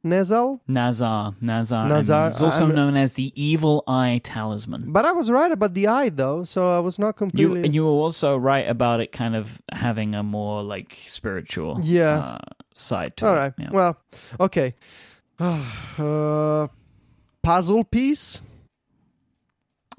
N- 0.08 0.14
N- 0.14 0.20
Nessa. 0.20 0.34
Nezal? 0.34 0.60
Nazar, 0.68 1.36
Nazar, 1.42 1.88
Nazar, 1.90 2.26
and 2.26 2.32
it's 2.34 2.42
also 2.42 2.66
I'm- 2.66 2.76
known 2.76 2.96
as 2.98 3.14
the 3.14 3.32
evil 3.36 3.84
eye 3.88 4.20
talisman. 4.24 4.92
But 4.92 5.06
I 5.06 5.12
was 5.12 5.30
right 5.30 5.52
about 5.52 5.74
the 5.74 5.88
eye, 5.88 6.10
though, 6.10 6.44
so 6.44 6.76
I 6.76 6.80
was 6.80 6.98
not 7.00 7.08
You 7.10 7.14
completely. 7.14 7.64
and 7.66 7.74
you 7.76 7.84
were 7.86 7.92
also 7.92 8.36
right 8.38 8.68
about 8.68 9.00
it 9.02 9.12
kind 9.12 9.36
of 9.36 9.62
having 9.72 10.16
a 10.16 10.24
more 10.24 10.64
like 10.64 10.98
spiritual 11.08 11.80
Yeah. 11.84 12.18
uh, 12.20 12.38
side 12.74 13.18
to 13.18 13.28
All 13.28 13.34
it. 13.34 13.38
right. 13.38 13.54
Yeah. 13.58 13.70
Well, 13.72 13.98
okay. 14.40 14.76
uh, 15.40 16.68
puzzle 17.44 17.84
piece. 17.84 18.42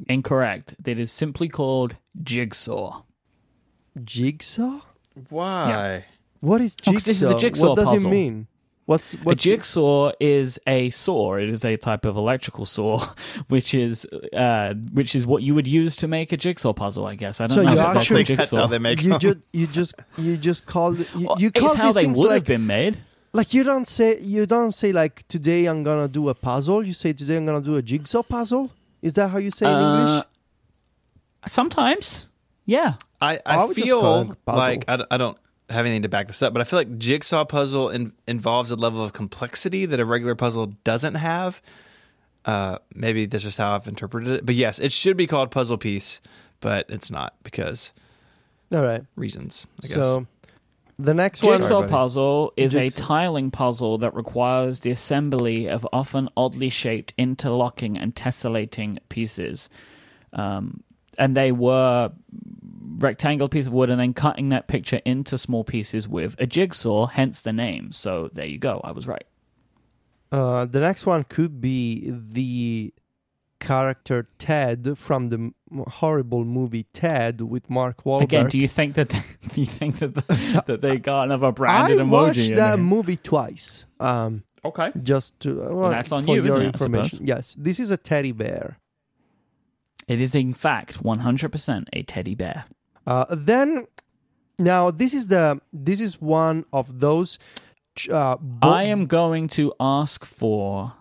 Incorrect. 0.08 0.74
It 0.86 0.98
is 1.00 1.10
simply 1.10 1.48
called 1.48 1.96
jigsaw. 2.22 3.02
Jigsaw. 4.02 4.80
Why? 5.28 6.04
What 6.40 6.60
is 6.60 6.76
Oh, 6.86 6.92
jigsaw? 6.92 6.92
'cause 6.92 7.04
this 7.04 7.22
is 7.22 7.28
a 7.30 7.36
jigsaw 7.38 7.70
what 7.70 7.76
does 7.76 7.88
puzzle. 7.88 8.08
it 8.10 8.12
mean? 8.14 8.46
What's 8.88 9.12
A 9.12 9.16
what's 9.18 9.42
jigsaw 9.42 10.12
is 10.18 10.58
a 10.66 10.88
saw. 10.88 11.34
It 11.34 11.50
is 11.50 11.62
a 11.62 11.76
type 11.76 12.06
of 12.06 12.16
electrical 12.16 12.64
saw, 12.64 13.06
which 13.48 13.74
is 13.74 14.06
uh, 14.32 14.72
which 14.94 15.14
is 15.14 15.26
what 15.26 15.42
you 15.42 15.54
would 15.54 15.68
use 15.68 15.94
to 15.96 16.08
make 16.08 16.32
a 16.32 16.38
jigsaw 16.38 16.72
puzzle. 16.72 17.04
I 17.04 17.14
guess 17.14 17.38
I 17.42 17.48
don't 17.48 17.56
So 17.58 17.62
know. 17.64 17.70
you 17.70 17.76
they're 17.76 17.84
actually- 17.86 18.24
called 18.24 18.24
I 18.24 18.24
think 18.24 18.38
that's 18.38 18.50
jigsaw. 18.50 18.60
how 18.62 18.66
they 18.68 18.78
make 18.78 19.02
you 19.02 19.10
them. 19.10 19.20
just 19.20 19.38
you 19.52 19.66
just 19.66 19.94
you 20.16 20.36
just 20.38 20.64
call 20.64 20.98
it, 20.98 21.06
you, 21.14 21.26
Well, 21.26 21.36
you 21.38 21.50
call 21.52 21.66
it's 21.66 21.74
how 21.74 21.92
they 21.92 22.04
things 22.04 22.16
would 22.18 22.28
like 22.28 22.34
have 22.36 22.46
been 22.46 22.66
made. 22.66 22.96
like 23.34 23.52
you 23.52 23.62
don't 23.62 23.86
say 23.86 24.18
you 24.20 24.46
don't 24.46 24.72
say 24.72 24.90
like 24.92 25.28
today 25.28 25.66
I'm 25.66 25.82
gonna 25.84 26.08
do 26.08 26.30
a 26.30 26.34
puzzle. 26.34 26.86
You 26.86 26.94
say 26.94 27.12
today 27.12 27.36
I'm 27.36 27.44
gonna 27.44 27.60
do 27.60 27.76
a 27.76 27.82
jigsaw 27.82 28.22
puzzle. 28.22 28.70
Is 29.02 29.12
that 29.16 29.28
how 29.28 29.36
you 29.36 29.50
say 29.50 29.66
it 29.66 29.68
in 29.68 29.74
Uh, 29.74 29.98
English? 30.00 30.22
Sometimes, 31.46 32.28
yeah. 32.66 32.94
I, 33.20 33.36
I 33.46 33.56
I 33.56 33.64
would 33.64 33.76
just 33.76 33.90
call 33.90 34.22
feel 34.24 34.32
it 34.32 34.44
puzzle. 34.46 34.58
like 34.58 34.84
I, 34.88 34.96
d- 34.96 35.04
I 35.10 35.16
don't 35.18 35.36
have 35.70 35.84
anything 35.84 36.02
to 36.02 36.08
back 36.08 36.28
this 36.28 36.42
up, 36.42 36.52
but 36.52 36.60
I 36.60 36.64
feel 36.64 36.78
like 36.78 36.98
jigsaw 36.98 37.44
puzzle 37.44 37.90
in, 37.90 38.12
involves 38.26 38.70
a 38.70 38.76
level 38.76 39.02
of 39.02 39.12
complexity 39.12 39.86
that 39.86 40.00
a 40.00 40.04
regular 40.04 40.34
puzzle 40.34 40.68
doesn't 40.84 41.14
have. 41.14 41.60
Uh, 42.44 42.78
maybe 42.94 43.26
that's 43.26 43.44
just 43.44 43.58
how 43.58 43.74
I've 43.74 43.86
interpreted 43.86 44.32
it. 44.32 44.46
But 44.46 44.54
yes, 44.54 44.78
it 44.78 44.92
should 44.92 45.16
be 45.16 45.26
called 45.26 45.50
puzzle 45.50 45.76
piece, 45.76 46.20
but 46.60 46.86
it's 46.88 47.10
not 47.10 47.34
because 47.42 47.92
All 48.72 48.82
right. 48.82 49.02
reasons. 49.16 49.66
I 49.82 49.88
guess. 49.88 49.94
So 49.94 50.26
the 50.98 51.14
next 51.14 51.42
one. 51.42 51.58
Jigsaw 51.58 51.80
buddy. 51.80 51.92
puzzle 51.92 52.52
is 52.56 52.72
Jigsaw. 52.72 53.02
a 53.02 53.06
tiling 53.06 53.50
puzzle 53.50 53.98
that 53.98 54.14
requires 54.14 54.80
the 54.80 54.90
assembly 54.90 55.68
of 55.68 55.86
often 55.92 56.28
oddly 56.36 56.70
shaped, 56.70 57.12
interlocking, 57.18 57.98
and 57.98 58.14
tessellating 58.14 58.98
pieces. 59.08 59.68
Um, 60.32 60.82
and 61.18 61.36
they 61.36 61.52
were 61.52 62.12
rectangular 62.98 63.48
piece 63.48 63.66
of 63.66 63.72
wood 63.72 63.90
and 63.90 64.00
then 64.00 64.14
cutting 64.14 64.48
that 64.50 64.68
picture 64.68 65.00
into 65.04 65.36
small 65.38 65.64
pieces 65.64 66.08
with 66.08 66.34
a 66.38 66.46
jigsaw, 66.46 67.06
hence 67.06 67.40
the 67.42 67.52
name. 67.52 67.92
So 67.92 68.30
there 68.32 68.46
you 68.46 68.58
go. 68.58 68.80
I 68.84 68.92
was 68.92 69.06
right. 69.06 69.24
Uh, 70.30 70.66
the 70.66 70.80
next 70.80 71.06
one 71.06 71.24
could 71.24 71.60
be 71.60 72.10
the 72.10 72.92
character 73.60 74.28
Ted 74.38 74.96
from 74.96 75.30
the 75.30 75.52
horrible 75.88 76.44
movie 76.44 76.84
Ted 76.92 77.40
with 77.40 77.68
Mark 77.68 78.04
Wahlberg. 78.04 78.22
Again, 78.24 78.46
do 78.48 78.58
you 78.58 78.68
think 78.68 78.94
that 78.94 79.08
do 79.54 79.60
you 79.60 79.66
think 79.66 79.98
that 79.98 80.14
that 80.66 80.80
they 80.80 80.98
got 80.98 81.24
another 81.24 81.50
branded 81.50 81.98
I 81.98 82.02
emoji? 82.02 82.10
watched 82.10 82.38
in 82.50 82.54
that 82.56 82.68
there? 82.70 82.76
movie 82.76 83.16
twice. 83.16 83.86
Um, 84.00 84.44
Okay. 84.64 84.90
just 85.02 85.38
to 85.40 85.62
uh, 85.62 85.68
well, 85.74 85.90
That's 85.90 86.10
on 86.12 86.26
you, 86.26 86.44
your 86.44 86.60
it, 86.60 86.66
information. 86.66 87.18
suppose? 87.18 87.26
Yes, 87.28 87.56
this 87.58 87.78
is 87.80 87.90
a 87.90 87.96
teddy 87.96 88.32
bear. 88.32 88.78
It 90.08 90.20
is 90.20 90.34
in 90.34 90.52
fact 90.52 91.02
100% 91.02 91.84
a 91.92 92.02
teddy 92.02 92.34
bear. 92.34 92.64
Uh, 93.08 93.24
then, 93.32 93.86
now 94.58 94.90
this 94.92 95.14
is 95.14 95.28
the 95.28 95.60
this 95.72 96.00
is 96.00 96.20
one 96.20 96.64
of 96.72 97.00
those. 97.00 97.38
Uh, 98.12 98.36
bo- 98.36 98.68
I 98.68 98.84
am 98.84 99.06
going 99.06 99.48
to 99.56 99.72
ask 99.80 100.24
for 100.26 100.92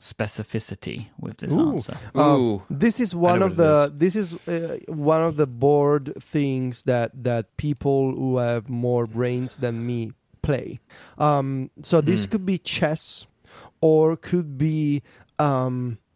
specificity 0.00 1.08
with 1.20 1.36
this 1.38 1.52
Ooh. 1.56 1.72
answer. 1.72 1.96
Uh, 2.16 2.36
Ooh. 2.36 2.62
this 2.70 2.98
is 3.00 3.14
one 3.14 3.42
of 3.42 3.50
what 3.50 3.52
it 3.52 3.56
the 3.58 3.92
this 3.94 4.16
is 4.16 4.34
uh, 4.48 4.78
one 4.88 5.20
of 5.22 5.36
the 5.36 5.46
board 5.46 6.12
things 6.18 6.84
that 6.84 7.12
that 7.22 7.56
people 7.56 8.14
who 8.14 8.38
have 8.38 8.68
more 8.68 9.06
brains 9.06 9.56
than 9.56 9.84
me 9.86 10.12
play. 10.42 10.80
Um, 11.18 11.70
so 11.82 12.00
this 12.00 12.24
Hmm. 12.24 12.30
could 12.30 12.46
be 12.46 12.58
chess, 12.58 13.26
or 13.80 14.16
could 14.16 14.56
be. 14.56 15.02
Um, 15.38 15.76
m- 15.76 15.98
well, 15.98 16.09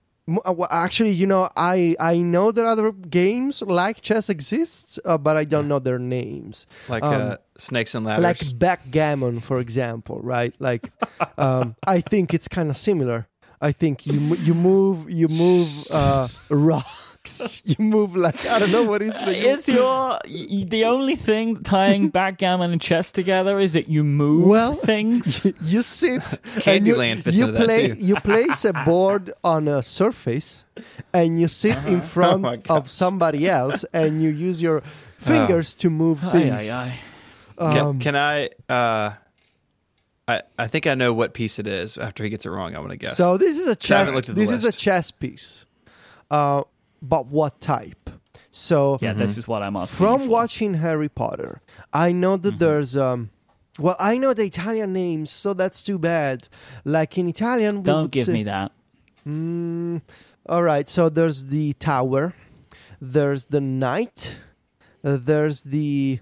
actually, 0.71 1.11
you 1.11 1.27
know, 1.27 1.51
I 1.57 1.97
I 2.01 2.19
know 2.19 2.51
that 2.53 2.65
other 2.65 2.93
games 2.93 3.63
like 3.63 4.01
chess 4.01 4.29
exists, 4.31 4.99
uh, 5.05 5.19
but 5.19 5.37
I 5.37 5.45
don't 5.45 5.69
know 5.69 5.79
their 5.79 5.99
names. 5.99 6.67
like 6.89 7.03
um, 7.03 7.33
uh, 7.33 7.37
snakes 7.59 7.95
and 7.95 8.07
ladders. 8.07 8.23
like 8.23 8.59
backgammon, 8.59 9.41
for 9.41 9.61
example, 9.61 10.21
right? 10.23 10.55
Like, 10.59 10.93
um, 11.39 11.77
I 11.87 12.01
think 12.01 12.33
it's 12.33 12.49
kind 12.49 12.71
of 12.71 12.77
similar. 12.77 13.29
I 13.61 13.73
think 13.73 14.07
you 14.07 14.19
you 14.37 14.55
move 14.55 15.11
you 15.11 15.29
move 15.29 15.69
uh, 15.91 16.29
rocks. 17.25 17.63
You 17.67 17.77
move 17.83 18.15
like 18.15 18.45
I 18.47 18.59
don't 18.59 18.71
know 18.71 18.83
what 18.85 19.01
is 19.03 19.19
the 19.19 19.35
Is 19.37 19.69
your 19.69 20.19
y- 20.27 20.65
the 20.69 20.85
only 20.85 21.17
thing 21.17 21.63
tying 21.63 22.11
backgammon 22.11 22.71
and 22.73 22.81
chess 22.81 23.11
together 23.11 23.59
is 23.59 23.73
that 23.73 23.89
you 23.89 24.05
move 24.05 24.47
Well, 24.47 24.75
things? 24.75 25.47
you 25.63 25.83
sit 25.83 26.23
and 26.67 26.87
you, 26.87 26.95
Candyland 26.95 27.21
fits 27.23 27.39
you 27.39 27.47
into 27.47 27.59
that 27.59 27.65
play 27.65 27.89
too. 27.89 27.95
you 27.95 28.17
place 28.17 28.65
a 28.67 28.73
board 28.85 29.33
on 29.43 29.67
a 29.69 29.83
surface 29.83 30.65
and 31.15 31.41
you 31.41 31.49
sit 31.49 31.77
in 31.87 32.01
front 32.01 32.45
Oh 32.69 32.77
of 32.77 32.91
somebody 32.91 33.49
else 33.49 33.85
and 33.95 34.21
you 34.23 34.29
use 34.29 34.61
your 34.61 34.83
fingers 35.17 35.73
to 35.77 35.89
move 35.89 36.21
things. 36.21 36.69
aye, 36.69 36.99
aye. 37.59 37.73
Can, 37.73 37.87
Um, 37.87 37.99
can 38.01 38.17
I? 38.17 38.51
Uh, 38.69 39.13
I 40.29 40.43
I 40.59 40.67
think 40.67 40.87
I 40.87 40.95
know 40.95 41.13
what 41.15 41.33
piece 41.33 41.59
it 41.59 41.67
is. 41.67 41.97
After 41.97 42.25
he 42.25 42.31
gets 42.31 42.45
it 42.45 42.51
wrong, 42.51 42.75
I 42.77 42.79
want 42.81 42.91
to 42.91 42.97
guess. 42.99 43.17
So 43.17 43.37
this 43.39 43.59
is 43.59 43.67
a 43.67 43.77
chess. 43.77 43.99
haven't 44.01 44.15
looked 44.17 44.29
at 44.29 44.35
the 44.35 44.41
This 44.41 44.51
is 44.51 44.65
a 44.65 44.73
chess 44.73 45.11
piece, 45.11 45.65
uh, 46.31 46.65
but 47.09 47.27
what 47.27 47.61
type? 47.61 48.11
So 48.51 48.99
Yeah, 49.01 49.13
this 49.13 49.37
is 49.37 49.47
what 49.49 49.63
I'm 49.63 49.77
asking. 49.77 49.97
from 50.07 50.29
watching 50.29 50.75
Harry 50.75 51.09
Potter, 51.09 51.61
I 51.93 52.13
know 52.13 52.37
Mm-hmm. 52.37 52.43
that 52.49 52.59
there's 52.59 52.97
um. 52.97 53.31
Well, 53.79 53.97
I 53.99 54.19
know 54.19 54.33
the 54.35 54.45
Italian 54.45 54.93
names, 54.93 55.31
so 55.31 55.53
that's 55.53 55.83
too 55.85 55.99
bad. 55.99 56.47
Like 56.85 57.19
in 57.19 57.27
Italian, 57.29 57.79
we 57.79 57.83
Don't 57.83 58.11
give 58.13 58.27
say- 58.27 58.33
me 58.33 58.45
that. 58.45 58.71
Mm, 59.27 60.03
all 60.49 60.63
right, 60.63 60.89
so 60.89 61.09
there's 61.09 61.47
the 61.47 61.73
tower, 61.75 62.35
there's 63.01 63.47
the 63.47 63.61
knight, 63.61 64.37
uh, 65.03 65.17
there's 65.21 65.63
the. 65.65 66.21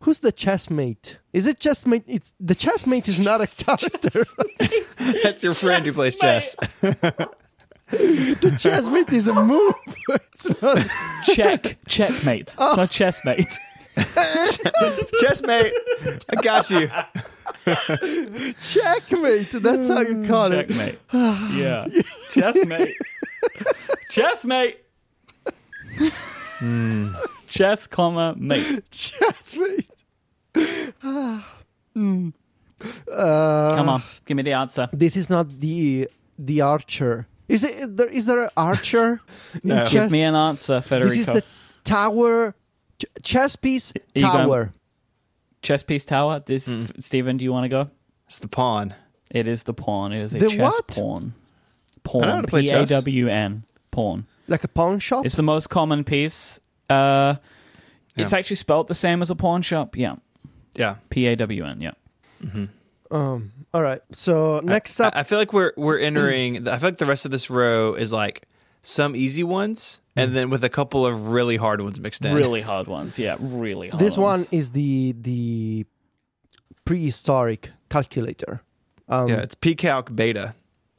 Who's 0.00 0.20
the 0.20 0.32
chessmate? 0.32 1.16
Is 1.32 1.46
it 1.46 1.58
chessmate? 1.58 2.04
It's 2.06 2.34
the 2.38 2.54
chessmate 2.54 3.08
is 3.08 3.18
not 3.20 3.40
a 3.42 3.46
character. 3.64 4.22
That's 5.22 5.42
your 5.42 5.54
friend 5.54 5.84
who 5.84 5.92
plays 5.92 6.16
chess. 6.16 6.54
The 7.90 8.50
chessmate 8.58 9.12
is 9.12 9.28
a 9.28 9.34
move. 9.34 9.74
it's 10.08 10.62
not. 10.62 10.84
Check, 11.24 11.78
checkmate. 11.86 12.54
Oh. 12.58 12.72
It's 12.72 12.76
not 12.76 12.90
chessmate. 12.90 13.56
Chessmate, 13.96 15.72
I 16.28 16.42
got 16.42 16.70
you. 16.70 16.86
Checkmate. 18.60 19.52
That's 19.52 19.88
how 19.88 20.00
you 20.02 20.22
call 20.28 20.52
it. 20.52 20.68
Checkmate. 20.68 20.98
yeah. 21.14 21.86
Chessmate. 22.30 22.92
Chessmate. 24.10 24.76
Hmm. 26.58 27.08
Chess, 27.48 27.86
comma, 27.86 28.34
mate. 28.36 28.82
Chessmate. 28.90 29.86
Hmm. 31.94 32.28
Uh, 33.10 33.76
Come 33.76 33.88
on, 33.88 34.02
give 34.26 34.36
me 34.36 34.42
the 34.42 34.52
answer. 34.52 34.90
This 34.92 35.16
is 35.16 35.30
not 35.30 35.48
the 35.60 36.06
the 36.38 36.60
archer. 36.60 37.26
Is 37.48 37.64
it? 37.64 37.74
Is 37.76 37.94
there, 37.94 38.08
is 38.08 38.26
there 38.26 38.42
an 38.44 38.50
archer 38.56 39.20
in 39.54 39.60
No. 39.70 39.84
chess? 39.84 39.92
Give 39.92 40.12
me 40.12 40.22
an 40.22 40.34
answer, 40.34 40.80
Federico. 40.80 41.08
This 41.10 41.18
is 41.20 41.26
the 41.26 41.42
tower, 41.84 42.54
ch- 43.00 43.04
chess 43.22 43.56
piece 43.56 43.92
you 44.14 44.22
going- 44.22 44.32
tower. 44.48 44.72
chess 45.62 45.82
piece 45.82 46.04
tower. 46.04 46.42
This, 46.44 46.66
Hmm. 46.66 46.82
Stephen, 46.98 47.36
do 47.36 47.44
you 47.44 47.52
want 47.52 47.64
to 47.64 47.68
go? 47.68 47.90
It's 48.26 48.38
the 48.40 48.48
pawn. 48.48 48.94
It 49.30 49.46
is 49.48 49.62
the 49.64 49.74
pawn. 49.74 50.12
It 50.12 50.22
is 50.22 50.34
a 50.34 50.38
The 50.38 50.48
chess 50.50 50.58
what? 50.58 50.86
pawn. 50.88 51.34
I 51.34 52.18
know 52.18 52.20
Pawn. 52.32 52.42
to 52.42 52.48
play 52.48 52.64
chess. 52.66 52.90
A 52.90 52.94
W 52.94 53.28
N. 53.28 53.64
Pawn. 53.90 54.26
like 54.48 54.62
a 54.64 54.68
pawn 54.68 54.98
shop. 55.00 55.24
It's 55.26 55.34
the 55.36 55.42
most 55.42 55.68
common 55.70 56.04
piece. 56.04 56.60
Uh, 56.90 57.34
It's 58.16 58.32
Yeah. 58.32 58.38
actually 58.38 58.56
spelled 58.56 58.88
the 58.88 58.94
same 58.94 59.20
as 59.22 59.30
a 59.30 59.34
pawn 59.34 59.62
shop. 59.62 59.96
Yeah. 59.96 60.16
Yeah. 60.74 60.96
P 61.10 61.26
A 61.26 61.36
W 61.36 61.64
N. 61.64 61.80
Yeah. 61.80 61.92
Um. 63.10 63.52
All 63.74 63.82
right. 63.82 64.00
So 64.12 64.60
next 64.62 65.00
I, 65.00 65.08
up, 65.08 65.16
I 65.16 65.22
feel 65.22 65.38
like 65.38 65.52
we're 65.52 65.72
we're 65.76 65.98
entering. 65.98 66.66
I 66.68 66.78
feel 66.78 66.88
like 66.88 66.98
the 66.98 67.06
rest 67.06 67.24
of 67.24 67.30
this 67.30 67.50
row 67.50 67.94
is 67.94 68.12
like 68.12 68.42
some 68.82 69.14
easy 69.16 69.42
ones, 69.44 70.00
and 70.14 70.34
then 70.36 70.48
with 70.50 70.64
a 70.64 70.68
couple 70.70 71.04
of 71.06 71.28
really 71.30 71.56
hard 71.56 71.80
ones 71.80 72.00
mixed 72.00 72.24
in. 72.24 72.34
Really 72.34 72.62
hard 72.62 72.86
ones. 72.86 73.18
Yeah. 73.18 73.36
Really 73.40 73.88
hard 73.90 74.00
this 74.00 74.16
one 74.16 74.40
ones. 74.40 74.48
is 74.52 74.70
the 74.70 75.14
the 75.20 75.86
prehistoric 76.84 77.70
calculator. 77.88 78.62
Um, 79.08 79.28
Yeah, 79.28 79.36
it's 79.42 79.54
PCalc 79.54 80.14
beta. 80.14 80.54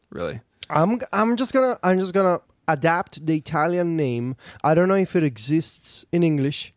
Really. 0.10 0.42
I'm 0.70 1.00
I'm 1.14 1.36
just 1.38 1.54
gonna 1.54 1.78
I'm 1.84 2.00
just 2.00 2.14
gonna 2.14 2.40
adapt 2.68 3.26
the 3.26 3.36
Italian 3.38 3.96
name. 3.96 4.36
I 4.64 4.76
don't 4.76 4.88
know 4.90 4.96
if 4.96 5.16
it 5.16 5.24
exists 5.24 6.06
in 6.12 6.24
English. 6.24 6.74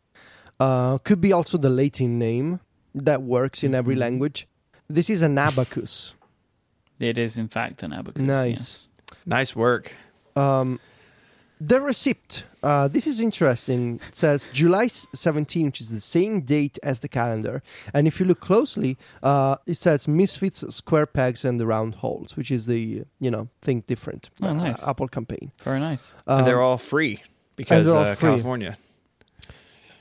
Uh, 0.61 0.99
could 0.99 1.21
be 1.21 1.33
also 1.33 1.57
the 1.59 1.71
Latin 1.71 2.19
name 2.19 2.61
that 2.95 3.23
works 3.23 3.63
in 3.65 3.71
Mm-hmm. 3.71 3.79
every 3.79 3.97
language. 3.97 4.47
This 4.95 5.09
is 5.11 5.23
an 5.23 5.39
abacus. 5.39 6.15
It 6.99 7.17
is, 7.19 7.39
in 7.39 7.49
fact, 7.49 7.83
an 7.83 7.93
abacus. 7.93 8.23
Nice. 8.23 8.89
Nice 9.25 9.55
work. 9.57 9.95
Um, 10.37 10.81
the 11.61 11.81
receipt. 11.81 12.45
Uh, 12.63 12.89
this 12.89 13.07
is 13.07 13.21
interesting. 13.21 14.01
It 14.09 14.15
says 14.15 14.49
July 14.53 14.85
s- 14.87 15.07
17, 15.15 15.67
which 15.67 15.81
is 15.81 15.91
the 15.91 16.01
same 16.01 16.41
date 16.41 16.79
as 16.83 17.01
the 17.01 17.09
calendar. 17.09 17.63
And 17.95 18.07
if 18.07 18.19
you 18.21 18.27
look 18.27 18.41
closely, 18.41 18.97
uh, 19.23 19.57
it 19.67 19.75
says 19.77 20.09
Misfits, 20.09 20.65
Square 20.75 21.07
Pegs, 21.07 21.45
and 21.45 21.61
the 21.61 21.67
Round 21.67 21.95
Holes, 21.97 22.37
which 22.37 22.51
is 22.51 22.67
the, 22.67 23.05
you 23.21 23.31
know, 23.31 23.49
Think 23.63 23.87
Different 23.87 24.31
Oh, 24.43 24.49
uh, 24.49 24.53
nice. 24.55 24.87
Apple 24.87 25.09
campaign. 25.09 25.53
Very 25.63 25.81
nice. 25.81 26.15
and 26.27 26.47
they're 26.47 26.61
Um, 26.61 26.65
all 26.69 26.79
free 26.79 27.23
because 27.57 27.87
they're 27.87 27.97
all 27.97 28.05
uh, 28.13 28.15
free. 28.15 28.31
California. 28.31 28.77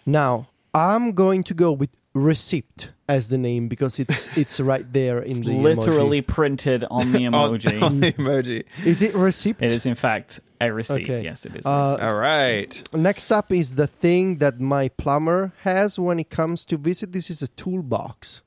Now, 0.06 0.48
I'm 0.74 1.12
going 1.14 1.44
to 1.44 1.54
go 1.54 1.72
with 1.72 1.90
Receipt 2.14 2.90
as 3.10 3.28
the 3.28 3.38
name 3.38 3.68
because 3.68 4.00
it's 4.00 4.30
it's 4.38 4.60
right 4.60 4.86
there 4.94 5.20
in 5.20 5.38
It's 5.38 5.48
the 5.48 5.58
literally 5.58 6.22
printed 6.22 6.86
on 6.90 7.12
the 7.12 7.20
emoji. 7.28 7.82
on 7.82 8.00
the 8.00 8.14
emoji. 8.14 8.64
emoji. 8.64 8.86
Is 8.86 9.02
it 9.02 9.14
Receipt? 9.16 9.58
it 9.60 9.72
is, 9.72 9.86
in 9.86 9.96
fact, 9.96 10.40
a 10.62 10.72
receipt. 10.72 11.10
Okay. 11.10 11.24
Yes, 11.24 11.46
it 11.46 11.56
is. 11.56 11.66
Uh, 11.66 11.98
a 12.00 12.06
all 12.08 12.16
right. 12.16 12.72
Next 12.94 13.32
up 13.32 13.52
is 13.52 13.76
the 13.76 13.88
thing 13.88 14.38
that 14.38 14.60
my 14.60 14.90
plumber 14.90 15.52
has 15.64 15.98
when 15.98 16.18
he 16.20 16.24
comes 16.24 16.64
to 16.66 16.78
visit. 16.78 17.12
This 17.12 17.30
is 17.30 17.42
a 17.42 17.48
toolbox. 17.48 18.44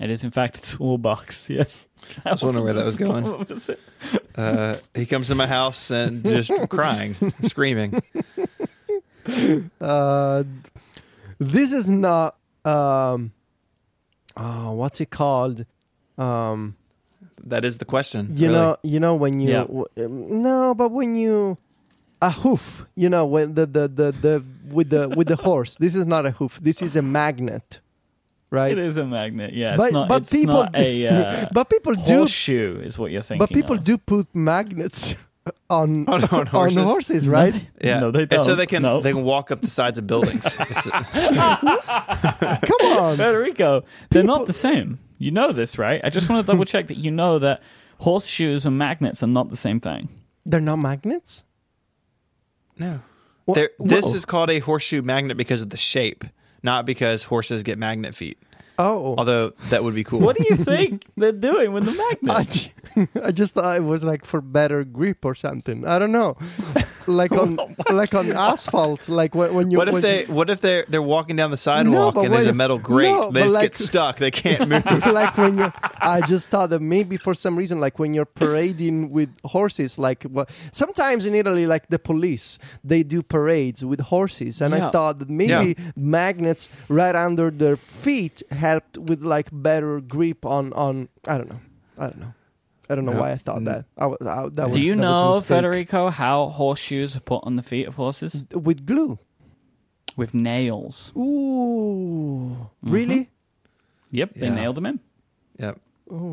It 0.00 0.10
is, 0.10 0.24
in 0.24 0.30
fact, 0.30 0.58
a 0.58 0.62
toolbox. 0.76 1.48
Yes. 1.58 1.88
I 2.26 2.32
was 2.32 2.42
wondering 2.42 2.64
where 2.66 2.74
that 2.74 2.84
was 2.84 2.96
going. 2.96 3.24
What 3.24 3.48
was 3.48 3.68
it? 3.70 3.80
Uh, 4.36 4.76
he 4.94 5.06
comes 5.06 5.28
to 5.28 5.34
my 5.34 5.46
house 5.46 5.90
and 5.90 6.22
just 6.22 6.50
crying, 6.68 7.14
screaming. 7.42 8.02
Uh, 9.80 10.44
this 11.38 11.72
is 11.72 11.88
not. 11.88 12.36
Um, 12.64 13.32
oh, 14.36 14.72
what's 14.72 15.00
it 15.00 15.10
called? 15.10 15.64
Um, 16.18 16.76
That 17.44 17.64
is 17.64 17.78
the 17.78 17.84
question. 17.84 18.28
you 18.30 18.46
really. 18.48 18.52
know, 18.58 18.76
you 18.82 19.00
know 19.00 19.14
when 19.14 19.40
you 19.40 19.50
Yeah. 19.50 19.64
w- 19.64 19.86
um, 19.98 20.42
no, 20.42 20.74
but 20.74 20.90
when 20.92 21.14
you 21.14 21.58
a 22.22 22.30
hoof, 22.30 22.86
you 22.96 23.08
know, 23.10 23.26
when 23.26 23.54
the 23.54 23.66
the 23.66 23.88
the, 23.88 24.12
the 24.12 24.44
with 24.72 24.88
the 24.90 25.08
with 25.16 25.28
the 25.28 25.36
horse. 25.36 25.76
This 25.76 25.94
is 25.94 26.06
not 26.06 26.24
a 26.24 26.30
hoof. 26.30 26.58
This 26.62 26.80
is 26.80 26.96
a 26.96 27.02
magnet, 27.02 27.80
right? 28.50 28.72
It 28.72 28.78
is 28.78 28.96
a 28.96 29.04
magnet. 29.04 29.52
Yeah. 29.52 29.76
But- 29.76 29.84
it's 29.86 29.92
not, 29.92 30.08
but 30.08 30.22
it's 30.22 30.30
people 30.30 30.54
not 30.62 30.72
do- 30.72 30.80
a 30.80 31.06
uh, 31.08 31.46
but 31.52 31.68
people 31.68 31.94
do. 31.94 32.18
horseshoe, 32.20 32.80
is 32.80 32.98
what 32.98 33.10
you're 33.10 33.20
thinking. 33.22 33.40
But 33.46 33.50
people 33.50 33.76
of. 33.76 33.84
do 33.84 33.98
put 33.98 34.34
magnets 34.34 35.14
on 35.70 36.06
On- 36.08 36.24
on 36.32 36.46
horses. 36.46 36.84
horses, 36.84 37.28
right? 37.28 37.54
Yeah. 37.82 38.00
No, 38.00 38.10
they 38.10 38.22
And 38.30 38.40
so 38.40 38.54
they 38.54 38.66
can 38.66 38.82
No. 38.82 39.00
they 39.00 39.12
can 39.12 39.24
walk 39.24 39.50
up 39.50 39.60
the 39.60 39.68
sides 39.70 39.98
of 39.98 40.06
buildings. 40.06 40.44
It's 40.60 40.86
a- 40.86 40.90
Come 42.66 42.98
on. 42.98 43.16
Federico, 43.16 43.84
they're 44.10 44.22
People- 44.22 44.36
not 44.38 44.46
the 44.46 44.52
same. 44.52 44.98
You 45.18 45.30
know 45.30 45.52
this, 45.52 45.78
right? 45.78 46.00
I 46.04 46.10
just 46.10 46.28
want 46.28 46.44
to 46.44 46.52
double 46.52 46.64
check 46.64 46.88
that 46.88 46.96
you 46.98 47.10
know 47.10 47.38
that 47.38 47.62
horseshoes 48.00 48.66
and 48.66 48.76
magnets 48.76 49.22
are 49.22 49.26
not 49.28 49.48
the 49.50 49.56
same 49.56 49.80
thing. 49.80 50.08
They're 50.44 50.60
not 50.60 50.76
magnets. 50.76 51.44
no. 52.78 53.00
Wha- 53.46 53.54
this 53.78 54.06
whoa. 54.06 54.14
is 54.14 54.24
called 54.24 54.48
a 54.50 54.58
horseshoe 54.58 55.02
magnet 55.02 55.36
because 55.36 55.60
of 55.60 55.68
the 55.68 55.76
shape, 55.76 56.24
not 56.62 56.86
because 56.86 57.24
horses 57.24 57.62
get 57.62 57.76
magnet 57.78 58.14
feet. 58.14 58.38
Oh, 58.78 59.14
Although 59.16 59.50
that 59.70 59.84
would 59.84 59.94
be 59.94 60.04
cool. 60.04 60.20
What 60.20 60.36
do 60.36 60.44
you 60.48 60.56
think 60.64 61.04
they're 61.16 61.32
doing 61.32 61.72
with 61.72 61.84
the 61.84 61.92
I, 61.92 62.16
magnets? 62.22 62.68
I 63.22 63.30
just 63.32 63.54
thought 63.54 63.76
it 63.76 63.84
was 63.84 64.04
like 64.04 64.24
for 64.24 64.40
better 64.40 64.84
grip 64.84 65.24
or 65.24 65.34
something. 65.34 65.86
I 65.86 65.98
don't 65.98 66.12
know, 66.12 66.36
like 67.06 67.32
on 67.32 67.58
oh 67.88 67.92
like 67.94 68.14
on 68.14 68.30
asphalt. 68.32 69.08
Like 69.08 69.34
when, 69.34 69.54
when 69.54 69.70
you. 69.70 69.78
what 69.78 69.88
if 69.88 69.92
when- 69.94 70.02
they? 70.02 70.24
What 70.26 70.50
if 70.50 70.60
they're 70.60 70.84
they're 70.88 71.02
walking 71.02 71.36
down 71.36 71.50
the 71.50 71.56
sidewalk 71.56 72.14
but 72.14 72.24
and 72.26 72.34
there's 72.34 72.46
a 72.46 72.52
metal 72.54 72.78
grate? 72.78 73.10
no, 73.12 73.30
they 73.30 73.42
just 73.42 73.54
like- 73.54 73.62
get 73.64 73.74
stuck. 73.76 74.16
They 74.18 74.30
can't 74.30 74.68
move. 74.68 75.06
like 75.06 75.36
when 75.36 75.58
you 75.58 75.72
i 76.00 76.20
just 76.20 76.50
thought 76.50 76.70
that 76.70 76.80
maybe 76.80 77.16
for 77.16 77.34
some 77.34 77.56
reason 77.56 77.80
like 77.80 77.98
when 77.98 78.14
you're 78.14 78.24
parading 78.24 79.10
with 79.10 79.34
horses 79.44 79.98
like 79.98 80.22
what 80.24 80.50
sometimes 80.72 81.24
in 81.26 81.34
italy 81.34 81.66
like 81.66 81.86
the 81.88 81.98
police 81.98 82.58
they 82.82 83.02
do 83.02 83.22
parades 83.22 83.84
with 83.84 84.00
horses 84.00 84.60
and 84.60 84.74
i 84.74 84.90
thought 84.90 85.18
that 85.18 85.28
maybe 85.30 85.76
magnets 85.96 86.68
right 86.88 87.14
under 87.14 87.50
their 87.50 87.76
feet 87.76 88.42
helped 88.50 88.98
with 88.98 89.22
like 89.22 89.48
better 89.52 90.00
grip 90.00 90.44
on 90.44 90.72
on 90.74 91.08
i 91.26 91.38
don't 91.38 91.48
know 91.48 91.60
i 91.98 92.04
don't 92.04 92.18
know 92.20 92.34
i 92.90 92.94
don't 92.94 93.04
know 93.04 93.12
No. 93.12 93.20
why 93.20 93.32
i 93.32 93.36
thought 93.36 93.64
that 93.64 93.84
I, 93.96 94.06
was- 94.06 94.18
I, 94.26 94.48
that 94.50 94.68
was 94.70 94.76
do 94.76 94.80
you 94.86 94.94
that 94.96 95.00
was 95.08 95.16
a 95.18 95.22
know, 95.22 95.32
mistake. 95.32 95.48
Federico, 95.48 96.10
how 96.10 96.46
horseshoes 96.48 97.16
are 97.16 97.20
put 97.20 97.42
on 97.44 97.56
the 97.56 97.62
feet 97.62 97.86
of 97.88 97.94
horses? 97.96 98.44
with 98.52 98.84
glue 98.86 99.18
with 100.16 100.32
nails. 100.32 101.12
Ooh, 101.16 102.68
really? 102.82 103.30
Yep, 104.12 104.34
they 104.34 104.46
Yeah. 104.46 104.54
nailed 104.54 104.76
them 104.76 104.86
in. 104.86 105.00
Yep. 105.58 105.80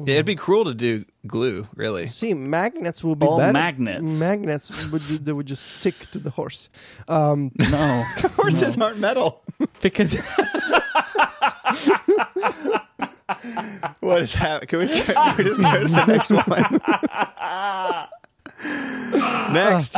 Yeah, 0.05 0.13
it'd 0.15 0.25
be 0.27 0.35
cruel 0.35 0.65
to 0.65 0.75
do 0.75 1.05
glue, 1.25 1.67
really. 1.75 2.05
See, 2.05 2.33
magnets 2.35 3.03
will 3.03 3.15
be 3.15 3.25
All 3.25 3.39
better. 3.39 3.53
magnets. 3.53 4.19
Magnets 4.19 4.85
would 4.91 5.01
they 5.01 5.31
would 5.33 5.47
just 5.47 5.77
stick 5.79 6.11
to 6.11 6.19
the 6.19 6.29
horse. 6.31 6.69
Um, 7.07 7.51
No, 7.57 8.03
Horses 8.35 8.77
aren't 8.77 8.99
metal. 8.99 9.41
because 9.81 10.15
What 13.99 14.21
is 14.21 14.33
happening? 14.33 14.67
Can 14.67 14.79
we, 14.79 14.85
just 14.85 15.07
go, 15.07 15.13
can 15.13 15.37
we 15.37 15.43
just 15.43 15.61
go 15.61 15.79
to 15.81 15.87
the 15.87 16.05
next 16.05 16.31
one? 16.31 16.43
next. 19.53 19.95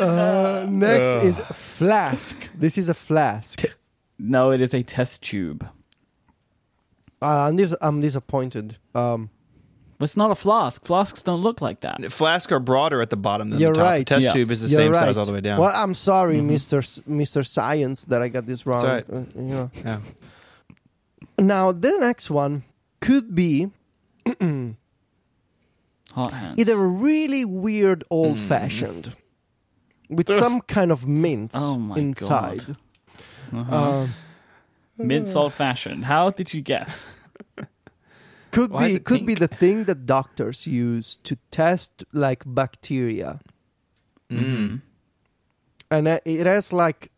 uh, 0.00 0.66
next 0.68 1.24
is 1.24 1.38
flask. 1.38 2.36
This 2.54 2.78
is 2.78 2.88
a 2.88 2.94
flask. 2.94 3.64
no, 4.18 4.50
it 4.50 4.60
is 4.60 4.74
a 4.74 4.82
test 4.82 5.22
tube. 5.22 5.68
Uh, 7.22 7.48
I'm, 7.48 7.56
dis- 7.56 7.76
I'm 7.80 8.00
disappointed. 8.00 8.78
Um, 8.94 9.30
But 10.00 10.04
it's 10.04 10.16
not 10.16 10.30
a 10.30 10.34
flask. 10.34 10.86
Flasks 10.86 11.22
don't 11.22 11.42
look 11.42 11.60
like 11.60 11.80
that. 11.80 12.00
Flask 12.10 12.50
are 12.52 12.58
broader 12.58 13.02
at 13.02 13.10
the 13.10 13.18
bottom 13.18 13.50
than 13.50 13.60
You're 13.60 13.74
the 13.74 13.80
top. 13.80 13.84
right. 13.86 13.98
The 13.98 14.14
test 14.14 14.26
Yeah. 14.28 14.32
tube 14.32 14.50
is 14.50 14.62
the 14.62 14.68
you're 14.68 14.78
same 14.80 14.92
right. 14.92 14.98
size 14.98 15.18
all 15.18 15.26
the 15.26 15.32
way 15.34 15.42
down. 15.42 15.60
Well, 15.60 15.70
I'm 15.74 15.92
sorry, 15.92 16.40
Mister 16.40 16.78
S- 16.78 17.02
Mister 17.06 17.44
Science, 17.44 18.04
that 18.06 18.22
I 18.22 18.28
got 18.30 18.46
this 18.46 18.64
wrong. 18.64 18.80
all 18.80 18.86
right. 18.86 19.04
Uh, 19.12 19.16
you 19.36 19.42
know. 19.42 19.70
Yeah. 19.84 19.98
Now 21.38 21.72
the 21.72 21.98
next 21.98 22.30
one 22.30 22.62
could 23.00 23.34
be 23.34 23.70
Hot 26.12 26.32
hands. 26.32 26.58
either 26.58 26.76
really 26.78 27.44
weird, 27.44 28.02
old 28.10 28.38
fashioned, 28.38 29.14
with 30.08 30.32
some 30.32 30.62
kind 30.62 30.90
of 30.90 31.06
mints 31.06 31.56
Oh 31.58 31.76
my 31.76 31.96
inside. 31.96 32.64
God. 32.66 32.76
Uh-huh. 33.52 33.76
Um, 34.02 34.14
Mince 34.98 35.36
old 35.36 35.52
fashioned. 35.52 36.06
How 36.06 36.30
did 36.30 36.54
you 36.54 36.62
guess? 36.62 37.19
Could 38.52 38.70
Why 38.70 38.88
be 38.88 38.94
it 38.94 39.04
could 39.04 39.24
be 39.26 39.34
the 39.34 39.48
thing 39.48 39.84
that 39.84 40.06
doctors 40.06 40.66
use 40.66 41.16
to 41.24 41.36
test 41.50 42.04
like 42.12 42.42
bacteria, 42.46 43.40
Mm. 44.30 44.82
and 45.90 46.08
it 46.24 46.46
has 46.46 46.72
like. 46.72 47.10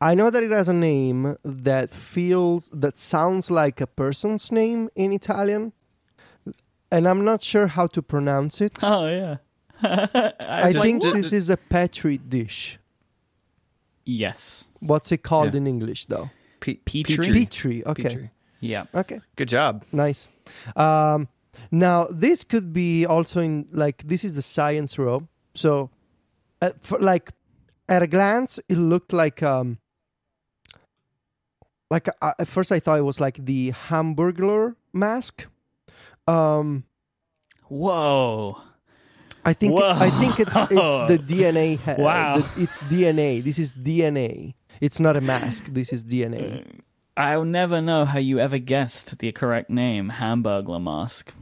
I 0.00 0.14
know 0.14 0.30
that 0.30 0.42
it 0.42 0.50
has 0.50 0.68
a 0.68 0.72
name 0.72 1.36
that 1.44 1.94
feels 1.94 2.68
that 2.74 2.98
sounds 2.98 3.50
like 3.52 3.80
a 3.80 3.86
person's 3.86 4.50
name 4.50 4.90
in 4.96 5.12
Italian, 5.12 5.72
and 6.90 7.06
I'm 7.06 7.24
not 7.24 7.42
sure 7.42 7.68
how 7.68 7.86
to 7.88 8.02
pronounce 8.02 8.60
it. 8.60 8.78
Oh 8.82 9.06
yeah. 9.06 9.36
I 9.82 10.72
just- 10.72 10.84
think 10.84 11.02
ju- 11.02 11.12
this 11.12 11.32
is 11.32 11.48
a 11.50 11.56
petri 11.56 12.18
dish. 12.18 12.78
yes. 14.04 14.68
What's 14.80 15.12
it 15.12 15.22
called 15.22 15.54
Yeah. 15.54 15.58
in 15.58 15.66
English 15.66 16.06
though? 16.06 16.30
Pe- 16.60 16.76
Petri? 16.84 17.32
Petri. 17.32 17.86
Okay. 17.86 18.02
Petri. 18.02 18.30
Yeah. 18.62 18.84
Okay. 18.94 19.20
Good 19.36 19.48
job. 19.48 19.84
Nice. 19.92 20.28
Um, 20.76 21.28
now 21.70 22.06
this 22.10 22.44
could 22.44 22.72
be 22.72 23.04
also 23.04 23.40
in 23.40 23.66
like 23.72 24.04
this 24.06 24.24
is 24.24 24.34
the 24.34 24.42
science 24.42 24.98
row. 24.98 25.26
So, 25.54 25.90
uh, 26.62 26.70
for, 26.80 26.98
like 27.00 27.32
at 27.88 28.02
a 28.02 28.06
glance, 28.06 28.58
it 28.68 28.78
looked 28.78 29.12
like 29.12 29.42
um, 29.42 29.78
like 31.90 32.08
uh, 32.22 32.32
at 32.38 32.48
first 32.48 32.72
I 32.72 32.78
thought 32.80 32.98
it 32.98 33.02
was 33.04 33.20
like 33.20 33.44
the 33.44 33.72
Hamburglar 33.72 34.76
mask. 34.92 35.46
Um, 36.26 36.84
Whoa. 37.68 38.58
I 39.44 39.52
think 39.54 39.74
Whoa. 39.74 39.90
I 39.90 40.08
think 40.10 40.38
it's 40.38 40.54
it's 40.70 40.98
the 41.10 41.18
DNA. 41.34 41.78
ha- 41.80 41.96
Wow. 41.98 42.38
the- 42.38 42.62
it's 42.62 42.80
DNA. 42.82 43.42
This 43.42 43.58
is 43.58 43.74
DNA. 43.74 44.54
It's 44.80 45.00
not 45.00 45.16
a 45.16 45.20
mask. 45.20 45.66
This 45.66 45.92
is 45.92 46.04
DNA. 46.04 46.64
I'll 47.16 47.44
never 47.44 47.80
know 47.82 48.04
how 48.04 48.18
you 48.18 48.38
ever 48.38 48.58
guessed 48.58 49.18
the 49.18 49.32
correct 49.32 49.68
name, 49.70 50.10
Hamburglar 50.18 50.82
mask. 50.82 51.32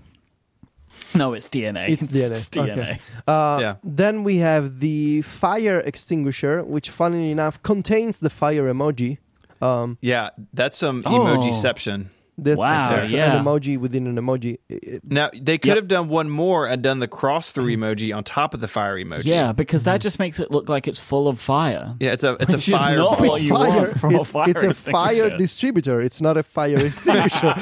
No, 1.15 1.33
it's 1.33 1.49
DNA. 1.49 1.89
It's 1.91 2.03
DNA. 2.03 2.31
It's 2.31 2.49
DNA. 2.49 2.73
Okay. 2.73 2.99
Uh, 3.27 3.59
Yeah. 3.61 3.75
Then 3.85 4.25
we 4.25 4.39
have 4.39 4.81
the 4.81 5.23
fire 5.23 5.81
extinguisher, 5.81 6.63
which, 6.65 6.91
funnily 6.91 7.31
enough, 7.31 7.63
contains 7.63 8.19
the 8.19 8.31
fire 8.31 8.73
emoji. 8.73 9.19
Um, 9.63 9.99
Yeah, 10.01 10.31
that's 10.53 10.79
some 10.79 11.03
Oh. 11.07 11.11
emojiception. 11.21 12.07
That's 12.43 12.59
Wow, 12.59 12.91
that's 12.97 13.13
yeah. 13.13 13.37
an 13.39 13.45
emoji 13.45 13.79
within 13.79 14.07
an 14.07 14.17
emoji. 14.17 14.59
It- 14.69 15.03
Now 15.05 15.31
they 15.35 15.59
could 15.59 15.69
Yep. 15.69 15.77
have 15.77 15.89
done 15.89 16.09
one 16.09 16.29
more 16.31 16.67
and 16.67 16.83
done 16.83 16.99
the 17.01 17.09
cross 17.09 17.51
through 17.51 17.67
emoji 17.77 18.15
on 18.17 18.25
top 18.25 18.55
of 18.55 18.61
the 18.61 18.69
fire 18.69 18.97
emoji. 18.97 19.25
Yeah, 19.27 19.53
because 19.53 19.85
that 19.85 20.01
just 20.01 20.19
makes 20.19 20.41
it 20.41 20.51
look 20.51 20.69
like 20.69 20.89
it's 20.89 20.99
full 20.99 21.29
of 21.29 21.39
fire. 21.41 21.95
yeah. 22.01 22.13
It's 22.13 22.25
a 22.25 22.37
it's 22.41 22.53
Which 22.53 22.69
a 22.69 22.79
fire. 22.79 22.97
not 22.97 23.21
what 23.21 23.31
it's 23.33 23.43
you 23.43 23.51
fire. 23.55 23.69
want 23.69 24.01
from 24.01 24.15
a 24.15 24.21
it's, 24.21 24.31
fire 24.31 24.45
it's 24.49 24.63
a 24.63 24.75
fire 24.75 25.37
distributor. 25.37 26.01
It's 26.01 26.21
not 26.21 26.37
a 26.37 26.43
fire 26.43 26.77
extinguisher. 26.87 27.55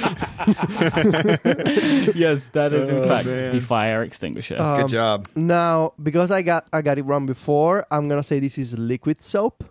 yes, 2.15 2.49
that 2.51 2.71
is 2.73 2.89
in 2.89 2.97
Oh, 2.99 3.09
fact 3.09 3.27
man. 3.27 3.55
the 3.55 3.61
fire 3.61 4.03
extinguisher. 4.03 4.57
Um, 4.61 4.81
Good 4.83 4.89
job. 4.89 5.29
now, 5.35 5.93
because 6.03 6.31
I 6.31 6.43
got 6.43 6.67
I 6.73 6.83
got 6.83 6.99
it 6.99 7.03
wrong 7.03 7.27
before, 7.27 7.87
I'm 7.91 8.09
gonna 8.09 8.23
say 8.23 8.41
this 8.41 8.59
is 8.59 8.79
liquid 8.79 9.23
soap. 9.23 9.65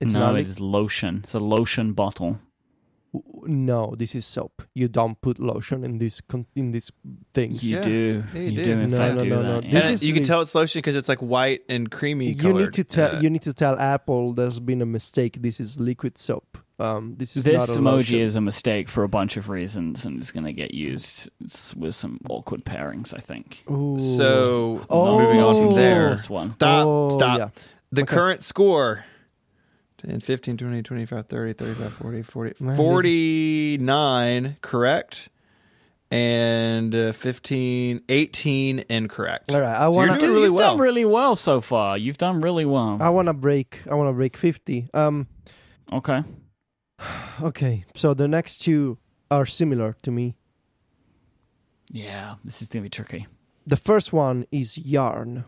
It's 0.00 0.12
no, 0.14 0.20
not. 0.20 0.34
Li- 0.34 0.42
is 0.42 0.58
lotion. 0.60 1.20
It's 1.24 1.34
a 1.34 1.38
lotion 1.38 1.92
bottle. 1.92 2.38
No, 3.44 3.94
this 3.96 4.14
is 4.14 4.24
soap. 4.26 4.62
You 4.74 4.88
don't 4.88 5.20
put 5.20 5.38
lotion 5.40 5.82
in 5.84 5.98
this 5.98 6.20
con- 6.20 6.46
in 6.54 6.70
these 6.70 6.92
things. 7.34 7.68
You 7.68 7.76
Yeah. 7.78 7.82
do. 7.82 8.24
Yeah, 8.34 8.40
you 8.40 8.50
you 8.50 8.56
do. 8.56 8.64
do. 8.64 8.72
in 8.72 8.90
No, 8.90 8.96
fact 8.96 9.14
no, 9.16 9.20
do 9.24 9.28
no, 9.30 9.42
no. 9.42 9.60
This 9.60 9.88
is 9.90 10.04
you 10.04 10.14
can 10.14 10.22
tell 10.24 10.40
it's 10.42 10.54
lotion 10.54 10.78
because 10.78 10.94
it's 10.96 11.08
like 11.08 11.20
white 11.20 11.62
and 11.68 11.90
creamy. 11.90 12.28
you 12.28 12.34
colored. 12.36 12.60
need 12.60 12.72
to 12.74 12.84
tell 12.84 13.16
Uh, 13.16 13.20
you 13.20 13.30
need 13.30 13.42
to 13.42 13.52
tell 13.52 13.78
Apple 13.78 14.32
there's 14.34 14.60
been 14.60 14.80
a 14.82 14.86
mistake. 14.86 15.42
This 15.42 15.58
is 15.60 15.80
liquid 15.80 16.18
soap. 16.18 16.58
Um, 16.78 17.16
this 17.18 17.36
is 17.36 17.44
this 17.44 17.68
not 17.68 17.76
a 17.76 17.80
emoji 17.80 17.84
lotion. 17.84 18.18
is 18.20 18.34
a 18.36 18.40
mistake 18.40 18.88
for 18.88 19.02
a 19.04 19.08
bunch 19.08 19.36
of 19.36 19.50
reasons 19.50 20.06
and 20.06 20.18
it's 20.18 20.30
going 20.32 20.46
to 20.46 20.52
get 20.52 20.72
used 20.72 21.28
s- 21.44 21.74
with 21.76 21.94
some 21.94 22.18
awkward 22.30 22.64
pairings, 22.64 23.12
I 23.12 23.18
think. 23.18 23.64
Ooh. 23.70 23.98
So 23.98 24.86
Oh. 24.88 25.18
moving 25.18 25.42
on 25.42 25.54
from 25.56 25.74
there. 25.74 26.08
This 26.10 26.30
one. 26.30 26.48
Stop. 26.50 26.86
Oh, 26.86 27.08
stop. 27.10 27.38
yeah. 27.38 27.48
The 27.92 28.02
Okay. 28.02 28.14
current 28.16 28.42
score 28.42 29.04
10, 30.00 30.20
15, 30.20 30.56
20, 30.56 30.82
25, 30.82 31.26
30, 31.26 31.52
35, 31.52 31.92
40, 31.92 32.22
40, 32.22 32.74
49 32.76 34.56
correct. 34.62 35.28
And 36.12 36.92
uh, 36.92 37.12
15, 37.12 38.02
18 38.08 38.84
incorrect. 38.88 39.52
All 39.52 39.60
right, 39.60 39.76
I 39.76 39.86
wanna 39.88 40.12
you're 40.12 40.20
doing 40.20 40.32
really 40.32 40.44
You've 40.46 40.54
well. 40.54 40.70
done 40.72 40.80
really 40.80 41.04
well 41.04 41.36
so 41.36 41.60
far. 41.60 41.96
You've 41.96 42.18
done 42.18 42.40
really 42.40 42.64
well. 42.64 42.98
I 43.00 43.10
wanna 43.10 43.32
break. 43.34 43.80
I 43.88 43.94
wanna 43.94 44.12
break 44.12 44.36
fifty. 44.36 44.88
Um, 44.92 45.28
okay. 45.92 46.24
okay. 47.42 47.84
So 47.94 48.12
the 48.14 48.26
next 48.26 48.58
two 48.58 48.98
are 49.30 49.46
similar 49.46 49.96
to 50.02 50.10
me. 50.10 50.34
Yeah, 51.92 52.36
this 52.44 52.62
is 52.62 52.68
going 52.68 52.82
to 52.82 52.86
be 52.86 52.90
tricky. 52.90 53.26
The 53.66 53.76
first 53.76 54.12
one 54.12 54.46
is 54.50 54.78
yarn. 54.78 55.44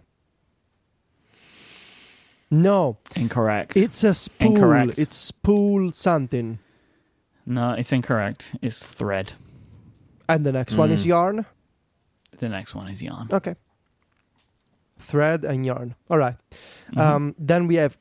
No, 2.52 2.98
Incorrect. 3.16 3.76
it's 3.76 4.04
a 4.04 4.12
spool. 4.12 4.54
Incorrect. 4.54 4.98
It's 4.98 5.16
spool 5.16 5.90
something. 5.92 6.58
no, 7.46 7.72
it's 7.72 7.92
incorrect. 7.92 8.54
It's 8.60 8.84
thread. 8.84 9.32
And 10.28 10.44
the 10.44 10.52
next 10.52 10.74
one 10.76 10.90
is 10.90 11.02
Mm. 11.04 11.08
yarn. 11.08 11.46
The 12.38 12.48
next 12.50 12.74
one 12.74 12.88
is 12.88 13.02
yarn. 13.02 13.28
Okay. 13.32 13.56
Thread 14.98 15.44
and 15.44 15.64
yarn. 15.66 15.94
All 16.10 16.18
right. 16.18 16.36
Mhm. 16.92 16.98
Um, 17.00 17.34
then 17.38 17.66
we 17.66 17.76
have 17.76 17.96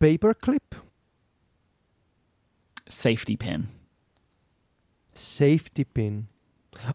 paper 0.00 0.32
clip, 0.34 0.74
Safety 2.88 3.36
pin. 3.36 3.68
safety 5.14 5.84
pin. 5.84 6.28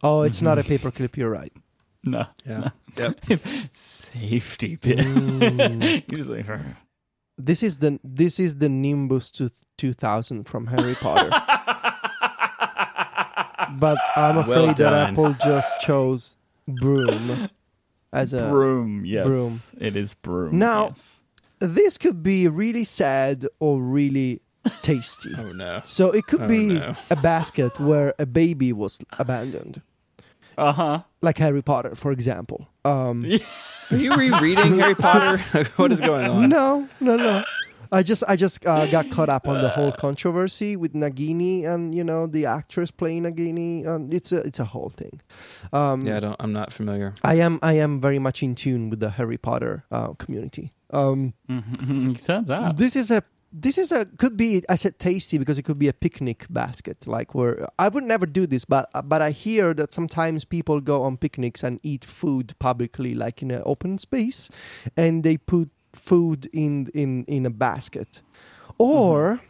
Oh, 0.04 0.24
it's 0.24 0.42
not 0.42 0.58
a 0.58 0.62
Mm-hmm. 0.62 0.70
paper 0.70 0.92
clip. 0.92 1.16
You're 1.18 1.30
right. 1.32 1.54
No. 2.04 2.26
Yeah. 2.46 2.70
Yep. 2.98 3.20
Safety 3.72 4.78
pin. 4.78 4.98
Mm. 5.00 6.12
Usually 6.18 6.44
for. 6.44 6.64
This 7.38 7.64
is 7.64 7.78
the 7.78 8.00
this 8.04 8.40
is 8.40 8.58
the 8.58 8.70
Nimbus 8.70 9.32
to 9.32 9.50
2000 9.78 10.46
from 10.48 10.68
Harry 10.68 10.96
Potter. 10.96 11.30
but 13.80 13.98
I'm 14.16 14.38
afraid 14.38 14.56
Well 14.56 14.74
that. 14.76 14.94
Apple 15.12 15.34
just 15.44 15.80
chose 15.80 16.38
broom 16.68 17.50
as 18.12 18.34
a. 18.34 18.50
broom. 18.50 19.06
Yes. 19.06 19.26
broom. 19.26 19.60
It 19.80 19.96
is 19.96 20.14
broom. 20.16 20.58
Now- 20.58 20.88
yes. 20.88 21.16
This 21.62 21.98
could 21.98 22.24
be 22.24 22.48
really 22.48 22.86
sad 22.86 23.46
or 23.60 23.82
really 23.82 24.40
tasty. 24.82 25.32
Oh, 25.38 25.52
no. 25.52 25.82
So 25.84 26.10
it 26.12 26.26
could 26.26 26.44
Oh, 26.44 26.48
be 26.48 26.68
no. 26.80 26.96
a 27.12 27.18
basket 27.18 27.78
where 27.82 28.14
a 28.18 28.26
baby 28.26 28.72
was 28.72 28.98
abandoned, 29.18 29.82
Uh 30.60 30.72
huh. 30.74 31.02
like 31.22 31.38
Harry 31.38 31.62
Potter, 31.62 31.96
for 31.96 32.12
example. 32.12 32.68
Um, 32.86 33.26
Are 33.92 33.98
you 33.98 34.16
rereading 34.16 34.78
Harry 34.80 34.96
Potter? 34.96 35.38
what 35.78 35.92
is 35.92 36.02
going 36.02 36.26
on? 36.30 36.50
no, 36.50 36.88
no, 37.00 37.16
no. 37.16 37.44
I 37.92 38.04
just 38.04 38.24
I 38.28 38.36
just 38.36 38.64
uh, 38.68 38.86
got 38.86 39.10
caught 39.10 39.30
up 39.30 39.48
on 39.48 39.62
the 39.62 39.70
whole 39.70 39.92
controversy 39.92 40.76
with 40.76 40.94
Nagini 40.94 41.66
and 41.66 41.96
you 41.96 42.04
know 42.04 42.28
the 42.28 42.46
actress 42.46 42.92
playing 42.92 43.24
Nagini. 43.24 43.84
And 43.88 44.14
it's 44.14 44.32
a 44.32 44.38
it's 44.46 44.60
a 44.60 44.66
whole 44.66 44.90
thing. 44.90 45.22
Um, 45.74 46.02
Yeah, 46.02 46.18
I 46.18 46.20
don't. 46.20 46.36
I'm 46.40 46.54
not 46.54 46.72
familiar. 46.72 47.16
I 47.24 47.36
am 47.40 47.58
I 47.64 47.74
am 47.74 48.00
very 48.00 48.20
much 48.20 48.44
in 48.44 48.54
tune 48.54 48.92
with 48.92 49.00
the 49.00 49.10
Harry 49.12 49.38
Potter 49.38 49.86
uh, 49.92 50.14
community. 50.14 50.72
Um, 50.92 51.34
it 51.48 52.24
turns 52.24 52.50
out. 52.52 52.78
this 52.78 52.96
is 52.96 53.10
a 53.10 53.24
this 53.52 53.78
is 53.78 53.92
a 53.92 54.06
could 54.06 54.38
be 54.38 54.64
I 54.70 54.76
said 54.76 55.00
tasty 55.00 55.38
because 55.38 55.58
it 55.58 55.64
could 55.64 55.80
be 55.80 55.88
a 55.88 55.94
picnic 55.94 56.46
basket 56.50 57.08
like 57.08 57.34
where 57.34 57.68
I 57.80 57.88
would 57.88 58.04
never 58.04 58.26
do 58.26 58.46
this 58.48 58.66
but 58.66 58.90
but 59.06 59.22
I 59.22 59.32
hear 59.32 59.74
that 59.74 59.92
sometimes 59.92 60.46
people 60.46 60.82
go 60.82 61.02
on 61.04 61.18
picnics 61.18 61.64
and 61.64 61.80
eat 61.84 62.06
food 62.06 62.54
publicly 62.60 63.16
like 63.16 63.42
in 63.42 63.50
an 63.52 63.64
open 63.66 63.98
space 63.98 64.50
and 64.96 65.24
they 65.24 65.38
put 65.38 65.70
food 65.94 66.48
in 66.54 66.88
in 66.94 67.26
in 67.26 67.46
a 67.46 67.50
basket 67.50 68.22
or 68.78 69.42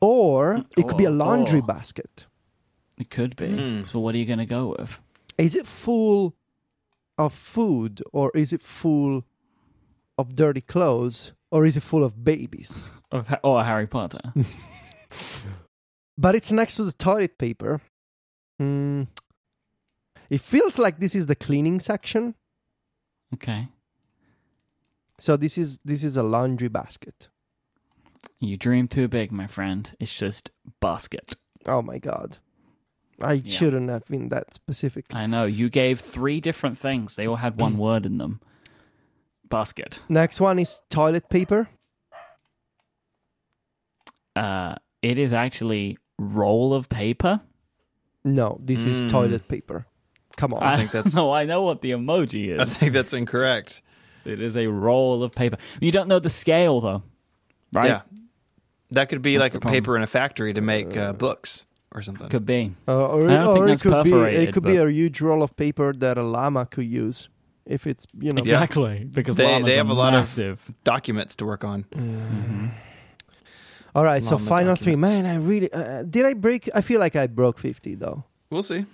or 0.00 0.64
it 0.76 0.88
could 0.88 0.96
be 0.96 1.04
a 1.04 1.10
laundry 1.10 1.60
or- 1.60 1.66
basket 1.66 2.26
It 2.98 3.10
could 3.10 3.34
be. 3.36 3.48
Mm. 3.48 3.86
So 3.86 3.98
what 4.00 4.14
are 4.14 4.18
you 4.18 4.26
going 4.26 4.38
to 4.48 4.54
go 4.58 4.74
with? 4.78 5.00
is 5.38 5.56
it 5.56 5.66
full 5.66 6.34
of 7.18 7.32
food 7.32 8.02
or 8.12 8.30
is 8.34 8.52
it 8.52 8.62
full 8.62 9.24
of 10.18 10.34
dirty 10.36 10.60
clothes 10.60 11.32
or 11.50 11.64
is 11.66 11.76
it 11.76 11.82
full 11.82 12.04
of 12.04 12.12
babies 12.24 12.90
Of 13.12 13.28
Ha- 13.28 13.40
Or 13.44 13.62
Harry 13.62 13.86
Potter? 13.86 14.32
but 16.18 16.34
it's 16.34 16.50
next 16.52 16.76
to 16.76 16.84
the 16.84 16.92
toilet 16.92 17.38
paper. 17.38 17.80
Hmm. 18.58 19.04
It 20.30 20.40
feels 20.40 20.78
like 20.78 20.98
this 20.98 21.14
is 21.14 21.26
the 21.26 21.34
cleaning 21.36 21.78
section. 21.80 22.34
okay. 23.34 23.68
So 25.18 25.36
this 25.36 25.56
is 25.56 25.78
this 25.84 26.02
is 26.02 26.16
a 26.16 26.22
laundry 26.24 26.68
basket. 26.68 27.28
You 28.40 28.56
dream 28.56 28.88
too 28.88 29.06
big, 29.06 29.30
my 29.30 29.46
friend. 29.46 29.94
It's 30.00 30.12
just 30.12 30.50
basket. 30.80 31.36
Oh 31.66 31.80
my 31.82 31.98
god. 31.98 32.38
I 33.22 33.34
Yeah. 33.34 33.42
shouldn't 33.58 33.88
have 33.88 34.04
been 34.06 34.30
that 34.30 34.52
specific. 34.54 35.04
I 35.14 35.26
know. 35.26 35.44
You 35.44 35.68
gave 35.68 36.00
three 36.00 36.40
different 36.40 36.76
things. 36.78 37.14
They 37.14 37.28
all 37.28 37.36
had 37.36 37.60
one 37.60 37.76
word 37.86 38.04
in 38.06 38.18
them. 38.18 38.40
Basket. 39.48 40.00
Next 40.08 40.40
one 40.40 40.58
is 40.58 40.80
toilet 40.90 41.28
paper. 41.28 41.68
Uh, 44.36 44.74
it 45.02 45.18
is 45.18 45.32
actually 45.32 45.98
roll 46.18 46.72
of 46.74 46.88
paper. 46.88 47.40
No, 48.24 48.58
this 48.62 48.84
is 48.84 49.04
Mm. 49.04 49.10
toilet 49.10 49.48
paper. 49.48 49.86
Come 50.36 50.54
on. 50.54 50.62
I 50.62 50.76
think 50.76 50.90
that's- 50.92 51.14
No, 51.14 51.32
I 51.32 51.44
know 51.44 51.62
what 51.62 51.82
the 51.82 51.90
emoji 51.90 52.48
is. 52.54 52.60
I 52.60 52.62
is. 52.64 52.76
think 52.76 52.92
that's 52.92 53.12
incorrect. 53.12 53.82
it 54.24 54.40
is 54.40 54.56
a 54.56 54.68
roll 54.68 55.22
of 55.24 55.32
paper. 55.34 55.56
You 55.80 55.90
don't 55.92 56.08
know 56.08 56.20
the 56.20 56.30
scale 56.30 56.80
though, 56.80 57.02
right? 57.72 57.88
Yeah, 57.88 58.00
that 58.92 59.08
could 59.08 59.20
be 59.22 59.36
That's 59.36 59.40
like 59.42 59.52
the 59.52 59.58
a 59.58 59.60
problem. 59.60 59.82
paper 59.82 59.96
in 59.96 60.02
a 60.02 60.06
factory 60.06 60.54
to 60.54 60.60
make 60.60 60.96
uh, 60.96 61.12
books 61.12 61.66
or 61.92 62.00
something. 62.02 62.28
Could 62.28 62.46
be. 62.46 62.72
Uh, 62.86 63.06
or 63.08 63.28
I 63.28 63.34
don't 63.34 63.54
think 63.54 63.64
or 63.64 63.66
that's 63.66 63.82
it 63.84 63.88
could 63.90 64.04
be 64.04 64.10
perforated, 64.12 64.48
it 64.48 64.52
could 64.54 64.62
be 64.64 64.76
but- 64.78 64.86
a 64.86 64.92
huge 64.92 65.20
roll 65.20 65.42
of 65.42 65.56
paper 65.56 65.92
that 65.92 66.16
a 66.16 66.22
llama 66.22 66.64
could 66.66 66.86
use 66.86 67.28
if 67.66 67.86
it's 67.86 68.06
you 68.18 68.30
know 68.30 68.42
Yeah. 68.44 68.52
Exactly. 68.62 69.08
Because 69.12 69.34
They- 69.36 69.44
llamas 69.44 69.66
they 69.66 69.74
are 69.74 69.78
have 69.78 69.90
a 69.90 69.94
lot 69.94 70.14
of- 70.14 70.20
massive. 70.20 70.70
Documents 70.84 71.34
to 71.36 71.44
work 71.44 71.64
on. 71.64 71.84
All 73.94 74.04
right, 74.04 74.24
so 74.24 74.38
final 74.38 74.74
three. 74.76 74.96
Man, 74.96 75.26
I 75.26 75.36
really 75.36 75.70
uh, 75.72 76.02
did 76.02 76.24
I 76.24 76.34
break 76.34 76.68
I 76.74 76.80
feel 76.80 76.98
like 77.00 77.14
I 77.16 77.26
broke 77.26 77.58
50 77.58 77.94
though. 77.96 78.24
We'll 78.50 78.62
see. 78.62 78.86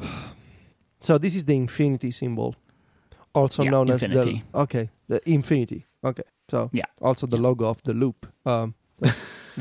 So 1.00 1.18
this 1.18 1.34
is 1.34 1.44
the 1.44 1.56
infinity 1.56 2.12
symbol, 2.12 2.54
also 3.34 3.64
Yeah, 3.64 3.70
known 3.70 3.90
infinity. 3.90 4.18
as 4.18 4.42
the 4.54 4.60
okay 4.60 4.90
the 5.08 5.20
infinity. 5.28 5.84
Okay, 6.04 6.22
so 6.48 6.70
Yeah. 6.72 6.84
also 7.00 7.26
the 7.26 7.36
Yeah. 7.36 7.42
logo 7.48 7.64
of 7.68 7.82
the 7.82 7.92
loop. 7.92 8.26
Um, 8.46 8.74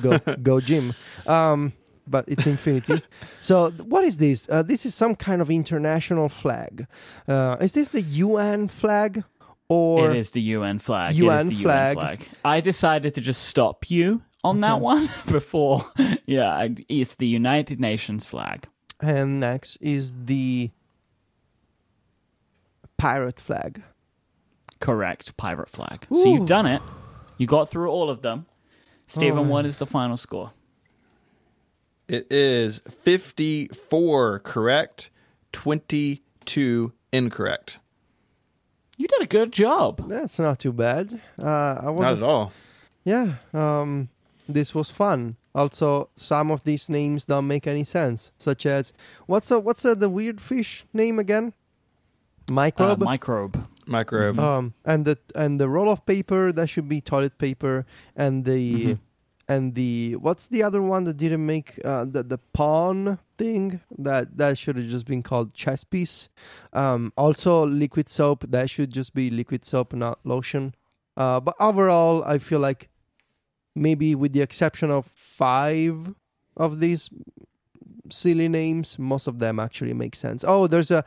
go 0.02 0.20
go 0.44 0.62
Jim. 0.62 0.94
Um, 1.26 1.74
but 2.08 2.26
it's 2.28 2.46
infinity. 2.46 3.02
so 3.42 3.72
what 3.72 4.04
is 4.04 4.18
this? 4.18 4.48
Uh, 4.52 4.62
this 4.62 4.86
is 4.86 4.94
some 4.94 5.16
kind 5.16 5.42
of 5.42 5.50
international 5.50 6.30
flag. 6.30 6.86
Uh, 7.28 7.58
is 7.60 7.72
this 7.74 7.90
the 7.90 8.02
UN 8.02 8.68
flag 8.68 9.24
or 9.72 10.12
it 10.12 10.18
is 10.18 10.32
the 10.32 10.42
UN 10.42 10.80
flag. 10.80 11.16
UN 11.16 11.48
it 11.48 11.52
is 11.54 11.58
the 11.58 11.64
flag. 11.64 11.96
UN 11.98 12.04
flag. 12.18 12.28
I 12.44 12.60
decided 12.62 13.16
to 13.16 13.22
just 13.22 13.44
stop 13.44 13.90
you 13.90 14.22
on 14.44 14.62
that 14.62 14.80
one 14.82 15.10
before. 15.32 15.86
Yeah, 16.26 16.68
it's 16.90 17.16
the 17.16 17.28
United 17.28 17.80
Nations 17.80 18.26
flag. 18.26 18.68
and 19.00 19.40
next 19.40 19.78
is 19.78 20.14
the 20.26 20.72
pirate 22.98 23.40
flag. 23.40 23.84
Correct, 24.80 25.38
pirate 25.38 25.70
flag. 25.70 26.08
So 26.12 26.26
you've 26.34 26.48
done 26.48 26.66
it. 26.66 26.82
You 27.38 27.48
got 27.48 27.70
through 27.70 27.90
all 27.90 28.10
of 28.10 28.22
them. 28.22 28.46
Stephen, 29.08 29.40
Oh, 29.40 29.42
what 29.44 29.64
man. 29.64 29.66
is 29.66 29.78
the 29.78 29.86
final 29.86 30.18
score? 30.18 30.52
It 32.08 32.28
is 32.32 32.80
54 33.04 34.40
correct, 34.40 35.10
22 35.52 36.94
incorrect. 37.14 37.80
You 39.02 39.08
did 39.08 39.22
a 39.24 39.26
good 39.26 39.52
job. 39.52 40.08
That's 40.08 40.38
not 40.38 40.60
too 40.60 40.72
bad. 40.72 41.20
Uh, 41.42 41.48
I 41.48 41.86
Not 41.86 41.94
wasn't 41.96 42.18
at 42.18 42.24
all. 42.24 42.52
Yeah, 43.04 43.34
um, 43.52 44.10
this 44.48 44.76
was 44.76 44.92
fun. 44.92 45.38
Also, 45.56 46.10
some 46.16 46.52
of 46.52 46.64
these 46.66 46.88
names 46.88 47.26
don't 47.26 47.48
make 47.48 47.66
any 47.66 47.84
sense, 47.84 48.32
such 48.38 48.68
as 48.68 48.94
what's 49.26 49.50
a, 49.50 49.60
what's 49.60 49.84
a, 49.86 49.96
the 49.96 50.08
weird 50.08 50.40
fish 50.40 50.86
name 50.94 51.18
again? 51.18 51.54
Uh, 52.48 52.54
Microbe. 52.54 53.02
microbe. 53.02 53.68
Microbe. 53.88 54.40
um, 54.40 54.74
and 54.86 55.06
the 55.06 55.18
and 55.34 55.60
the 55.60 55.68
roll 55.68 55.90
of 55.90 56.06
paper 56.06 56.52
that 56.54 56.68
should 56.70 56.88
be 56.88 57.02
toilet 57.02 57.40
paper, 57.40 57.88
and 58.16 58.46
the 58.46 58.86
Mhm. 58.86 59.00
And 59.52 59.76
the 59.76 60.16
what's 60.26 60.46
the 60.48 60.62
other 60.68 60.82
one 60.94 61.04
that 61.08 61.18
didn't 61.24 61.46
make 61.46 61.70
uh, 61.92 62.06
the 62.14 62.22
the 62.34 62.38
pawn 62.58 63.18
thing 63.38 63.64
that 64.08 64.24
that 64.38 64.58
should 64.62 64.76
have 64.80 64.88
just 64.96 65.06
been 65.14 65.24
called 65.30 65.48
chess 65.62 65.84
piece. 65.84 66.30
Um, 66.82 67.12
also, 67.18 67.54
liquid 67.84 68.08
soap 68.10 68.40
that 68.54 68.70
should 68.70 68.92
just 69.00 69.12
be 69.14 69.30
liquid 69.30 69.66
soap, 69.66 69.94
not 69.94 70.18
lotion. 70.24 70.74
Uh, 71.18 71.40
but 71.48 71.56
overall, 71.60 72.24
I 72.24 72.38
feel 72.40 72.60
like 72.70 72.90
maybe 73.76 74.16
with 74.16 74.32
the 74.34 74.42
exception 74.42 74.90
of 74.92 75.06
five 75.16 75.96
of 76.56 76.80
these 76.80 77.10
silly 78.10 78.48
names, 78.48 79.00
most 79.00 79.28
of 79.28 79.40
them 79.40 79.60
actually 79.60 79.94
make 79.94 80.16
sense. 80.16 80.44
Oh, 80.48 80.68
there's 80.68 80.92
a 80.92 81.04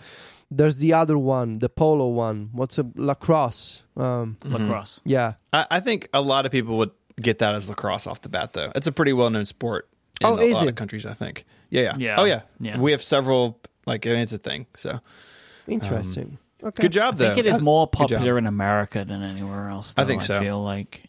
there's 0.51 0.77
the 0.79 0.93
other 0.93 1.19
one, 1.19 1.59
the 1.59 1.69
polo 1.69 2.07
one. 2.09 2.51
What's 2.53 2.79
a 2.79 2.85
lacrosse? 2.97 3.83
Um, 3.97 4.37
Mhm. 4.45 4.53
Lacrosse. 4.53 5.01
yeah. 5.05 5.33
I, 5.53 5.67
I 5.77 5.81
think 5.81 6.09
a 6.13 6.21
lot 6.21 6.47
of 6.47 6.53
people 6.53 6.77
would 6.79 6.91
get 7.21 7.39
that 7.39 7.55
as 7.55 7.69
lacrosse 7.69 8.07
off 8.07 8.21
the 8.23 8.29
bat, 8.29 8.53
though. 8.53 8.73
It's 8.75 8.87
a 8.87 8.93
pretty 8.93 9.13
well 9.13 9.31
known 9.31 9.45
sport 9.45 9.89
in 10.21 10.27
Oh, 10.27 10.35
a 10.35 10.53
lot 10.53 10.65
it? 10.65 10.69
of 10.69 10.75
countries, 10.75 11.07
I 11.07 11.15
think. 11.15 11.45
Yeah, 11.71 11.83
yeah. 11.83 11.95
Yeah. 11.99 12.15
Oh, 12.19 12.25
yeah. 12.25 12.43
Yeah. 12.61 12.79
We 12.79 12.91
have 12.93 13.03
several, 13.03 13.61
like, 13.87 14.07
I 14.07 14.11
mean, 14.11 14.21
it's 14.21 14.33
a 14.33 14.39
thing. 14.39 14.67
So 14.75 15.01
Interesting. 15.67 16.39
okay. 16.63 16.83
good 16.83 16.93
job, 16.93 17.15
I 17.15 17.17
though. 17.19 17.35
think 17.35 17.47
it 17.47 17.47
is 17.47 17.61
more 17.61 17.87
popular 17.87 18.39
in 18.39 18.47
America 18.47 19.05
than 19.05 19.23
anywhere 19.23 19.69
else. 19.69 19.95
I 19.97 20.05
think 20.05 20.23
so. 20.23 20.39
I 20.39 20.41
feel 20.41 20.63
like 20.63 21.05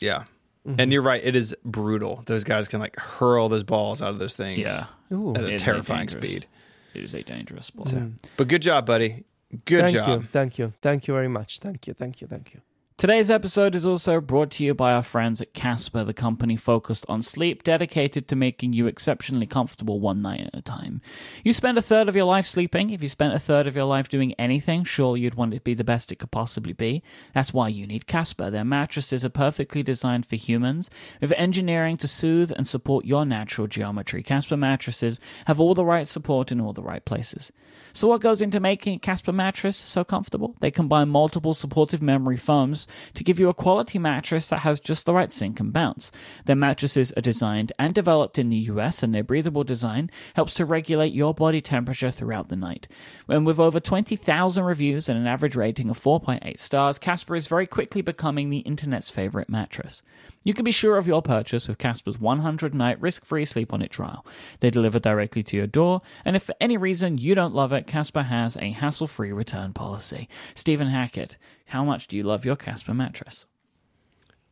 Yeah. 0.00 0.24
Mhm. 0.68 0.76
And 0.78 0.92
you're 0.92 1.00
right. 1.02 1.22
It 1.24 1.34
is 1.36 1.54
brutal. 1.64 2.22
Those 2.26 2.44
guys 2.44 2.68
can, 2.68 2.80
like, 2.80 2.94
hurl 2.98 3.48
those 3.48 3.64
balls 3.64 4.02
out 4.02 4.10
of 4.10 4.18
those 4.18 4.36
things 4.36 4.58
yeah, 4.60 4.84
Ooh. 5.16 5.34
at 5.34 5.42
a 5.44 5.54
is 5.54 5.62
terrifying 5.62 6.08
speed. 6.08 6.46
it 6.92 7.02
is 7.02 7.14
a 7.14 7.22
dangerous 7.22 7.66
sport. 7.66 7.88
Mm. 7.88 8.18
But 8.36 8.48
good 8.48 8.60
job, 8.62 8.84
buddy. 8.84 9.24
Good 9.64 9.80
thank 9.80 9.94
job. 9.94 10.20
you, 10.22 10.26
thank 10.28 10.58
you, 10.58 10.72
thank 10.82 11.08
you 11.08 11.14
very 11.14 11.28
much. 11.28 11.60
Thank 11.60 11.86
you, 11.86 11.94
thank 11.94 12.20
you, 12.20 12.26
thank 12.26 12.52
you. 12.54 12.60
Today's 13.00 13.30
episode 13.30 13.74
is 13.74 13.86
also 13.86 14.20
brought 14.20 14.50
to 14.50 14.62
you 14.62 14.74
by 14.74 14.92
our 14.92 15.02
friends 15.02 15.40
at 15.40 15.54
Casper, 15.54 16.04
the 16.04 16.12
company 16.12 16.54
focused 16.54 17.06
on 17.08 17.22
sleep, 17.22 17.62
dedicated 17.62 18.28
to 18.28 18.36
making 18.36 18.74
you 18.74 18.86
exceptionally 18.86 19.46
comfortable 19.46 20.00
one 20.00 20.20
night 20.20 20.42
at 20.42 20.54
a 20.54 20.60
time. 20.60 21.00
You 21.42 21.54
spend 21.54 21.78
a 21.78 21.82
third 21.82 22.10
of 22.10 22.14
your 22.14 22.26
life 22.26 22.44
sleeping. 22.44 22.90
If 22.90 23.02
you 23.02 23.08
spent 23.08 23.32
a 23.32 23.38
third 23.38 23.66
of 23.66 23.74
your 23.74 23.86
life 23.86 24.10
doing 24.10 24.34
anything, 24.34 24.84
sure, 24.84 25.16
you'd 25.16 25.34
want 25.34 25.54
it 25.54 25.60
to 25.60 25.64
be 25.64 25.72
the 25.72 25.82
best 25.82 26.12
it 26.12 26.16
could 26.16 26.30
possibly 26.30 26.74
be. 26.74 27.02
That's 27.32 27.54
why 27.54 27.68
you 27.68 27.86
need 27.86 28.06
Casper. 28.06 28.50
Their 28.50 28.66
mattresses 28.66 29.24
are 29.24 29.30
perfectly 29.30 29.82
designed 29.82 30.26
for 30.26 30.36
humans, 30.36 30.90
with 31.22 31.32
engineering 31.38 31.96
to 31.96 32.06
soothe 32.06 32.52
and 32.54 32.68
support 32.68 33.06
your 33.06 33.24
natural 33.24 33.66
geometry. 33.66 34.22
Casper 34.22 34.58
mattresses 34.58 35.18
have 35.46 35.58
all 35.58 35.74
the 35.74 35.86
right 35.86 36.06
support 36.06 36.52
in 36.52 36.60
all 36.60 36.74
the 36.74 36.82
right 36.82 37.06
places. 37.06 37.50
So, 37.94 38.08
what 38.08 38.20
goes 38.20 38.42
into 38.42 38.60
making 38.60 38.96
a 38.96 38.98
Casper 38.98 39.32
mattress 39.32 39.76
so 39.78 40.04
comfortable? 40.04 40.54
They 40.60 40.70
combine 40.70 41.08
multiple 41.08 41.54
supportive 41.54 42.02
memory 42.02 42.36
foams 42.36 42.86
to 43.14 43.24
give 43.24 43.38
you 43.38 43.48
a 43.48 43.54
quality 43.54 43.98
mattress 43.98 44.48
that 44.48 44.60
has 44.60 44.80
just 44.80 45.06
the 45.06 45.14
right 45.14 45.32
sink 45.32 45.60
and 45.60 45.72
bounce. 45.72 46.12
Their 46.44 46.56
mattresses 46.56 47.12
are 47.16 47.22
designed 47.22 47.72
and 47.78 47.94
developed 47.94 48.38
in 48.38 48.48
the 48.48 48.56
US, 48.56 49.02
and 49.02 49.14
their 49.14 49.24
breathable 49.24 49.64
design 49.64 50.10
helps 50.34 50.54
to 50.54 50.64
regulate 50.64 51.12
your 51.12 51.34
body 51.34 51.60
temperature 51.60 52.10
throughout 52.10 52.48
the 52.48 52.56
night. 52.56 52.88
And 53.28 53.46
with 53.46 53.58
over 53.58 53.80
20,000 53.80 54.64
reviews 54.64 55.08
and 55.08 55.18
an 55.18 55.26
average 55.26 55.56
rating 55.56 55.90
of 55.90 56.00
4.8 56.00 56.58
stars, 56.58 56.98
Casper 56.98 57.36
is 57.36 57.48
very 57.48 57.66
quickly 57.66 58.02
becoming 58.02 58.50
the 58.50 58.58
internet's 58.58 59.10
favorite 59.10 59.48
mattress. 59.48 60.02
You 60.42 60.54
can 60.54 60.64
be 60.64 60.70
sure 60.70 60.96
of 60.96 61.06
your 61.06 61.20
purchase 61.20 61.68
with 61.68 61.76
Casper's 61.76 62.18
100 62.18 62.74
night 62.74 62.98
risk 63.00 63.26
free 63.26 63.44
sleep 63.44 63.74
on 63.74 63.82
it 63.82 63.90
trial. 63.90 64.24
They 64.60 64.70
deliver 64.70 64.98
directly 64.98 65.42
to 65.42 65.56
your 65.56 65.66
door, 65.66 66.00
and 66.24 66.34
if 66.34 66.44
for 66.44 66.54
any 66.60 66.78
reason 66.78 67.18
you 67.18 67.34
don't 67.34 67.54
love 67.54 67.72
it, 67.72 67.86
Casper 67.86 68.22
has 68.22 68.56
a 68.56 68.70
hassle 68.70 69.06
free 69.06 69.32
return 69.32 69.74
policy. 69.74 70.28
Stephen 70.54 70.88
Hackett, 70.88 71.36
how 71.66 71.84
much 71.84 72.06
do 72.06 72.16
you 72.16 72.22
love 72.22 72.46
your 72.46 72.56
Casper 72.56 72.94
mattress? 72.94 73.44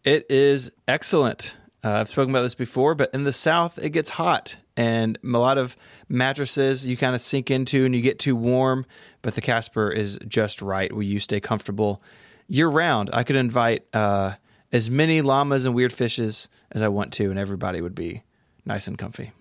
It 0.04 0.26
is 0.30 0.70
excellent. 0.86 1.56
Uh, 1.82 1.92
I've 1.92 2.08
spoken 2.08 2.30
about 2.30 2.42
this 2.42 2.54
before, 2.54 2.94
but 2.94 3.14
in 3.14 3.24
the 3.24 3.32
South, 3.32 3.78
it 3.78 3.90
gets 3.90 4.10
hot, 4.10 4.58
and 4.76 5.18
a 5.24 5.38
lot 5.38 5.56
of 5.56 5.74
mattresses 6.08 6.86
you 6.86 6.98
kind 6.98 7.14
of 7.14 7.22
sink 7.22 7.50
into 7.50 7.86
and 7.86 7.94
you 7.94 8.02
get 8.02 8.18
too 8.18 8.36
warm. 8.36 8.84
But 9.22 9.36
the 9.36 9.40
Casper 9.40 9.90
is 9.90 10.18
just 10.28 10.60
right 10.60 10.92
where 10.92 11.02
you 11.02 11.18
stay 11.18 11.40
comfortable 11.40 12.02
year 12.46 12.68
round. 12.68 13.10
I 13.12 13.22
could 13.22 13.36
invite 13.36 13.86
uh, 13.94 14.34
as 14.72 14.90
many 14.90 15.20
llamas 15.22 15.64
and 15.64 15.74
weird 15.74 15.92
fishes 15.92 16.48
as 16.70 16.82
I 16.82 16.88
want 16.88 17.12
to, 17.14 17.30
and 17.30 17.38
everybody 17.38 17.80
would 17.80 17.94
be 17.94 18.22
nice 18.64 18.86
and 18.86 18.98
comfy. 18.98 19.32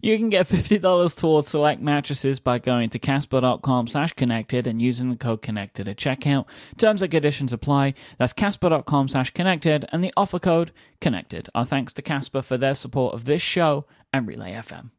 You 0.00 0.16
can 0.16 0.30
get 0.30 0.48
$50 0.48 1.18
towards 1.18 1.48
select 1.48 1.80
mattresses 1.80 2.40
by 2.40 2.58
going 2.58 2.90
to 2.90 2.98
casper.com 2.98 3.88
slash 3.88 4.12
connected 4.12 4.66
and 4.66 4.80
using 4.80 5.10
the 5.10 5.16
code 5.16 5.42
connected 5.42 5.88
at 5.88 5.96
checkout. 5.96 6.46
Terms 6.76 7.02
and 7.02 7.10
conditions 7.10 7.52
apply. 7.52 7.94
That's 8.18 8.32
casper.com 8.32 9.08
slash 9.08 9.30
connected 9.30 9.86
and 9.92 10.02
the 10.02 10.12
offer 10.16 10.38
code 10.38 10.72
connected. 11.00 11.48
Our 11.54 11.64
thanks 11.64 11.92
to 11.94 12.02
Casper 12.02 12.42
for 12.42 12.56
their 12.56 12.74
support 12.74 13.14
of 13.14 13.24
this 13.24 13.42
show 13.42 13.86
and 14.12 14.26
Relay 14.26 14.52
FM. 14.52 14.90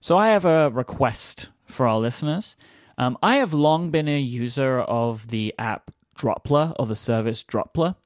So 0.00 0.16
I 0.16 0.28
have 0.28 0.44
a 0.44 0.70
request 0.70 1.50
for 1.64 1.86
our 1.86 1.98
listeners. 1.98 2.56
Um, 2.96 3.18
I 3.22 3.36
have 3.36 3.52
long 3.52 3.90
been 3.90 4.08
a 4.08 4.20
user 4.20 4.80
of 4.80 5.28
the 5.28 5.54
app 5.58 5.90
Droplr 6.16 6.74
or 6.78 6.86
the 6.86 6.96
service 6.96 7.42
Droplr. 7.42 7.96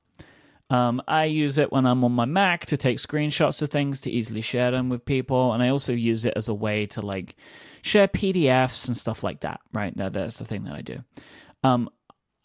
Um, 0.71 1.03
I 1.07 1.25
use 1.27 1.59
it 1.59 1.71
when 1.73 1.87
I'm 1.87 2.05
on 2.05 2.13
my 2.13 2.25
Mac 2.25 2.67
to 2.67 2.77
take 2.77 2.99
screenshots 2.99 3.61
of 3.61 3.71
things 3.71 4.01
to 4.03 4.11
easily 4.11 4.41
share 4.41 4.71
them 4.71 4.89
with 4.89 5.05
people, 5.05 5.53
and 5.53 5.63
I 5.63 5.69
also 5.69 5.93
use 5.93 6.25
it 6.25 6.35
as 6.37 6.49
a 6.49 6.55
way 6.55 6.87
to 6.87 7.03
like 7.03 7.37
share 7.83 8.09
PDFs 8.09 8.89
and 8.89 8.97
stuff 8.97 9.23
like 9.23 9.41
that. 9.41 9.61
Right, 9.73 9.97
that, 9.97 10.15
that's 10.15 10.39
the 10.39 10.45
thing 10.45 10.65
that 10.65 10.75
I 10.75 10.81
do. 10.83 11.05
Um, 11.63 11.91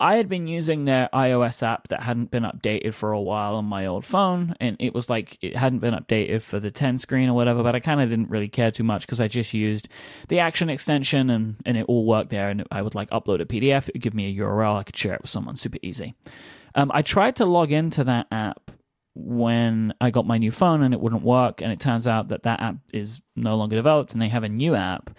I 0.02 0.16
had 0.16 0.30
been 0.30 0.48
using 0.48 0.86
their 0.86 1.10
iOS 1.14 1.62
app 1.62 1.90
that 1.90 2.04
hadn't 2.04 2.32
been 2.32 2.44
updated 2.44 2.94
for 2.94 3.12
a 3.12 3.22
while 3.22 3.56
on 3.56 3.66
my 3.66 3.86
old 3.86 4.06
phone, 4.06 4.56
and 4.60 4.78
it 4.80 4.94
was 4.94 5.10
like 5.10 5.38
it 5.42 5.58
hadn't 5.58 5.80
been 5.80 5.94
updated 5.94 6.42
for 6.42 6.58
the 6.60 6.72
10 6.72 7.00
screen 7.00 7.28
or 7.28 7.34
whatever, 7.34 7.64
but 7.64 7.76
I 7.76 7.82
kind 7.82 8.00
of 8.00 8.10
didn't 8.10 8.30
really 8.30 8.48
care 8.48 8.72
too 8.72 8.86
much 8.86 9.02
because 9.02 9.20
I 9.20 9.28
just 9.28 9.54
used 9.54 9.90
the 10.30 10.40
action 10.40 10.70
extension 10.70 11.30
and, 11.30 11.58
and 11.66 11.76
it 11.76 11.86
all 11.88 12.06
worked 12.06 12.30
there. 12.30 12.50
And 12.50 12.66
I 12.72 12.82
would 12.82 12.96
like 12.96 13.10
upload 13.10 13.42
a 13.42 13.46
PDF, 13.46 13.90
it 13.90 13.96
would 13.96 14.02
give 14.02 14.14
me 14.14 14.30
a 14.30 14.42
URL, 14.42 14.78
I 14.78 14.84
could 14.84 14.96
share 14.96 15.16
it 15.16 15.22
with 15.22 15.30
someone 15.30 15.58
super 15.58 15.80
easy. 15.82 16.16
Um, 16.76 16.92
I 16.94 17.02
tried 17.02 17.38
to 17.38 17.46
log 17.46 17.72
into 17.72 18.04
that 18.06 18.28
app 18.32 18.72
when 19.16 19.94
I 20.00 20.12
got 20.12 20.26
my 20.26 20.38
new 20.38 20.52
phone 20.52 20.82
and 20.82 20.94
it 20.94 21.00
wouldn't 21.00 21.24
work. 21.24 21.62
And 21.62 21.72
it 21.72 21.80
turns 21.80 22.08
out 22.08 22.30
that 22.30 22.44
that 22.44 22.62
app 22.62 22.78
is 22.94 23.22
no 23.36 23.56
longer 23.56 23.76
developed 23.76 24.14
and 24.14 24.22
they 24.22 24.30
have 24.30 24.44
a 24.44 24.50
new 24.50 24.76
app. 24.76 25.10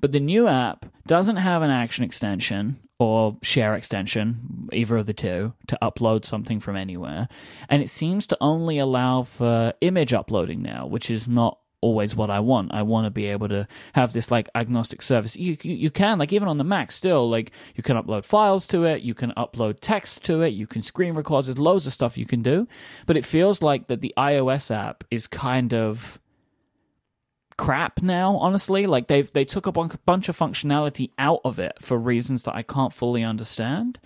But 0.00 0.12
the 0.12 0.20
new 0.20 0.46
app 0.46 0.86
doesn't 1.06 1.36
have 1.36 1.62
an 1.62 1.70
action 1.70 2.04
extension 2.04 2.78
or 3.00 3.36
share 3.42 3.74
extension, 3.74 4.68
either 4.72 4.96
of 4.96 5.06
the 5.06 5.12
two, 5.12 5.54
to 5.68 5.78
upload 5.80 6.24
something 6.24 6.60
from 6.60 6.76
anywhere. 6.76 7.28
And 7.68 7.82
it 7.82 7.88
seems 7.88 8.26
to 8.28 8.38
only 8.40 8.78
allow 8.78 9.22
for 9.22 9.72
image 9.80 10.12
uploading 10.12 10.62
now, 10.62 10.86
which 10.86 11.10
is 11.10 11.28
not 11.28 11.58
always 11.80 12.16
what 12.16 12.30
I 12.30 12.40
want. 12.40 12.72
I 12.72 12.82
want 12.82 13.06
to 13.06 13.10
be 13.10 13.26
able 13.26 13.48
to 13.48 13.66
have 13.94 14.12
this 14.12 14.30
like 14.30 14.48
agnostic 14.54 15.02
service. 15.02 15.36
You, 15.36 15.56
you, 15.62 15.74
you 15.74 15.90
can 15.90 16.18
like 16.18 16.32
even 16.32 16.48
on 16.48 16.58
the 16.58 16.64
Mac 16.64 16.92
still 16.92 17.28
like 17.28 17.52
you 17.74 17.82
can 17.82 17.96
upload 17.96 18.24
files 18.24 18.66
to 18.68 18.84
it, 18.84 19.02
you 19.02 19.14
can 19.14 19.32
upload 19.36 19.78
text 19.80 20.24
to 20.24 20.42
it, 20.42 20.48
you 20.48 20.66
can 20.66 20.82
screen 20.82 21.14
record. 21.14 21.44
There's 21.44 21.58
loads 21.58 21.86
of 21.86 21.92
stuff 21.92 22.18
you 22.18 22.26
can 22.26 22.42
do, 22.42 22.66
but 23.06 23.16
it 23.16 23.24
feels 23.24 23.62
like 23.62 23.88
that 23.88 24.00
the 24.00 24.14
iOS 24.16 24.74
app 24.74 25.04
is 25.10 25.26
kind 25.26 25.72
of 25.72 26.20
crap 27.58 28.00
now 28.02 28.36
honestly 28.36 28.86
like 28.86 29.08
they've 29.08 29.32
they 29.32 29.44
took 29.44 29.66
a 29.66 29.72
bunch 29.72 30.28
of 30.28 30.38
functionality 30.38 31.10
out 31.18 31.40
of 31.44 31.58
it 31.58 31.72
for 31.80 31.98
reasons 31.98 32.44
that 32.44 32.54
i 32.54 32.62
can't 32.62 32.92
fully 32.92 33.24
understand 33.24 33.98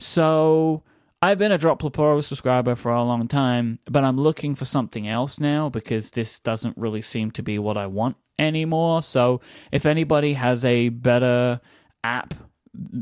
so 0.00 0.82
I've 1.20 1.38
been 1.38 1.50
a 1.50 1.58
Droplr 1.58 1.92
Pro 1.92 2.20
subscriber 2.20 2.76
for 2.76 2.92
a 2.92 3.02
long 3.02 3.26
time, 3.26 3.80
but 3.90 4.04
I'm 4.04 4.16
looking 4.16 4.54
for 4.54 4.64
something 4.64 5.08
else 5.08 5.40
now 5.40 5.68
because 5.68 6.12
this 6.12 6.38
doesn't 6.38 6.76
really 6.76 7.02
seem 7.02 7.32
to 7.32 7.42
be 7.42 7.58
what 7.58 7.76
I 7.76 7.88
want 7.88 8.16
anymore. 8.38 9.02
So 9.02 9.40
if 9.72 9.84
anybody 9.84 10.34
has 10.34 10.64
a 10.64 10.90
better 10.90 11.60
app 12.04 12.34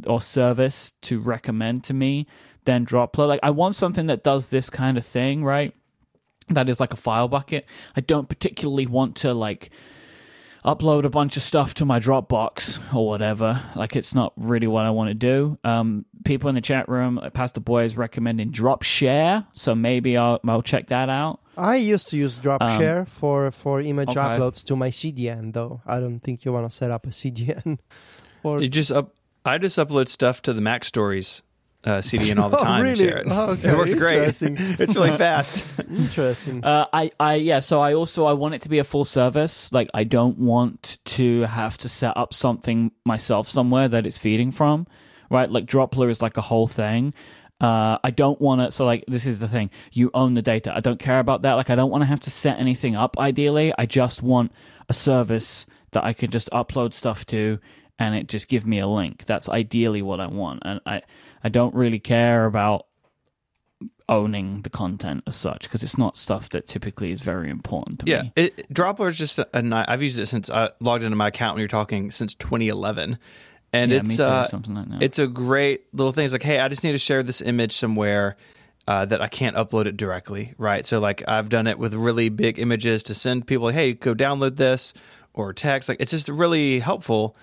or 0.07 0.23
service 0.23 0.95
to 1.03 1.21
recommend 1.21 1.85
to 1.85 1.95
me, 1.95 2.27
then 2.65 2.87
Droplr. 2.87 3.29
Like 3.29 3.41
I 3.43 3.51
want 3.51 3.75
something 3.75 4.07
that 4.07 4.25
does 4.25 4.49
this 4.49 4.71
kind 4.71 4.97
of 4.97 5.05
thing, 5.05 5.45
right? 5.45 5.75
That 6.49 6.71
is 6.71 6.81
like 6.81 6.95
a 6.95 6.97
file 6.97 7.29
bucket. 7.29 7.67
I 7.97 8.01
don't 8.01 8.31
particularly 8.31 8.87
want 8.87 9.17
to 9.17 9.35
like 9.35 9.71
upload 10.67 11.05
a 11.05 11.11
bunch 11.11 11.37
of 11.37 11.43
stuff 11.43 11.75
to 11.75 11.85
my 11.85 12.01
Dropbox 12.01 12.95
or 12.95 13.07
whatever. 13.07 13.63
Like 13.77 13.95
it's 13.95 14.15
not 14.15 14.33
really 14.37 14.67
what 14.67 14.85
I 14.85 14.91
want 14.91 15.09
to 15.09 15.15
do. 15.15 15.59
Um, 15.65 16.05
people 16.25 16.49
in 16.49 16.57
the 16.57 16.61
chat 16.61 16.89
room, 16.89 17.19
uh, 17.19 17.31
Pastor 17.31 17.61
Boy 17.61 17.85
is 17.85 17.97
recommending 17.97 18.51
Dropshare, 18.51 19.47
so 19.53 19.75
maybe 19.75 20.17
I'll 20.17 20.41
I'll 20.47 20.63
check 20.63 20.89
that 20.89 21.09
out. 21.09 21.41
I 21.57 21.77
used 21.77 22.09
to 22.09 22.19
use 22.19 22.39
Dropshare 22.39 23.01
um, 23.01 23.07
for 23.07 23.51
for 23.53 23.81
image 23.81 24.11
okay. 24.11 24.21
uploads 24.21 24.65
to 24.67 24.77
my 24.77 24.91
CDN, 24.91 25.53
though. 25.53 25.81
I 25.87 26.01
don't 26.01 26.21
think 26.21 26.45
you 26.45 26.53
want 26.53 26.69
to 26.69 26.77
set 26.77 26.91
up 26.91 27.07
a 27.07 27.11
CDN. 27.11 27.79
or 28.43 28.61
you 28.61 28.69
just 28.69 28.91
up. 28.91 29.15
I 29.45 29.59
just 29.59 29.79
upload 29.79 30.09
stuff 30.09 30.43
to 30.43 30.53
the 30.53 30.61
MacStories 30.61 31.43
uh, 31.87 31.99
CDN 31.99 32.39
all 32.39 32.49
the 32.49 32.57
oh, 32.61 32.63
time. 32.63 32.81
oh, 32.81 32.85
really? 32.85 33.05
It. 33.05 33.27
Oh, 33.27 33.51
okay. 33.53 33.71
it 33.71 33.77
works 33.77 33.95
great. 33.95 34.29
it's 34.43 34.95
really 34.95 35.17
fast. 35.17 35.81
Interesting. 35.91 36.65
Uh, 36.65 36.87
I, 36.93 37.11
I, 37.19 37.35
yeah. 37.37 37.61
So 37.61 37.81
I 37.81 37.95
also 37.95 38.27
I 38.27 38.33
want 38.33 38.55
it 38.55 38.63
to 38.63 38.69
be 38.69 38.79
a 38.79 38.85
full 38.85 39.05
service. 39.05 39.73
Like 39.73 39.89
I 39.95 40.05
don't 40.05 40.39
want 40.39 40.99
to 41.05 41.43
have 41.43 41.79
to 41.79 41.89
set 41.89 42.17
up 42.17 42.35
something 42.35 42.91
myself 43.05 43.49
somewhere 43.49 43.89
that 43.89 44.07
it's 44.07 44.19
feeding 44.19 44.51
from. 44.51 44.87
Right. 45.31 45.51
Like 45.51 45.67
Droplr 45.67 46.11
is 46.11 46.21
like 46.21 46.37
a 46.37 46.43
whole 46.43 46.67
thing. 46.67 47.15
Uh, 47.61 47.97
I 48.05 48.11
don't 48.11 48.41
want 48.41 48.61
to. 48.61 48.71
So, 48.71 48.85
like, 48.85 49.05
this 49.09 49.25
is 49.25 49.39
the 49.39 49.49
thing. 49.49 49.71
You 49.91 50.11
own 50.13 50.35
the 50.35 50.43
data. 50.43 50.77
I 50.77 50.81
don't 50.81 50.99
care 50.99 51.19
about 51.19 51.41
that. 51.43 51.55
Like, 51.55 51.71
I 51.71 51.75
don't 51.75 51.91
want 51.91 52.03
to 52.03 52.07
have 52.07 52.21
to 52.21 52.31
set 52.31 52.59
anything 52.59 52.97
up. 52.97 53.19
Ideally, 53.19 53.73
I 53.79 53.87
just 53.87 54.23
want 54.23 54.53
a 54.91 54.93
service 54.93 55.65
that 55.93 56.05
I 56.05 56.13
can 56.13 56.31
just 56.31 56.51
upload 56.51 56.93
stuff 56.93 57.25
to, 57.27 57.59
and 57.99 58.15
it 58.15 58.29
just 58.29 58.49
give 58.49 58.67
me 58.67 58.79
a 58.79 58.87
link. 58.87 59.25
That's 59.25 59.49
ideally 59.49 60.03
what 60.03 60.21
I 60.21 60.27
want. 60.27 60.63
And 60.67 60.81
I, 60.85 61.01
I 61.43 61.49
don't 61.49 61.75
really 61.75 61.99
care 61.99 62.45
about 62.47 62.87
owning 64.09 64.63
the 64.63 64.71
content 64.71 65.25
as 65.27 65.35
such 65.35 65.65
because 65.65 65.83
it's 65.83 65.99
not 65.99 66.17
stuff 66.17 66.49
that 66.51 66.67
typically 66.69 67.11
is 67.11 67.23
very 67.23 67.51
important 67.51 68.01
to 68.01 68.07
yeah, 68.07 68.23
me. 68.23 68.33
Yeah, 68.37 68.49
Droplr 68.73 69.09
is 69.09 69.19
just—I've 69.19 70.03
used 70.03 70.19
it 70.19 70.27
since 70.27 70.49
I 70.51 70.71
logged 70.81 71.05
into 71.05 71.17
my 71.17 71.29
account 71.29 71.55
when 71.55 71.61
you're 71.61 71.69
talking 71.69 72.11
since 72.11 72.35
2011. 72.35 73.19
And 73.73 73.91
yeah, 73.91 73.99
it's 73.99 74.17
too, 74.17 74.23
uh, 74.23 74.47
like 74.53 75.03
it's 75.03 75.19
a 75.19 75.27
great 75.27 75.93
little 75.93 76.13
thing. 76.13 76.25
It's 76.25 76.33
like, 76.33 76.43
hey, 76.43 76.61
I 76.61 76.69
just 76.69 76.85
need 76.85 76.93
to 76.93 76.99
share 76.99 77.23
this 77.23 77.43
image 77.43 77.73
somewhere 77.73 78.37
uh, 78.89 79.05
that 79.05 79.21
I 79.21 79.29
can't 79.29 79.57
upload 79.57 79.87
it 79.87 79.97
directly, 79.97 80.55
right? 80.59 80.87
So 80.87 81.01
like 81.01 81.23
I've 81.29 81.49
done 81.49 81.67
it 81.67 81.79
with 81.79 81.93
really 81.95 82.29
big 82.29 82.59
images 82.59 83.03
to 83.05 83.15
send 83.15 83.47
people, 83.47 83.69
hey, 83.69 83.95
go 83.95 84.15
download 84.15 84.57
this 84.57 84.95
or 85.35 85.53
text. 85.53 85.89
Like 85.89 86.01
it's 86.01 86.13
just 86.13 86.29
really 86.29 86.79
helpful 86.79 87.37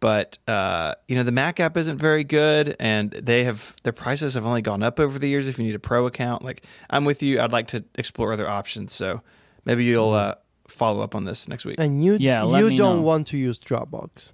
but 0.00 0.38
uh, 0.48 0.94
you 1.06 1.14
know 1.14 1.22
the 1.22 1.32
Mac 1.32 1.60
app 1.60 1.76
isn't 1.76 1.98
very 1.98 2.24
good, 2.24 2.74
and 2.80 3.10
they 3.10 3.44
have 3.44 3.76
their 3.82 3.92
prices 3.92 4.34
have 4.34 4.46
only 4.46 4.62
gone 4.62 4.82
up 4.82 4.98
over 4.98 5.18
the 5.18 5.28
years. 5.28 5.46
If 5.46 5.58
you 5.58 5.64
need 5.64 5.74
a 5.74 5.80
pro 5.80 6.06
account, 6.06 6.42
like 6.42 6.64
I'm 6.88 7.04
with 7.04 7.22
you, 7.22 7.40
I'd 7.40 7.52
like 7.52 7.68
to 7.68 7.84
explore 7.96 8.32
other 8.32 8.48
options. 8.48 8.94
So 8.94 9.22
maybe 9.64 9.84
you'll 9.84 10.12
uh, 10.12 10.36
follow 10.66 11.02
up 11.02 11.14
on 11.14 11.26
this 11.26 11.48
next 11.48 11.64
week. 11.64 11.76
And 11.78 12.02
you, 12.02 12.16
yeah, 12.18 12.44
you 12.44 12.76
don't 12.76 12.96
know. 12.96 13.02
want 13.02 13.26
to 13.28 13.36
use 13.36 13.58
Dropbox 13.58 14.32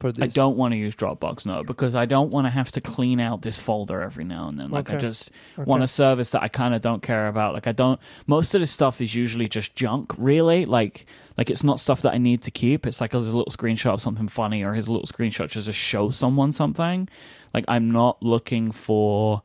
for 0.00 0.12
this. 0.12 0.22
I 0.22 0.26
don't 0.26 0.56
want 0.56 0.72
to 0.72 0.78
use 0.78 0.94
Dropbox, 0.94 1.46
no, 1.46 1.62
because 1.62 1.94
I 1.94 2.06
don't 2.06 2.30
want 2.30 2.46
to 2.46 2.50
have 2.50 2.72
to 2.72 2.80
clean 2.80 3.20
out 3.20 3.42
this 3.42 3.60
folder 3.60 4.02
every 4.02 4.24
now 4.24 4.48
and 4.48 4.58
then. 4.58 4.70
Like 4.70 4.88
okay. 4.88 4.96
I 4.96 5.00
just 5.00 5.30
okay. 5.58 5.64
want 5.64 5.82
a 5.82 5.86
service 5.86 6.30
that 6.30 6.42
I 6.42 6.48
kind 6.48 6.74
of 6.74 6.80
don't 6.80 7.02
care 7.02 7.28
about. 7.28 7.54
Like 7.54 7.66
I 7.66 7.72
don't. 7.72 8.00
Most 8.26 8.54
of 8.54 8.60
this 8.60 8.70
stuff 8.70 9.00
is 9.00 9.14
usually 9.14 9.48
just 9.48 9.76
junk, 9.76 10.12
really. 10.18 10.66
Like 10.66 11.06
like 11.36 11.50
it's 11.50 11.64
not 11.64 11.80
stuff 11.80 12.02
that 12.02 12.14
I 12.14 12.18
need 12.18 12.42
to 12.42 12.50
keep. 12.50 12.86
It's 12.86 13.00
like 13.00 13.14
a 13.14 13.18
little 13.18 13.46
screenshot 13.46 13.94
of 13.94 14.00
something 14.00 14.28
funny, 14.28 14.62
or 14.62 14.74
his 14.74 14.88
little 14.88 15.06
screenshot 15.06 15.48
just 15.48 15.66
to 15.66 15.72
show 15.72 16.10
someone 16.10 16.52
something. 16.52 17.08
Like 17.52 17.64
I'm 17.68 17.90
not 17.90 18.22
looking 18.22 18.70
for 18.70 19.42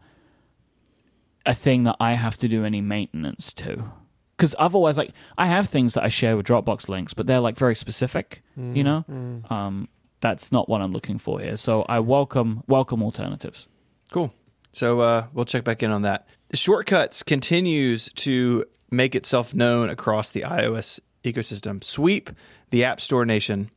a 1.46 1.54
thing 1.54 1.84
that 1.84 1.96
I 2.00 2.14
have 2.14 2.38
to 2.38 2.48
do 2.48 2.66
any 2.66 2.82
maintenance 2.82 3.52
to 3.54 3.92
because 4.38 4.56
otherwise 4.58 4.98
like 4.98 5.12
i 5.38 5.46
have 5.46 5.68
things 5.68 5.94
that 5.94 6.04
i 6.04 6.08
share 6.08 6.36
with 6.36 6.48
dropbox 6.48 6.90
links 6.90 7.14
but 7.14 7.28
they're 7.28 7.40
like 7.40 7.56
very 7.56 7.76
specific 7.76 8.42
mm, 8.58 8.76
you 8.76 8.84
know 8.84 9.06
mm. 9.08 9.52
um, 9.52 9.88
that's 10.22 10.52
not 10.52 10.70
what 10.70 10.82
I'm 10.82 10.94
looking 10.94 11.18
for 11.18 11.40
here. 11.40 11.58
So 11.58 11.82
I 11.90 12.00
welcome 12.00 12.64
welcome 12.68 13.04
alternatives. 13.04 13.68
Cool. 14.12 14.34
So 14.72 15.02
uh, 15.02 15.28
we'll 15.34 15.46
check 15.46 15.66
back 15.66 15.84
in 15.84 15.92
on 15.92 16.04
that. 16.04 16.28
Shortcuts 16.54 17.24
continues 17.24 18.10
to 18.14 18.66
make 18.90 19.16
itself 19.16 19.54
known 19.54 19.90
across 19.90 20.32
the 20.32 20.42
iOS 20.42 21.00
ecosystem. 21.24 21.84
Sweep 21.84 22.30
the 22.70 22.84
App 22.84 23.02
Store 23.02 23.26
nation. 23.26 23.70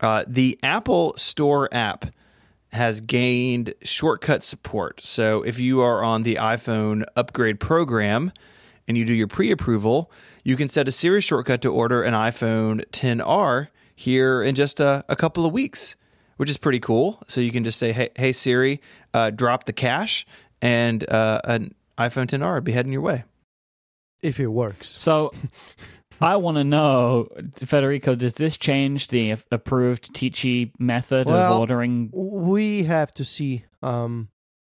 Uh, 0.00 0.24
the 0.26 0.58
Apple 0.62 1.16
Store 1.16 1.72
app 1.72 2.06
has 2.72 3.00
gained 3.00 3.74
shortcut 3.82 4.44
support. 4.44 5.00
So 5.00 5.42
if 5.42 5.58
you 5.58 5.80
are 5.80 6.04
on 6.04 6.22
the 6.22 6.36
iPhone 6.36 7.04
upgrade 7.14 7.60
program 7.60 8.32
and 8.86 8.98
you 8.98 9.04
do 9.04 9.14
your 9.14 9.28
pre 9.28 9.50
approval, 9.50 10.10
you 10.44 10.56
can 10.56 10.68
set 10.68 10.86
a 10.86 10.92
Siri 10.92 11.20
shortcut 11.20 11.62
to 11.62 11.72
order 11.72 12.02
an 12.02 12.12
iPhone 12.14 12.84
10R 12.90 13.68
here 13.94 14.42
in 14.42 14.54
just 14.54 14.78
a, 14.78 15.04
a 15.08 15.16
couple 15.16 15.46
of 15.46 15.52
weeks, 15.52 15.96
which 16.36 16.50
is 16.50 16.58
pretty 16.58 16.80
cool. 16.80 17.22
So 17.26 17.40
you 17.40 17.50
can 17.50 17.64
just 17.64 17.78
say, 17.78 17.92
"Hey, 17.92 18.10
hey 18.14 18.32
Siri, 18.32 18.80
uh, 19.14 19.30
drop 19.30 19.64
the 19.64 19.72
cash," 19.72 20.26
and 20.60 21.08
uh, 21.10 21.40
an 21.44 21.74
iPhone 21.98 22.26
10R 22.26 22.54
would 22.54 22.64
be 22.64 22.72
heading 22.72 22.92
your 22.92 23.02
way. 23.02 23.24
if 24.22 24.38
it 24.38 24.48
works. 24.48 24.88
So 24.88 25.32
I 26.20 26.36
want 26.36 26.56
to 26.56 26.64
know, 26.64 27.28
Federico, 27.54 28.14
does 28.14 28.34
this 28.34 28.56
change 28.56 29.08
the 29.08 29.36
approved 29.50 30.14
Ticci 30.14 30.72
method 30.78 31.26
Well, 31.26 31.54
of 31.54 31.60
ordering? 31.60 32.10
we 32.12 32.84
have 32.84 33.12
to 33.14 33.24
see 33.24 33.64
um, 33.82 34.28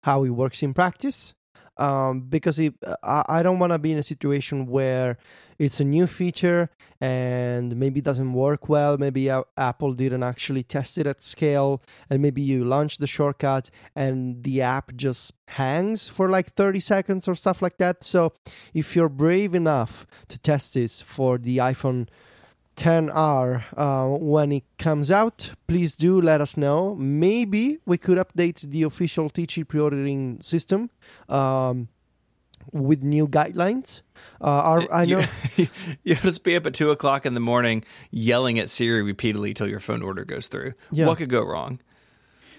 how 0.03 0.23
it 0.23 0.29
works 0.29 0.61
in 0.63 0.73
practice 0.73 1.33
um, 1.77 2.21
because 2.21 2.59
it, 2.59 2.73
I, 3.03 3.23
I 3.27 3.43
don't 3.43 3.59
want 3.59 3.73
to 3.73 3.79
be 3.79 3.91
in 3.91 3.97
a 3.97 4.03
situation 4.03 4.65
where 4.67 5.17
it's 5.59 5.79
a 5.79 5.83
new 5.83 6.07
feature 6.07 6.69
and 7.01 7.75
maybe 7.75 7.99
it 7.99 8.05
doesn't 8.05 8.33
work 8.33 8.67
well. 8.69 8.97
Maybe 8.97 9.29
Apple 9.29 9.93
didn't 9.93 10.23
actually 10.23 10.63
test 10.63 10.97
it 10.97 11.05
at 11.05 11.21
scale, 11.21 11.81
and 12.09 12.21
maybe 12.21 12.41
you 12.41 12.65
launch 12.65 12.97
the 12.97 13.07
shortcut 13.07 13.69
and 13.95 14.43
the 14.43 14.61
app 14.61 14.95
just 14.95 15.33
hangs 15.49 16.07
for 16.07 16.29
like 16.29 16.53
30 16.53 16.79
seconds 16.79 17.27
or 17.27 17.35
stuff 17.35 17.61
like 17.61 17.77
that. 17.77 18.03
So 18.03 18.33
if 18.73 18.95
you're 18.95 19.09
brave 19.09 19.53
enough 19.53 20.07
to 20.29 20.39
test 20.39 20.73
this 20.73 21.01
for 21.01 21.37
the 21.37 21.57
iPhone 21.57 22.07
10R 22.75 23.63
uh, 23.75 24.17
when 24.17 24.53
it 24.53 24.63
comes 24.77 25.11
out. 25.11 25.51
Please 25.67 25.97
do 25.97 26.21
let 26.21 26.39
us 26.39 26.55
know. 26.55 26.95
Maybe 26.95 27.79
we 27.85 27.97
could 27.97 28.17
update 28.17 28.61
the 28.61 28.83
official 28.83 29.29
Ticci 29.29 29.67
pre-ordering 29.67 30.39
system 30.41 30.89
um, 31.27 31.89
with 32.71 33.03
new 33.03 33.27
guidelines. 33.27 34.01
Uh, 34.41 34.45
our, 34.45 34.93
I 34.93 35.05
know. 35.05 35.23
You, 35.57 35.67
you 36.03 36.15
just 36.15 36.43
be 36.43 36.55
up 36.55 36.65
at 36.65 36.73
two 36.73 36.91
o'clock 36.91 37.25
in 37.25 37.33
the 37.33 37.39
morning 37.39 37.83
yelling 38.11 38.59
at 38.59 38.69
Siri 38.69 39.01
repeatedly 39.01 39.53
till 39.53 39.67
your 39.67 39.79
phone 39.79 40.01
order 40.01 40.23
goes 40.25 40.47
through. 40.47 40.73
Yeah. 40.91 41.07
What 41.07 41.17
could 41.17 41.29
go 41.29 41.41
wrong? 41.41 41.79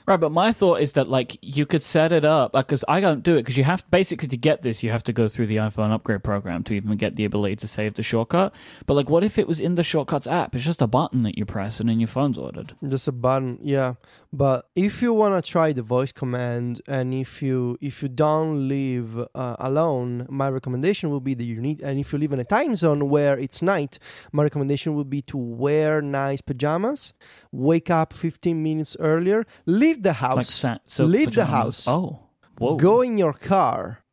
Right, 0.07 0.19
but 0.19 0.33
my 0.33 0.51
thought 0.51 0.81
is 0.81 0.95
that 0.95 1.09
like 1.09 1.37
you 1.41 1.67
could 1.67 1.83
set 1.83 2.11
it 2.11 2.25
up 2.25 2.53
because 2.53 2.85
I 2.89 3.01
don't 3.01 3.23
do 3.23 3.37
it 3.37 3.43
because 3.43 3.57
you 3.57 3.65
have 3.65 3.89
basically 3.93 4.27
to 4.29 4.37
get 4.37 4.63
this 4.63 4.83
you 4.83 4.91
have 4.91 5.05
to 5.05 5.13
go 5.13 5.29
through 5.29 5.47
the 5.47 5.57
iPhone 5.57 5.93
upgrade 5.93 6.25
program 6.25 6.65
to 6.65 6.75
even 6.75 6.97
get 6.97 7.15
the 7.15 7.25
ability 7.25 7.57
to 7.57 7.69
save 7.69 7.95
the 7.95 8.03
shortcut. 8.03 8.53
But 8.87 8.95
like, 8.95 9.09
what 9.09 9.23
if 9.23 9.39
it 9.39 9.47
was 9.47 9.61
in 9.61 9.77
the 9.77 9.85
shortcuts 9.85 10.27
app? 10.27 10.55
It's 10.55 10.65
just 10.65 10.83
a 10.83 10.89
button 10.89 11.23
that 11.23 11.39
you 11.39 11.45
press 11.45 11.79
and 11.79 11.89
then 11.89 12.01
your 12.01 12.09
phone's 12.09 12.39
ordered. 12.39 12.75
just 12.89 13.07
a 13.07 13.13
button 13.13 13.59
yeah 13.63 13.95
but 14.33 14.69
if 14.77 15.03
you 15.03 15.13
want 15.13 15.35
to 15.45 15.51
try 15.51 15.73
the 15.73 15.83
voice 15.83 16.13
command 16.13 16.81
and 16.87 17.13
if 17.13 17.43
you 17.43 17.77
if 17.81 18.03
you 18.03 18.09
don't 18.09 18.69
live 18.69 19.19
uh, 19.35 19.57
alone 19.59 20.27
my 20.29 20.49
recommendation 20.49 21.11
will 21.11 21.21
be 21.21 21.35
that 21.35 21.45
you 21.45 21.61
need 21.61 21.83
and 21.83 21.99
if 21.99 22.13
you 22.13 22.19
live 22.19 22.33
in 22.33 22.39
a 22.39 22.45
time 22.45 22.77
zone 22.77 23.09
where 23.09 23.37
it's 23.39 23.61
night 23.61 23.99
my 24.33 24.43
recommendation 24.45 24.95
would 24.95 25.11
be 25.11 25.21
to 25.23 25.37
wear 25.37 26.01
nice 26.01 26.41
pajamas 26.41 27.13
wake 27.51 27.91
up 27.91 28.13
15 28.13 28.63
minutes 28.63 28.97
earlier 29.01 29.45
leave 29.67 30.03
the 30.05 30.13
house 30.15 30.37
Like 30.37 30.47
sa- 30.47 30.79
so 30.87 31.05
leave 31.05 31.35
the 31.35 31.47
house 31.47 31.89
Oh, 31.89 32.21
whoa. 32.59 32.77
go 32.77 33.01
in 33.01 33.19
your 33.19 33.33
car 33.33 34.05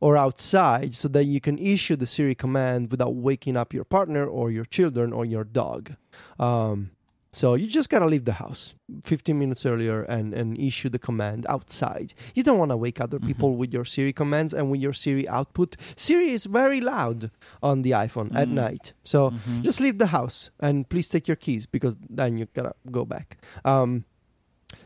or 0.00 0.16
outside 0.16 0.94
so 0.94 1.08
that 1.08 1.24
you 1.24 1.40
can 1.40 1.56
issue 1.58 1.96
the 1.96 2.04
Siri 2.06 2.34
command 2.34 2.90
without 2.90 3.14
waking 3.14 3.56
up 3.56 3.72
your 3.72 3.82
partner 3.84 4.26
or 4.26 4.50
your 4.50 4.66
children 4.66 5.10
or 5.10 5.24
your 5.24 5.42
dog. 5.42 5.94
Um, 6.38 6.90
so 7.36 7.46
you 7.60 7.66
just 7.78 7.90
gotta 7.90 8.06
leave 8.06 8.24
the 8.24 8.38
house 8.44 8.74
15 9.04 9.38
minutes 9.38 9.66
earlier 9.66 9.98
and, 10.14 10.32
and 10.32 10.48
issue 10.58 10.88
the 10.88 10.98
command 11.08 11.44
outside. 11.54 12.14
You 12.34 12.42
don't 12.42 12.58
want 12.62 12.70
to 12.70 12.76
wake 12.76 12.98
other 13.00 13.18
people 13.20 13.50
with 13.60 13.70
your 13.76 13.84
Siri 13.84 14.12
commands 14.12 14.54
and 14.54 14.70
with 14.70 14.80
your 14.80 14.94
Siri 15.02 15.28
output. 15.28 15.76
Siri 15.96 16.30
is 16.30 16.46
very 16.46 16.80
loud 16.80 17.30
on 17.62 17.82
the 17.82 17.90
iPhone 18.06 18.30
at 18.34 18.48
Mm. 18.48 18.52
night. 18.64 18.84
So 19.04 19.18
Mhm. 19.30 19.62
just 19.68 19.80
leave 19.80 19.98
the 19.98 20.06
house 20.18 20.38
and 20.66 20.88
please 20.88 21.08
take 21.08 21.26
your 21.30 21.36
keys 21.46 21.66
because 21.66 21.94
then 22.20 22.38
you 22.38 22.46
gotta 22.54 22.74
go 22.90 23.04
back. 23.04 23.28
Um, 23.64 24.04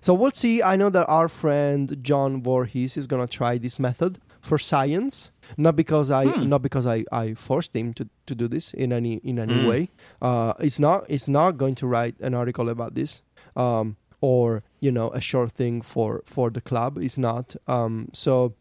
so 0.00 0.10
we'll 0.14 0.32
see. 0.44 0.62
I 0.62 0.74
know 0.76 0.90
that 0.90 1.06
our 1.08 1.28
friend 1.28 1.84
John 2.02 2.42
Voorhees 2.42 2.96
is 2.96 3.06
gonna 3.06 3.28
try 3.28 3.58
this 3.58 3.78
method 3.78 4.18
for 4.40 4.58
science, 4.58 5.30
not 5.56 5.76
because 5.76 6.10
I 6.10 6.26
Hmm. 6.26 6.48
not 6.48 6.62
because 6.62 6.86
I, 6.86 7.04
I 7.12 7.34
forced 7.34 7.74
him 7.76 7.92
to, 7.94 8.08
to 8.26 8.34
do 8.34 8.48
this 8.48 8.72
in 8.74 8.92
any 8.92 9.14
in 9.24 9.38
any 9.38 9.60
Hmm. 9.62 9.66
way. 9.68 9.88
Uh, 10.22 10.52
it's 10.60 10.78
not 10.78 11.04
it's 11.08 11.28
not 11.28 11.56
going 11.58 11.74
to 11.76 11.86
write 11.86 12.14
an 12.20 12.34
article 12.34 12.68
about 12.68 12.94
this, 12.94 13.22
um, 13.56 13.96
or 14.20 14.62
you 14.80 14.90
know 14.92 15.10
a 15.10 15.20
short 15.20 15.52
thing 15.52 15.82
for 15.82 16.22
for 16.24 16.50
the 16.50 16.60
club. 16.60 16.98
It's 16.98 17.18
not. 17.18 17.56
Um, 17.66 18.08
so 18.12 18.54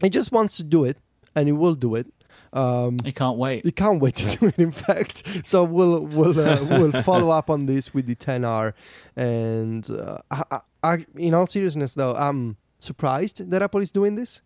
he 0.00 0.08
just 0.10 0.30
wants 0.32 0.56
to 0.58 0.62
do 0.64 0.84
it, 0.84 0.96
and 1.34 1.48
he 1.48 1.52
will 1.52 1.74
do 1.74 1.94
it. 1.96 2.06
Um, 2.52 2.96
You 3.04 3.12
can't 3.12 3.36
wait. 3.36 3.64
He 3.64 3.72
can't 3.72 4.00
wait 4.00 4.14
to 4.16 4.38
do 4.38 4.46
it. 4.46 4.58
In 4.58 4.70
fact, 4.70 5.22
so 5.46 5.64
we'll 5.64 6.06
we'll 6.06 6.38
uh, 6.38 6.64
we'll 6.70 7.02
follow 7.10 7.30
up 7.30 7.50
on 7.50 7.66
this 7.66 7.92
with 7.92 8.06
the 8.06 8.14
10R. 8.14 8.72
And 9.16 9.90
uh, 9.90 10.18
I, 10.30 10.60
I- 10.82 11.06
in 11.16 11.34
all 11.34 11.46
seriousness, 11.46 11.94
though, 11.94 12.14
I'm 12.14 12.56
surprised 12.78 13.50
that 13.50 13.60
Apple 13.62 13.80
is 13.80 13.90
doing 13.90 14.14
this, 14.14 14.40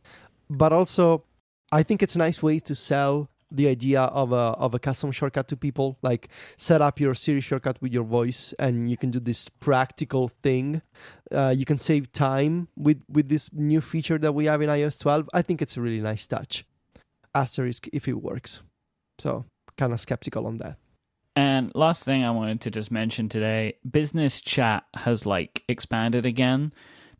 but 0.49 0.73
also 0.73 1.25
I 1.71 1.83
think 1.83 2.03
it's 2.03 2.15
a 2.15 2.19
nice 2.19 2.43
way 2.43 2.59
to 2.61 2.75
sell 2.75 3.31
the 3.51 3.69
idea 3.69 4.03
of 4.03 4.33
a 4.33 4.57
of 4.59 4.75
a 4.75 4.79
custom 4.79 5.13
shortcut 5.13 5.49
to 5.49 5.57
people. 5.57 5.99
Like 6.03 6.29
set 6.57 6.81
up 6.81 6.99
your 6.99 7.15
Siri 7.15 7.41
shortcut 7.41 7.81
with 7.81 7.93
your 7.93 8.05
voice, 8.05 8.53
and 8.59 8.91
you 8.91 8.97
can 8.97 9.11
do 9.11 9.21
this 9.21 9.49
practical 9.49 10.29
thing. 10.29 10.83
Uh, 11.31 11.55
you 11.57 11.65
can 11.65 11.79
save 11.79 12.13
time 12.13 12.69
with 12.77 13.03
with 13.09 13.29
this 13.29 13.53
new 13.53 13.81
feature 13.81 14.19
that 14.19 14.33
we 14.33 14.47
have 14.47 14.63
in 14.63 14.69
iOS 14.69 15.01
12. 15.01 15.31
I 15.33 15.43
think 15.43 15.63
it's 15.63 15.77
a 15.77 15.81
really 15.81 16.01
nice 16.01 16.27
touch. 16.27 16.65
Asterisk 17.35 17.89
if 17.93 18.09
it 18.09 18.23
works. 18.23 18.63
So 19.19 19.45
kind 19.77 19.93
of 19.93 20.01
skeptical 20.01 20.47
on 20.47 20.59
that. 20.59 20.77
And 21.35 21.73
last 21.75 22.05
thing 22.05 22.25
I 22.25 22.31
wanted 22.31 22.61
to 22.63 22.71
just 22.71 22.91
mention 22.91 23.29
today, 23.29 23.77
business 23.91 24.43
chat 24.43 24.85
has 24.95 25.25
like 25.25 25.65
expanded 25.69 26.27
again. 26.27 26.73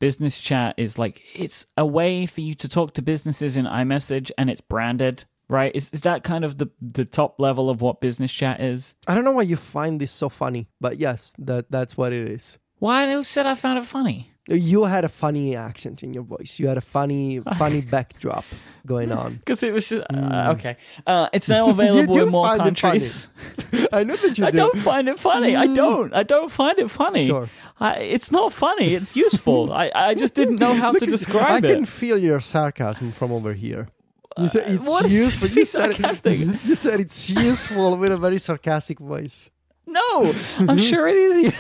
Business 0.03 0.41
chat 0.41 0.75
is 0.79 0.99
like 0.99 1.23
it's 1.33 1.67
a 1.77 1.87
way 1.87 2.27
for 2.27 2.41
you 2.41 2.57
to 2.57 2.69
talk 2.69 2.93
to 2.95 3.03
businesses 3.03 3.57
in 3.57 3.67
iMessage 3.67 4.33
and 4.37 4.51
it's 4.51 4.61
branded, 4.61 5.27
right? 5.49 5.71
Is 5.77 5.91
is 5.93 6.01
that 6.01 6.25
kind 6.25 6.45
of 6.45 6.59
the 6.59 6.71
the 6.81 7.05
top 7.05 7.39
level 7.39 7.71
of 7.71 7.81
what 7.81 8.01
business 8.01 8.33
chat 8.33 8.61
is? 8.61 8.97
I 9.07 9.15
don't 9.15 9.23
know 9.23 9.31
why 9.31 9.43
you 9.43 9.57
find 9.57 10.01
this 10.01 10.11
so 10.11 10.29
funny, 10.29 10.67
but 10.81 10.99
yes, 10.99 11.37
that 11.39 11.71
that's 11.71 11.97
what 11.97 12.13
it 12.13 12.29
is. 12.29 12.59
Why 12.81 13.13
who 13.13 13.23
said 13.23 13.47
I 13.47 13.55
found 13.55 13.79
it 13.79 13.85
funny? 13.85 14.32
You 14.49 14.85
had 14.85 15.05
a 15.05 15.09
funny 15.09 15.55
accent 15.55 16.03
in 16.03 16.13
your 16.13 16.25
voice. 16.25 16.59
You 16.59 16.67
had 16.67 16.77
a 16.77 16.81
funny, 16.81 17.39
funny 17.59 17.81
backdrop 17.81 18.45
going 18.85 19.13
on. 19.13 19.35
Because 19.45 19.63
it 19.63 19.73
was 19.73 19.89
just 19.89 20.03
uh, 20.13 20.55
okay. 20.57 20.77
Uh, 21.07 21.29
it's 21.33 21.49
now 21.57 21.71
available 21.71 22.19
in 22.19 22.29
more 22.29 22.47
find 22.47 22.61
it 22.61 22.79
funny. 22.79 22.99
countries. 22.99 23.29
I 23.93 24.03
know 24.05 24.17
that 24.17 24.39
you 24.39 24.47
I 24.47 24.51
do. 24.51 24.57
don't 24.57 24.79
find 24.79 25.09
it 25.09 25.19
funny. 25.21 25.55
I 25.55 25.67
don't. 25.69 26.13
I 26.13 26.25
don't 26.25 26.51
find 26.51 26.77
it 26.79 26.91
funny. 26.91 27.27
Sure. 27.27 27.49
I, 27.79 27.99
it's 28.01 28.33
not 28.33 28.53
funny. 28.53 28.95
It's 28.95 29.15
useful. 29.15 29.73
I, 29.73 29.91
I 29.95 30.15
just 30.15 30.35
didn't 30.35 30.59
know 30.59 30.75
how 30.75 30.91
Look 30.91 31.05
to 31.05 31.11
describe 31.11 31.65
it. 31.65 31.69
I 31.69 31.71
it. 31.71 31.75
can 31.75 31.87
feel 31.87 32.19
your 32.19 32.41
sarcasm 32.41 33.13
from 33.13 33.31
over 33.33 33.53
here. 33.53 33.89
You 34.39 34.49
said 34.49 34.71
it's 34.71 34.87
what 34.89 35.05
is 35.05 35.13
useful. 35.13 35.49
You 35.51 35.65
said, 35.65 35.95
sarcastic? 35.95 36.39
you 36.65 36.75
said 36.75 37.01
it's 37.01 37.31
useful 37.31 37.97
with 37.97 38.11
a 38.11 38.17
very 38.17 38.39
sarcastic 38.39 38.99
voice. 38.99 39.51
No, 39.87 40.33
I'm 40.59 40.79
sure 40.79 41.07
it 41.07 41.17
is. 41.17 41.53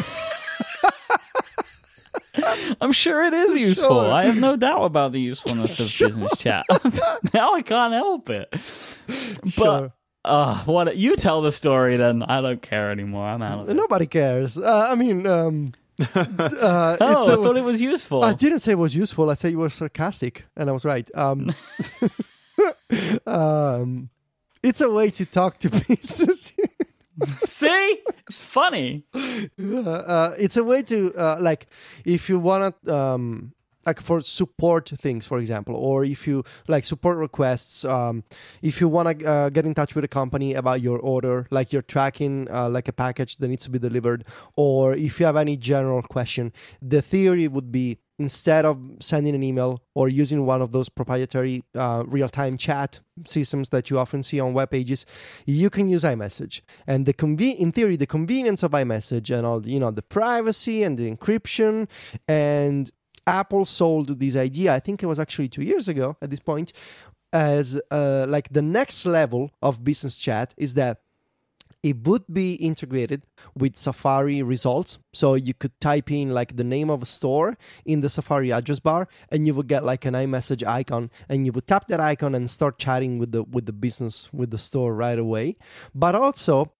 I'm 2.80 2.92
sure 2.92 3.22
it 3.24 3.32
is 3.34 3.56
useful. 3.56 3.88
Sure. 4.04 4.12
I 4.12 4.24
have 4.24 4.38
no 4.40 4.56
doubt 4.56 4.84
about 4.84 5.12
the 5.12 5.20
usefulness 5.20 5.78
of 5.80 5.86
Sure. 5.90 6.08
business 6.08 6.36
chat. 6.38 6.64
now 7.34 7.54
I 7.54 7.62
can't 7.62 7.92
help 7.94 8.30
it. 8.30 8.48
But 8.50 9.50
Sure. 9.52 9.92
uh, 10.24 10.62
what 10.64 10.96
you 10.96 11.16
tell 11.16 11.42
the 11.42 11.52
story, 11.52 11.96
then 11.96 12.22
I 12.22 12.40
don't 12.40 12.62
care 12.62 12.90
anymore. 12.90 13.26
I'm 13.26 13.42
out 13.42 13.60
of 13.60 13.68
it. 13.68 13.74
Nobody 13.74 14.06
cares. 14.06 14.56
Uh, 14.58 14.86
I 14.90 14.94
mean, 14.94 15.26
um, 15.26 15.72
uh, 16.00 16.06
Oh, 16.16 16.92
it's 16.94 17.28
I 17.28 17.32
a- 17.34 17.36
thought 17.36 17.56
it 17.56 17.64
was 17.64 17.80
useful. 17.80 18.22
I 18.24 18.32
didn't 18.32 18.60
say 18.60 18.72
it 18.72 18.78
was 18.78 18.94
useful. 18.96 19.30
I 19.30 19.34
said 19.34 19.52
you 19.52 19.58
were 19.58 19.70
sarcastic, 19.70 20.44
and 20.56 20.68
I 20.68 20.72
was 20.72 20.84
right. 20.84 21.08
Um, 21.14 21.54
um, 23.26 24.10
it's 24.62 24.80
a 24.80 24.90
way 24.90 25.10
to 25.10 25.26
talk 25.26 25.58
to 25.58 25.70
business. 25.70 26.52
See, 27.44 27.98
it's 28.26 28.42
funny. 28.42 29.04
uh, 29.14 30.34
it's 30.38 30.56
a 30.56 30.64
way 30.64 30.82
to 30.82 31.12
uh, 31.14 31.36
like 31.40 31.66
if 32.04 32.28
you 32.28 32.38
want 32.38 32.74
to 32.84 32.94
um, 32.94 33.52
like 33.86 34.00
for 34.00 34.20
support 34.20 34.88
things 34.88 35.26
for 35.26 35.38
example 35.38 35.74
or 35.76 36.04
if 36.04 36.26
you 36.26 36.44
like 36.68 36.84
support 36.84 37.18
requests 37.18 37.84
um, 37.84 38.24
if 38.62 38.80
you 38.80 38.88
want 38.88 39.18
to 39.18 39.26
uh, 39.26 39.48
get 39.50 39.66
in 39.66 39.74
touch 39.74 39.94
with 39.94 40.04
a 40.04 40.08
company 40.08 40.54
about 40.54 40.80
your 40.80 40.98
order 40.98 41.46
like 41.50 41.72
you're 41.72 41.82
tracking 41.82 42.48
uh, 42.50 42.68
like 42.68 42.88
a 42.88 42.92
package 42.92 43.36
that 43.38 43.48
needs 43.48 43.64
to 43.64 43.70
be 43.70 43.78
delivered 43.78 44.24
or 44.56 44.94
if 44.94 45.18
you 45.18 45.26
have 45.26 45.36
any 45.36 45.56
general 45.56 46.02
question 46.02 46.52
the 46.80 47.02
theory 47.02 47.48
would 47.48 47.72
be 47.72 47.98
instead 48.22 48.64
of 48.64 48.76
sending 49.00 49.34
an 49.34 49.42
email 49.42 49.72
or 49.94 50.08
using 50.08 50.46
one 50.46 50.62
of 50.62 50.70
those 50.72 50.88
proprietary 50.88 51.62
uh, 51.74 52.02
real-time 52.06 52.56
chat 52.56 53.00
systems 53.26 53.68
that 53.70 53.90
you 53.90 53.98
often 53.98 54.22
see 54.22 54.38
on 54.40 54.54
web 54.54 54.70
pages 54.70 55.04
you 55.44 55.68
can 55.68 55.88
use 55.88 56.04
iMessage. 56.04 56.62
And 56.86 57.04
the 57.08 57.14
conven- 57.22 57.58
in 57.58 57.72
theory 57.72 57.96
the 57.96 58.06
convenience 58.06 58.62
of 58.62 58.70
iMessage 58.72 59.28
and 59.36 59.44
all 59.46 59.60
the, 59.60 59.70
you 59.70 59.80
know 59.80 59.90
the 59.90 60.06
privacy 60.18 60.82
and 60.86 60.96
the 60.98 61.06
encryption 61.14 61.88
and 62.28 62.90
Apple 63.26 63.64
sold 63.64 64.06
this 64.18 64.36
idea 64.36 64.74
I 64.74 64.80
think 64.80 65.02
it 65.02 65.06
was 65.06 65.20
actually 65.24 65.48
2 65.48 65.62
years 65.62 65.88
ago 65.88 66.16
at 66.22 66.30
this 66.30 66.40
point 66.40 66.72
as 67.32 67.80
uh, 67.90 68.26
like 68.28 68.48
the 68.50 68.62
next 68.78 69.06
level 69.06 69.50
of 69.62 69.82
business 69.82 70.16
chat 70.16 70.54
is 70.56 70.74
that 70.74 71.00
it 71.82 72.06
would 72.06 72.22
be 72.32 72.54
integrated 72.54 73.26
with 73.56 73.76
Safari 73.76 74.42
results. 74.42 74.98
So 75.12 75.34
you 75.34 75.52
could 75.52 75.78
type 75.80 76.10
in 76.10 76.30
like 76.30 76.56
the 76.56 76.64
name 76.64 76.90
of 76.90 77.02
a 77.02 77.06
store 77.06 77.58
in 77.84 78.00
the 78.00 78.08
Safari 78.08 78.52
address 78.52 78.78
bar, 78.78 79.08
and 79.30 79.46
you 79.46 79.54
would 79.54 79.66
get 79.66 79.84
like 79.84 80.04
an 80.04 80.14
iMessage 80.14 80.66
icon, 80.66 81.10
and 81.28 81.44
you 81.46 81.52
would 81.52 81.66
tap 81.66 81.88
that 81.88 82.00
icon 82.00 82.34
and 82.34 82.48
start 82.48 82.78
chatting 82.78 83.18
with 83.18 83.32
the 83.32 83.42
with 83.42 83.66
the 83.66 83.72
business 83.72 84.32
with 84.32 84.50
the 84.50 84.58
store 84.58 84.94
right 84.94 85.18
away. 85.18 85.56
But 85.94 86.14
also 86.14 86.72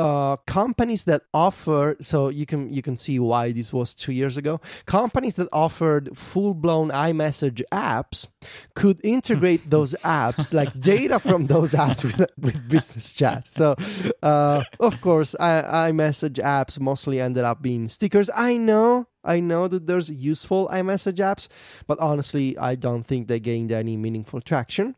uh, 0.00 0.36
companies 0.46 1.04
that 1.04 1.22
offer 1.34 1.96
so 2.00 2.28
you 2.30 2.46
can 2.46 2.72
you 2.72 2.80
can 2.80 2.96
see 2.96 3.18
why 3.18 3.52
this 3.52 3.72
was 3.72 3.94
two 3.94 4.12
years 4.12 4.36
ago. 4.38 4.60
Companies 4.86 5.34
that 5.36 5.48
offered 5.52 6.16
full-blown 6.16 6.90
imessage 6.90 7.62
apps 7.70 8.26
could 8.74 8.98
integrate 9.04 9.68
those 9.76 9.94
apps 10.02 10.54
like 10.54 10.72
data 10.80 11.18
from 11.20 11.46
those 11.46 11.74
apps 11.74 12.02
with, 12.02 12.30
with 12.38 12.68
business 12.68 13.12
chat. 13.12 13.46
So 13.46 13.74
uh, 14.22 14.62
of 14.78 15.00
course 15.00 15.34
I, 15.38 15.90
imessage 15.90 16.38
apps 16.38 16.80
mostly 16.80 17.20
ended 17.20 17.44
up 17.44 17.60
being 17.60 17.88
stickers. 17.88 18.30
I 18.34 18.56
know 18.56 19.06
I 19.22 19.40
know 19.40 19.68
that 19.68 19.86
there's 19.86 20.10
useful 20.10 20.68
iMessage 20.72 21.18
apps, 21.18 21.48
but 21.86 21.98
honestly, 22.00 22.56
I 22.56 22.74
don't 22.74 23.04
think 23.04 23.28
they 23.28 23.38
gained 23.38 23.70
any 23.70 23.98
meaningful 23.98 24.40
traction. 24.40 24.96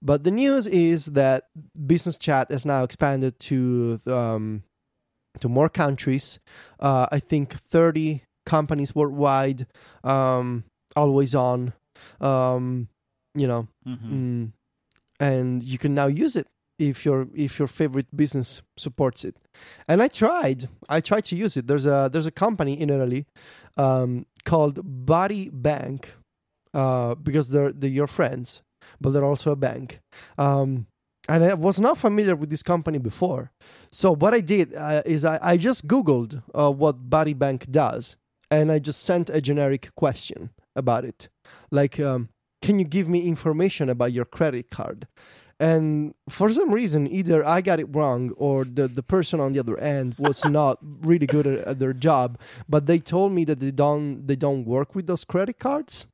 But 0.00 0.24
the 0.24 0.30
news 0.30 0.66
is 0.66 1.06
that 1.06 1.44
business 1.86 2.16
chat 2.16 2.50
has 2.50 2.64
now 2.64 2.84
expanded 2.84 3.38
to 3.40 4.00
um, 4.06 4.62
to 5.40 5.48
more 5.48 5.68
countries. 5.68 6.38
Uh, 6.78 7.06
I 7.10 7.18
think 7.18 7.52
30 7.52 8.22
companies 8.46 8.94
worldwide, 8.94 9.66
um, 10.04 10.64
always 10.94 11.34
on. 11.34 11.72
Um, 12.20 12.88
you 13.34 13.48
know, 13.48 13.68
mm-hmm. 13.86 14.14
mm, 14.14 14.52
and 15.20 15.62
you 15.62 15.78
can 15.78 15.94
now 15.94 16.06
use 16.06 16.36
it 16.36 16.46
if 16.78 17.04
your 17.04 17.28
if 17.34 17.58
your 17.58 17.68
favorite 17.68 18.06
business 18.16 18.62
supports 18.76 19.24
it. 19.24 19.36
And 19.88 20.00
I 20.00 20.08
tried. 20.08 20.68
I 20.88 21.00
tried 21.00 21.24
to 21.26 21.36
use 21.36 21.56
it. 21.56 21.66
There's 21.66 21.86
a 21.86 22.08
there's 22.12 22.26
a 22.26 22.32
company 22.32 22.80
in 22.80 22.90
Italy 22.90 23.26
um, 23.76 24.26
called 24.44 24.80
Buddy 24.84 25.48
Bank 25.50 26.14
uh, 26.72 27.16
because 27.16 27.48
they're 27.48 27.72
they're 27.72 27.90
your 27.90 28.06
friends 28.06 28.62
but 29.00 29.10
they're 29.10 29.24
also 29.24 29.52
a 29.52 29.56
bank. 29.56 30.00
Um, 30.36 30.86
and 31.28 31.44
I 31.44 31.54
was 31.54 31.78
not 31.78 31.98
familiar 31.98 32.34
with 32.34 32.50
this 32.50 32.62
company 32.62 32.98
before. 32.98 33.52
So 33.90 34.14
what 34.14 34.34
I 34.34 34.40
did 34.40 34.74
uh, 34.74 35.02
is 35.04 35.24
I, 35.24 35.38
I 35.42 35.56
just 35.56 35.86
Googled 35.86 36.42
uh, 36.54 36.70
what 36.70 37.10
Buddy 37.10 37.34
Bank 37.34 37.70
does, 37.70 38.16
and 38.50 38.72
I 38.72 38.78
just 38.78 39.02
sent 39.02 39.28
a 39.28 39.40
generic 39.40 39.90
question 39.94 40.50
about 40.74 41.04
it, 41.04 41.28
like, 41.70 42.00
um, 42.00 42.30
"Can 42.62 42.78
you 42.78 42.86
give 42.86 43.08
me 43.08 43.28
information 43.28 43.90
about 43.90 44.12
your 44.12 44.24
credit 44.24 44.70
card?" 44.70 45.06
And 45.60 46.14
for 46.28 46.48
some 46.50 46.72
reason, 46.72 47.08
either 47.08 47.44
I 47.44 47.60
got 47.60 47.80
it 47.80 47.94
wrong 47.94 48.30
or 48.36 48.64
the, 48.64 48.86
the 48.86 49.02
person 49.02 49.40
on 49.40 49.52
the 49.52 49.58
other 49.58 49.76
end 49.78 50.14
was 50.16 50.44
not 50.58 50.78
really 50.80 51.26
good 51.26 51.46
at, 51.46 51.58
at 51.66 51.78
their 51.78 51.92
job. 51.92 52.38
But 52.68 52.86
they 52.86 53.00
told 53.00 53.32
me 53.32 53.44
that 53.44 53.58
they 53.60 53.72
don't 53.72 54.26
they 54.26 54.36
don't 54.36 54.64
work 54.64 54.94
with 54.94 55.06
those 55.06 55.24
credit 55.24 55.58
cards 55.58 56.06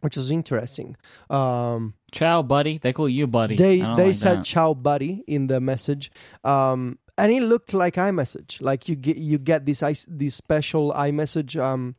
which 0.00 0.16
is 0.16 0.30
interesting. 0.30 0.96
Um, 1.28 1.94
ciao, 2.12 2.42
buddy. 2.42 2.78
They 2.78 2.92
call 2.92 3.08
you 3.08 3.26
buddy. 3.26 3.56
They 3.56 3.78
they 3.78 4.06
like 4.06 4.14
said 4.14 4.38
that. 4.38 4.44
ciao, 4.44 4.74
buddy 4.74 5.24
in 5.26 5.46
the 5.46 5.60
message. 5.60 6.10
Um, 6.44 6.98
and 7.16 7.32
it 7.32 7.42
looked 7.42 7.74
like 7.74 7.94
iMessage. 7.94 8.62
Like 8.62 8.88
you 8.88 8.96
get 8.96 9.16
you 9.16 9.38
get 9.38 9.66
this 9.66 9.82
I, 9.82 9.94
this 10.06 10.34
special 10.34 10.92
iMessage 10.92 11.60
um, 11.60 11.96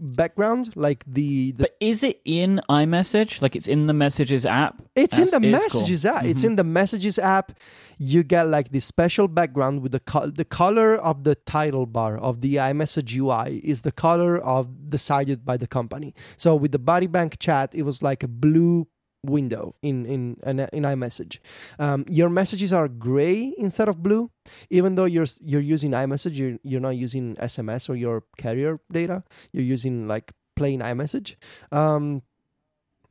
background, 0.00 0.72
like 0.74 1.04
the, 1.06 1.52
the, 1.52 1.64
But 1.64 1.76
is 1.80 2.02
it 2.02 2.20
in 2.24 2.60
iMessage? 2.68 3.40
Like 3.40 3.54
it's 3.56 3.68
in 3.68 3.86
the 3.86 3.94
Messages 3.94 4.44
app? 4.44 4.82
It's 4.94 5.18
in 5.18 5.30
the 5.30 5.40
Messages 5.40 6.02
cool. 6.02 6.12
app. 6.12 6.22
Mm-hmm. 6.22 6.30
It's 6.30 6.44
in 6.44 6.56
the 6.56 6.64
Messages 6.64 7.18
app 7.18 7.52
you 7.98 8.22
get 8.22 8.46
like 8.46 8.70
this 8.72 8.84
special 8.84 9.28
background 9.28 9.82
with 9.82 9.92
the 9.92 10.00
co- 10.00 10.26
the 10.28 10.44
color 10.44 10.96
of 10.96 11.24
the 11.24 11.34
title 11.34 11.86
bar 11.86 12.18
of 12.18 12.40
the 12.40 12.56
iMessage 12.56 13.16
UI 13.16 13.58
is 13.64 13.82
the 13.82 13.92
color 13.92 14.38
of 14.38 14.90
decided 14.90 15.44
by 15.44 15.56
the 15.56 15.66
company. 15.66 16.14
So 16.36 16.54
with 16.54 16.72
the 16.72 16.78
Buddy 16.78 17.06
Bank 17.06 17.38
chat, 17.38 17.74
it 17.74 17.82
was 17.82 18.02
like 18.02 18.22
a 18.22 18.28
blue 18.28 18.86
window 19.26 19.74
in 19.82 20.06
in 20.06 20.36
in, 20.44 20.84
iMessage. 20.84 21.38
Um, 21.78 22.04
your 22.08 22.30
messages 22.30 22.72
are 22.72 22.88
gray 22.88 23.54
instead 23.58 23.88
of 23.88 24.02
blue, 24.02 24.30
even 24.70 24.94
though 24.94 25.04
you're 25.04 25.26
you're 25.40 25.60
using 25.60 25.92
iMessage. 25.92 26.36
You're 26.36 26.58
you're 26.62 26.80
not 26.80 26.96
using 26.96 27.36
SMS 27.36 27.88
or 27.88 27.96
your 27.96 28.24
carrier 28.36 28.80
data. 28.90 29.24
You're 29.52 29.64
using 29.64 30.08
like 30.08 30.32
plain 30.54 30.80
iMessage. 30.80 31.36
Um, 31.70 32.22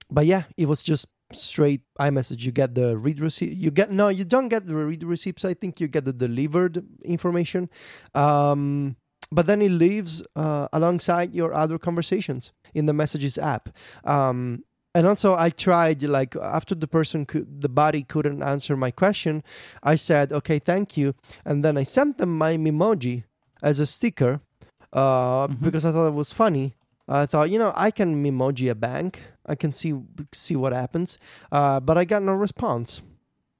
but 0.09 0.25
yeah, 0.25 0.43
it 0.57 0.67
was 0.67 0.83
just 0.83 1.07
straight 1.31 1.81
iMessage. 1.99 2.43
You 2.43 2.51
get 2.51 2.75
the 2.75 2.97
read 2.97 3.19
receipt. 3.19 3.57
You 3.57 3.71
get 3.71 3.91
no, 3.91 4.09
you 4.09 4.25
don't 4.25 4.49
get 4.49 4.65
the 4.65 4.75
read 4.75 5.03
receipts. 5.03 5.45
I 5.45 5.53
think 5.53 5.79
you 5.79 5.87
get 5.87 6.05
the 6.05 6.13
delivered 6.13 6.83
information. 7.03 7.69
Um, 8.13 8.97
but 9.31 9.47
then 9.47 9.61
it 9.61 9.71
lives 9.71 10.23
uh, 10.35 10.67
alongside 10.71 11.33
your 11.33 11.53
other 11.53 11.77
conversations 11.77 12.51
in 12.73 12.85
the 12.85 12.93
messages 12.93 13.37
app. 13.37 13.69
Um, 14.03 14.63
and 14.95 15.05
also, 15.05 15.35
I 15.35 15.49
tried 15.49 16.01
like 16.03 16.37
after 16.37 16.73
the 16.73 16.87
person 16.87 17.25
could, 17.25 17.61
the 17.61 17.67
body 17.67 18.01
couldn't 18.01 18.41
answer 18.41 18.77
my 18.77 18.91
question, 18.91 19.43
I 19.83 19.95
said, 19.95 20.31
"Okay, 20.31 20.57
thank 20.57 20.95
you," 20.95 21.13
and 21.43 21.65
then 21.65 21.77
I 21.77 21.83
sent 21.83 22.17
them 22.17 22.37
my 22.37 22.55
emoji 22.55 23.25
as 23.61 23.79
a 23.79 23.85
sticker 23.85 24.39
uh, 24.93 25.47
mm-hmm. 25.47 25.63
because 25.65 25.85
I 25.85 25.91
thought 25.91 26.07
it 26.07 26.13
was 26.13 26.31
funny. 26.31 26.75
I 27.09 27.25
thought, 27.25 27.49
you 27.49 27.59
know, 27.59 27.73
I 27.75 27.91
can 27.91 28.23
emoji 28.23 28.71
a 28.71 28.75
bank. 28.75 29.21
I 29.45 29.55
can 29.55 29.73
see 29.73 29.93
see 30.31 30.55
what 30.55 30.71
happens. 30.71 31.17
Uh, 31.51 31.81
but 31.81 31.97
I 31.97 32.05
got 32.05 32.23
no 32.23 32.31
response, 32.33 33.01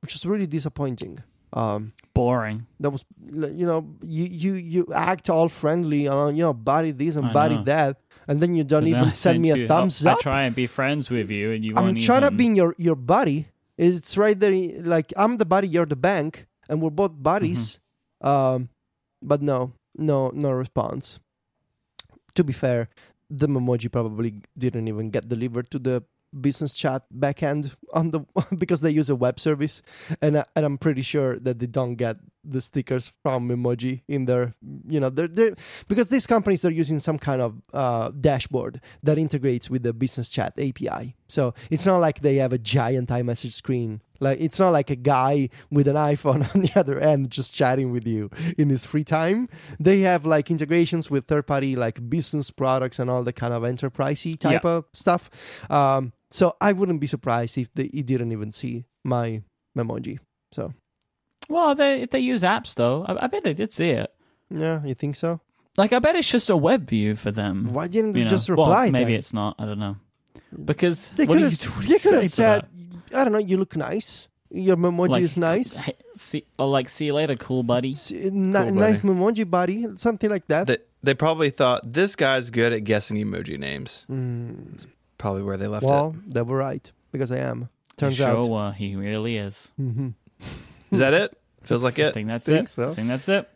which 0.02 0.14
was 0.14 0.26
really 0.26 0.48
disappointing. 0.48 1.22
Um, 1.52 1.94
Boring. 2.14 2.66
That 2.80 2.90
was, 2.91 3.06
you 3.24 3.66
know, 3.66 3.88
you 4.02 4.26
you 4.26 4.53
you 4.53 4.88
act 4.94 5.30
all 5.30 5.49
friendly 5.49 6.07
on, 6.07 6.36
you 6.36 6.44
know, 6.44 6.53
body 6.53 6.91
this 6.91 7.16
and 7.18 7.28
I 7.28 7.34
body 7.34 7.56
know. 7.56 7.64
that, 7.64 7.98
and 8.27 8.39
then 8.39 8.56
you 8.56 8.64
don't 8.64 8.88
even 8.88 9.14
send 9.14 9.41
me 9.41 9.52
a 9.52 9.68
thumbs 9.68 10.03
help, 10.03 10.19
up. 10.19 10.19
I 10.19 10.22
try 10.22 10.41
and 10.43 10.56
be 10.56 10.68
friends 10.68 11.10
with 11.10 11.30
you, 11.30 11.52
and 11.52 11.64
you. 11.64 11.73
I'm 11.76 11.95
trying 11.95 12.23
even... 12.23 12.31
to 12.31 12.38
be 12.38 12.45
your 12.56 12.76
your 12.77 12.95
buddy. 12.95 13.47
It's 13.77 14.18
right 14.18 14.39
there. 14.39 14.53
Like 14.81 15.14
I'm 15.18 15.38
the 15.38 15.45
buddy, 15.45 15.68
you're 15.68 15.85
the 15.85 15.95
bank, 15.95 16.47
and 16.69 16.81
we're 16.81 16.89
both 16.89 17.11
buddies. 17.15 17.80
Mm-hmm. 18.23 18.27
Um, 18.27 18.69
but 19.22 19.41
no, 19.41 19.73
no, 19.97 20.31
no 20.34 20.52
response. 20.52 21.19
To 22.35 22.43
be 22.43 22.53
fair, 22.53 22.89
the 23.30 23.47
memoji 23.47 23.91
probably 23.91 24.41
didn't 24.57 24.88
even 24.88 25.10
get 25.10 25.27
delivered 25.27 25.72
to 25.72 25.80
the 25.80 26.03
business 26.40 26.74
chat 26.74 27.03
backend 27.18 27.76
on 27.94 28.10
the 28.12 28.22
because 28.57 28.82
they 28.82 28.90
use 28.90 29.10
a 29.10 29.16
web 29.16 29.40
service 29.40 29.82
and 30.22 30.38
I, 30.40 30.45
and 30.56 30.66
I'm 30.66 30.78
pretty 30.78 31.02
sure 31.02 31.40
that 31.40 31.60
they 31.60 31.68
don't 31.68 31.95
get 31.95 32.18
the 32.44 32.62
stickers 32.62 33.12
from 33.24 33.49
emoji 33.49 34.02
in 34.07 34.26
their 34.26 34.53
you 34.88 34.99
know 34.99 35.10
they're, 35.10 35.28
they're 35.28 35.56
because 35.88 36.10
these 36.10 36.28
companies 36.28 36.64
are 36.64 36.72
using 36.72 36.99
some 36.99 37.18
kind 37.18 37.41
of 37.41 37.62
uh, 37.74 38.12
dashboard 38.12 38.82
that 39.03 39.18
integrates 39.18 39.70
with 39.70 39.84
the 39.84 39.94
business 39.94 40.30
chat 40.30 40.53
API 40.60 41.16
so 41.28 41.53
it's 41.72 41.86
not 41.86 41.98
like 41.98 42.20
they 42.20 42.36
have 42.36 42.53
a 42.53 42.57
giant 42.57 43.10
iMessage 43.10 43.53
screen 43.53 44.02
like 44.20 44.40
it's 44.40 44.60
not 44.60 44.70
like 44.70 44.90
a 44.90 44.95
guy 44.95 45.49
with 45.70 45.88
an 45.88 45.95
iPhone 45.95 46.44
on 46.56 46.62
the 46.62 46.72
other 46.76 46.99
end 46.99 47.32
just 47.32 47.53
chatting 47.53 47.91
with 47.91 48.07
you 48.07 48.30
in 48.57 48.70
his 48.70 48.86
free 48.86 49.03
time. 49.03 49.49
They 49.80 50.02
have 50.02 50.26
like 50.26 50.49
integrations 50.49 51.10
with 51.10 51.26
third 51.26 51.48
party 51.48 51.76
like 51.76 52.10
business 52.10 52.52
products 52.52 52.99
and 52.99 53.10
all 53.10 53.24
the 53.24 53.34
kind 53.34 53.53
of 53.53 53.64
enterprisey 53.64 54.40
type 54.40 54.64
yeah. 54.64 54.70
of 54.70 54.86
stuff. 54.94 55.30
Um, 55.70 56.14
so 56.30 56.56
I 56.60 56.73
wouldn't 56.73 57.02
be 57.02 57.07
surprised 57.07 57.57
if 57.57 57.72
they 57.73 57.89
he 57.93 58.03
didn't 58.03 58.31
even 58.31 58.52
see 58.52 58.85
my 59.03 59.41
memoji. 59.77 60.19
So 60.52 60.73
well, 61.49 61.76
they 61.76 62.06
they 62.06 62.19
use 62.19 62.43
apps 62.43 62.76
though. 62.76 63.06
I, 63.07 63.26
I 63.26 63.27
bet 63.27 63.43
they 63.43 63.53
did 63.53 63.73
see 63.73 63.89
it. 63.89 64.14
Yeah, 64.49 64.84
you 64.84 64.93
think 64.93 65.15
so? 65.15 65.41
Like 65.77 65.93
I 65.93 65.99
bet 65.99 66.15
it's 66.15 66.30
just 66.30 66.49
a 66.49 66.57
web 66.57 66.89
view 66.89 67.15
for 67.15 67.31
them. 67.31 67.73
Why 67.73 67.88
didn't 67.88 68.14
they 68.14 68.19
you 68.19 68.26
know? 68.26 68.30
just 68.30 68.49
reply? 68.49 68.85
Well, 68.85 68.91
maybe 68.91 69.06
then? 69.06 69.14
it's 69.15 69.34
not. 69.34 69.56
I 69.60 69.65
don't 69.65 69.80
know. 69.80 69.97
Because 70.64 71.11
they 71.11 71.26
could 71.27 71.41
have, 71.41 71.88
they 71.88 71.99
could 72.03 72.14
have 72.14 72.30
said, 72.30 72.65
I 73.14 73.23
don't 73.23 73.34
know, 73.34 73.39
you 73.39 73.57
look 73.57 73.76
nice. 73.76 74.27
Your 74.52 74.77
memoji 74.77 75.10
like, 75.10 75.23
is 75.23 75.35
nice. 75.35 75.89
See, 76.15 76.45
or 76.57 76.68
like, 76.68 76.88
see 76.88 77.07
you 77.07 77.14
later, 77.14 77.35
cool 77.35 77.64
buddy. 77.64 77.93
See, 77.93 78.30
na- 78.31 78.64
cool 78.64 78.72
nice 78.72 78.99
memoji 78.99 79.49
buddy, 79.49 79.85
something 79.97 80.30
like 80.30 80.47
that. 80.47 80.68
They, 80.68 80.77
they 81.03 81.14
probably 81.14 81.49
thought 81.49 81.81
this 81.91 82.15
guy's 82.15 82.52
good 82.52 82.72
at 82.72 82.85
guessing 82.85 83.18
emoji 83.18 83.60
names. 83.60 84.06
Mm. 84.10 84.88
That's 85.26 85.31
probably 85.31 85.43
where 85.43 85.57
they 85.57 85.65
left 85.65 85.85
well, 85.85 86.10
it. 86.10 86.14
Well, 86.14 86.15
they 86.27 86.41
were 86.43 86.57
right 86.57 86.91
because 87.11 87.31
I 87.31 87.39
am. 87.39 87.69
Turns 87.97 88.18
sure, 88.18 88.27
out, 88.27 88.52
uh, 88.52 88.72
he 88.73 88.95
really 88.95 89.38
is. 89.38 89.72
Mm-hmm. 89.81 90.10
is 90.91 90.99
that 90.99 91.15
it? 91.15 91.35
Feels 91.64 91.84
like 91.84 91.97
it. 91.97 92.10
I 92.10 92.11
think 92.11 92.27
that's 92.27 92.45
think 92.45 92.65
it. 92.65 92.69
So. 92.69 92.91
I 92.91 92.93
think 92.93 93.07
that's 93.07 93.27
it. 93.27 93.49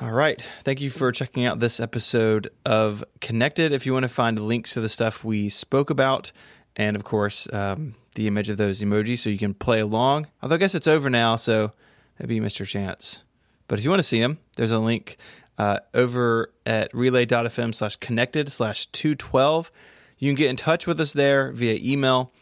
All 0.00 0.12
right. 0.12 0.40
Thank 0.62 0.80
you 0.80 0.88
for 0.88 1.10
checking 1.10 1.46
out 1.46 1.58
this 1.58 1.80
episode 1.80 2.50
of 2.64 3.02
Connected. 3.20 3.72
If 3.72 3.86
you 3.86 3.92
want 3.92 4.04
to 4.04 4.08
find 4.08 4.38
links 4.38 4.74
to 4.74 4.80
the 4.80 4.88
stuff 4.88 5.24
we 5.24 5.48
spoke 5.48 5.90
about, 5.90 6.30
and 6.76 6.94
of 6.94 7.02
course, 7.02 7.52
um, 7.52 7.96
the 8.14 8.28
image 8.28 8.48
of 8.48 8.56
those 8.56 8.80
emojis 8.80 9.18
so 9.18 9.30
you 9.30 9.38
can 9.38 9.52
play 9.52 9.80
along. 9.80 10.28
Although 10.40 10.54
I 10.54 10.58
guess 10.58 10.76
it's 10.76 10.86
over 10.86 11.10
now, 11.10 11.34
so 11.34 11.72
maybe 12.20 12.36
you 12.36 12.42
missed 12.42 12.60
your 12.60 12.66
chance. 12.66 13.24
But 13.66 13.80
if 13.80 13.84
you 13.84 13.90
want 13.90 13.98
to 13.98 14.06
see 14.06 14.20
them, 14.20 14.38
there's 14.56 14.70
a 14.70 14.78
link 14.78 15.16
uh, 15.58 15.80
over 15.92 16.52
at 16.64 16.94
relay.fm 16.94 17.74
slash 17.74 17.96
connected 17.96 18.48
slash 18.52 18.86
212. 18.86 19.72
You 20.20 20.28
can 20.28 20.36
get 20.36 20.50
in 20.50 20.56
touch 20.56 20.86
with 20.86 21.00
us 21.00 21.12
there 21.12 21.50
via 21.50 21.76
email. 21.82 22.32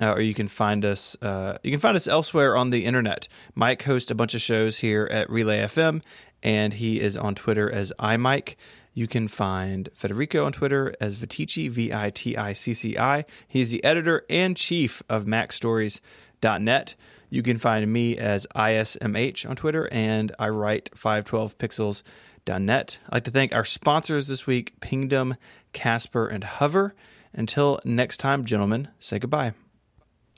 uh, 0.00 0.12
or 0.12 0.20
you 0.20 0.34
can 0.34 0.48
find 0.48 0.84
us. 0.84 1.16
Uh, 1.22 1.58
you 1.62 1.70
can 1.70 1.80
find 1.80 1.96
us 1.96 2.06
elsewhere 2.06 2.56
on 2.56 2.70
the 2.70 2.84
internet. 2.84 3.28
Myke 3.56 3.82
hosts 3.82 4.10
a 4.10 4.14
bunch 4.14 4.34
of 4.34 4.40
shows 4.40 4.78
here 4.78 5.08
at 5.10 5.28
Relay 5.30 5.60
FM, 5.60 6.02
and 6.42 6.74
he 6.74 7.00
is 7.00 7.16
on 7.16 7.34
Twitter 7.34 7.70
as 7.70 7.92
iMyke. 7.98 8.54
You 8.94 9.06
can 9.08 9.28
find 9.28 9.88
Federico 9.94 10.44
on 10.44 10.52
Twitter 10.52 10.94
as 11.00 11.16
Viticci, 11.16 11.70
V 11.70 11.92
I 11.92 12.10
T 12.10 12.36
I 12.36 12.52
C 12.52 12.74
C 12.74 12.98
I. 12.98 13.24
He's 13.46 13.70
the 13.70 13.82
editor 13.84 14.24
and 14.30 14.56
chief 14.56 15.02
of 15.08 15.24
MacStories.net. 15.24 16.94
You 17.30 17.42
can 17.42 17.58
find 17.58 17.92
me 17.92 18.16
as 18.16 18.46
ISMH 18.56 19.48
on 19.48 19.56
Twitter, 19.56 19.88
and 19.92 20.34
I 20.38 20.48
write 20.48 20.90
512pixels.net. 20.94 22.98
I'd 23.08 23.14
like 23.14 23.24
to 23.24 23.30
thank 23.30 23.54
our 23.54 23.64
sponsors 23.64 24.28
this 24.28 24.46
week 24.46 24.80
Pingdom, 24.80 25.36
Casper, 25.72 26.26
and 26.26 26.44
Hover. 26.44 26.94
Until 27.32 27.80
next 27.84 28.18
time, 28.18 28.44
gentlemen, 28.44 28.88
say 28.98 29.18
goodbye. 29.18 29.52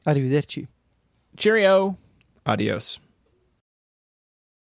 Arrivederci. 0.07 0.67
Cheerio. 1.37 1.97
Adios. 2.47 3.01